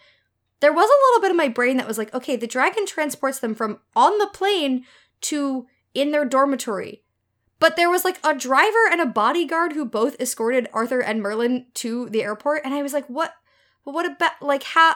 There 0.61 0.73
was 0.73 0.89
a 0.89 1.01
little 1.07 1.21
bit 1.21 1.31
of 1.31 1.37
my 1.37 1.49
brain 1.49 1.77
that 1.77 1.87
was 1.87 1.97
like, 1.97 2.13
okay, 2.13 2.35
the 2.37 2.47
dragon 2.47 2.85
transports 2.85 3.39
them 3.39 3.53
from 3.53 3.79
on 3.95 4.17
the 4.17 4.27
plane 4.27 4.85
to 5.21 5.67
in 5.93 6.11
their 6.11 6.25
dormitory. 6.25 7.03
But 7.59 7.75
there 7.75 7.89
was 7.89 8.05
like 8.05 8.19
a 8.23 8.33
driver 8.35 8.87
and 8.91 9.01
a 9.01 9.05
bodyguard 9.05 9.73
who 9.73 9.85
both 9.85 10.19
escorted 10.19 10.69
Arthur 10.73 11.01
and 11.01 11.21
Merlin 11.21 11.67
to 11.75 12.09
the 12.09 12.23
airport, 12.23 12.61
and 12.63 12.73
I 12.73 12.81
was 12.81 12.93
like, 12.93 13.07
"What? 13.07 13.33
What 13.83 14.05
about 14.05 14.41
like 14.41 14.63
how? 14.63 14.95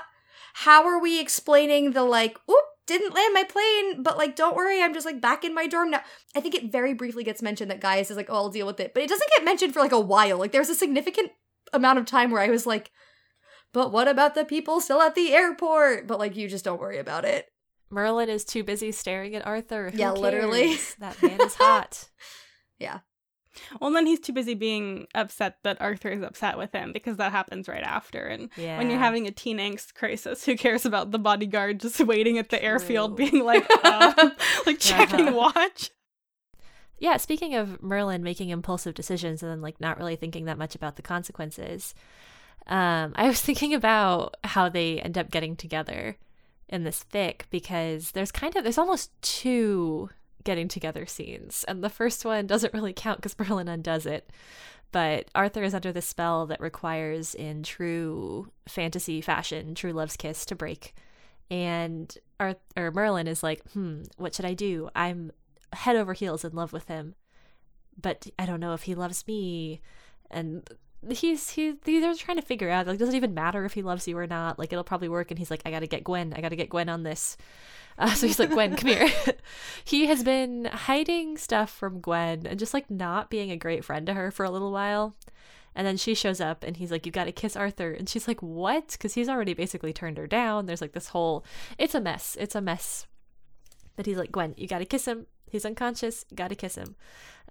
How 0.53 0.85
are 0.85 0.99
we 0.99 1.19
explaining 1.19 1.91
the 1.91 2.03
like? 2.03 2.37
Oop, 2.49 2.57
didn't 2.85 3.13
land 3.13 3.33
my 3.33 3.43
plane, 3.43 4.03
but 4.03 4.17
like, 4.17 4.35
don't 4.35 4.55
worry, 4.55 4.81
I'm 4.81 4.93
just 4.93 5.05
like 5.05 5.21
back 5.21 5.43
in 5.43 5.53
my 5.53 5.67
dorm 5.67 5.91
now." 5.91 6.01
I 6.35 6.41
think 6.41 6.55
it 6.55 6.71
very 6.71 6.93
briefly 6.93 7.23
gets 7.23 7.41
mentioned 7.41 7.69
that 7.71 7.81
Gaius 7.81 8.11
is 8.11 8.17
like, 8.17 8.29
"Oh, 8.29 8.35
I'll 8.35 8.49
deal 8.49 8.67
with 8.67 8.79
it," 8.79 8.93
but 8.93 9.03
it 9.03 9.09
doesn't 9.09 9.29
get 9.37 9.45
mentioned 9.45 9.73
for 9.73 9.79
like 9.79 9.91
a 9.91 9.99
while. 9.99 10.37
Like, 10.37 10.51
there's 10.51 10.69
a 10.69 10.75
significant 10.75 11.31
amount 11.73 11.99
of 11.99 12.05
time 12.05 12.31
where 12.31 12.41
I 12.41 12.49
was 12.49 12.65
like, 12.65 12.91
"But 13.73 13.91
what 13.91 14.07
about 14.07 14.35
the 14.35 14.45
people 14.45 14.81
still 14.81 15.01
at 15.01 15.15
the 15.15 15.33
airport?" 15.33 16.07
But 16.07 16.19
like, 16.19 16.35
you 16.35 16.47
just 16.47 16.65
don't 16.65 16.81
worry 16.81 16.97
about 16.97 17.25
it. 17.25 17.47
Merlin 17.89 18.29
is 18.29 18.45
too 18.45 18.63
busy 18.63 18.91
staring 18.91 19.35
at 19.35 19.45
Arthur. 19.45 19.89
Who 19.89 19.97
Yeah, 19.97 20.11
literally. 20.11 20.77
That 20.99 21.21
man 21.21 21.41
is 21.41 21.55
hot. 21.59 22.09
Well, 23.81 23.91
then 23.91 24.05
he's 24.05 24.19
too 24.19 24.31
busy 24.33 24.53
being 24.53 25.07
upset 25.15 25.57
that 25.63 25.81
Arthur 25.81 26.09
is 26.09 26.21
upset 26.23 26.57
with 26.57 26.71
him 26.71 26.91
because 26.93 27.17
that 27.17 27.31
happens 27.31 27.67
right 27.67 27.83
after. 27.83 28.25
And 28.27 28.49
Yeah. 28.55 28.77
when 28.77 28.89
you're 28.89 28.99
having 28.99 29.27
a 29.27 29.31
teen 29.31 29.57
angst 29.57 29.95
crisis, 29.95 30.45
who 30.45 30.55
cares 30.55 30.85
about 30.85 31.11
the 31.11 31.19
bodyguard 31.19 31.79
just 31.79 31.99
waiting 31.99 32.37
at 32.37 32.49
the 32.49 32.63
airfield, 32.63 33.15
being 33.15 33.43
like, 33.43 33.69
um, 33.83 34.13
like 34.65 34.79
checking 34.79 35.29
Uh-huh. 35.29 35.51
watch? 35.55 35.91
Yeah, 36.99 37.17
speaking 37.17 37.55
of 37.55 37.81
Merlin 37.81 38.23
making 38.23 38.49
impulsive 38.49 38.93
decisions 38.93 39.41
and 39.41 39.51
then 39.51 39.61
like 39.61 39.79
not 39.79 39.97
really 39.97 40.15
thinking 40.15 40.45
that 40.45 40.57
much 40.57 40.75
about 40.75 40.95
the 40.95 41.01
consequences, 41.01 41.95
um, 42.67 43.13
I 43.15 43.27
was 43.27 43.41
thinking 43.45 43.73
about 43.73 44.35
how 44.43 44.69
they 44.69 44.99
end 44.99 45.17
up 45.17 45.31
getting 45.31 45.55
together 45.55 46.17
in 46.67 46.83
this 46.83 47.03
fic 47.11 47.41
because 47.49 48.11
there's 48.11 48.31
kind 48.31 48.55
of 48.55 48.63
there's 48.63 48.77
almost 48.77 49.11
two 49.21 50.09
getting 50.43 50.67
together 50.67 51.05
scenes, 51.05 51.65
and 51.67 51.83
the 51.83 51.89
first 51.89 52.25
one 52.25 52.47
doesn't 52.47 52.73
really 52.73 52.93
count 52.93 53.21
because 53.21 53.37
Merlin 53.39 53.67
undoes 53.67 54.05
it. 54.05 54.31
But 54.91 55.29
Arthur 55.35 55.63
is 55.63 55.75
under 55.75 55.91
the 55.91 56.01
spell 56.01 56.47
that 56.47 56.59
requires, 56.59 57.35
in 57.35 57.61
true 57.61 58.51
fantasy 58.67 59.21
fashion, 59.21 59.75
true 59.75 59.93
love's 59.93 60.17
kiss 60.17 60.45
to 60.47 60.55
break. 60.55 60.95
And 61.51 62.15
Arth- 62.39 62.57
or 62.75 62.91
Merlin 62.91 63.27
is 63.27 63.43
like, 63.43 63.61
hmm, 63.71 64.03
what 64.17 64.33
should 64.33 64.45
I 64.45 64.53
do? 64.53 64.89
I'm 64.95 65.31
head 65.73 65.95
over 65.95 66.13
heels 66.13 66.43
in 66.43 66.53
love 66.55 66.73
with 66.73 66.87
him, 66.87 67.15
but 67.99 68.27
I 68.39 68.45
don't 68.45 68.59
know 68.59 68.73
if 68.73 68.83
he 68.83 68.95
loves 68.95 69.27
me. 69.27 69.81
And 70.31 70.67
he's 71.09 71.51
he 71.51 71.71
they're 71.71 72.13
trying 72.15 72.37
to 72.37 72.45
figure 72.45 72.69
out 72.69 72.85
like 72.85 72.99
does 72.99 73.09
it 73.09 73.15
even 73.15 73.33
matter 73.33 73.63
if 73.63 73.73
he 73.73 73.81
loves 73.81 74.07
you 74.07 74.17
or 74.17 74.27
not? 74.27 74.59
Like 74.59 74.71
it'll 74.71 74.83
probably 74.83 75.09
work. 75.09 75.31
And 75.31 75.39
he's 75.39 75.51
like, 75.51 75.61
I 75.65 75.71
gotta 75.71 75.87
get 75.87 76.03
Gwen. 76.03 76.33
I 76.33 76.41
gotta 76.41 76.55
get 76.55 76.69
Gwen 76.69 76.89
on 76.89 77.03
this. 77.03 77.37
Uh, 77.99 78.13
so 78.15 78.25
he's 78.25 78.39
like, 78.39 78.49
Gwen, 78.49 78.75
come 78.75 78.89
here. 78.89 79.11
he 79.83 80.07
has 80.07 80.23
been 80.23 80.65
hiding 80.65 81.37
stuff 81.37 81.69
from 81.69 81.99
Gwen 81.99 82.47
and 82.47 82.57
just 82.57 82.73
like 82.73 82.89
not 82.89 83.29
being 83.29 83.51
a 83.51 83.57
great 83.57 83.85
friend 83.85 84.07
to 84.07 84.13
her 84.13 84.31
for 84.31 84.45
a 84.45 84.49
little 84.49 84.71
while. 84.71 85.13
And 85.75 85.85
then 85.85 85.97
she 85.97 86.15
shows 86.15 86.41
up 86.41 86.63
and 86.63 86.77
he's 86.77 86.91
like, 86.91 87.05
You 87.05 87.11
gotta 87.11 87.31
kiss 87.31 87.55
Arthur. 87.55 87.91
And 87.91 88.09
she's 88.09 88.27
like, 88.27 88.41
What? 88.41 88.93
Because 88.93 89.13
he's 89.13 89.29
already 89.29 89.53
basically 89.53 89.93
turned 89.93 90.17
her 90.17 90.27
down. 90.27 90.65
There's 90.65 90.81
like 90.81 90.93
this 90.93 91.09
whole, 91.09 91.45
it's 91.77 91.93
a 91.93 92.01
mess. 92.01 92.35
It's 92.39 92.55
a 92.55 92.61
mess. 92.61 93.05
But 93.95 94.05
he's 94.05 94.17
like, 94.17 94.31
Gwen, 94.31 94.55
you 94.57 94.67
gotta 94.67 94.85
kiss 94.85 95.05
him. 95.05 95.27
He's 95.49 95.65
unconscious. 95.65 96.25
Gotta 96.33 96.55
kiss 96.55 96.75
him. 96.75 96.95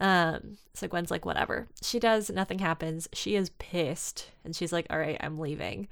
Um, 0.00 0.56
so 0.74 0.88
Gwen's 0.88 1.10
like, 1.10 1.24
Whatever. 1.24 1.68
She 1.82 1.98
does. 1.98 2.30
Nothing 2.30 2.58
happens. 2.58 3.08
She 3.12 3.36
is 3.36 3.50
pissed. 3.58 4.30
And 4.44 4.54
she's 4.54 4.72
like, 4.72 4.86
All 4.90 4.98
right, 4.98 5.18
I'm 5.20 5.38
leaving. 5.38 5.88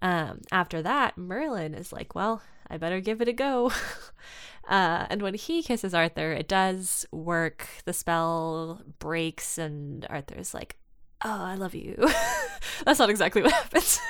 Um, 0.00 0.40
after 0.50 0.82
that, 0.82 1.16
Merlin 1.16 1.74
is 1.74 1.92
like, 1.92 2.14
Well, 2.14 2.42
I 2.72 2.78
better 2.78 3.00
give 3.00 3.20
it 3.20 3.28
a 3.28 3.34
go. 3.34 3.70
uh, 4.68 5.06
and 5.10 5.20
when 5.20 5.34
he 5.34 5.62
kisses 5.62 5.92
Arthur, 5.92 6.32
it 6.32 6.48
does 6.48 7.04
work. 7.12 7.68
The 7.84 7.92
spell 7.92 8.80
breaks, 8.98 9.58
and 9.58 10.06
Arthur's 10.08 10.54
like, 10.54 10.76
oh, 11.22 11.42
I 11.44 11.54
love 11.56 11.74
you. 11.74 11.96
That's 12.86 12.98
not 12.98 13.10
exactly 13.10 13.42
what 13.42 13.52
happens, 13.62 14.00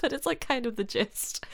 but 0.00 0.12
it's 0.12 0.26
like 0.26 0.40
kind 0.40 0.66
of 0.66 0.74
the 0.74 0.82
gist. 0.82 1.46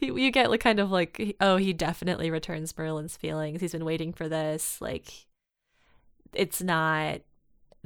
You, 0.00 0.18
you 0.18 0.32
get 0.32 0.50
like 0.50 0.60
kind 0.60 0.80
of 0.80 0.90
like, 0.90 1.36
oh, 1.40 1.56
he 1.58 1.72
definitely 1.72 2.32
returns 2.32 2.76
Merlin's 2.76 3.16
feelings. 3.16 3.60
He's 3.60 3.72
been 3.72 3.84
waiting 3.84 4.12
for 4.12 4.28
this. 4.28 4.80
Like, 4.80 5.26
it's 6.32 6.60
not. 6.60 7.20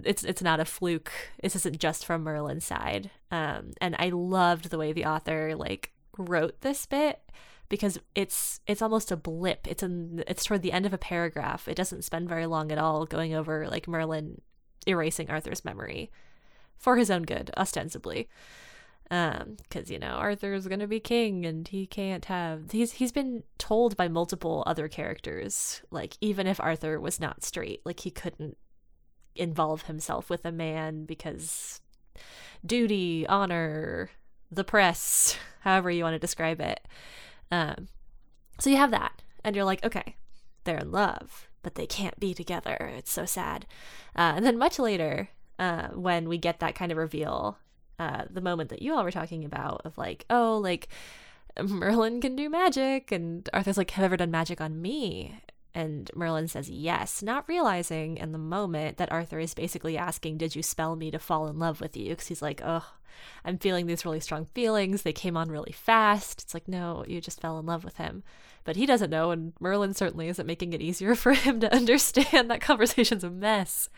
It's 0.03 0.25
it's 0.25 0.43
not 0.43 0.59
a 0.61 0.65
fluke. 0.65 1.13
This 1.43 1.55
isn't 1.57 1.79
just 1.79 2.07
from 2.07 2.25
Merlin's 2.25 2.65
side. 2.65 3.11
Um, 3.31 3.73
and 3.83 3.95
I 3.99 4.09
loved 4.09 4.71
the 4.71 4.79
way 4.79 4.93
the 4.93 5.05
author 5.05 5.55
like 5.55 5.93
wrote 6.19 6.63
this 6.63 6.85
bit 6.87 7.21
because 7.75 7.99
it's 8.15 8.61
it's 8.69 8.81
almost 8.81 9.11
a 9.11 9.17
blip. 9.17 9.67
It's 9.67 9.83
in 9.83 10.23
it's 10.29 10.45
toward 10.45 10.63
the 10.63 10.71
end 10.71 10.87
of 10.87 10.93
a 10.93 10.99
paragraph. 10.99 11.67
It 11.67 11.75
doesn't 11.75 12.05
spend 12.05 12.29
very 12.29 12.47
long 12.47 12.71
at 12.71 12.79
all 12.79 13.05
going 13.05 13.35
over 13.35 13.67
like 13.67 13.89
Merlin 13.89 14.41
erasing 14.87 15.29
Arthur's 15.29 15.65
memory 15.65 16.13
for 16.77 16.97
his 16.97 17.11
own 17.11 17.25
good, 17.25 17.51
ostensibly. 17.57 18.29
Um, 19.11 19.57
because 19.57 19.91
you 19.91 19.99
know 19.99 20.07
Arthur's 20.07 20.69
gonna 20.69 20.87
be 20.87 21.01
king, 21.01 21.45
and 21.45 21.67
he 21.67 21.85
can't 21.85 22.27
have. 22.27 22.71
He's 22.71 22.93
he's 22.93 23.11
been 23.11 23.43
told 23.59 23.97
by 23.97 24.07
multiple 24.07 24.63
other 24.69 24.87
characters, 24.87 25.83
like 25.91 26.17
even 26.21 26.47
if 26.47 26.61
Arthur 26.61 27.01
was 27.01 27.19
not 27.19 27.43
straight, 27.43 27.81
like 27.85 27.99
he 28.01 28.11
couldn't 28.13 28.57
involve 29.35 29.83
himself 29.83 30.31
with 30.31 30.45
a 30.45 30.53
man 30.53 31.07
because 31.07 31.81
duty, 32.65 33.27
honor, 33.27 34.11
the 34.49 34.63
press, 34.63 35.37
however 35.63 35.91
you 35.91 36.05
want 36.05 36.15
to 36.15 36.21
describe 36.21 36.61
it. 36.61 36.87
Um, 37.51 37.89
so 38.59 38.71
you 38.71 38.77
have 38.77 38.91
that, 38.91 39.23
and 39.43 39.55
you're 39.55 39.65
like, 39.65 39.85
okay, 39.85 40.17
they're 40.65 40.79
in 40.79 40.93
love, 40.93 41.49
but 41.63 41.75
they 41.75 41.87
can't 41.87 42.19
be 42.21 42.35
together. 42.35 42.93
It's 42.97 43.13
so 43.13 43.25
sad. 43.25 43.67
Uh, 44.17 44.35
and 44.37 44.47
then 44.47 44.59
much 44.59 44.79
later, 44.79 45.29
uh, 45.59 45.89
when 45.89 46.29
we 46.29 46.39
get 46.39 46.61
that 46.61 46.75
kind 46.75 46.93
of 46.93 46.99
reveal, 46.99 47.59
uh, 47.99 48.25
the 48.31 48.41
moment 48.41 48.71
that 48.71 48.83
you 48.83 48.95
all 48.95 49.05
were 49.05 49.11
talking 49.11 49.45
about 49.45 49.83
of 49.85 49.97
like, 49.97 50.25
oh, 50.31 50.59
like 50.59 50.89
Merlin 51.63 52.21
can 52.21 52.35
do 52.35 52.49
magic, 52.49 53.13
and 53.13 53.49
Arthur's 53.53 53.79
like, 53.79 53.91
have 53.93 54.05
ever 54.05 54.17
done 54.17 54.31
magic 54.31 54.61
on 54.61 54.83
me? 54.83 55.41
And 55.75 56.09
Merlin 56.15 56.47
says 56.47 56.71
yes, 56.71 57.21
not 57.23 57.49
realizing 57.49 58.17
in 58.17 58.31
the 58.31 58.39
moment 58.39 58.97
that 58.99 59.11
Arthur 59.11 59.41
is 59.41 59.55
basically 59.55 59.99
asking, 59.99 60.39
Did 60.39 60.55
you 60.55 60.63
spell 60.63 60.95
me 60.95 61.11
to 61.11 61.19
fall 61.19 61.49
in 61.49 61.59
love 61.59 61.81
with 61.81 61.97
you? 61.97 62.11
Because 62.11 62.29
he's 62.29 62.43
like, 62.43 62.61
Oh, 62.65 62.87
I'm 63.45 63.59
feeling 63.59 63.87
these 63.87 64.05
really 64.05 64.21
strong 64.21 64.47
feelings. 64.55 65.03
They 65.03 65.13
came 65.13 65.37
on 65.37 65.51
really 65.51 65.73
fast. 65.73 66.43
It's 66.43 66.55
like, 66.55 66.69
No, 66.69 67.05
you 67.09 67.21
just 67.21 67.41
fell 67.41 67.59
in 67.59 67.67
love 67.67 67.85
with 67.85 67.97
him. 67.97 68.23
But 68.63 68.77
he 68.77 68.87
doesn't 68.87 69.11
know, 69.11 69.33
and 69.33 69.53
Merlin 69.59 69.95
certainly 69.95 70.29
isn't 70.29 70.47
making 70.47 70.73
it 70.73 70.81
easier 70.81 71.15
for 71.17 71.33
him 71.33 71.59
to 71.61 71.75
understand 71.75 72.51
that 72.51 72.61
conversation's 72.61 73.25
a 73.25 73.31
mess. 73.31 73.89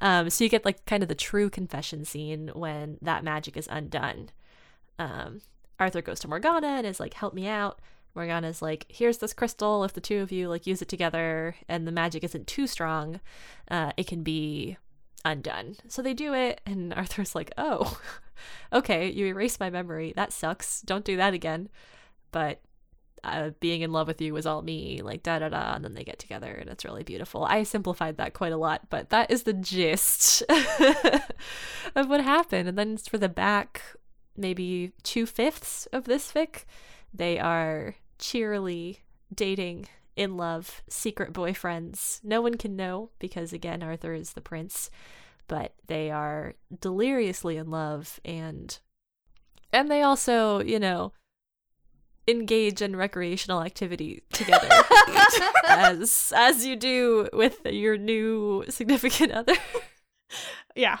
Um, 0.00 0.28
so 0.28 0.44
you 0.44 0.50
get 0.50 0.66
like 0.66 0.84
kind 0.84 1.02
of 1.02 1.08
the 1.08 1.14
true 1.14 1.48
confession 1.48 2.04
scene 2.04 2.50
when 2.54 2.98
that 3.00 3.24
magic 3.24 3.56
is 3.56 3.68
undone. 3.70 4.30
Um, 4.98 5.40
Arthur 5.78 6.02
goes 6.02 6.20
to 6.20 6.28
Morgana 6.28 6.68
and 6.68 6.86
is 6.86 7.00
like, 7.00 7.14
Help 7.14 7.32
me 7.32 7.46
out. 7.46 7.80
Morgana's 8.14 8.60
like, 8.60 8.86
here's 8.88 9.18
this 9.18 9.32
crystal. 9.32 9.84
If 9.84 9.92
the 9.92 10.00
two 10.00 10.20
of 10.20 10.32
you 10.32 10.48
like 10.48 10.66
use 10.66 10.82
it 10.82 10.88
together 10.88 11.54
and 11.68 11.86
the 11.86 11.92
magic 11.92 12.24
isn't 12.24 12.46
too 12.46 12.66
strong, 12.66 13.20
uh, 13.70 13.92
it 13.96 14.06
can 14.06 14.22
be 14.22 14.76
undone. 15.24 15.76
So 15.88 16.02
they 16.02 16.14
do 16.14 16.34
it, 16.34 16.60
and 16.66 16.92
Arthur's 16.96 17.34
like, 17.34 17.52
oh, 17.58 18.00
okay, 18.72 19.10
you 19.10 19.26
erased 19.26 19.60
my 19.60 19.70
memory. 19.70 20.12
That 20.16 20.32
sucks. 20.32 20.80
Don't 20.82 21.04
do 21.04 21.16
that 21.16 21.34
again. 21.34 21.68
But 22.32 22.60
uh, 23.22 23.50
being 23.60 23.82
in 23.82 23.92
love 23.92 24.06
with 24.06 24.20
you 24.20 24.32
was 24.32 24.46
all 24.46 24.62
me, 24.62 25.02
like 25.02 25.22
da 25.22 25.38
da 25.40 25.48
da, 25.48 25.74
and 25.74 25.84
then 25.84 25.94
they 25.94 26.04
get 26.04 26.18
together, 26.18 26.52
and 26.52 26.70
it's 26.70 26.84
really 26.84 27.02
beautiful. 27.02 27.44
I 27.44 27.62
simplified 27.64 28.16
that 28.16 28.34
quite 28.34 28.52
a 28.52 28.56
lot, 28.56 28.88
but 28.88 29.10
that 29.10 29.30
is 29.30 29.42
the 29.42 29.52
gist 29.52 30.42
of 31.94 32.08
what 32.08 32.22
happened. 32.22 32.68
And 32.68 32.78
then 32.78 32.96
for 32.96 33.18
the 33.18 33.28
back, 33.28 33.82
maybe 34.36 34.92
two 35.02 35.26
fifths 35.26 35.86
of 35.92 36.04
this 36.04 36.32
fic, 36.32 36.64
they 37.12 37.38
are 37.38 37.96
cheerily 38.20 39.00
dating, 39.34 39.88
in 40.16 40.36
love, 40.36 40.82
secret 40.88 41.32
boyfriends. 41.32 42.20
No 42.22 42.40
one 42.40 42.56
can 42.56 42.76
know 42.76 43.10
because, 43.18 43.52
again, 43.52 43.82
Arthur 43.82 44.12
is 44.12 44.32
the 44.32 44.40
prince, 44.40 44.90
but 45.48 45.74
they 45.86 46.10
are 46.10 46.54
deliriously 46.80 47.56
in 47.56 47.70
love 47.70 48.20
and. 48.24 48.78
And 49.72 49.88
they 49.88 50.02
also, 50.02 50.60
you 50.60 50.80
know, 50.80 51.12
engage 52.28 52.82
in 52.82 52.96
recreational 52.96 53.62
activity 53.62 54.22
together 54.32 54.68
as 55.66 56.32
as 56.36 56.64
you 56.64 56.76
do 56.76 57.28
with 57.32 57.60
your 57.64 57.96
new 57.96 58.64
significant 58.68 59.32
other 59.32 59.54
yeah 60.76 60.98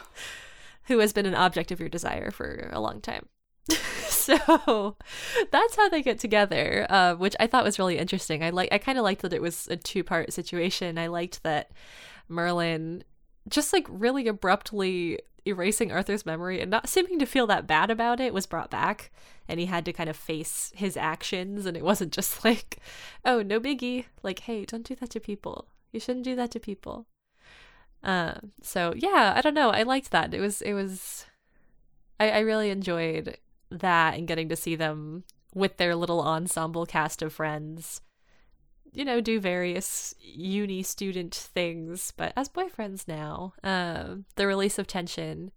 who 0.84 0.98
has 0.98 1.12
been 1.12 1.26
an 1.26 1.34
object 1.34 1.70
of 1.70 1.78
your 1.78 1.88
desire 1.88 2.30
for 2.30 2.68
a 2.72 2.80
long 2.80 3.00
time 3.00 3.26
so 4.46 4.96
that's 5.50 5.76
how 5.76 5.88
they 5.88 6.02
get 6.02 6.18
together, 6.18 6.86
uh, 6.90 7.14
which 7.14 7.36
I 7.40 7.46
thought 7.46 7.64
was 7.64 7.78
really 7.78 7.98
interesting. 7.98 8.42
I 8.42 8.50
like 8.50 8.68
I 8.72 8.78
kind 8.78 8.98
of 8.98 9.04
liked 9.04 9.22
that 9.22 9.32
it 9.32 9.42
was 9.42 9.66
a 9.68 9.76
two 9.76 10.04
part 10.04 10.32
situation. 10.32 10.98
I 10.98 11.06
liked 11.06 11.42
that 11.42 11.70
Merlin 12.28 13.04
just 13.48 13.72
like 13.72 13.86
really 13.88 14.28
abruptly 14.28 15.18
erasing 15.46 15.90
Arthur's 15.90 16.26
memory 16.26 16.60
and 16.60 16.70
not 16.70 16.88
seeming 16.88 17.18
to 17.18 17.26
feel 17.26 17.46
that 17.46 17.66
bad 17.66 17.90
about 17.90 18.20
it 18.20 18.34
was 18.34 18.46
brought 18.46 18.70
back 18.70 19.10
and 19.48 19.58
he 19.58 19.66
had 19.66 19.86
to 19.86 19.92
kind 19.92 20.10
of 20.10 20.16
face 20.16 20.70
his 20.76 20.96
actions 20.98 21.64
and 21.64 21.76
it 21.76 21.82
wasn't 21.82 22.12
just 22.12 22.44
like 22.44 22.78
oh 23.24 23.42
no 23.42 23.58
biggie. 23.60 24.06
Like 24.22 24.40
hey 24.40 24.64
don't 24.64 24.86
do 24.86 24.94
that 24.96 25.10
to 25.10 25.20
people. 25.20 25.68
You 25.92 26.00
shouldn't 26.00 26.24
do 26.24 26.36
that 26.36 26.50
to 26.52 26.60
people. 26.60 27.06
Uh, 28.02 28.34
so 28.62 28.94
yeah 28.96 29.34
i 29.36 29.40
don't 29.40 29.54
know. 29.54 29.70
I 29.70 29.82
liked 29.82 30.10
that. 30.10 30.34
It 30.34 30.40
was 30.40 30.62
it 30.62 30.74
was 30.74 31.26
I, 32.18 32.30
I 32.30 32.38
really 32.40 32.70
enjoyed 32.70 33.38
that 33.70 34.14
and 34.16 34.28
getting 34.28 34.48
to 34.48 34.56
see 34.56 34.76
them 34.76 35.24
with 35.54 35.76
their 35.76 35.94
little 35.96 36.20
ensemble 36.20 36.86
cast 36.86 37.22
of 37.22 37.32
friends 37.32 38.00
you 38.92 39.04
know 39.04 39.20
do 39.20 39.38
various 39.38 40.14
uni 40.20 40.82
student 40.82 41.34
things 41.34 42.12
but 42.16 42.32
as 42.36 42.48
boyfriends 42.48 43.06
now 43.06 43.52
um 43.62 44.24
the 44.36 44.46
release 44.46 44.78
of 44.78 44.86
tension 44.86 45.52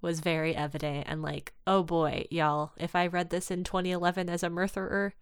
was 0.00 0.20
very 0.20 0.54
evident 0.54 1.06
and 1.08 1.22
like 1.22 1.52
oh 1.66 1.82
boy 1.82 2.24
y'all 2.30 2.72
if 2.76 2.94
i 2.94 3.06
read 3.06 3.30
this 3.30 3.50
in 3.50 3.64
2011 3.64 4.28
as 4.28 4.42
a 4.42 4.48
Merthurer 4.48 5.12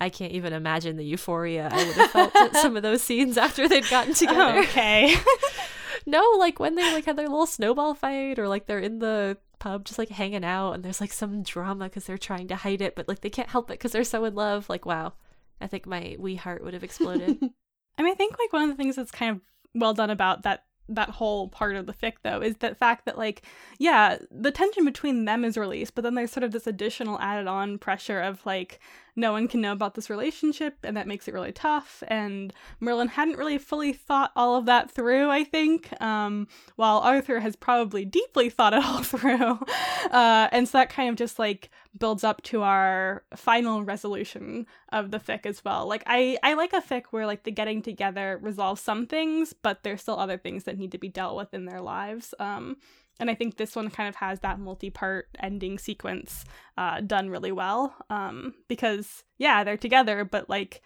I 0.00 0.08
can't 0.08 0.32
even 0.32 0.52
imagine 0.52 0.96
the 0.96 1.04
euphoria 1.04 1.68
I 1.72 1.84
would 1.84 1.94
have 1.94 2.10
felt 2.10 2.36
at 2.36 2.56
some 2.56 2.76
of 2.76 2.82
those 2.82 3.00
scenes 3.08 3.38
after 3.38 3.68
they'd 3.68 3.88
gotten 3.88 4.12
together. 4.12 4.58
Okay. 4.60 5.14
no, 6.06 6.20
like 6.38 6.58
when 6.58 6.74
they 6.74 6.92
like 6.92 7.04
had 7.04 7.16
their 7.16 7.28
little 7.28 7.46
snowball 7.46 7.94
fight 7.94 8.38
or 8.38 8.48
like 8.48 8.66
they're 8.66 8.80
in 8.80 8.98
the 8.98 9.38
pub 9.64 9.82
just 9.86 9.98
like 9.98 10.10
hanging 10.10 10.44
out 10.44 10.72
and 10.72 10.84
there's 10.84 11.00
like 11.00 11.12
some 11.12 11.42
drama 11.42 11.84
because 11.84 12.04
they're 12.04 12.18
trying 12.18 12.46
to 12.46 12.54
hide 12.54 12.82
it 12.82 12.94
but 12.94 13.08
like 13.08 13.22
they 13.22 13.30
can't 13.30 13.48
help 13.48 13.70
it 13.70 13.78
because 13.78 13.92
they're 13.92 14.04
so 14.04 14.24
in 14.24 14.34
love 14.34 14.68
like 14.68 14.84
wow. 14.84 15.14
I 15.58 15.66
think 15.66 15.86
my 15.86 16.16
wee 16.18 16.34
heart 16.34 16.62
would 16.62 16.74
have 16.74 16.84
exploded. 16.84 17.38
I 17.98 18.02
mean 18.02 18.12
i 18.12 18.14
think 18.14 18.38
like 18.38 18.52
one 18.52 18.64
of 18.64 18.68
the 18.68 18.74
things 18.76 18.96
that's 18.96 19.10
kind 19.10 19.34
of 19.36 19.40
well 19.74 19.94
done 19.94 20.10
about 20.10 20.42
that 20.42 20.64
that 20.90 21.08
whole 21.08 21.48
part 21.48 21.76
of 21.76 21.86
the 21.86 21.94
fic 21.94 22.14
though 22.22 22.42
is 22.42 22.56
the 22.58 22.74
fact 22.74 23.06
that 23.06 23.16
like 23.16 23.42
yeah 23.78 24.18
the 24.30 24.50
tension 24.50 24.84
between 24.84 25.24
them 25.24 25.44
is 25.44 25.56
released 25.56 25.94
but 25.94 26.02
then 26.02 26.14
there's 26.14 26.30
sort 26.30 26.44
of 26.44 26.52
this 26.52 26.66
additional 26.66 27.18
added 27.20 27.46
on 27.46 27.78
pressure 27.78 28.20
of 28.20 28.44
like 28.44 28.80
no 29.16 29.32
one 29.32 29.48
can 29.48 29.60
know 29.60 29.72
about 29.72 29.94
this 29.94 30.10
relationship 30.10 30.76
and 30.82 30.96
that 30.96 31.06
makes 31.06 31.28
it 31.28 31.34
really 31.34 31.52
tough. 31.52 32.02
And 32.08 32.52
merlin 32.80 33.08
hadn't 33.08 33.38
really 33.38 33.58
fully 33.58 33.92
thought 33.92 34.32
all 34.36 34.56
of 34.56 34.66
that 34.66 34.90
through 34.90 35.30
i 35.30 35.44
think 35.44 35.92
um, 36.00 36.46
while 36.76 36.98
arthur 36.98 37.40
has 37.40 37.56
probably 37.56 38.04
deeply 38.04 38.50
thought 38.50 38.74
it 38.74 38.84
all 38.84 39.02
through. 39.02 39.58
Uh, 40.10 40.48
and 40.52 40.68
so 40.68 40.78
that 40.78 40.90
kind 40.90 41.08
of 41.08 41.16
just 41.16 41.38
like 41.38 41.70
builds 41.98 42.24
up 42.24 42.42
to 42.42 42.62
our 42.62 43.22
final 43.36 43.84
resolution 43.84 44.66
of 44.90 45.10
the 45.12 45.20
fic 45.20 45.46
as 45.46 45.64
well. 45.64 45.86
Like 45.86 46.02
i 46.06 46.38
i 46.42 46.54
like 46.54 46.72
a 46.72 46.80
fic 46.80 47.04
where 47.10 47.26
like 47.26 47.44
the 47.44 47.50
getting 47.50 47.82
together 47.82 48.38
resolves 48.42 48.80
some 48.80 49.06
things 49.06 49.52
but 49.52 49.82
there's 49.82 50.02
still 50.02 50.18
other 50.18 50.38
things 50.38 50.64
that 50.64 50.78
need 50.78 50.92
to 50.92 50.98
be 50.98 51.08
dealt 51.08 51.36
with 51.36 51.54
in 51.54 51.64
their 51.66 51.80
lives. 51.80 52.34
Um, 52.38 52.76
and 53.20 53.30
I 53.30 53.34
think 53.34 53.56
this 53.56 53.76
one 53.76 53.90
kind 53.90 54.08
of 54.08 54.16
has 54.16 54.40
that 54.40 54.58
multi-part 54.58 55.28
ending 55.40 55.78
sequence 55.78 56.44
uh, 56.76 57.00
done 57.00 57.30
really 57.30 57.52
well. 57.52 57.94
Um, 58.10 58.54
because 58.68 59.24
yeah, 59.38 59.64
they're 59.64 59.76
together, 59.76 60.24
but 60.24 60.48
like 60.50 60.82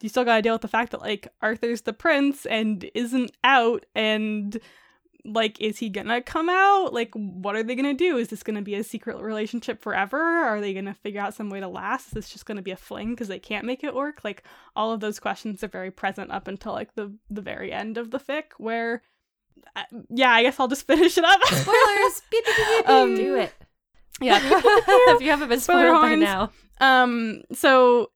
you 0.00 0.08
still 0.08 0.24
got 0.24 0.36
to 0.36 0.42
deal 0.42 0.54
with 0.54 0.62
the 0.62 0.68
fact 0.68 0.90
that 0.90 1.00
like 1.00 1.28
Arthur's 1.40 1.82
the 1.82 1.92
prince 1.92 2.46
and 2.46 2.90
isn't 2.94 3.32
out, 3.44 3.86
and 3.94 4.58
like 5.24 5.60
is 5.60 5.78
he 5.78 5.88
gonna 5.88 6.20
come 6.20 6.48
out? 6.48 6.92
Like 6.92 7.10
what 7.14 7.54
are 7.54 7.62
they 7.62 7.76
gonna 7.76 7.94
do? 7.94 8.16
Is 8.16 8.28
this 8.28 8.42
gonna 8.42 8.62
be 8.62 8.74
a 8.74 8.82
secret 8.82 9.18
relationship 9.20 9.80
forever? 9.80 10.18
Are 10.20 10.60
they 10.60 10.74
gonna 10.74 10.94
figure 10.94 11.20
out 11.20 11.34
some 11.34 11.48
way 11.48 11.60
to 11.60 11.68
last? 11.68 12.08
Is 12.08 12.12
this 12.12 12.28
just 12.30 12.46
gonna 12.46 12.62
be 12.62 12.72
a 12.72 12.76
fling 12.76 13.10
because 13.10 13.28
they 13.28 13.38
can't 13.38 13.64
make 13.64 13.84
it 13.84 13.94
work? 13.94 14.24
Like 14.24 14.42
all 14.74 14.92
of 14.92 15.00
those 15.00 15.20
questions 15.20 15.62
are 15.62 15.68
very 15.68 15.90
present 15.90 16.32
up 16.32 16.48
until 16.48 16.72
like 16.72 16.94
the 16.94 17.16
the 17.30 17.42
very 17.42 17.72
end 17.72 17.98
of 17.98 18.10
the 18.10 18.18
fic 18.18 18.44
where 18.58 19.02
yeah, 20.10 20.30
I 20.30 20.42
guess 20.42 20.58
I'll 20.58 20.68
just 20.68 20.86
finish 20.86 21.16
it 21.16 21.24
up. 21.24 21.40
Spoilers. 21.44 22.22
beep, 22.30 22.44
beep, 22.44 22.56
beep, 22.56 22.88
um, 22.88 23.14
do 23.14 23.36
it. 23.36 23.52
Yeah. 24.20 24.40
if 24.42 25.20
you 25.20 25.30
haven't 25.30 25.48
been 25.48 25.60
spoiled 25.60 26.00
by 26.00 26.14
now. 26.14 26.50
Um, 26.80 27.42
so 27.52 28.10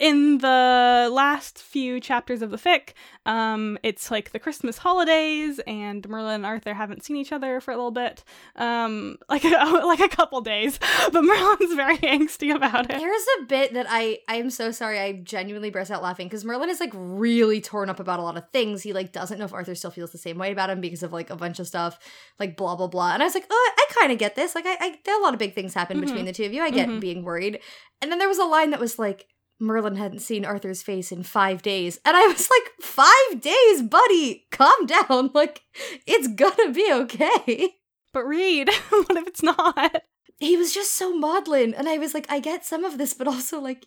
in 0.00 0.38
the 0.38 1.08
last 1.12 1.58
few 1.58 2.00
chapters 2.00 2.42
of 2.42 2.50
the 2.50 2.56
fic, 2.56 2.94
um, 3.26 3.78
it's 3.84 4.10
like 4.10 4.32
the 4.32 4.40
Christmas 4.40 4.78
holidays, 4.78 5.60
and 5.68 6.06
Merlin 6.08 6.34
and 6.36 6.46
Arthur 6.46 6.74
haven't 6.74 7.04
seen 7.04 7.16
each 7.16 7.32
other 7.32 7.60
for 7.60 7.70
a 7.70 7.76
little 7.76 7.92
bit, 7.92 8.24
um, 8.56 9.16
like 9.28 9.44
a, 9.44 9.48
like 9.84 10.00
a 10.00 10.08
couple 10.08 10.40
days. 10.40 10.78
But 11.12 11.22
Merlin's 11.22 11.74
very 11.74 11.96
angsty 11.98 12.54
about 12.54 12.90
it. 12.90 12.98
There's 12.98 13.26
a 13.40 13.44
bit 13.44 13.74
that 13.74 13.86
I 13.88 14.18
I 14.26 14.36
am 14.36 14.50
so 14.50 14.70
sorry. 14.72 14.98
I 14.98 15.12
genuinely 15.12 15.70
burst 15.70 15.90
out 15.90 16.02
laughing 16.02 16.26
because 16.26 16.44
Merlin 16.44 16.70
is 16.70 16.80
like 16.80 16.92
really 16.94 17.60
torn 17.60 17.88
up 17.88 18.00
about 18.00 18.18
a 18.18 18.22
lot 18.22 18.36
of 18.36 18.48
things. 18.50 18.82
He 18.82 18.92
like 18.92 19.12
doesn't 19.12 19.38
know 19.38 19.44
if 19.44 19.52
Arthur 19.52 19.74
still 19.74 19.90
feels 19.90 20.10
the 20.10 20.18
same 20.18 20.38
way 20.38 20.50
about 20.50 20.70
him 20.70 20.80
because 20.80 21.02
of 21.02 21.12
like 21.12 21.30
a 21.30 21.36
bunch 21.36 21.58
of 21.58 21.66
stuff, 21.66 21.98
like 22.40 22.56
blah 22.56 22.74
blah 22.74 22.88
blah. 22.88 23.12
And 23.12 23.22
I 23.22 23.26
was 23.26 23.34
like, 23.34 23.46
oh, 23.48 23.72
I 23.76 23.86
kind 23.92 24.12
of 24.12 24.18
get 24.18 24.34
this. 24.34 24.54
Like, 24.54 24.66
I, 24.66 24.76
I 24.80 24.98
there 25.04 25.14
are 25.14 25.20
a 25.20 25.22
lot 25.22 25.34
of 25.34 25.38
big 25.38 25.54
things 25.54 25.74
happen 25.74 25.98
mm-hmm. 25.98 26.06
between 26.06 26.24
the 26.24 26.32
two 26.32 26.44
of 26.44 26.52
you. 26.52 26.62
I 26.62 26.70
get 26.70 26.88
mm-hmm. 26.88 27.00
being 27.00 27.22
worried. 27.22 27.60
And 28.00 28.10
then 28.10 28.18
there 28.18 28.28
was 28.28 28.38
a 28.38 28.44
line 28.44 28.70
that 28.70 28.80
was 28.80 28.98
like 28.98 29.26
Merlin 29.60 29.96
hadn't 29.96 30.20
seen 30.20 30.44
Arthur's 30.44 30.82
face 30.82 31.12
in 31.12 31.22
five 31.22 31.62
days. 31.62 31.98
And 32.04 32.16
I 32.16 32.26
was 32.26 32.48
like, 32.50 32.72
five 32.80 33.40
days, 33.40 33.82
buddy, 33.82 34.46
calm 34.50 34.86
down. 34.86 35.30
Like, 35.34 35.62
it's 36.06 36.28
gonna 36.28 36.72
be 36.72 36.90
okay. 36.92 37.74
But 38.12 38.24
Reed, 38.24 38.70
what 38.88 39.16
if 39.16 39.26
it's 39.26 39.42
not? 39.42 40.02
He 40.38 40.56
was 40.56 40.72
just 40.72 40.94
so 40.94 41.16
maudlin. 41.16 41.74
And 41.74 41.88
I 41.88 41.98
was 41.98 42.14
like, 42.14 42.26
I 42.30 42.40
get 42.40 42.64
some 42.64 42.84
of 42.84 42.98
this, 42.98 43.14
but 43.14 43.28
also, 43.28 43.60
like, 43.60 43.86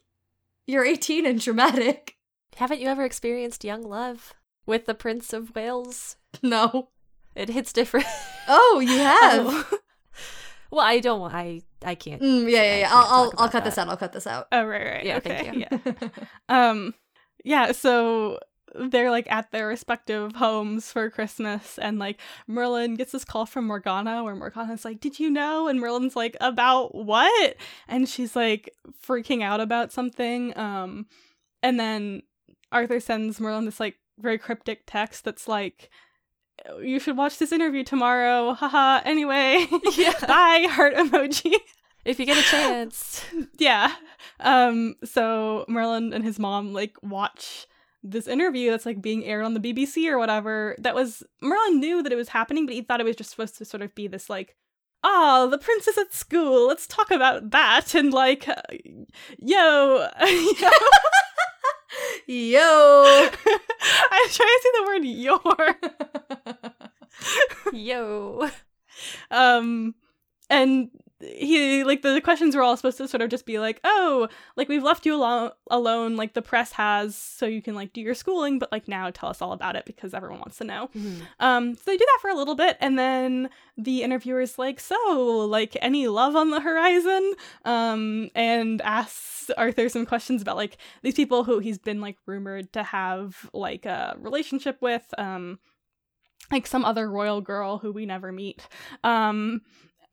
you're 0.65 0.85
18 0.85 1.25
and 1.25 1.39
dramatic. 1.39 2.15
Haven't 2.55 2.81
you 2.81 2.87
ever 2.87 3.05
experienced 3.05 3.63
young 3.63 3.83
love 3.83 4.33
with 4.65 4.85
the 4.85 4.93
Prince 4.93 5.31
of 5.31 5.55
Wales? 5.55 6.17
No. 6.41 6.89
It 7.35 7.49
hits 7.49 7.71
different. 7.71 8.07
Oh, 8.47 8.79
you 8.79 8.89
oh. 8.99 9.03
have. 9.03 9.45
oh. 9.47 9.79
Well, 10.71 10.85
I 10.85 10.99
don't. 10.99 11.33
I 11.33 11.61
I 11.83 11.95
can't. 11.95 12.21
Mm, 12.21 12.49
yeah, 12.49 12.63
yeah, 12.63 12.77
yeah. 12.79 12.89
I'll 12.91 13.05
I'll, 13.05 13.33
I'll 13.37 13.49
cut 13.49 13.63
that. 13.63 13.65
this 13.65 13.77
out. 13.77 13.89
I'll 13.89 13.97
cut 13.97 14.13
this 14.13 14.27
out. 14.27 14.47
Oh 14.51 14.65
right, 14.65 14.85
right. 14.85 15.05
Yeah, 15.05 15.17
okay. 15.17 15.29
thank 15.29 15.55
you. 15.55 15.65
Yeah. 15.69 16.09
um, 16.49 16.93
yeah. 17.43 17.71
So 17.71 18.39
they're 18.75 19.11
like 19.11 19.31
at 19.31 19.51
their 19.51 19.67
respective 19.67 20.35
homes 20.35 20.91
for 20.91 21.09
Christmas, 21.09 21.77
and 21.77 21.99
like 21.99 22.19
Merlin 22.47 22.95
gets 22.95 23.11
this 23.11 23.25
call 23.25 23.45
from 23.45 23.67
Morgana, 23.67 24.23
where 24.23 24.35
Morgana's 24.35 24.85
like, 24.85 24.99
"Did 24.99 25.19
you 25.19 25.29
know?" 25.29 25.67
And 25.67 25.79
Merlin's 25.79 26.15
like, 26.15 26.35
"About 26.41 26.95
what?" 26.95 27.55
And 27.87 28.07
she's 28.07 28.35
like 28.35 28.73
freaking 29.05 29.43
out 29.43 29.61
about 29.61 29.91
something. 29.91 30.57
Um, 30.57 31.07
and 31.63 31.79
then 31.79 32.23
Arthur 32.71 32.99
sends 32.99 33.39
Merlin 33.39 33.65
this 33.65 33.79
like 33.79 33.95
very 34.19 34.37
cryptic 34.37 34.83
text 34.87 35.23
that's 35.23 35.47
like 35.47 35.89
you 36.81 36.99
should 36.99 37.17
watch 37.17 37.37
this 37.37 37.51
interview 37.51 37.83
tomorrow. 37.83 38.53
Haha. 38.53 39.01
Anyway, 39.05 39.67
Yeah. 39.95 40.13
bye 40.27 40.67
heart 40.69 40.95
emoji. 40.95 41.53
If 42.05 42.19
you 42.19 42.25
get 42.25 42.37
a 42.37 42.49
chance. 42.49 43.23
yeah. 43.57 43.93
Um 44.39 44.95
so 45.03 45.65
Merlin 45.67 46.13
and 46.13 46.23
his 46.23 46.39
mom 46.39 46.73
like 46.73 46.95
watch 47.01 47.67
this 48.03 48.27
interview 48.27 48.71
that's 48.71 48.85
like 48.85 49.01
being 49.01 49.25
aired 49.25 49.43
on 49.43 49.53
the 49.53 49.59
BBC 49.59 50.07
or 50.07 50.17
whatever. 50.17 50.75
That 50.79 50.95
was 50.95 51.23
Merlin 51.41 51.79
knew 51.79 52.03
that 52.03 52.11
it 52.11 52.15
was 52.17 52.29
happening, 52.29 52.65
but 52.65 52.75
he 52.75 52.81
thought 52.81 53.01
it 53.01 53.05
was 53.05 53.15
just 53.15 53.31
supposed 53.31 53.57
to 53.57 53.65
sort 53.65 53.81
of 53.81 53.93
be 53.95 54.07
this 54.07 54.29
like 54.29 54.55
Oh, 55.03 55.47
the 55.49 55.57
princess 55.57 55.97
at 55.97 56.13
school. 56.13 56.67
Let's 56.67 56.87
talk 56.87 57.11
about 57.11 57.51
that. 57.51 57.93
And 57.93 58.11
like, 58.11 58.47
uh, 58.47 58.55
yo, 59.39 60.07
yo. 60.19 60.69
Yo. 62.27 63.29
I 64.09 64.25
was 64.25 64.35
trying 64.35 64.47
to 64.49 64.61
say 64.61 64.69
the 64.73 64.83
word 64.85 65.05
your. 65.05 66.16
Yo. 67.77 68.49
um, 69.31 69.95
and 70.49 70.89
he 71.19 71.83
like 71.83 72.03
the 72.03 72.21
questions 72.21 72.55
were 72.55 72.61
all 72.61 72.77
supposed 72.77 72.97
to 72.97 73.07
sort 73.07 73.21
of 73.21 73.29
just 73.29 73.45
be 73.45 73.57
like, 73.57 73.79
oh, 73.83 74.27
like 74.55 74.69
we've 74.69 74.83
left 74.83 75.05
you 75.05 75.15
alone, 75.15 75.51
alone, 75.71 76.15
like 76.15 76.33
the 76.33 76.41
press 76.43 76.71
has, 76.73 77.15
so 77.15 77.47
you 77.47 77.61
can 77.61 77.73
like 77.73 77.91
do 77.91 78.01
your 78.01 78.13
schooling, 78.13 78.59
but 78.59 78.71
like 78.71 78.87
now 78.87 79.09
tell 79.09 79.29
us 79.29 79.41
all 79.41 79.51
about 79.51 79.75
it 79.75 79.85
because 79.85 80.13
everyone 80.13 80.39
wants 80.39 80.57
to 80.57 80.63
know. 80.63 80.89
Um, 81.39 81.73
so 81.73 81.81
they 81.87 81.97
do 81.97 82.05
that 82.05 82.19
for 82.21 82.29
a 82.29 82.35
little 82.35 82.55
bit, 82.55 82.77
and 82.79 82.99
then 82.99 83.49
the 83.77 84.03
interviewer's 84.03 84.59
like, 84.59 84.79
"So, 84.79 85.47
like, 85.49 85.75
any 85.81 86.07
love 86.07 86.35
on 86.35 86.51
the 86.51 86.61
horizon?" 86.61 87.33
Um, 87.65 88.29
and 88.35 88.81
asks 88.83 89.49
Arthur 89.57 89.89
some 89.89 90.05
questions 90.05 90.41
about 90.43 90.55
like 90.57 90.77
these 91.01 91.15
people 91.15 91.43
who 91.45 91.59
he's 91.59 91.79
been 91.79 91.99
like 91.99 92.17
rumored 92.27 92.71
to 92.73 92.83
have 92.83 93.49
like 93.53 93.85
a 93.87 94.15
relationship 94.19 94.81
with, 94.81 95.13
um, 95.17 95.57
like 96.51 96.67
some 96.67 96.85
other 96.85 97.09
royal 97.09 97.41
girl 97.41 97.77
who 97.77 97.91
we 97.91 98.05
never 98.05 98.31
meet. 98.31 98.67
Um, 99.03 99.61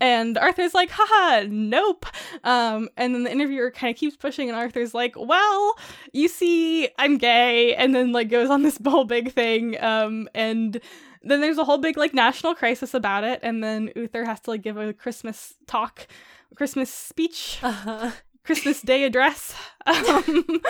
and 0.01 0.36
Arthur's 0.36 0.74
like, 0.74 0.90
haha, 0.93 1.47
nope. 1.48 2.05
Um, 2.43 2.89
and 2.97 3.15
then 3.15 3.23
the 3.24 3.31
interviewer 3.32 3.70
kind 3.70 3.94
of 3.94 3.98
keeps 3.98 4.16
pushing, 4.16 4.48
and 4.48 4.59
Arthur's 4.59 4.93
like, 4.93 5.15
well, 5.16 5.74
you 6.12 6.28
see, 6.28 6.89
I'm 6.98 7.16
gay, 7.16 7.74
and 7.77 7.94
then 7.94 8.12
like 8.12 8.28
goes 8.28 8.51
on 8.51 8.62
this 8.62 8.78
whole 8.86 9.05
big 9.05 9.32
thing. 9.32 9.81
Um, 9.82 10.28
and 10.35 10.81
then 11.23 11.40
there's 11.40 11.59
a 11.59 11.65
whole 11.65 11.78
big 11.78 11.97
like 11.97 12.12
national 12.12 12.55
crisis 12.55 12.93
about 12.93 13.24
it, 13.24 13.40
and 13.43 13.62
then 13.65 13.90
Uther 13.97 14.24
has 14.24 14.40
to 14.40 14.51
like 14.51 14.62
give 14.62 14.77
a 14.77 14.93
Christmas 14.93 15.55
talk, 15.66 16.06
Christmas 16.56 16.90
speech, 16.90 17.61
Uh-huh. 17.62 18.11
Christmas 18.44 18.82
Day 18.82 19.05
address 19.05 19.55
um, 19.86 20.61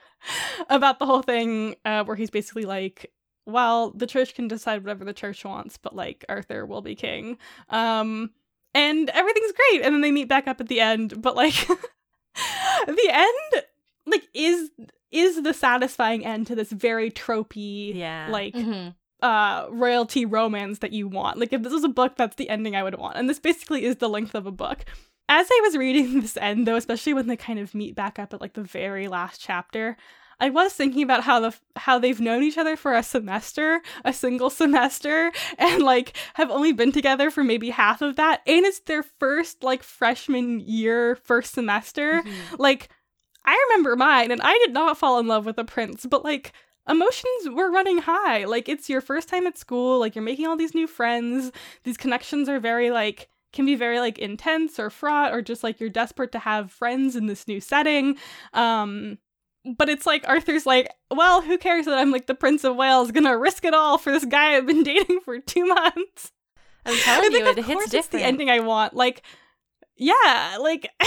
about 0.70 0.98
the 0.98 1.04
whole 1.06 1.22
thing, 1.22 1.74
uh, 1.84 2.04
where 2.04 2.16
he's 2.16 2.30
basically 2.30 2.64
like, 2.64 3.10
well, 3.48 3.90
the 3.92 4.06
church 4.06 4.34
can 4.34 4.46
decide 4.46 4.82
whatever 4.84 5.04
the 5.04 5.12
church 5.12 5.44
wants, 5.44 5.76
but 5.78 5.96
like 5.96 6.24
Arthur 6.28 6.66
will 6.66 6.82
be 6.82 6.94
king. 6.94 7.38
Um, 7.70 8.30
and 8.74 9.08
everything's 9.10 9.52
great. 9.52 9.82
And 9.82 9.94
then 9.94 10.02
they 10.02 10.12
meet 10.12 10.28
back 10.28 10.46
up 10.46 10.60
at 10.60 10.68
the 10.68 10.80
end, 10.80 11.20
but 11.20 11.34
like 11.34 11.54
the 12.86 13.08
end 13.10 13.64
like 14.06 14.28
is 14.34 14.70
is 15.10 15.42
the 15.42 15.54
satisfying 15.54 16.24
end 16.24 16.46
to 16.46 16.54
this 16.54 16.70
very 16.70 17.10
tropey 17.10 17.94
Yeah. 17.94 18.28
like 18.30 18.54
Mhm. 18.54 18.94
uh 19.22 19.66
royalty 19.70 20.24
romance 20.26 20.78
that 20.80 20.92
you 20.92 21.08
want. 21.08 21.38
Like 21.38 21.52
if 21.52 21.62
this 21.62 21.72
was 21.72 21.84
a 21.84 21.88
book, 21.88 22.16
that's 22.16 22.36
the 22.36 22.48
ending 22.50 22.76
I 22.76 22.82
would 22.82 22.98
want. 22.98 23.16
And 23.16 23.28
this 23.28 23.40
basically 23.40 23.84
is 23.84 23.96
the 23.96 24.08
length 24.08 24.34
of 24.34 24.46
a 24.46 24.52
book. 24.52 24.84
As 25.30 25.46
I 25.50 25.60
was 25.64 25.76
reading 25.76 26.20
this 26.20 26.36
end 26.36 26.66
though, 26.66 26.76
especially 26.76 27.14
when 27.14 27.26
they 27.26 27.36
kind 27.36 27.58
of 27.58 27.74
meet 27.74 27.94
back 27.94 28.18
up 28.18 28.32
at 28.34 28.40
like 28.40 28.52
the 28.54 28.62
very 28.62 29.08
last 29.08 29.40
chapter, 29.40 29.96
I 30.40 30.50
was 30.50 30.72
thinking 30.72 31.02
about 31.02 31.24
how 31.24 31.40
the 31.40 31.54
how 31.76 31.98
they've 31.98 32.20
known 32.20 32.42
each 32.42 32.58
other 32.58 32.76
for 32.76 32.94
a 32.94 33.02
semester, 33.02 33.80
a 34.04 34.12
single 34.12 34.50
semester, 34.62 35.32
and 35.58 35.82
like 35.82 36.16
have 36.34 36.50
only 36.50 36.72
been 36.72 36.92
together 36.92 37.30
for 37.30 37.42
maybe 37.42 37.70
half 37.70 38.02
of 38.02 38.16
that, 38.16 38.42
and 38.46 38.64
it's 38.64 38.80
their 38.80 39.02
first 39.02 39.62
like 39.64 39.82
freshman 39.82 40.60
year 40.60 41.16
first 41.16 41.54
semester. 41.54 42.22
Mhm. 42.22 42.58
Like 42.58 42.88
I 43.44 43.58
remember 43.68 43.96
mine, 43.96 44.30
and 44.30 44.40
I 44.42 44.56
did 44.64 44.72
not 44.72 44.98
fall 44.98 45.18
in 45.18 45.26
love 45.26 45.46
with 45.46 45.58
a 45.58 45.64
prince, 45.64 46.06
but 46.06 46.24
like 46.24 46.52
emotions 46.88 47.48
were 47.50 47.70
running 47.70 47.98
high. 47.98 48.44
Like 48.44 48.68
it's 48.68 48.88
your 48.88 49.00
first 49.00 49.28
time 49.28 49.46
at 49.46 49.58
school, 49.58 49.98
like 49.98 50.14
you're 50.14 50.24
making 50.24 50.46
all 50.46 50.56
these 50.56 50.74
new 50.74 50.86
friends. 50.86 51.50
These 51.84 51.96
connections 51.96 52.48
are 52.48 52.60
very 52.60 52.90
like 52.90 53.28
can 53.52 53.64
be 53.64 53.74
very 53.74 53.98
like 53.98 54.18
intense 54.18 54.78
or 54.78 54.90
fraught 54.90 55.32
or 55.32 55.40
just 55.42 55.62
like 55.64 55.80
you're 55.80 55.88
desperate 55.88 56.30
to 56.32 56.38
have 56.38 56.70
friends 56.70 57.16
in 57.16 57.26
this 57.26 57.48
new 57.48 57.60
setting. 57.60 58.16
Um 58.52 59.18
but 59.76 59.88
it's 59.88 60.06
like 60.06 60.26
Arthur's 60.28 60.66
like, 60.66 60.88
well, 61.10 61.42
who 61.42 61.58
cares 61.58 61.84
that 61.86 61.98
I'm 61.98 62.10
like 62.10 62.26
the 62.26 62.34
Prince 62.34 62.64
of 62.64 62.76
Wales, 62.76 63.10
gonna 63.10 63.36
risk 63.36 63.64
it 63.64 63.74
all 63.74 63.98
for 63.98 64.12
this 64.12 64.24
guy 64.24 64.56
I've 64.56 64.66
been 64.66 64.82
dating 64.84 65.20
for 65.24 65.38
two 65.38 65.66
months. 65.66 66.32
I'm 66.86 66.94
I 66.94 66.98
telling 67.00 67.30
think 67.32 67.44
you, 67.44 67.50
of 67.50 67.58
it 67.58 67.64
hits 67.64 67.72
course 67.74 67.84
it's 67.86 67.92
different. 67.92 68.12
the 68.22 68.26
ending 68.26 68.50
I 68.50 68.60
want. 68.60 68.94
Like, 68.94 69.22
yeah, 69.96 70.56
like 70.60 70.90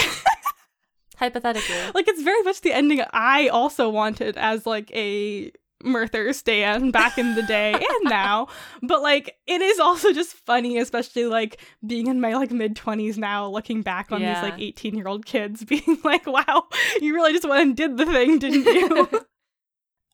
Hypothetically. 1.18 1.76
like 1.94 2.08
it's 2.08 2.22
very 2.24 2.42
much 2.44 2.62
the 2.62 2.74
ending 2.74 3.02
I 3.14 3.48
also 3.50 3.90
wanted 3.90 4.38
as 4.38 4.66
like 4.66 4.92
a 4.96 5.52
Merthur 5.84 6.34
stan 6.34 6.92
back 6.92 7.18
in 7.18 7.36
the 7.36 7.44
day 7.44 7.74
and 7.74 8.04
now. 8.10 8.48
But 8.82 9.02
like 9.02 9.38
it 9.48 9.62
is 9.62 9.80
also 9.80 10.14
just 10.14 10.34
funny, 10.34 10.78
especially 10.78 11.26
like 11.26 11.60
being 11.86 12.08
in 12.08 12.22
my 12.22 12.34
like 12.36 12.52
mid 12.52 12.76
twenties 12.76 13.18
now, 13.18 13.48
looking 13.48 13.82
back 13.82 14.12
on 14.12 14.22
Yeah. 14.22 14.34
these 14.42 14.52
like 14.52 14.60
eighteen 14.62 14.96
year 14.96 15.08
old 15.08 15.26
kids 15.26 15.64
being 15.66 16.00
like, 16.04 16.26
Wow, 16.28 16.68
you 17.02 17.14
really 17.14 17.34
just 17.34 17.48
went 17.48 17.62
and 17.62 17.76
did 17.78 17.98
the 17.98 18.06
thing, 18.06 18.40
didn't 18.40 18.66
you? 18.66 19.08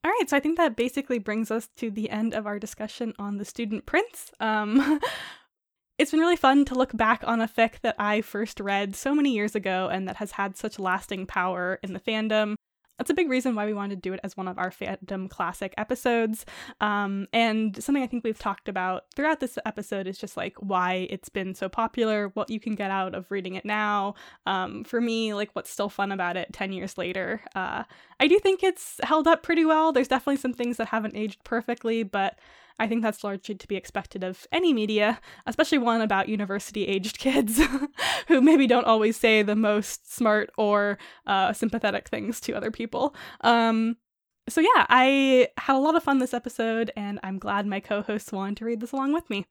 All 0.04 0.12
right, 0.12 0.30
so 0.30 0.38
I 0.38 0.40
think 0.40 0.58
that 0.58 0.78
basically 0.78 1.20
brings 1.20 1.52
us 1.52 1.68
to 1.78 1.92
the 1.92 2.10
end 2.10 2.34
of 2.34 2.46
our 2.46 2.60
discussion 2.60 3.14
on 3.20 3.38
the 3.38 3.44
student 3.46 3.86
prince. 3.86 4.32
Um, 4.40 5.02
it's 5.98 6.12
been 6.12 6.20
really 6.22 6.36
fun 6.38 6.64
to 6.66 6.76
look 6.76 6.96
back 6.96 7.24
on 7.26 7.42
a 7.42 7.48
fic 7.48 7.82
that 7.82 7.96
I 8.00 8.22
first 8.22 8.60
read 8.60 8.96
so 8.96 9.14
many 9.14 9.34
years 9.34 9.56
ago 9.56 9.90
and 9.92 10.08
that 10.08 10.18
has 10.18 10.32
had 10.34 10.56
such 10.56 10.80
lasting 10.80 11.26
power 11.26 11.80
in 11.84 11.94
the 11.94 12.00
fandom. 12.00 12.56
That's 12.98 13.10
a 13.10 13.14
big 13.14 13.30
reason 13.30 13.56
why 13.56 13.66
we 13.66 13.74
wanted 13.74 13.96
to 13.96 14.02
do 14.02 14.14
it 14.14 14.20
as 14.24 14.36
one 14.36 14.48
of 14.48 14.58
our 14.58 14.72
fandom 14.72 15.30
classic 15.30 15.74
episodes. 15.78 16.46
Um, 16.82 17.28
and 17.32 17.82
something 17.82 18.04
I 18.04 18.08
think 18.08 18.24
we've 18.24 18.40
talked 18.40 18.68
about 18.68 19.06
throughout 19.16 19.40
this 19.40 19.58
episode 19.66 20.08
is 20.08 20.18
just 20.18 20.36
like 20.36 20.56
why 20.60 21.08
it's 21.10 21.30
been 21.30 21.54
so 21.54 21.70
popular, 21.70 22.30
what 22.30 22.50
you 22.50 22.60
can 22.60 22.76
get 22.76 22.92
out 22.92 23.14
of 23.14 23.30
reading 23.30 23.56
it 23.56 23.66
now. 23.66 24.16
Um, 24.46 24.84
for 24.84 25.00
me, 25.00 25.34
like 25.34 25.52
what's 25.54 25.70
still 25.70 25.90
fun 25.90 26.12
about 26.12 26.38
it 26.38 26.54
10 26.54 26.74
years 26.74 26.98
later. 26.98 27.42
Uh, 27.56 27.84
I 28.20 28.28
do 28.28 28.40
think 28.40 28.64
it's 28.64 29.00
held 29.04 29.28
up 29.28 29.44
pretty 29.44 29.66
well. 29.66 29.92
There's 29.92 30.08
definitely 30.08 30.38
some 30.38 30.54
things 30.54 30.78
that 30.78 30.88
haven't 30.88 31.16
aged 31.16 31.44
perfectly, 31.44 32.04
but 32.04 32.38
I 32.80 32.88
think 32.88 33.02
that's 33.02 33.24
largely 33.24 33.56
to 33.56 33.68
be 33.68 33.76
expected 33.76 34.24
of 34.24 34.46
any 34.52 34.74
media, 34.74 35.20
especially 35.46 35.80
one 35.80 36.02
about 36.02 36.30
university 36.30 36.86
aged 36.86 37.18
kids 37.20 37.60
who 38.28 38.42
maybe 38.42 38.68
don't 38.68 38.86
always 38.86 39.18
say 39.18 39.42
the 39.42 39.56
most 39.56 40.14
smart 40.14 40.50
or 40.58 40.98
uh, 41.26 41.54
sympathetic 41.54 42.08
things 42.10 42.40
to 42.42 42.54
other 42.54 42.72
people. 42.72 43.16
Um, 43.42 43.98
so, 44.50 44.62
yeah, 44.62 44.86
I 44.90 45.50
had 45.58 45.76
a 45.76 45.80
lot 45.80 45.96
of 45.96 46.04
fun 46.04 46.20
this 46.20 46.34
episode, 46.34 46.92
and 46.96 47.20
I'm 47.22 47.38
glad 47.38 47.66
my 47.68 47.82
co 47.82 48.02
hosts 48.02 48.32
wanted 48.32 48.58
to 48.58 48.66
read 48.66 48.80
this 48.80 48.94
along 48.94 49.14
with 49.14 49.30
me. 49.30 49.46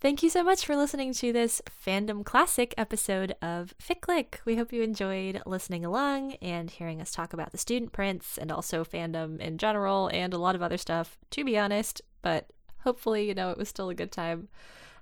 Thank 0.00 0.22
you 0.22 0.30
so 0.30 0.44
much 0.44 0.64
for 0.64 0.76
listening 0.76 1.12
to 1.14 1.32
this 1.32 1.60
fandom 1.84 2.24
classic 2.24 2.72
episode 2.78 3.34
of 3.42 3.74
Fic 3.82 4.00
Click. 4.00 4.40
We 4.44 4.54
hope 4.54 4.72
you 4.72 4.82
enjoyed 4.82 5.42
listening 5.44 5.84
along 5.84 6.34
and 6.34 6.70
hearing 6.70 7.00
us 7.00 7.10
talk 7.10 7.32
about 7.32 7.50
the 7.50 7.58
student 7.58 7.90
prince 7.90 8.38
and 8.38 8.52
also 8.52 8.84
fandom 8.84 9.40
in 9.40 9.58
general 9.58 10.06
and 10.12 10.32
a 10.32 10.38
lot 10.38 10.54
of 10.54 10.62
other 10.62 10.76
stuff, 10.76 11.18
to 11.30 11.44
be 11.44 11.58
honest. 11.58 12.00
But 12.22 12.48
hopefully, 12.84 13.26
you 13.26 13.34
know, 13.34 13.50
it 13.50 13.58
was 13.58 13.68
still 13.68 13.88
a 13.88 13.94
good 13.94 14.12
time. 14.12 14.46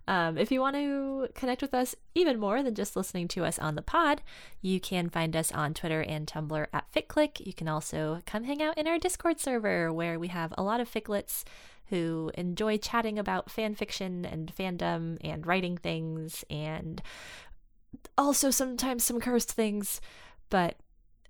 Um, 0.08 0.38
if 0.38 0.50
you 0.50 0.60
want 0.60 0.76
to 0.76 1.28
connect 1.34 1.60
with 1.60 1.74
us 1.74 1.94
even 2.14 2.40
more 2.40 2.62
than 2.62 2.74
just 2.74 2.96
listening 2.96 3.28
to 3.28 3.44
us 3.44 3.58
on 3.58 3.74
the 3.74 3.82
pod, 3.82 4.22
you 4.62 4.80
can 4.80 5.10
find 5.10 5.36
us 5.36 5.52
on 5.52 5.74
Twitter 5.74 6.00
and 6.00 6.26
Tumblr 6.26 6.66
at 6.72 6.90
FitClick. 6.90 7.44
You 7.44 7.52
can 7.52 7.68
also 7.68 8.22
come 8.24 8.44
hang 8.44 8.62
out 8.62 8.78
in 8.78 8.86
our 8.86 8.98
Discord 8.98 9.40
server 9.40 9.92
where 9.92 10.18
we 10.18 10.28
have 10.28 10.54
a 10.56 10.62
lot 10.62 10.80
of 10.80 10.90
Ficklets 10.90 11.44
who 11.90 12.30
enjoy 12.34 12.78
chatting 12.78 13.18
about 13.18 13.50
fan 13.50 13.74
fiction 13.74 14.24
and 14.24 14.54
fandom 14.54 15.18
and 15.20 15.46
writing 15.46 15.76
things 15.76 16.44
and 16.50 17.02
also 18.18 18.50
sometimes 18.50 19.04
some 19.04 19.20
cursed 19.20 19.52
things. 19.52 20.00
But 20.50 20.76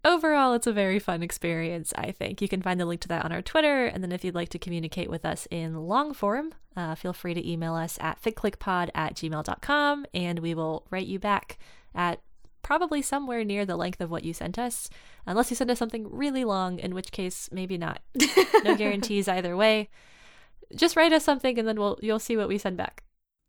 overall, 0.05 0.55
it's 0.55 0.67
a 0.67 0.73
very 0.73 0.99
fun 0.99 1.23
experience, 1.23 1.93
I 1.97 2.13
think. 2.13 2.41
You 2.41 2.49
can 2.49 2.63
find 2.63 2.81
the 2.81 2.87
link 2.87 3.01
to 3.03 3.09
that 3.09 3.25
on 3.25 3.33
our 3.33 3.43
Twitter. 3.43 3.87
And 3.87 4.03
then 4.03 4.13
if 4.13 4.25
you'd 4.25 4.35
like 4.35 4.51
to 4.51 4.59
communicate 4.59 5.11
with 5.11 5.25
us 5.25 5.47
in 5.51 5.75
long 5.75 6.15
form, 6.15 6.53
uh, 6.77 6.95
feel 6.95 7.13
free 7.13 7.35
to 7.35 7.51
email 7.51 7.75
us 7.75 7.99
at 8.01 8.23
fitclickpod 8.23 8.91
at 8.95 9.15
gmail.com 9.15 10.07
and 10.13 10.39
we 10.41 10.55
will 10.55 10.87
write 10.91 11.07
you 11.07 11.19
back 11.19 11.59
at 11.95 12.21
probably 12.67 13.01
somewhere 13.01 13.45
near 13.45 13.65
the 13.65 13.77
length 13.77 14.01
of 14.01 14.11
what 14.11 14.25
you 14.25 14.35
sent 14.35 14.59
us, 14.59 14.91
unless 15.25 15.51
you 15.51 15.57
send 15.57 15.71
us 15.71 15.79
something 15.79 16.09
really 16.11 16.45
long, 16.45 16.81
in 16.81 16.95
which 16.95 17.13
case, 17.13 17.49
maybe 17.53 17.79
not. 17.79 18.01
No 18.65 18.75
guarantees 18.75 19.29
either 19.29 19.57
way. 19.57 19.89
Just 20.75 20.97
write 20.97 21.13
us 21.13 21.25
something 21.25 21.59
and 21.59 21.67
then 21.67 21.79
we'll 21.79 21.99
you'll 22.03 22.19
see 22.19 22.37
what 22.37 22.49
we 22.49 22.59
send 22.59 22.77
back. 22.77 23.03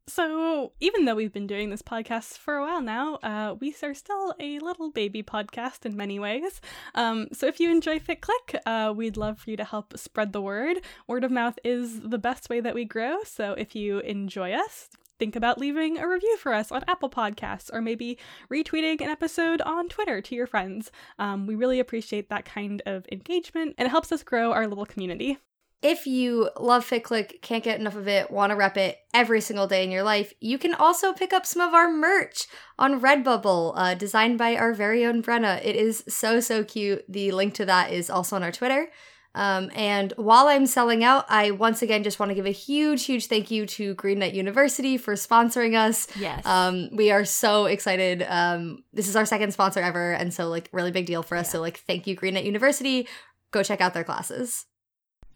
So, 0.10 0.72
even 0.80 1.04
though 1.04 1.16
we've 1.16 1.34
been 1.34 1.48
doing 1.48 1.70
this 1.70 1.82
podcast 1.82 2.38
for 2.38 2.56
a 2.56 2.62
while 2.62 2.82
now, 2.82 3.16
uh, 3.16 3.56
we 3.60 3.76
are 3.84 3.94
still 3.94 4.34
a 4.40 4.58
little 4.60 4.90
baby 4.90 5.22
podcast 5.22 5.86
in 5.86 5.98
many 5.98 6.18
ways. 6.18 6.62
Um, 6.96 7.28
so, 7.34 7.46
if 7.46 7.60
you 7.60 7.70
enjoy 7.70 8.00
Fic 8.00 8.22
Click, 8.22 8.62
uh, 8.66 8.94
we'd 8.96 9.18
love 9.18 9.38
for 9.38 9.50
you 9.50 9.58
to 9.58 9.66
help 9.66 9.98
spread 9.98 10.32
the 10.32 10.42
word. 10.42 10.78
Word 11.08 11.26
of 11.26 11.32
mouth 11.32 11.60
is 11.62 12.00
the 12.00 12.18
best 12.18 12.50
way 12.50 12.62
that 12.62 12.74
we 12.74 12.86
grow. 12.86 13.18
So, 13.26 13.52
if 13.52 13.76
you 13.76 14.00
enjoy 14.00 14.54
us, 14.54 14.88
think 15.20 15.36
about 15.36 15.58
leaving 15.58 15.98
a 15.98 16.08
review 16.08 16.38
for 16.38 16.54
us 16.54 16.72
on 16.72 16.86
Apple 16.88 17.10
Podcasts 17.10 17.70
or 17.74 17.82
maybe 17.82 18.18
retweeting 18.50 19.02
an 19.02 19.10
episode 19.10 19.62
on 19.62 19.90
Twitter 19.90 20.22
to 20.22 20.36
your 20.36 20.48
friends. 20.48 20.90
Um, 21.20 21.48
we 21.48 21.56
really 21.56 21.82
appreciate 21.82 22.30
that 22.30 22.46
kind 22.46 22.82
of 22.86 23.06
engagement 23.12 23.76
and 23.78 23.88
it 23.88 23.92
helps 23.92 24.14
us 24.14 24.24
grow 24.24 24.54
our 24.54 24.68
little 24.68 24.86
community. 24.86 25.38
If 25.82 26.08
you 26.08 26.50
love 26.60 26.90
Fic 26.90 27.04
Click, 27.04 27.40
can't 27.44 27.64
get 27.64 27.80
enough 27.80 27.96
of 27.96 28.08
it, 28.08 28.32
want 28.32 28.50
to 28.50 28.56
rep 28.56 28.78
it 28.78 28.98
every 29.14 29.42
single 29.42 29.68
day 29.68 29.84
in 29.84 29.92
your 29.92 30.04
life, 30.04 30.34
you 30.40 30.58
can 30.58 30.74
also 30.74 31.14
pick 31.14 31.32
up 31.32 31.46
some 31.46 31.62
of 31.62 31.76
our 31.76 31.92
merch 31.92 32.48
on 32.80 33.00
Redbubble, 33.00 33.74
uh, 33.76 33.94
designed 33.94 34.40
by 34.40 34.56
our 34.56 34.74
very 34.74 35.06
own 35.06 35.22
Brenna. 35.22 35.64
It 35.64 35.76
is 35.76 36.04
so, 36.08 36.40
so 36.40 36.64
cute. 36.64 37.04
The 37.08 37.32
link 37.32 37.54
to 37.56 37.66
that 37.66 37.92
is 37.92 38.10
also 38.10 38.36
on 38.36 38.44
our 38.44 38.52
Twitter. 38.52 38.88
Um, 39.36 39.70
and 39.76 40.14
while 40.18 40.48
I'm 40.48 40.66
selling 40.66 41.04
out, 41.04 41.26
I 41.30 41.52
once 41.52 41.84
again 41.84 42.02
just 42.02 42.20
want 42.20 42.32
to 42.32 42.36
give 42.36 42.48
a 42.48 42.52
huge, 42.52 43.06
huge 43.06 43.28
thank 43.28 43.52
you 43.52 43.68
to 43.68 43.94
Green 43.94 44.20
University 44.22 44.98
for 44.98 45.14
sponsoring 45.14 45.78
us. 45.78 46.08
Yes. 46.20 46.44
Um, 46.44 46.90
we 46.96 47.12
are 47.12 47.24
so 47.24 47.66
excited. 47.66 48.26
Um, 48.28 48.84
this 48.94 49.08
is 49.08 49.16
our 49.16 49.28
second 49.28 49.52
sponsor 49.52 49.80
ever, 49.80 50.14
and 50.14 50.34
so 50.34 50.50
like 50.50 50.70
really 50.72 50.92
big 50.92 51.06
deal 51.06 51.22
for 51.22 51.38
us. 51.38 51.50
Yeah. 51.50 51.52
So 51.52 51.62
like, 51.62 51.78
thank 51.82 52.08
you, 52.08 52.16
Green 52.16 52.36
University. 52.36 53.08
Go 53.52 53.62
check 53.62 53.80
out 53.80 53.94
their 53.94 54.04
classes. 54.04 54.66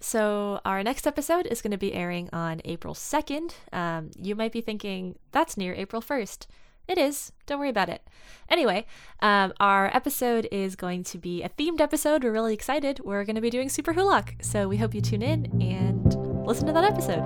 So, 0.02 0.60
our 0.65 0.82
next 0.84 1.06
episode 1.06 1.45
is 1.45 1.61
going 1.61 1.72
to 1.72 1.78
be 1.78 1.94
airing 1.94 2.28
on 2.34 2.60
April 2.65 2.95
2nd. 2.95 3.53
Um, 3.72 4.10
you 4.19 4.36
might 4.36 4.52
be 4.52 4.60
thinking, 4.60 5.15
that's 5.32 5.57
near 5.57 5.76
April 5.76 6.02
1st. 6.02 6.48
It 6.88 6.98
is. 6.98 7.32
Don't 7.45 7.60
worry 7.60 7.69
about 7.69 7.88
it. 7.88 8.02
Anyway, 8.49 8.88
um, 9.22 9.53
our 9.60 9.95
episode 9.95 10.48
is 10.52 10.76
going 10.76 11.03
to 11.06 11.19
be 11.19 11.44
a 11.44 11.49
themed 11.49 11.80
episode. 11.80 12.23
We're 12.23 12.32
really 12.32 12.56
excited. 12.56 12.99
We're 13.03 13.23
going 13.23 13.36
to 13.36 13.41
be 13.41 13.52
doing 13.52 13.69
Superwholock. 13.69 14.44
So, 14.44 14.68
we 14.68 14.78
hope 14.78 14.95
you 14.95 15.02
tune 15.02 15.22
in 15.22 15.61
and 15.61 16.48
listen 16.48 16.65
to 16.65 16.73
that 16.73 16.84
episode. 16.84 17.22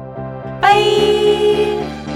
Bye! 0.61 2.14